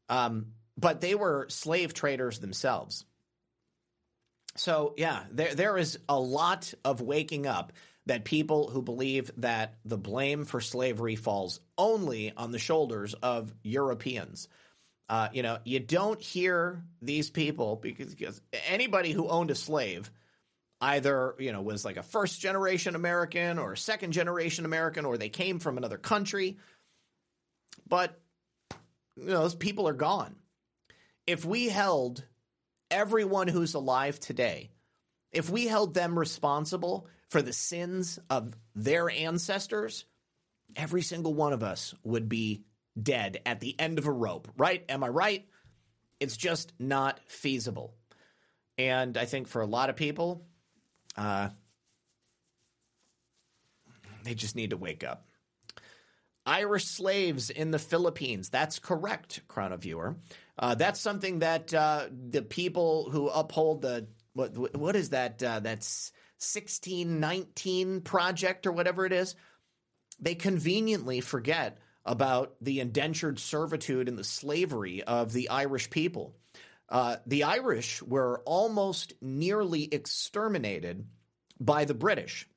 Um, 0.08 0.48
but 0.76 1.00
they 1.00 1.14
were 1.14 1.46
slave 1.48 1.94
traders 1.94 2.40
themselves. 2.40 3.04
So 4.56 4.94
yeah, 4.96 5.24
there 5.30 5.54
there 5.54 5.78
is 5.78 5.98
a 6.08 6.18
lot 6.18 6.72
of 6.84 7.00
waking 7.00 7.46
up 7.46 7.72
that 8.06 8.24
people 8.24 8.68
who 8.68 8.82
believe 8.82 9.30
that 9.38 9.74
the 9.84 9.98
blame 9.98 10.44
for 10.44 10.60
slavery 10.60 11.16
falls 11.16 11.60
only 11.76 12.32
on 12.36 12.52
the 12.52 12.58
shoulders 12.58 13.14
of 13.14 13.52
Europeans. 13.62 14.48
Uh, 15.08 15.28
you 15.32 15.42
know, 15.42 15.58
you 15.64 15.80
don't 15.80 16.20
hear 16.20 16.82
these 17.00 17.30
people 17.30 17.76
because, 17.76 18.14
because 18.14 18.40
anybody 18.68 19.12
who 19.12 19.28
owned 19.28 19.50
a 19.50 19.54
slave 19.54 20.10
either 20.80 21.34
you 21.38 21.52
know 21.52 21.62
was 21.62 21.84
like 21.84 21.96
a 21.96 22.02
first 22.02 22.40
generation 22.40 22.94
American 22.94 23.58
or 23.58 23.72
a 23.72 23.76
second 23.76 24.12
generation 24.12 24.64
American 24.64 25.04
or 25.04 25.16
they 25.16 25.28
came 25.28 25.58
from 25.58 25.78
another 25.78 25.98
country. 25.98 26.58
But 27.88 28.18
you 29.16 29.26
know, 29.26 29.42
those 29.42 29.54
people 29.54 29.88
are 29.88 29.94
gone. 29.94 30.36
If 31.26 31.44
we 31.44 31.68
held 31.68 32.24
everyone 32.90 33.48
who's 33.48 33.74
alive 33.74 34.20
today, 34.20 34.70
if 35.32 35.50
we 35.50 35.66
held 35.66 35.94
them 35.94 36.18
responsible 36.18 37.08
for 37.28 37.42
the 37.42 37.52
sins 37.52 38.18
of 38.30 38.54
their 38.74 39.10
ancestors, 39.10 40.04
every 40.74 41.02
single 41.02 41.34
one 41.34 41.52
of 41.52 41.62
us 41.62 41.94
would 42.02 42.28
be 42.28 42.64
dead 43.00 43.40
at 43.44 43.60
the 43.60 43.78
end 43.78 43.98
of 43.98 44.06
a 44.06 44.12
rope, 44.12 44.48
right? 44.56 44.84
Am 44.88 45.04
I 45.04 45.08
right? 45.08 45.46
It's 46.20 46.36
just 46.36 46.72
not 46.78 47.20
feasible. 47.26 47.94
And 48.78 49.16
I 49.16 49.24
think 49.24 49.48
for 49.48 49.60
a 49.60 49.66
lot 49.66 49.90
of 49.90 49.96
people, 49.96 50.46
uh, 51.16 51.48
they 54.24 54.34
just 54.34 54.56
need 54.56 54.70
to 54.70 54.76
wake 54.76 55.04
up. 55.04 55.26
Irish 56.44 56.84
slaves 56.84 57.50
in 57.50 57.72
the 57.72 57.78
Philippines. 57.78 58.50
That's 58.50 58.78
correct, 58.78 59.40
Chronoviewer. 59.48 60.16
Uh, 60.58 60.74
that's 60.74 61.00
something 61.00 61.40
that 61.40 61.72
uh, 61.74 62.06
the 62.10 62.42
people 62.42 63.10
who 63.10 63.28
uphold 63.28 63.82
the 63.82 64.08
what 64.32 64.76
what 64.76 64.96
is 64.96 65.10
that? 65.10 65.42
Uh, 65.42 65.60
that's 65.60 66.12
sixteen 66.38 67.20
nineteen 67.20 68.00
project 68.00 68.66
or 68.66 68.72
whatever 68.72 69.04
it 69.06 69.12
is. 69.12 69.34
They 70.20 70.34
conveniently 70.34 71.20
forget 71.20 71.78
about 72.04 72.54
the 72.60 72.80
indentured 72.80 73.38
servitude 73.38 74.08
and 74.08 74.16
the 74.16 74.24
slavery 74.24 75.02
of 75.02 75.32
the 75.32 75.50
Irish 75.50 75.90
people. 75.90 76.36
Uh, 76.88 77.16
the 77.26 77.44
Irish 77.44 78.02
were 78.02 78.42
almost 78.46 79.12
nearly 79.20 79.92
exterminated 79.92 81.06
by 81.58 81.84
the 81.84 81.94
British. 81.94 82.48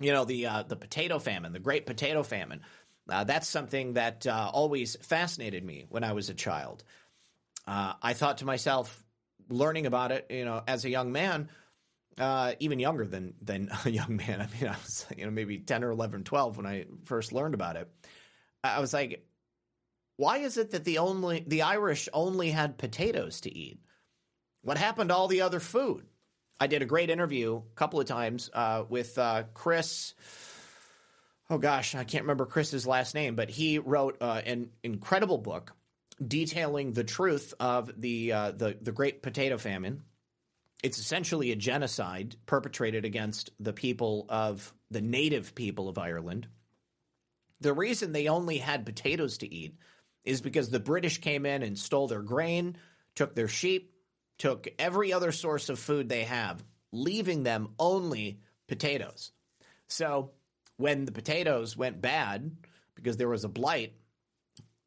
You 0.00 0.12
know, 0.12 0.24
the 0.24 0.46
uh, 0.46 0.62
the 0.62 0.76
potato 0.76 1.18
famine, 1.18 1.52
the 1.52 1.58
Great 1.58 1.86
Potato 1.86 2.22
Famine. 2.22 2.62
Uh, 3.08 3.24
that's 3.24 3.48
something 3.48 3.94
that 3.94 4.26
uh, 4.26 4.50
always 4.52 4.96
fascinated 4.96 5.64
me 5.64 5.84
when 5.88 6.04
I 6.04 6.12
was 6.12 6.30
a 6.30 6.34
child. 6.34 6.84
Uh, 7.66 7.94
I 8.02 8.12
thought 8.12 8.38
to 8.38 8.44
myself, 8.44 9.02
learning 9.48 9.86
about 9.86 10.12
it, 10.12 10.26
you 10.30 10.44
know, 10.44 10.62
as 10.66 10.84
a 10.84 10.90
young 10.90 11.12
man, 11.12 11.48
uh, 12.18 12.54
even 12.58 12.78
younger 12.78 13.06
than 13.06 13.34
than 13.40 13.70
a 13.84 13.90
young 13.90 14.16
man. 14.16 14.40
I 14.40 14.48
mean, 14.58 14.68
I 14.68 14.76
was 14.82 15.06
you 15.16 15.24
know 15.24 15.30
maybe 15.30 15.58
ten 15.58 15.84
or 15.84 15.90
11, 15.90 16.24
12 16.24 16.56
when 16.56 16.66
I 16.66 16.86
first 17.04 17.32
learned 17.32 17.54
about 17.54 17.76
it. 17.76 17.88
I 18.64 18.80
was 18.80 18.92
like, 18.92 19.26
why 20.16 20.38
is 20.38 20.56
it 20.56 20.70
that 20.70 20.84
the 20.84 20.98
only 20.98 21.44
the 21.46 21.62
Irish 21.62 22.08
only 22.12 22.50
had 22.50 22.78
potatoes 22.78 23.40
to 23.42 23.56
eat? 23.56 23.80
What 24.62 24.78
happened 24.78 25.08
to 25.08 25.16
all 25.16 25.28
the 25.28 25.42
other 25.42 25.60
food? 25.60 26.06
I 26.60 26.68
did 26.68 26.82
a 26.82 26.86
great 26.86 27.10
interview 27.10 27.56
a 27.56 27.74
couple 27.74 27.98
of 27.98 28.06
times 28.06 28.48
uh, 28.54 28.84
with 28.88 29.18
uh, 29.18 29.44
Chris. 29.52 30.14
Oh 31.50 31.58
gosh, 31.58 31.96
I 31.96 32.04
can't 32.04 32.22
remember 32.22 32.46
Chris's 32.46 32.86
last 32.86 33.16
name, 33.16 33.34
but 33.34 33.50
he 33.50 33.80
wrote 33.80 34.18
uh, 34.20 34.42
an 34.46 34.70
incredible 34.84 35.38
book 35.38 35.74
detailing 36.26 36.92
the 36.92 37.04
truth 37.04 37.54
of 37.60 38.00
the 38.00 38.32
uh, 38.32 38.50
the 38.52 38.76
the 38.80 38.92
Great 38.92 39.22
Potato 39.22 39.58
Famine. 39.58 40.02
It's 40.82 40.98
essentially 40.98 41.52
a 41.52 41.56
genocide 41.56 42.36
perpetrated 42.46 43.04
against 43.04 43.50
the 43.60 43.72
people 43.72 44.26
of 44.28 44.72
the 44.90 45.00
native 45.00 45.54
people 45.54 45.88
of 45.88 45.96
Ireland. 45.96 46.48
The 47.60 47.72
reason 47.72 48.10
they 48.10 48.26
only 48.26 48.58
had 48.58 48.84
potatoes 48.84 49.38
to 49.38 49.54
eat 49.54 49.76
is 50.24 50.40
because 50.40 50.70
the 50.70 50.80
British 50.80 51.18
came 51.18 51.46
in 51.46 51.62
and 51.62 51.78
stole 51.78 52.08
their 52.08 52.22
grain, 52.22 52.76
took 53.14 53.34
their 53.34 53.48
sheep, 53.48 53.94
took 54.38 54.66
every 54.78 55.12
other 55.12 55.30
source 55.30 55.68
of 55.68 55.78
food 55.78 56.08
they 56.08 56.24
have, 56.24 56.64
leaving 56.90 57.44
them 57.44 57.68
only 57.78 58.40
potatoes. 58.66 59.30
So 59.86 60.32
when 60.76 61.04
the 61.04 61.12
potatoes 61.12 61.76
went 61.76 62.02
bad 62.02 62.56
because 62.96 63.16
there 63.16 63.28
was 63.28 63.44
a 63.44 63.48
blight, 63.48 63.94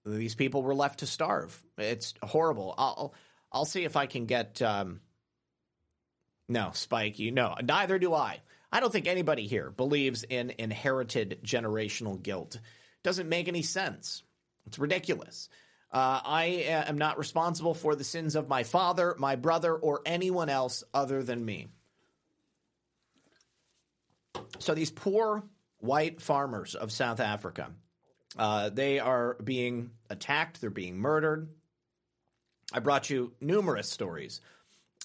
these 0.05 0.35
people 0.35 0.63
were 0.63 0.75
left 0.75 0.99
to 0.99 1.07
starve. 1.07 1.59
It's 1.77 2.13
horrible. 2.21 2.73
I'll 2.77 3.13
I'll 3.51 3.65
see 3.65 3.83
if 3.85 3.95
I 3.95 4.05
can 4.05 4.25
get 4.25 4.61
um 4.61 5.01
no, 6.47 6.71
Spike, 6.73 7.17
you 7.17 7.31
know, 7.31 7.55
neither 7.63 7.97
do 7.97 8.13
I. 8.13 8.41
I 8.71 8.79
don't 8.79 8.91
think 8.91 9.07
anybody 9.07 9.47
here 9.47 9.71
believes 9.71 10.23
in 10.23 10.53
inherited 10.57 11.39
generational 11.43 12.21
guilt. 12.21 12.59
Doesn't 13.03 13.29
make 13.29 13.47
any 13.47 13.61
sense. 13.61 14.23
It's 14.67 14.77
ridiculous. 14.77 15.49
Uh, 15.91 16.19
I 16.23 16.45
am 16.87 16.97
not 16.97 17.17
responsible 17.17 17.73
for 17.73 17.95
the 17.95 18.03
sins 18.03 18.35
of 18.35 18.49
my 18.49 18.63
father, 18.63 19.15
my 19.17 19.37
brother, 19.37 19.73
or 19.73 20.01
anyone 20.05 20.49
else 20.49 20.83
other 20.93 21.23
than 21.23 21.43
me. 21.43 21.67
So 24.59 24.73
these 24.73 24.91
poor 24.91 25.43
white 25.77 26.21
farmers 26.21 26.75
of 26.75 26.91
South 26.91 27.19
Africa, 27.19 27.71
uh, 28.37 28.69
they 28.69 28.99
are 28.99 29.35
being 29.43 29.91
attacked, 30.09 30.61
they're 30.61 30.69
being 30.69 30.97
murdered. 30.97 31.49
I 32.73 32.79
brought 32.79 33.09
you 33.09 33.33
numerous 33.39 33.89
stories 33.89 34.41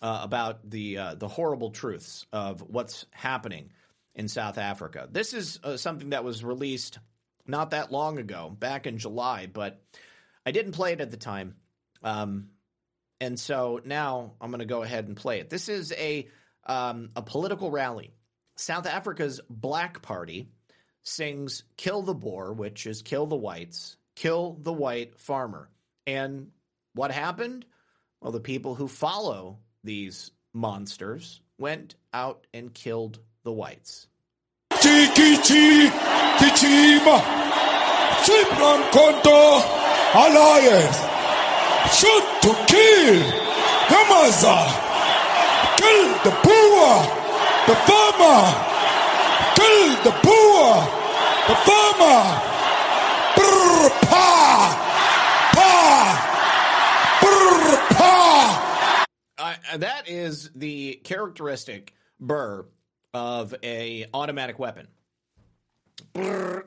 uh, 0.03 0.21
about 0.23 0.69
the 0.69 0.99
uh, 0.99 1.15
the 1.15 1.29
horrible 1.29 1.71
truths 1.71 2.27
of 2.33 2.61
what's 2.63 3.07
happening 3.11 3.71
in 4.15 4.29
South 4.29 4.59
Africa. 4.59 5.09
This 5.11 5.35
is 5.35 5.61
uh, 5.63 5.77
something 5.77 6.11
that 6.11 6.25
was 6.25 6.43
released 6.43 6.99
not 7.47 7.71
that 7.71 7.93
long 7.93 8.19
ago, 8.19 8.55
back 8.59 8.87
in 8.87 8.99
July, 8.99 9.47
but 9.47 9.81
I 10.45 10.53
didn't 10.53 10.73
play 10.73 10.93
it 10.93 11.01
at 11.01 11.11
the 11.11 11.17
time, 11.17 11.57
um, 12.03 12.49
and 13.21 13.39
so 13.39 13.81
now 13.85 14.33
I'm 14.41 14.51
going 14.51 14.61
to 14.61 14.67
go 14.67 14.83
ahead 14.83 15.07
and 15.07 15.17
play 15.17 15.41
it. 15.41 15.51
This 15.51 15.69
is 15.69 15.93
a 15.93 16.29
um, 16.67 17.11
a 17.15 17.23
political 17.23 17.71
rally. 17.71 18.13
South 18.57 18.87
Africa's 18.87 19.41
Black 19.49 20.03
Party 20.03 20.49
sings 21.03 21.65
"Kill 21.77 22.03
the 22.03 22.15
Boer," 22.15 22.53
which 22.53 22.87
is 22.87 23.03
"Kill 23.03 23.27
the 23.27 23.37
whites, 23.37 23.97
kill 24.17 24.59
the 24.61 24.73
white 24.73 25.19
farmer," 25.19 25.71
and 26.07 26.51
what 26.95 27.11
happened? 27.11 27.65
Well, 28.21 28.33
the 28.33 28.41
people 28.41 28.75
who 28.75 28.89
follow 28.89 29.59
these 29.85 30.31
monsters 30.53 31.41
went 31.59 31.95
out 32.13 32.47
and 32.53 32.75
killed 32.75 33.21
the 33.45 33.53
whites. 33.53 34.09
Alliance, 40.13 40.99
shoot 41.95 42.25
to 42.43 42.53
kill, 42.67 43.23
Yamaza, 43.89 44.59
kill 45.77 46.09
the 46.25 46.35
Boer, 46.43 47.07
the 47.67 47.77
farmer, 47.87 48.70
the 50.03 50.11
the 51.47 51.57
farmer, 51.57 52.41
Brr, 53.37 53.91
pa, 54.03 55.51
pa, 55.55 55.69
brr, 57.21 57.95
pa. 57.97 59.05
Uh, 59.39 59.77
that 59.79 60.09
is 60.09 60.51
the 60.55 61.01
characteristic 61.05 61.95
burr 62.19 62.67
of 63.15 63.55
a 63.63 64.07
automatic 64.13 64.59
weapon. 64.59 64.89
Brrr. 66.15 66.65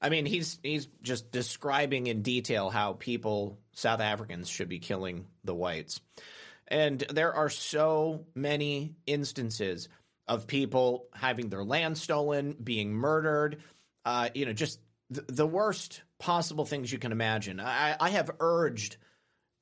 I 0.00 0.08
mean, 0.08 0.26
he's 0.26 0.58
he's 0.62 0.88
just 1.02 1.30
describing 1.32 2.06
in 2.06 2.22
detail 2.22 2.70
how 2.70 2.92
people, 2.94 3.58
South 3.72 4.00
Africans, 4.00 4.48
should 4.48 4.68
be 4.68 4.78
killing 4.78 5.26
the 5.44 5.54
whites, 5.54 6.00
and 6.68 7.00
there 7.12 7.34
are 7.34 7.50
so 7.50 8.26
many 8.34 8.94
instances 9.06 9.88
of 10.28 10.46
people 10.46 11.08
having 11.12 11.48
their 11.48 11.64
land 11.64 11.98
stolen, 11.98 12.56
being 12.62 12.92
murdered. 12.92 13.62
Uh, 14.04 14.28
you 14.34 14.46
know, 14.46 14.52
just 14.52 14.80
th- 15.12 15.26
the 15.28 15.46
worst 15.46 16.02
possible 16.18 16.64
things 16.64 16.92
you 16.92 16.98
can 16.98 17.12
imagine. 17.12 17.60
I, 17.60 17.96
I 17.98 18.10
have 18.10 18.30
urged 18.40 18.96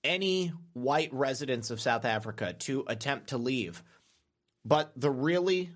any 0.04 0.52
white 0.72 1.12
residents 1.12 1.70
of 1.70 1.80
South 1.80 2.04
Africa 2.04 2.54
to 2.60 2.84
attempt 2.86 3.28
to 3.28 3.38
leave. 3.38 3.82
But 4.64 4.92
the 4.96 5.10
really, 5.10 5.70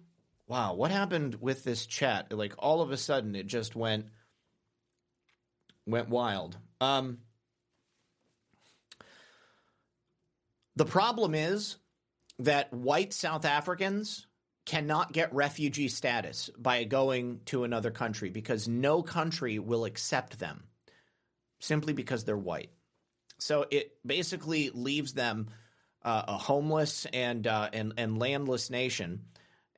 wow, 0.47 0.75
what 0.75 0.91
happened 0.91 1.37
with 1.41 1.65
this 1.65 1.87
chat? 1.87 2.33
Like 2.33 2.55
all 2.59 2.81
of 2.81 2.91
a 2.91 2.97
sudden 2.97 3.35
it 3.35 3.47
just 3.47 3.75
went 3.77 4.07
went 5.87 6.09
wild. 6.09 6.57
Um 6.81 7.19
The 10.77 10.85
problem 10.85 11.35
is 11.35 11.77
that 12.41 12.73
white 12.73 13.13
South 13.13 13.45
Africans 13.45 14.27
cannot 14.67 15.13
get 15.13 15.35
refugee 15.35 15.89
status 15.89 16.51
by 16.57 16.85
going 16.85 17.41
to 17.47 17.65
another 17.65 17.91
country 17.91 18.31
because 18.31 18.67
no 18.67 19.03
country 19.03 19.59
will 19.59 19.85
accept 19.85 20.39
them 20.39 20.65
simply 21.61 21.93
because 21.93 22.25
they're 22.25 22.37
white. 22.37 22.71
So 23.39 23.67
it 23.71 23.93
basically 24.07 24.71
leaves 24.71 25.13
them 25.13 25.49
uh, 26.03 26.23
a 26.29 26.39
homeless 26.39 27.07
and, 27.13 27.47
uh, 27.47 27.71
and 27.73 27.95
and 27.97 28.19
landless 28.19 28.71
nation, 28.71 29.25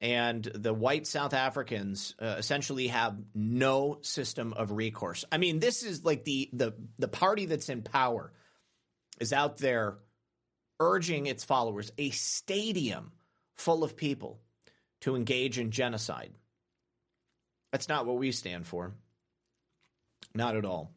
and 0.01 0.45
the 0.45 0.75
white 0.75 1.07
South 1.07 1.33
Africans 1.33 2.15
uh, 2.21 2.35
essentially 2.39 2.89
have 2.89 3.17
no 3.35 3.99
system 4.03 4.53
of 4.53 4.73
recourse. 4.73 5.25
I 5.31 5.39
mean, 5.39 5.61
this 5.61 5.83
is 5.85 6.05
like 6.05 6.25
the 6.25 6.51
the 6.53 6.75
the 6.99 7.09
party 7.09 7.47
that's 7.47 7.69
in 7.69 7.83
power 7.83 8.33
is 9.21 9.33
out 9.33 9.59
there 9.59 9.99
urging 10.81 11.27
its 11.27 11.45
followers, 11.45 11.93
a 11.97 12.11
stadium 12.11 13.13
full 13.55 13.85
of 13.85 13.97
people, 13.97 14.41
to 15.03 15.17
engage 15.17 15.59
in 15.59 15.71
genocide. 15.71 16.33
That's 17.73 17.89
not 17.89 18.07
what 18.07 18.19
we 18.19 18.33
stand 18.33 18.67
for. 18.67 18.95
Not 20.35 20.57
at 20.57 20.65
all. 20.65 20.93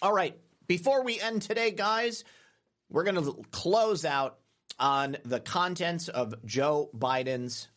All 0.00 0.12
right. 0.12 0.36
Before 0.66 1.04
we 1.04 1.20
end 1.20 1.42
today, 1.42 1.70
guys, 1.70 2.24
we're 2.90 3.04
going 3.04 3.22
to 3.22 3.42
close 3.50 4.04
out 4.04 4.38
on 4.78 5.16
the 5.24 5.40
contents 5.40 6.08
of 6.08 6.34
Joe 6.44 6.90
Biden's 6.96 7.68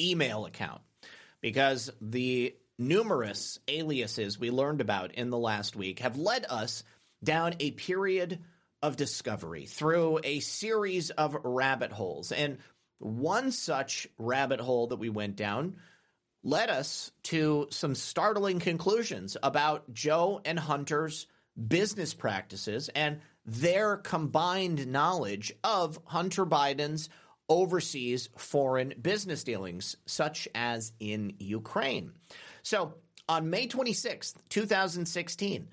email 0.00 0.46
account 0.46 0.80
because 1.40 1.90
the 2.00 2.54
numerous 2.78 3.58
aliases 3.68 4.38
we 4.38 4.50
learned 4.50 4.80
about 4.80 5.14
in 5.14 5.30
the 5.30 5.38
last 5.38 5.76
week 5.76 6.00
have 6.00 6.16
led 6.16 6.46
us 6.48 6.84
down 7.22 7.54
a 7.60 7.70
period 7.72 8.40
of 8.82 8.96
discovery 8.96 9.66
through 9.66 10.18
a 10.24 10.40
series 10.40 11.10
of 11.10 11.36
rabbit 11.44 11.92
holes. 11.92 12.32
And 12.32 12.58
one 13.02 13.52
such 13.52 14.06
rabbit 14.18 14.60
hole 14.60 14.88
that 14.88 14.96
we 14.96 15.08
went 15.08 15.36
down 15.36 15.76
led 16.44 16.70
us 16.70 17.12
to 17.24 17.68
some 17.70 17.94
startling 17.94 18.58
conclusions 18.58 19.36
about 19.42 19.92
Joe 19.92 20.40
and 20.44 20.58
Hunter's 20.58 21.26
business 21.68 22.14
practices 22.14 22.88
and 22.94 23.20
their 23.44 23.96
combined 23.96 24.86
knowledge 24.86 25.52
of 25.62 25.98
Hunter 26.04 26.46
Biden's 26.46 27.08
overseas 27.48 28.28
foreign 28.36 28.94
business 29.00 29.44
dealings, 29.44 29.96
such 30.06 30.48
as 30.54 30.92
in 31.00 31.34
Ukraine. 31.38 32.12
So 32.62 32.94
on 33.28 33.50
May 33.50 33.68
26th, 33.68 34.34
2016, 34.48 35.68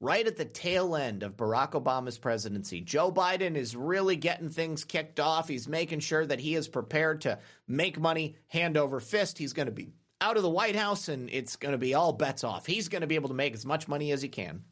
right 0.00 0.26
at 0.26 0.36
the 0.36 0.44
tail 0.44 0.96
end 0.96 1.22
of 1.22 1.36
Barack 1.36 1.72
Obama's 1.72 2.18
presidency, 2.18 2.80
Joe 2.80 3.12
Biden 3.12 3.54
is 3.54 3.76
really 3.76 4.16
getting 4.16 4.48
things 4.48 4.84
kicked 4.84 5.20
off. 5.20 5.48
He's 5.48 5.68
making 5.68 6.00
sure 6.00 6.24
that 6.24 6.40
he 6.40 6.54
is 6.54 6.68
prepared 6.68 7.20
to 7.22 7.38
make 7.68 8.00
money 8.00 8.36
hand 8.48 8.76
over 8.76 8.98
fist. 8.98 9.38
He's 9.38 9.52
going 9.52 9.66
to 9.66 9.72
be 9.72 9.90
out 10.20 10.36
of 10.36 10.42
the 10.42 10.50
White 10.50 10.76
House 10.76 11.08
and 11.08 11.28
it's 11.30 11.56
going 11.56 11.72
to 11.72 11.78
be 11.78 11.94
all 11.94 12.12
bets 12.12 12.44
off. 12.44 12.66
He's 12.66 12.88
going 12.88 13.02
to 13.02 13.06
be 13.06 13.14
able 13.14 13.28
to 13.28 13.34
make 13.34 13.54
as 13.54 13.66
much 13.66 13.88
money 13.88 14.10
as 14.12 14.22
he 14.22 14.28
can. 14.28 14.64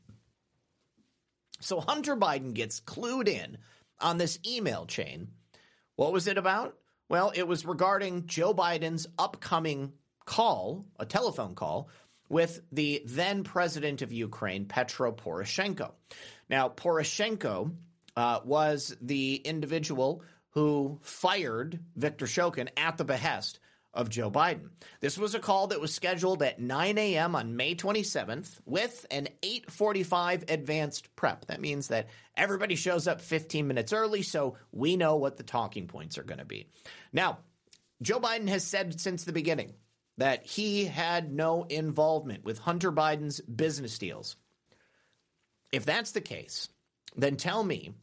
So 1.60 1.80
Hunter 1.80 2.16
Biden 2.16 2.54
gets 2.54 2.80
clued 2.80 3.28
in 3.28 3.58
on 4.00 4.18
this 4.18 4.38
email 4.46 4.86
chain. 4.86 5.28
What 5.96 6.12
was 6.12 6.26
it 6.26 6.38
about? 6.38 6.76
Well, 7.08 7.32
it 7.34 7.48
was 7.48 7.64
regarding 7.64 8.26
Joe 8.26 8.54
Biden's 8.54 9.06
upcoming 9.18 9.92
call, 10.24 10.86
a 10.98 11.06
telephone 11.06 11.54
call, 11.54 11.88
with 12.28 12.60
the 12.72 13.02
then 13.06 13.44
president 13.44 14.02
of 14.02 14.12
Ukraine, 14.12 14.66
Petro 14.66 15.12
Poroshenko. 15.12 15.92
Now, 16.48 16.68
Poroshenko 16.68 17.72
uh, 18.16 18.40
was 18.44 18.96
the 19.00 19.36
individual 19.36 20.22
who 20.50 20.98
fired 21.02 21.80
Viktor 21.96 22.26
Shokin 22.26 22.68
at 22.76 22.96
the 22.96 23.04
behest 23.04 23.60
of 23.94 24.10
Joe 24.10 24.30
Biden. 24.30 24.70
This 25.00 25.16
was 25.16 25.34
a 25.34 25.40
call 25.40 25.68
that 25.68 25.80
was 25.80 25.94
scheduled 25.94 26.42
at 26.42 26.60
9 26.60 26.98
a.m. 26.98 27.34
on 27.34 27.56
May 27.56 27.74
27th 27.74 28.58
with 28.64 29.06
an 29.10 29.28
8:45 29.42 30.50
advanced 30.50 31.14
prep. 31.16 31.46
That 31.46 31.60
means 31.60 31.88
that 31.88 32.08
everybody 32.36 32.76
shows 32.76 33.08
up 33.08 33.20
15 33.20 33.66
minutes 33.66 33.92
early 33.92 34.22
so 34.22 34.56
we 34.72 34.96
know 34.96 35.16
what 35.16 35.36
the 35.36 35.42
talking 35.42 35.86
points 35.86 36.18
are 36.18 36.22
going 36.22 36.38
to 36.38 36.44
be. 36.44 36.68
Now, 37.12 37.38
Joe 38.02 38.20
Biden 38.20 38.48
has 38.48 38.62
said 38.62 39.00
since 39.00 39.24
the 39.24 39.32
beginning 39.32 39.74
that 40.18 40.44
he 40.44 40.84
had 40.84 41.32
no 41.32 41.64
involvement 41.64 42.44
with 42.44 42.58
Hunter 42.58 42.92
Biden's 42.92 43.40
business 43.40 43.98
deals. 43.98 44.36
If 45.72 45.84
that's 45.84 46.10
the 46.12 46.20
case, 46.20 46.68
then 47.16 47.36
tell 47.36 47.62
me 47.62 47.94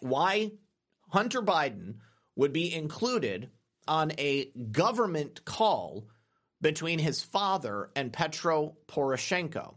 why 0.00 0.52
Hunter 1.08 1.40
Biden 1.40 1.94
would 2.36 2.52
be 2.52 2.74
included 2.74 3.50
on 3.86 4.12
a 4.18 4.46
government 4.72 5.44
call 5.44 6.08
between 6.60 6.98
his 6.98 7.22
father 7.22 7.90
and 7.94 8.12
Petro 8.12 8.76
Poroshenko. 8.88 9.74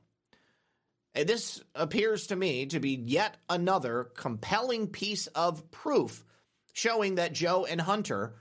Uh, 1.15 1.23
this 1.23 1.61
appears 1.73 2.27
to 2.27 2.35
me 2.35 2.65
to 2.67 2.79
be 2.79 2.91
yet 2.91 3.37
another 3.49 4.05
compelling 4.15 4.87
piece 4.87 5.27
of 5.27 5.69
proof 5.71 6.23
showing 6.73 7.15
that 7.15 7.33
Joe 7.33 7.65
and 7.65 7.81
Hunter 7.81 8.35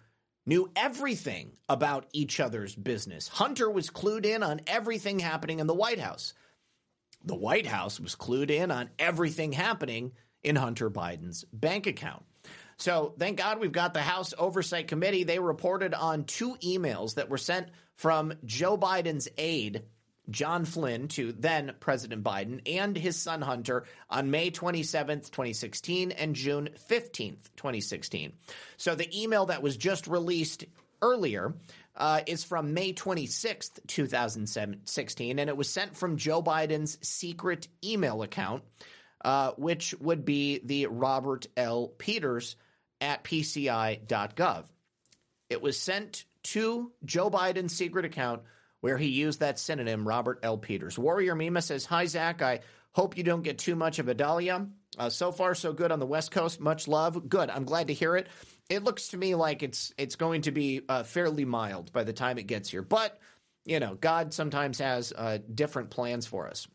knew 0.46 0.70
everything 0.76 1.52
about 1.68 2.06
each 2.12 2.40
other's 2.40 2.74
business. 2.74 3.28
Hunter 3.28 3.70
was 3.70 3.90
clued 3.90 4.26
in 4.26 4.42
on 4.42 4.60
everything 4.66 5.18
happening 5.18 5.60
in 5.60 5.66
the 5.66 5.74
White 5.74 5.98
House. 5.98 6.34
The 7.24 7.34
White 7.34 7.66
House 7.66 7.98
was 7.98 8.14
clued 8.14 8.50
in 8.50 8.70
on 8.70 8.90
everything 8.98 9.52
happening 9.52 10.12
in 10.42 10.56
Hunter 10.56 10.90
Biden's 10.90 11.44
bank 11.52 11.86
account. 11.86 12.24
So 12.76 13.14
thank 13.18 13.38
God 13.38 13.60
we've 13.60 13.72
got 13.72 13.94
the 13.94 14.02
House 14.02 14.34
Oversight 14.36 14.88
Committee. 14.88 15.24
They 15.24 15.38
reported 15.38 15.94
on 15.94 16.24
two 16.24 16.56
emails 16.62 17.14
that 17.14 17.30
were 17.30 17.38
sent 17.38 17.68
from 17.94 18.34
Joe 18.44 18.76
Biden's 18.76 19.28
aide, 19.38 19.84
John 20.30 20.64
Flynn, 20.64 21.09
to 21.09 21.32
then 21.32 21.74
President 21.80 22.24
Biden 22.24 22.60
and 22.66 22.96
his 22.96 23.20
son 23.20 23.42
Hunter 23.42 23.84
on 24.09 24.30
May 24.30 24.51
27th, 24.51 25.30
2016 25.30 26.12
and 26.12 26.34
June 26.34 26.70
15th, 26.88 27.51
2016. 27.56 28.32
So 28.76 28.94
the 28.94 29.22
email 29.22 29.46
that 29.46 29.62
was 29.62 29.76
just 29.76 30.06
released 30.06 30.64
earlier 31.02 31.55
uh, 31.96 32.20
is 32.26 32.42
from 32.42 32.74
May 32.74 32.92
26th, 32.92 33.86
2016, 33.86 35.38
and 35.38 35.48
it 35.48 35.56
was 35.56 35.68
sent 35.68 35.96
from 35.96 36.16
Joe 36.16 36.42
Biden's 36.42 36.98
secret 37.06 37.68
email 37.84 38.22
account, 38.22 38.64
uh, 39.24 39.52
which 39.52 39.94
would 40.01 40.24
be 40.24 40.60
the 40.64 40.86
Robert 40.86 41.46
L. 41.56 41.88
Peters 41.88 42.56
at 43.01 43.22
PCI.gov. 43.22 44.64
It 45.51 45.62
was 45.62 45.78
sent 45.78 46.24
to 46.44 46.92
Joe 47.05 47.30
Biden's 47.30 47.76
secret 47.76 48.05
account 48.05 48.42
where 48.85 48.98
he 48.98 49.09
used 49.09 49.40
that 49.40 49.59
synonym, 49.59 50.06
Robert 50.06 50.40
L. 50.43 50.59
Peters. 50.59 50.98
Warrior 50.98 51.35
Mima 51.35 51.62
says, 51.62 51.86
Hi, 51.86 52.05
Zak. 52.05 52.43
I 52.43 52.61
hope 52.93 53.16
you 53.16 53.24
don't 53.24 53.40
get 53.40 53.56
too 53.56 53.77
much 53.77 53.98
of 53.98 54.11
Idalia. 54.11 54.66
Uh, 54.98 55.09
so 55.09 55.32
far, 55.32 55.55
so 55.55 55.73
good 55.73 55.90
on 55.90 56.01
the 56.01 56.06
West 56.06 56.31
Coast. 56.31 56.61
Much 56.61 56.86
love. 56.86 57.27
Good. 57.27 57.48
I'm 57.48 57.65
glad 57.65 57.89
to 57.89 57.94
hear 57.94 58.15
it. 58.15 58.28
It 58.69 58.85
looks 58.85 59.09
to 59.09 59.16
me 59.16 59.36
like 59.36 59.62
it's 59.62 59.94
it's 59.97 60.16
going 60.16 60.43
to 60.43 60.51
be 60.51 60.82
uh, 60.86 61.02
fairly 61.02 61.47
mild 61.47 61.94
by 61.94 62.05
the 62.05 62.12
time 62.12 62.36
it 62.36 62.47
gets 62.47 62.69
here. 62.69 62.82
But 62.82 63.19
you 63.65 63.81
know, 63.81 63.94
God 63.94 64.35
sometimes 64.35 64.81
has 64.81 65.15
uh, 65.16 65.39
different 65.55 65.89
plans 65.89 66.27
for 66.27 66.47
us. 66.47 66.69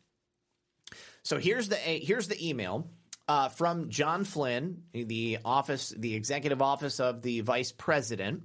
So 1.22 1.38
here's 1.38 1.68
the 1.68 1.76
here's 1.76 2.26
the 2.26 2.48
email 2.48 2.90
uh, 3.28 3.50
from 3.50 3.88
John 3.88 4.24
Flynn, 4.24 4.82
the 4.92 5.38
office, 5.44 5.94
the 5.96 6.16
executive 6.16 6.60
office 6.60 6.98
of 6.98 7.22
the 7.22 7.42
vice 7.42 7.70
president. 7.70 8.42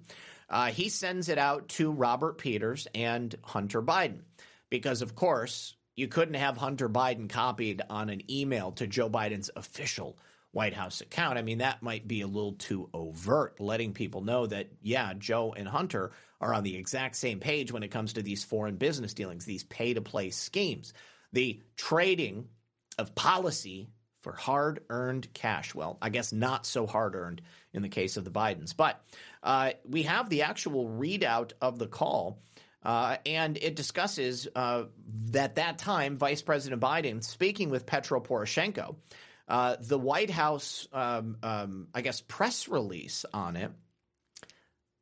Uh, 0.49 0.67
he 0.67 0.89
sends 0.89 1.29
it 1.29 1.37
out 1.37 1.67
to 1.69 1.91
Robert 1.91 2.37
Peters 2.37 2.87
and 2.93 3.33
Hunter 3.43 3.81
Biden 3.81 4.21
because, 4.69 5.01
of 5.01 5.15
course, 5.15 5.75
you 5.95 6.07
couldn't 6.07 6.35
have 6.35 6.57
Hunter 6.57 6.89
Biden 6.89 7.29
copied 7.29 7.81
on 7.89 8.09
an 8.09 8.29
email 8.29 8.71
to 8.73 8.87
Joe 8.87 9.09
Biden's 9.09 9.49
official 9.55 10.17
White 10.51 10.73
House 10.73 11.01
account. 11.01 11.37
I 11.37 11.41
mean, 11.41 11.57
that 11.57 11.83
might 11.83 12.07
be 12.07 12.21
a 12.21 12.27
little 12.27 12.53
too 12.53 12.89
overt, 12.93 13.59
letting 13.59 13.93
people 13.93 14.21
know 14.21 14.45
that, 14.45 14.69
yeah, 14.81 15.13
Joe 15.13 15.53
and 15.55 15.67
Hunter 15.67 16.11
are 16.39 16.53
on 16.53 16.63
the 16.63 16.77
exact 16.77 17.17
same 17.17 17.39
page 17.39 17.71
when 17.71 17.83
it 17.83 17.91
comes 17.91 18.13
to 18.13 18.21
these 18.21 18.43
foreign 18.43 18.77
business 18.77 19.13
dealings, 19.13 19.45
these 19.45 19.63
pay 19.63 19.93
to 19.93 20.01
play 20.01 20.29
schemes, 20.29 20.93
the 21.33 21.61
trading 21.75 22.47
of 22.97 23.15
policy 23.15 23.89
for 24.21 24.31
hard 24.33 24.79
earned 24.89 25.33
cash. 25.33 25.75
Well, 25.75 25.97
I 26.01 26.09
guess 26.09 26.31
not 26.31 26.65
so 26.65 26.87
hard 26.87 27.15
earned 27.15 27.41
in 27.75 27.81
the 27.81 27.89
case 27.89 28.17
of 28.17 28.23
the 28.23 28.31
Bidens. 28.31 28.75
But 28.75 29.03
uh, 29.43 29.71
we 29.87 30.03
have 30.03 30.29
the 30.29 30.43
actual 30.43 30.87
readout 30.87 31.53
of 31.61 31.77
the 31.79 31.87
call. 31.87 32.39
Uh, 32.83 33.17
and 33.25 33.57
it 33.57 33.75
discusses 33.75 34.47
uh, 34.55 34.83
that 35.31 35.55
that 35.55 35.79
time 35.79 36.17
Vice 36.17 36.43
President 36.43 36.79
Biden 36.79 37.23
speaking 37.23 37.71
with 37.71 37.87
Petro 37.87 38.21
Poroshenko, 38.21 38.95
uh, 39.47 39.75
the 39.79 39.97
White 39.97 40.29
House, 40.29 40.87
um, 40.93 41.37
um, 41.41 41.87
I 41.95 42.01
guess, 42.01 42.21
press 42.21 42.67
release 42.67 43.25
on 43.33 43.55
it 43.55 43.71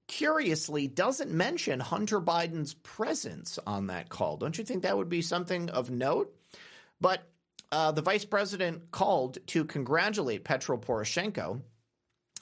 curiously 0.08 0.88
doesn't 0.88 1.32
mention 1.32 1.80
Hunter 1.80 2.22
Biden's 2.22 2.76
presence 2.76 3.58
on 3.66 3.88
that 3.88 4.10
call. 4.10 4.38
Don't 4.38 4.58
you 4.58 4.64
think 4.64 4.84
that 4.84 4.96
would 4.96 5.10
be 5.10 5.24
something 5.24 5.70
of 5.72 5.90
note? 5.90 6.36
But 7.02 7.24
uh, 7.72 7.92
the 7.94 8.04
vice 8.04 8.24
president 8.24 8.92
called 8.92 9.40
to 9.48 9.66
congratulate 9.66 10.44
Petro 10.44 10.78
Poroshenko 10.78 11.62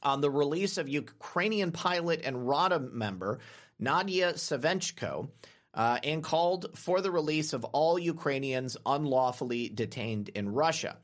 on 0.03 0.21
the 0.21 0.29
release 0.29 0.77
of 0.77 0.89
Ukrainian 0.89 1.71
pilot 1.71 2.21
and 2.23 2.47
RADA 2.47 2.79
member 2.79 3.39
Nadia 3.79 4.33
Savchenko 4.33 5.29
uh, 5.73 5.99
and 6.03 6.23
called 6.23 6.67
for 6.75 7.01
the 7.01 7.11
release 7.11 7.53
of 7.53 7.63
all 7.65 7.97
Ukrainians 7.97 8.77
unlawfully 8.85 9.69
detained 9.69 10.29
in 10.29 10.49
Russia. 10.49 10.97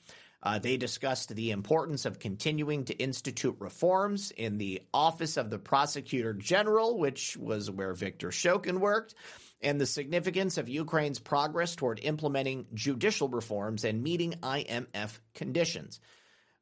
Uh, 0.43 0.59
they 0.59 0.77
discussed 0.77 1.33
the 1.35 1.51
importance 1.51 2.05
of 2.05 2.19
continuing 2.19 2.85
to 2.85 2.93
institute 2.93 3.55
reforms 3.59 4.31
in 4.31 4.57
the 4.57 4.83
Office 4.93 5.35
of 5.35 5.49
the 5.49 5.57
Prosecutor 5.57 6.33
General, 6.33 6.97
which 6.97 7.35
was 7.35 7.71
where 7.71 7.93
Viktor 7.93 8.29
Shokin 8.29 8.79
worked, 8.79 9.15
and 9.61 9.81
the 9.81 9.87
significance 9.87 10.57
of 10.59 10.69
Ukraine's 10.69 11.19
progress 11.19 11.75
toward 11.75 11.99
implementing 11.99 12.67
judicial 12.73 13.27
reforms 13.27 13.83
and 13.83 14.03
meeting 14.03 14.33
IMF 14.43 15.19
conditions. 15.33 15.99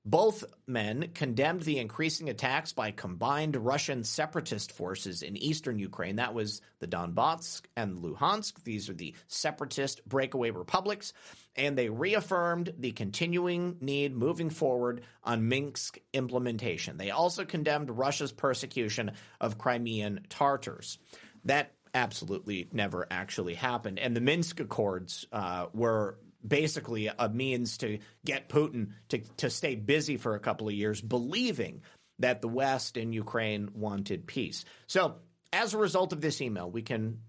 Both 0.07 0.43
men 0.67 1.09
condemned 1.15 1.61
the 1.61 1.79
increasing 1.79 2.29
attacks 2.29 2.73
by 2.73 2.91
combined 2.91 3.55
Russian 3.55 4.03
separatist 4.03 4.71
forces 4.71 5.23
in 5.23 5.35
eastern 5.35 5.79
Ukraine. 5.79 6.17
That 6.17 6.35
was 6.35 6.61
the 6.77 6.87
Donbass 6.87 7.63
and 7.75 7.97
Luhansk. 8.03 8.63
These 8.63 8.87
are 8.87 8.93
the 8.93 9.15
separatist 9.27 10.07
breakaway 10.07 10.51
republics. 10.51 11.11
And 11.55 11.75
they 11.75 11.89
reaffirmed 11.89 12.73
the 12.77 12.91
continuing 12.91 13.77
need 13.81 14.15
moving 14.15 14.51
forward 14.51 15.01
on 15.23 15.49
Minsk 15.49 15.97
implementation. 16.13 16.97
They 16.97 17.09
also 17.09 17.43
condemned 17.43 17.89
Russia's 17.89 18.31
persecution 18.31 19.13
of 19.41 19.57
Crimean 19.57 20.27
Tartars. 20.29 20.99
That 21.45 21.71
absolutely 21.95 22.67
never 22.71 23.07
actually 23.09 23.55
happened. 23.55 23.97
And 23.97 24.15
the 24.15 24.21
Minsk 24.21 24.59
Accords 24.59 25.25
uh, 25.31 25.67
were 25.73 26.19
basically 26.45 27.07
a 27.07 27.29
means 27.29 27.77
to 27.79 27.99
get 28.23 28.49
Putin 28.49 28.91
to, 29.09 29.19
to 29.37 29.49
stay 29.49 29.75
busy 29.75 30.17
for 30.17 30.35
a 30.35 30.39
couple 30.39 30.67
of 30.67 30.73
years, 30.73 31.01
believing 31.01 31.81
that 32.19 32.41
the 32.41 32.47
West 32.47 32.97
and 32.97 33.13
Ukraine 33.13 33.69
wanted 33.73 34.27
peace. 34.27 34.65
So, 34.87 35.15
as 35.51 35.73
a 35.73 35.77
result 35.77 36.13
of 36.13 36.21
this 36.21 36.41
email, 36.41 36.69
we 36.69 36.81
can 36.81 37.21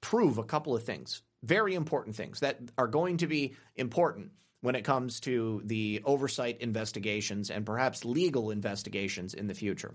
prove 0.00 0.38
a 0.38 0.44
couple 0.44 0.76
of 0.76 0.84
things, 0.84 1.22
very 1.42 1.74
important 1.74 2.16
things 2.16 2.40
that 2.40 2.58
are 2.76 2.86
going 2.86 3.18
to 3.18 3.26
be 3.26 3.54
important 3.76 4.32
when 4.60 4.74
it 4.74 4.84
comes 4.84 5.20
to 5.20 5.62
the 5.64 6.02
oversight 6.04 6.60
investigations 6.60 7.50
and 7.50 7.64
perhaps 7.64 8.04
legal 8.04 8.50
investigations 8.50 9.34
in 9.34 9.46
the 9.46 9.54
future. 9.54 9.94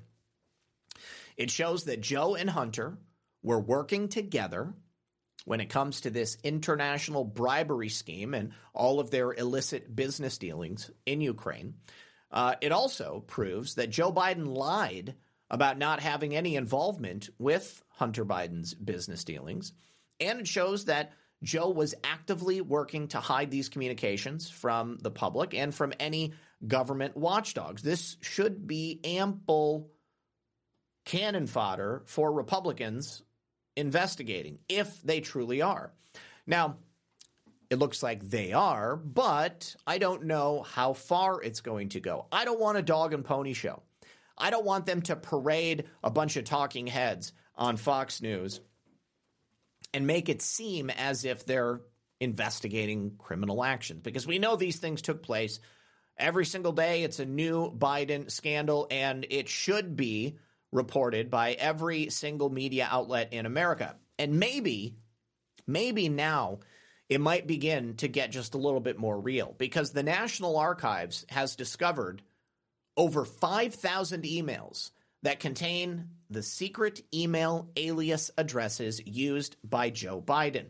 It 1.35 1.51
shows 1.51 1.85
that 1.85 2.01
Joe 2.01 2.35
and 2.35 2.49
Hunter 2.49 2.97
were 3.41 3.59
working 3.59 4.07
together 4.07 4.73
when 5.45 5.59
it 5.59 5.69
comes 5.69 6.01
to 6.01 6.09
this 6.09 6.37
international 6.43 7.23
bribery 7.23 7.89
scheme 7.89 8.33
and 8.33 8.51
all 8.73 8.99
of 8.99 9.11
their 9.11 9.33
illicit 9.33 9.93
business 9.93 10.37
dealings 10.37 10.89
in 11.05 11.21
Ukraine. 11.21 11.75
Uh, 12.31 12.55
it 12.61 12.71
also 12.71 13.23
proves 13.27 13.75
that 13.75 13.89
Joe 13.89 14.11
Biden 14.11 14.47
lied 14.47 15.15
about 15.49 15.77
not 15.77 15.99
having 15.99 16.35
any 16.35 16.55
involvement 16.55 17.29
with 17.37 17.83
Hunter 17.89 18.25
Biden's 18.25 18.73
business 18.73 19.23
dealings. 19.23 19.73
And 20.19 20.39
it 20.39 20.47
shows 20.47 20.85
that 20.85 21.13
Joe 21.43 21.69
was 21.69 21.93
actively 22.03 22.61
working 22.61 23.09
to 23.09 23.19
hide 23.19 23.51
these 23.51 23.69
communications 23.69 24.49
from 24.49 24.97
the 24.99 25.11
public 25.11 25.53
and 25.53 25.75
from 25.75 25.93
any 25.99 26.33
government 26.65 27.17
watchdogs. 27.17 27.83
This 27.83 28.17
should 28.21 28.65
be 28.65 28.99
ample 29.03 29.91
cannon 31.05 31.47
fodder 31.47 32.03
for 32.05 32.31
Republicans 32.31 33.21
investigating 33.75 34.59
if 34.69 35.01
they 35.01 35.21
truly 35.21 35.61
are. 35.61 35.91
Now, 36.45 36.77
it 37.69 37.79
looks 37.79 38.03
like 38.03 38.29
they 38.29 38.53
are, 38.53 38.95
but 38.95 39.75
I 39.87 39.97
don't 39.97 40.25
know 40.25 40.61
how 40.61 40.93
far 40.93 41.41
it's 41.41 41.61
going 41.61 41.89
to 41.89 41.99
go. 41.99 42.27
I 42.31 42.45
don't 42.45 42.59
want 42.59 42.77
a 42.77 42.83
dog 42.83 43.13
and 43.13 43.25
pony 43.25 43.53
show. 43.53 43.81
I 44.37 44.49
don't 44.49 44.65
want 44.65 44.85
them 44.85 45.01
to 45.03 45.15
parade 45.15 45.85
a 46.03 46.11
bunch 46.11 46.37
of 46.37 46.43
talking 46.43 46.87
heads 46.87 47.33
on 47.55 47.77
Fox 47.77 48.21
News 48.21 48.61
and 49.93 50.07
make 50.07 50.29
it 50.29 50.41
seem 50.41 50.89
as 50.89 51.25
if 51.25 51.45
they're 51.45 51.81
investigating 52.19 53.15
criminal 53.17 53.63
actions 53.63 54.01
because 54.01 54.25
we 54.25 54.39
know 54.39 54.55
these 54.55 54.77
things 54.77 55.01
took 55.01 55.23
place 55.23 55.59
every 56.17 56.45
single 56.45 56.71
day. 56.71 57.03
It's 57.03 57.19
a 57.19 57.25
new 57.25 57.71
Biden 57.71 58.29
scandal, 58.31 58.87
and 58.89 59.25
it 59.29 59.49
should 59.49 59.95
be 59.95 60.37
reported 60.73 61.29
by 61.29 61.53
every 61.53 62.09
single 62.09 62.49
media 62.49 62.87
outlet 62.89 63.31
in 63.31 63.45
America. 63.45 63.95
And 64.19 64.39
maybe, 64.39 64.95
maybe 65.65 66.09
now 66.09 66.59
it 67.09 67.21
might 67.21 67.47
begin 67.47 67.95
to 67.97 68.07
get 68.07 68.31
just 68.31 68.55
a 68.55 68.57
little 68.57 68.79
bit 68.79 68.97
more 68.97 69.19
real 69.19 69.55
because 69.57 69.91
the 69.91 70.03
National 70.03 70.57
Archives 70.57 71.25
has 71.29 71.55
discovered 71.55 72.21
over 72.97 73.25
5,000 73.25 74.23
emails 74.23 74.91
that 75.23 75.39
contain 75.39 76.09
the 76.29 76.43
secret 76.43 77.01
email 77.13 77.69
alias 77.75 78.31
addresses 78.37 79.01
used 79.05 79.57
by 79.63 79.89
Joe 79.89 80.21
Biden. 80.21 80.67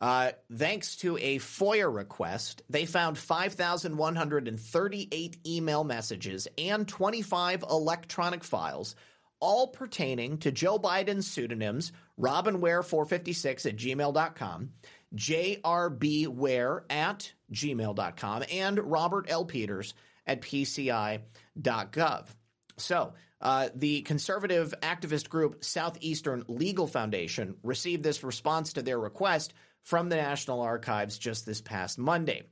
Uh, 0.00 0.30
thanks 0.52 0.96
to 0.96 1.16
a 1.18 1.38
FOIA 1.38 1.92
request, 1.92 2.62
they 2.70 2.86
found 2.86 3.18
5,138 3.18 5.38
email 5.46 5.84
messages 5.84 6.46
and 6.56 6.86
25 6.86 7.64
electronic 7.68 8.44
files, 8.44 8.94
all 9.40 9.68
pertaining 9.68 10.38
to 10.38 10.52
Joe 10.52 10.78
Biden's 10.78 11.26
pseudonyms 11.26 11.92
RobinWare456 12.20 13.66
at 13.66 13.76
gmail.com, 13.76 14.70
JRBWare 15.14 16.80
at 16.90 17.32
gmail.com, 17.52 18.44
and 18.52 18.78
Robert 18.78 19.26
L. 19.28 19.44
Peters 19.44 19.94
at 20.26 20.42
PCI.gov. 20.42 22.26
So, 22.76 23.12
uh, 23.40 23.68
the 23.74 24.02
conservative 24.02 24.74
activist 24.82 25.28
group 25.28 25.64
Southeastern 25.64 26.44
Legal 26.48 26.86
Foundation 26.86 27.56
received 27.62 28.02
this 28.02 28.24
response 28.24 28.72
to 28.72 28.82
their 28.82 28.98
request 28.98 29.54
from 29.82 30.08
the 30.08 30.16
National 30.16 30.60
Archives 30.60 31.18
just 31.18 31.46
this 31.46 31.60
past 31.60 31.98
Monday. 31.98 32.42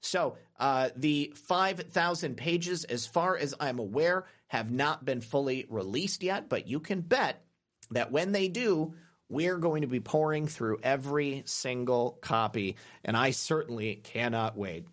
So, 0.00 0.36
uh, 0.58 0.90
the 0.96 1.32
5,000 1.34 2.36
pages, 2.36 2.84
as 2.84 3.06
far 3.06 3.36
as 3.36 3.54
I'm 3.58 3.78
aware, 3.78 4.26
have 4.48 4.70
not 4.70 5.04
been 5.04 5.20
fully 5.20 5.66
released 5.68 6.22
yet, 6.22 6.48
but 6.48 6.68
you 6.68 6.80
can 6.80 7.00
bet 7.00 7.44
that 7.90 8.12
when 8.12 8.32
they 8.32 8.48
do, 8.48 8.94
we're 9.28 9.58
going 9.58 9.82
to 9.82 9.88
be 9.88 10.00
pouring 10.00 10.46
through 10.46 10.78
every 10.82 11.42
single 11.46 12.18
copy, 12.20 12.76
and 13.04 13.16
I 13.16 13.30
certainly 13.30 13.96
cannot 13.96 14.56
wait. 14.56 14.86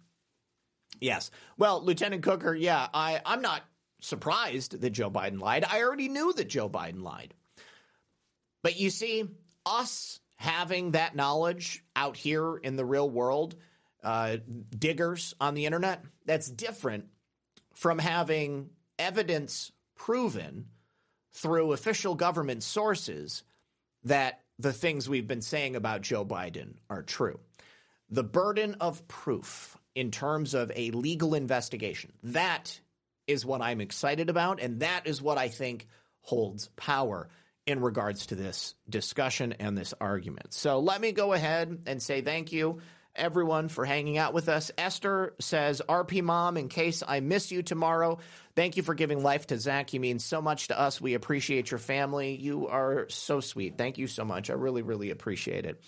Yes. 1.00 1.32
Well, 1.58 1.84
Lieutenant 1.84 2.24
Cooker, 2.24 2.56
yeah, 2.56 2.88
I, 2.94 3.22
I'm 3.26 3.42
not 3.42 3.62
surprised 4.02 4.82
that 4.82 4.90
Joe 4.90 5.12
Biden 5.12 5.40
lied. 5.40 5.66
I 5.66 5.84
already 5.84 6.10
knew 6.10 6.34
that 6.34 6.50
Joe 6.50 6.70
Biden 6.70 7.04
lied. 7.04 7.34
But 8.64 8.80
you 8.80 8.90
see, 8.90 9.26
us 9.66 10.20
having 10.36 10.92
that 10.92 11.16
knowledge 11.16 11.84
out 11.96 12.18
here 12.18 12.58
in 12.58 12.76
the 12.76 12.86
real 12.86 13.10
world, 13.10 13.56
uh, 14.04 14.38
diggers 14.78 15.34
on 15.40 15.54
the 15.54 15.66
internet, 15.66 16.04
that's 16.26 16.50
different 16.50 17.06
from 17.76 18.00
having 18.00 18.70
evidence 19.00 19.72
proven 19.96 20.68
through 21.34 21.74
official 21.74 22.16
government 22.16 22.64
sources 22.64 23.44
that 24.04 24.42
the 24.60 24.74
things 24.74 25.10
we've 25.10 25.28
been 25.28 25.42
saying 25.42 25.76
about 25.76 26.02
Joe 26.02 26.26
Biden 26.26 26.76
are 26.90 27.02
true. 27.02 27.40
The 28.10 28.24
burden 28.24 28.76
of 28.80 29.08
proof 29.08 29.78
in 29.96 30.12
terms 30.12 30.54
of 30.54 30.72
a 30.76 30.92
legal 30.92 31.34
investigation, 31.34 32.14
that 32.24 32.80
is 33.28 33.46
what 33.46 33.62
I'm 33.62 33.82
excited 33.82 34.30
about. 34.30 34.60
And 34.62 34.82
that 34.82 35.08
is 35.08 35.22
what 35.22 35.38
I 35.38 35.48
think 35.48 35.88
holds 36.22 36.68
power 36.76 37.30
in 37.66 37.80
regards 37.80 38.28
to 38.28 38.36
this 38.36 38.76
discussion 38.90 39.54
and 39.54 39.78
this 39.78 39.94
argument. 40.00 40.54
So 40.54 40.80
let 40.80 41.00
me 41.00 41.12
go 41.12 41.34
ahead 41.34 41.84
and 41.88 42.02
say 42.02 42.22
thank 42.22 42.52
you, 42.52 42.82
everyone, 43.15 43.68
for 43.68 43.85
hanging 43.85 44.18
out 44.18 44.34
with 44.34 44.49
us. 44.49 44.72
Esther 44.77 45.34
says, 45.40 45.81
RP 45.88 46.22
Mom, 46.22 46.57
in 46.57 46.69
case 46.69 47.03
I 47.07 47.19
miss 47.19 47.52
you 47.52 47.61
tomorrow, 47.61 48.19
thank 48.56 48.77
you 48.77 48.84
for 48.84 48.94
giving 48.94 49.23
life 49.23 49.48
to 49.48 49.60
Zak. 49.60 49.94
You 49.94 49.99
mean 49.99 50.19
so 50.19 50.41
much 50.41 50.69
to 50.69 50.80
us. 50.80 50.99
We 50.99 51.14
appreciate 51.14 51.72
your 51.72 51.80
family. 51.80 52.35
You 52.35 52.68
are 52.68 53.07
so 53.10 53.40
sweet. 53.40 53.77
Thank 53.77 53.98
you 53.98 54.07
so 54.07 54.26
much. 54.26 54.49
I 54.49 54.53
really, 54.53 54.81
really 54.81 55.11
appreciate 55.11 55.65
it. 55.65 55.84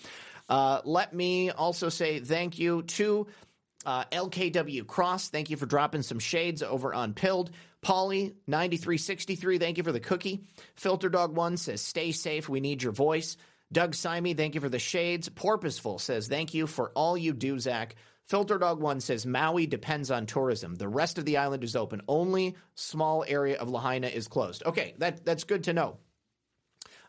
Uh, 0.48 0.82
let 0.84 1.14
me 1.14 1.52
also 1.52 1.90
say 1.90 2.20
thank 2.20 2.60
you 2.60 2.84
to 2.84 3.28
uh, 3.86 4.04
LKW 4.06 4.86
Cross, 4.88 5.30
thank 5.30 5.50
you 5.50 5.58
for 5.58 5.68
dropping 5.68 6.02
some 6.02 6.20
shades 6.20 6.64
over 6.64 6.94
on 6.94 7.14
Pilled. 7.14 7.52
Polly, 7.82 8.36
9363, 8.48 9.60
thank 9.60 9.78
you 9.78 9.84
for 9.84 9.92
the 9.92 10.00
cookie. 10.00 10.44
Filter 10.76 11.08
Dog 11.08 11.36
1 11.36 11.58
says, 11.58 11.82
stay 11.82 12.12
safe, 12.12 12.50
we 12.50 12.60
need 12.60 12.82
your 12.82 12.92
voice. 12.92 13.38
Doug 13.76 13.94
Simey, 13.94 14.34
thank 14.34 14.56
you 14.56 14.62
for 14.62 14.70
the 14.70 14.80
shades. 14.80 15.28
Porpoiseful 15.28 16.00
says, 16.00 16.30
thank 16.30 16.54
you 16.54 16.66
for 16.66 16.92
all 16.96 17.18
you 17.18 17.34
do, 17.34 17.60
Zak. 17.60 17.96
Filter 18.26 18.58
Dog 18.58 18.80
1 18.80 19.02
says, 19.02 19.26
Maui 19.26 19.68
depends 19.68 20.10
on 20.10 20.26
tourism. 20.26 20.76
The 20.76 20.88
rest 20.88 21.18
of 21.18 21.26
the 21.26 21.36
island 21.36 21.62
is 21.62 21.76
open. 21.76 22.02
Only 22.08 22.56
small 22.76 23.26
area 23.28 23.58
of 23.58 23.68
Lahaina 23.68 24.08
is 24.08 24.30
closed. 24.30 24.64
Okay, 24.66 24.96
that, 25.00 25.26
that's 25.26 25.44
good 25.44 25.66
to 25.66 25.74
know. 25.74 25.98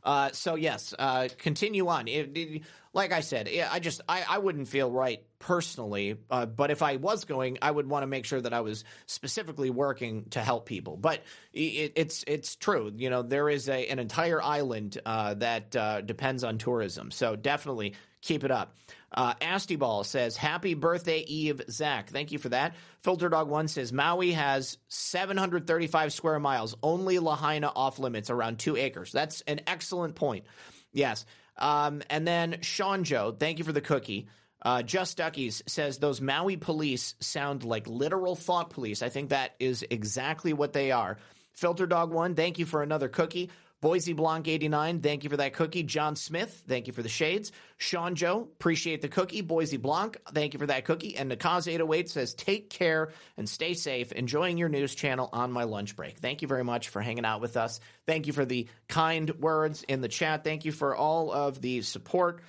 Uh, 0.06 0.30
so 0.32 0.54
yes, 0.54 0.94
uh, 0.96 1.28
continue 1.36 1.88
on. 1.88 2.06
It, 2.06 2.30
it, 2.38 2.62
like 2.92 3.12
I 3.12 3.20
said, 3.20 3.50
I 3.70 3.80
just 3.80 4.00
I, 4.08 4.24
I 4.26 4.38
wouldn't 4.38 4.68
feel 4.68 4.90
right 4.90 5.20
personally, 5.40 6.16
uh, 6.30 6.46
but 6.46 6.70
if 6.70 6.80
I 6.80 6.96
was 6.96 7.24
going, 7.24 7.58
I 7.60 7.70
would 7.70 7.88
want 7.88 8.04
to 8.04 8.06
make 8.06 8.24
sure 8.24 8.40
that 8.40 8.54
I 8.54 8.60
was 8.60 8.84
specifically 9.06 9.68
working 9.68 10.26
to 10.30 10.40
help 10.40 10.64
people. 10.64 10.96
But 10.96 11.22
it, 11.52 11.92
it's 11.96 12.24
it's 12.28 12.54
true, 12.54 12.92
you 12.94 13.10
know, 13.10 13.22
there 13.22 13.48
is 13.48 13.68
a, 13.68 13.88
an 13.88 13.98
entire 13.98 14.40
island 14.40 14.96
uh, 15.04 15.34
that 15.34 15.74
uh, 15.74 16.00
depends 16.02 16.44
on 16.44 16.56
tourism, 16.58 17.10
so 17.10 17.34
definitely 17.34 17.96
keep 18.26 18.44
it 18.44 18.50
up. 18.50 18.74
Uh, 19.12 19.34
Ball 19.78 20.04
says, 20.04 20.36
Happy 20.36 20.74
birthday, 20.74 21.20
Eve, 21.20 21.62
Zak. 21.70 22.10
Thank 22.10 22.32
you 22.32 22.38
for 22.38 22.50
that. 22.50 22.74
Filter 23.02 23.28
Dog 23.28 23.48
1 23.48 23.68
says, 23.68 23.92
Maui 23.92 24.32
has 24.32 24.78
735 24.88 26.12
square 26.12 26.38
miles, 26.38 26.76
only 26.82 27.18
Lahaina 27.18 27.72
off 27.74 27.98
limits, 27.98 28.28
around 28.30 28.58
two 28.58 28.76
acres. 28.76 29.12
That's 29.12 29.40
an 29.42 29.60
excellent 29.66 30.16
point. 30.16 30.44
Yes. 30.92 31.24
Um, 31.56 32.02
and 32.10 32.26
then 32.26 32.58
Sean 32.60 33.04
Joe, 33.04 33.34
thank 33.38 33.58
you 33.58 33.64
for 33.64 33.72
the 33.72 33.80
cookie. 33.80 34.28
Uh, 34.62 34.82
Just 34.82 35.16
Duckies 35.16 35.62
says 35.66 35.98
those 35.98 36.20
Maui 36.20 36.56
police 36.56 37.14
sound 37.20 37.64
like 37.64 37.86
literal 37.86 38.34
thought 38.34 38.70
police. 38.70 39.02
I 39.02 39.08
think 39.08 39.30
that 39.30 39.54
is 39.60 39.84
exactly 39.88 40.52
what 40.52 40.72
they 40.72 40.90
are. 40.90 41.18
Filter 41.52 41.86
Dog 41.86 42.12
One, 42.12 42.34
thank 42.34 42.58
you 42.58 42.66
for 42.66 42.82
another 42.82 43.08
cookie. 43.08 43.50
Boise 43.82 44.14
Blanc 44.14 44.48
89, 44.48 45.00
thank 45.00 45.22
you 45.22 45.30
for 45.30 45.36
that 45.36 45.52
cookie. 45.52 45.82
John 45.82 46.16
Smith, 46.16 46.64
thank 46.66 46.86
you 46.86 46.94
for 46.94 47.02
the 47.02 47.10
shades. 47.10 47.52
Sean 47.76 48.14
Joe, 48.14 48.48
appreciate 48.58 49.02
the 49.02 49.08
cookie. 49.08 49.42
Boise 49.42 49.76
Blanc, 49.76 50.16
thank 50.32 50.54
you 50.54 50.58
for 50.58 50.66
that 50.66 50.86
cookie. 50.86 51.16
And 51.16 51.30
Nakaz 51.30 51.70
808 51.70 52.08
says, 52.08 52.34
take 52.34 52.70
care 52.70 53.12
and 53.36 53.46
stay 53.46 53.74
safe. 53.74 54.12
Enjoying 54.12 54.56
your 54.56 54.70
news 54.70 54.94
channel 54.94 55.28
on 55.30 55.52
my 55.52 55.64
lunch 55.64 55.94
break. 55.94 56.18
Thank 56.18 56.40
you 56.40 56.48
very 56.48 56.64
much 56.64 56.88
for 56.88 57.02
hanging 57.02 57.26
out 57.26 57.42
with 57.42 57.58
us. 57.58 57.80
Thank 58.06 58.26
you 58.26 58.32
for 58.32 58.46
the 58.46 58.66
kind 58.88 59.30
words 59.40 59.82
in 59.82 60.00
the 60.00 60.08
chat. 60.08 60.42
Thank 60.42 60.64
you 60.64 60.72
for 60.72 60.96
all 60.96 61.30
of 61.30 61.60
the 61.60 61.82
support 61.82 62.40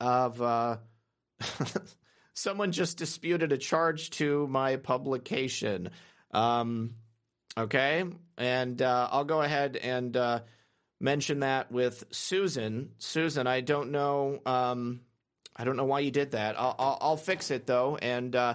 of. 0.00 0.40
Uh, 0.40 0.76
someone 2.34 2.72
just 2.72 2.96
disputed 2.96 3.52
a 3.52 3.58
charge 3.58 4.10
to 4.10 4.46
my 4.46 4.76
publication. 4.76 5.90
Um, 6.30 6.94
okay. 7.58 8.04
And 8.38 8.80
uh, 8.80 9.08
I'll 9.12 9.24
go 9.24 9.42
ahead 9.42 9.76
and. 9.76 10.16
Uh, 10.16 10.40
mention 11.02 11.40
that 11.40 11.70
with 11.70 12.04
Susan. 12.10 12.92
Susan, 12.98 13.46
I 13.46 13.60
don't 13.60 13.90
know. 13.90 14.40
Um, 14.46 15.00
I 15.54 15.64
don't 15.64 15.76
know 15.76 15.84
why 15.84 16.00
you 16.00 16.10
did 16.10 16.30
that. 16.30 16.58
I'll, 16.58 16.74
I'll, 16.78 16.98
I'll 17.00 17.16
fix 17.16 17.50
it 17.50 17.66
though, 17.66 17.96
and 17.96 18.34
uh, 18.34 18.54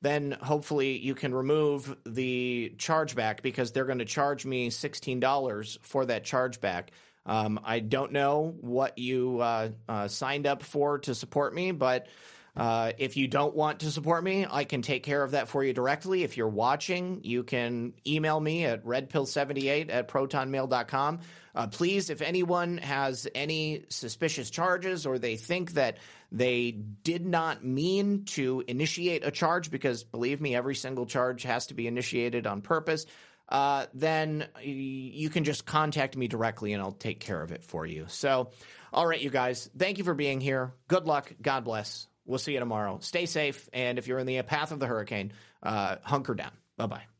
then 0.00 0.32
hopefully 0.40 0.96
you 0.98 1.14
can 1.14 1.34
remove 1.34 1.94
the 2.06 2.72
chargeback 2.78 3.42
because 3.42 3.72
they're 3.72 3.84
going 3.84 3.98
to 3.98 4.06
charge 4.06 4.46
me 4.46 4.70
sixteen 4.70 5.20
dollars 5.20 5.78
for 5.82 6.06
that 6.06 6.24
chargeback. 6.24 6.88
Um, 7.26 7.60
I 7.62 7.80
don't 7.80 8.12
know 8.12 8.54
what 8.60 8.98
you 8.98 9.40
uh, 9.40 9.68
uh, 9.88 10.08
signed 10.08 10.46
up 10.46 10.62
for 10.62 10.98
to 11.00 11.14
support 11.14 11.54
me, 11.54 11.70
but 11.72 12.06
uh, 12.54 12.92
if 12.98 13.16
you 13.16 13.28
don't 13.28 13.54
want 13.54 13.80
to 13.80 13.90
support 13.90 14.22
me, 14.22 14.46
I 14.48 14.64
can 14.64 14.82
take 14.82 15.02
care 15.02 15.22
of 15.22 15.30
that 15.30 15.48
for 15.48 15.64
you 15.64 15.72
directly. 15.72 16.22
If 16.22 16.36
you're 16.36 16.48
watching, 16.48 17.20
you 17.24 17.44
can 17.44 17.94
email 18.06 18.38
me 18.38 18.66
at 18.66 18.84
redpill78 18.84 19.90
at 19.90 20.08
protonmail.com. 20.08 21.20
Uh, 21.54 21.66
please, 21.66 22.10
if 22.10 22.20
anyone 22.20 22.78
has 22.78 23.26
any 23.34 23.84
suspicious 23.88 24.50
charges 24.50 25.06
or 25.06 25.18
they 25.18 25.36
think 25.36 25.72
that 25.72 25.98
they 26.30 26.72
did 26.72 27.24
not 27.26 27.64
mean 27.64 28.24
to 28.24 28.62
initiate 28.66 29.24
a 29.26 29.30
charge, 29.30 29.70
because 29.70 30.04
believe 30.04 30.40
me, 30.40 30.54
every 30.54 30.74
single 30.74 31.06
charge 31.06 31.42
has 31.44 31.66
to 31.66 31.74
be 31.74 31.86
initiated 31.86 32.46
on 32.46 32.60
purpose, 32.60 33.06
uh, 33.48 33.86
then 33.92 34.46
you 34.62 35.28
can 35.30 35.44
just 35.44 35.66
contact 35.66 36.16
me 36.16 36.28
directly 36.28 36.72
and 36.72 36.82
I'll 36.82 36.92
take 36.92 37.20
care 37.20 37.42
of 37.42 37.52
it 37.52 37.64
for 37.64 37.84
you. 37.84 38.06
So, 38.08 38.50
all 38.92 39.06
right, 39.06 39.20
you 39.20 39.30
guys, 39.30 39.70
thank 39.76 39.98
you 39.98 40.04
for 40.04 40.14
being 40.14 40.40
here. 40.40 40.72
Good 40.88 41.06
luck. 41.06 41.32
God 41.40 41.64
bless. 41.64 42.08
We'll 42.24 42.38
see 42.38 42.52
you 42.52 42.60
tomorrow. 42.60 42.98
Stay 43.00 43.26
safe. 43.26 43.68
And 43.72 43.98
if 43.98 44.06
you're 44.06 44.18
in 44.18 44.26
the 44.26 44.42
path 44.42 44.72
of 44.72 44.78
the 44.78 44.86
hurricane, 44.86 45.32
uh, 45.62 45.96
hunker 46.02 46.34
down. 46.34 46.52
Bye 46.76 46.86
bye. 46.86 47.11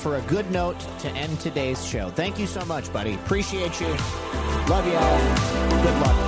For 0.00 0.16
a 0.16 0.20
good 0.22 0.50
note 0.50 0.80
to 1.00 1.10
end 1.10 1.38
today's 1.40 1.84
show. 1.84 2.10
Thank 2.10 2.38
you 2.38 2.46
so 2.46 2.64
much, 2.64 2.90
buddy. 2.92 3.14
Appreciate 3.14 3.80
you. 3.80 3.88
Love 4.68 4.86
you 4.86 4.94
all. 4.94 5.82
Good 5.82 6.00
luck. 6.00 6.19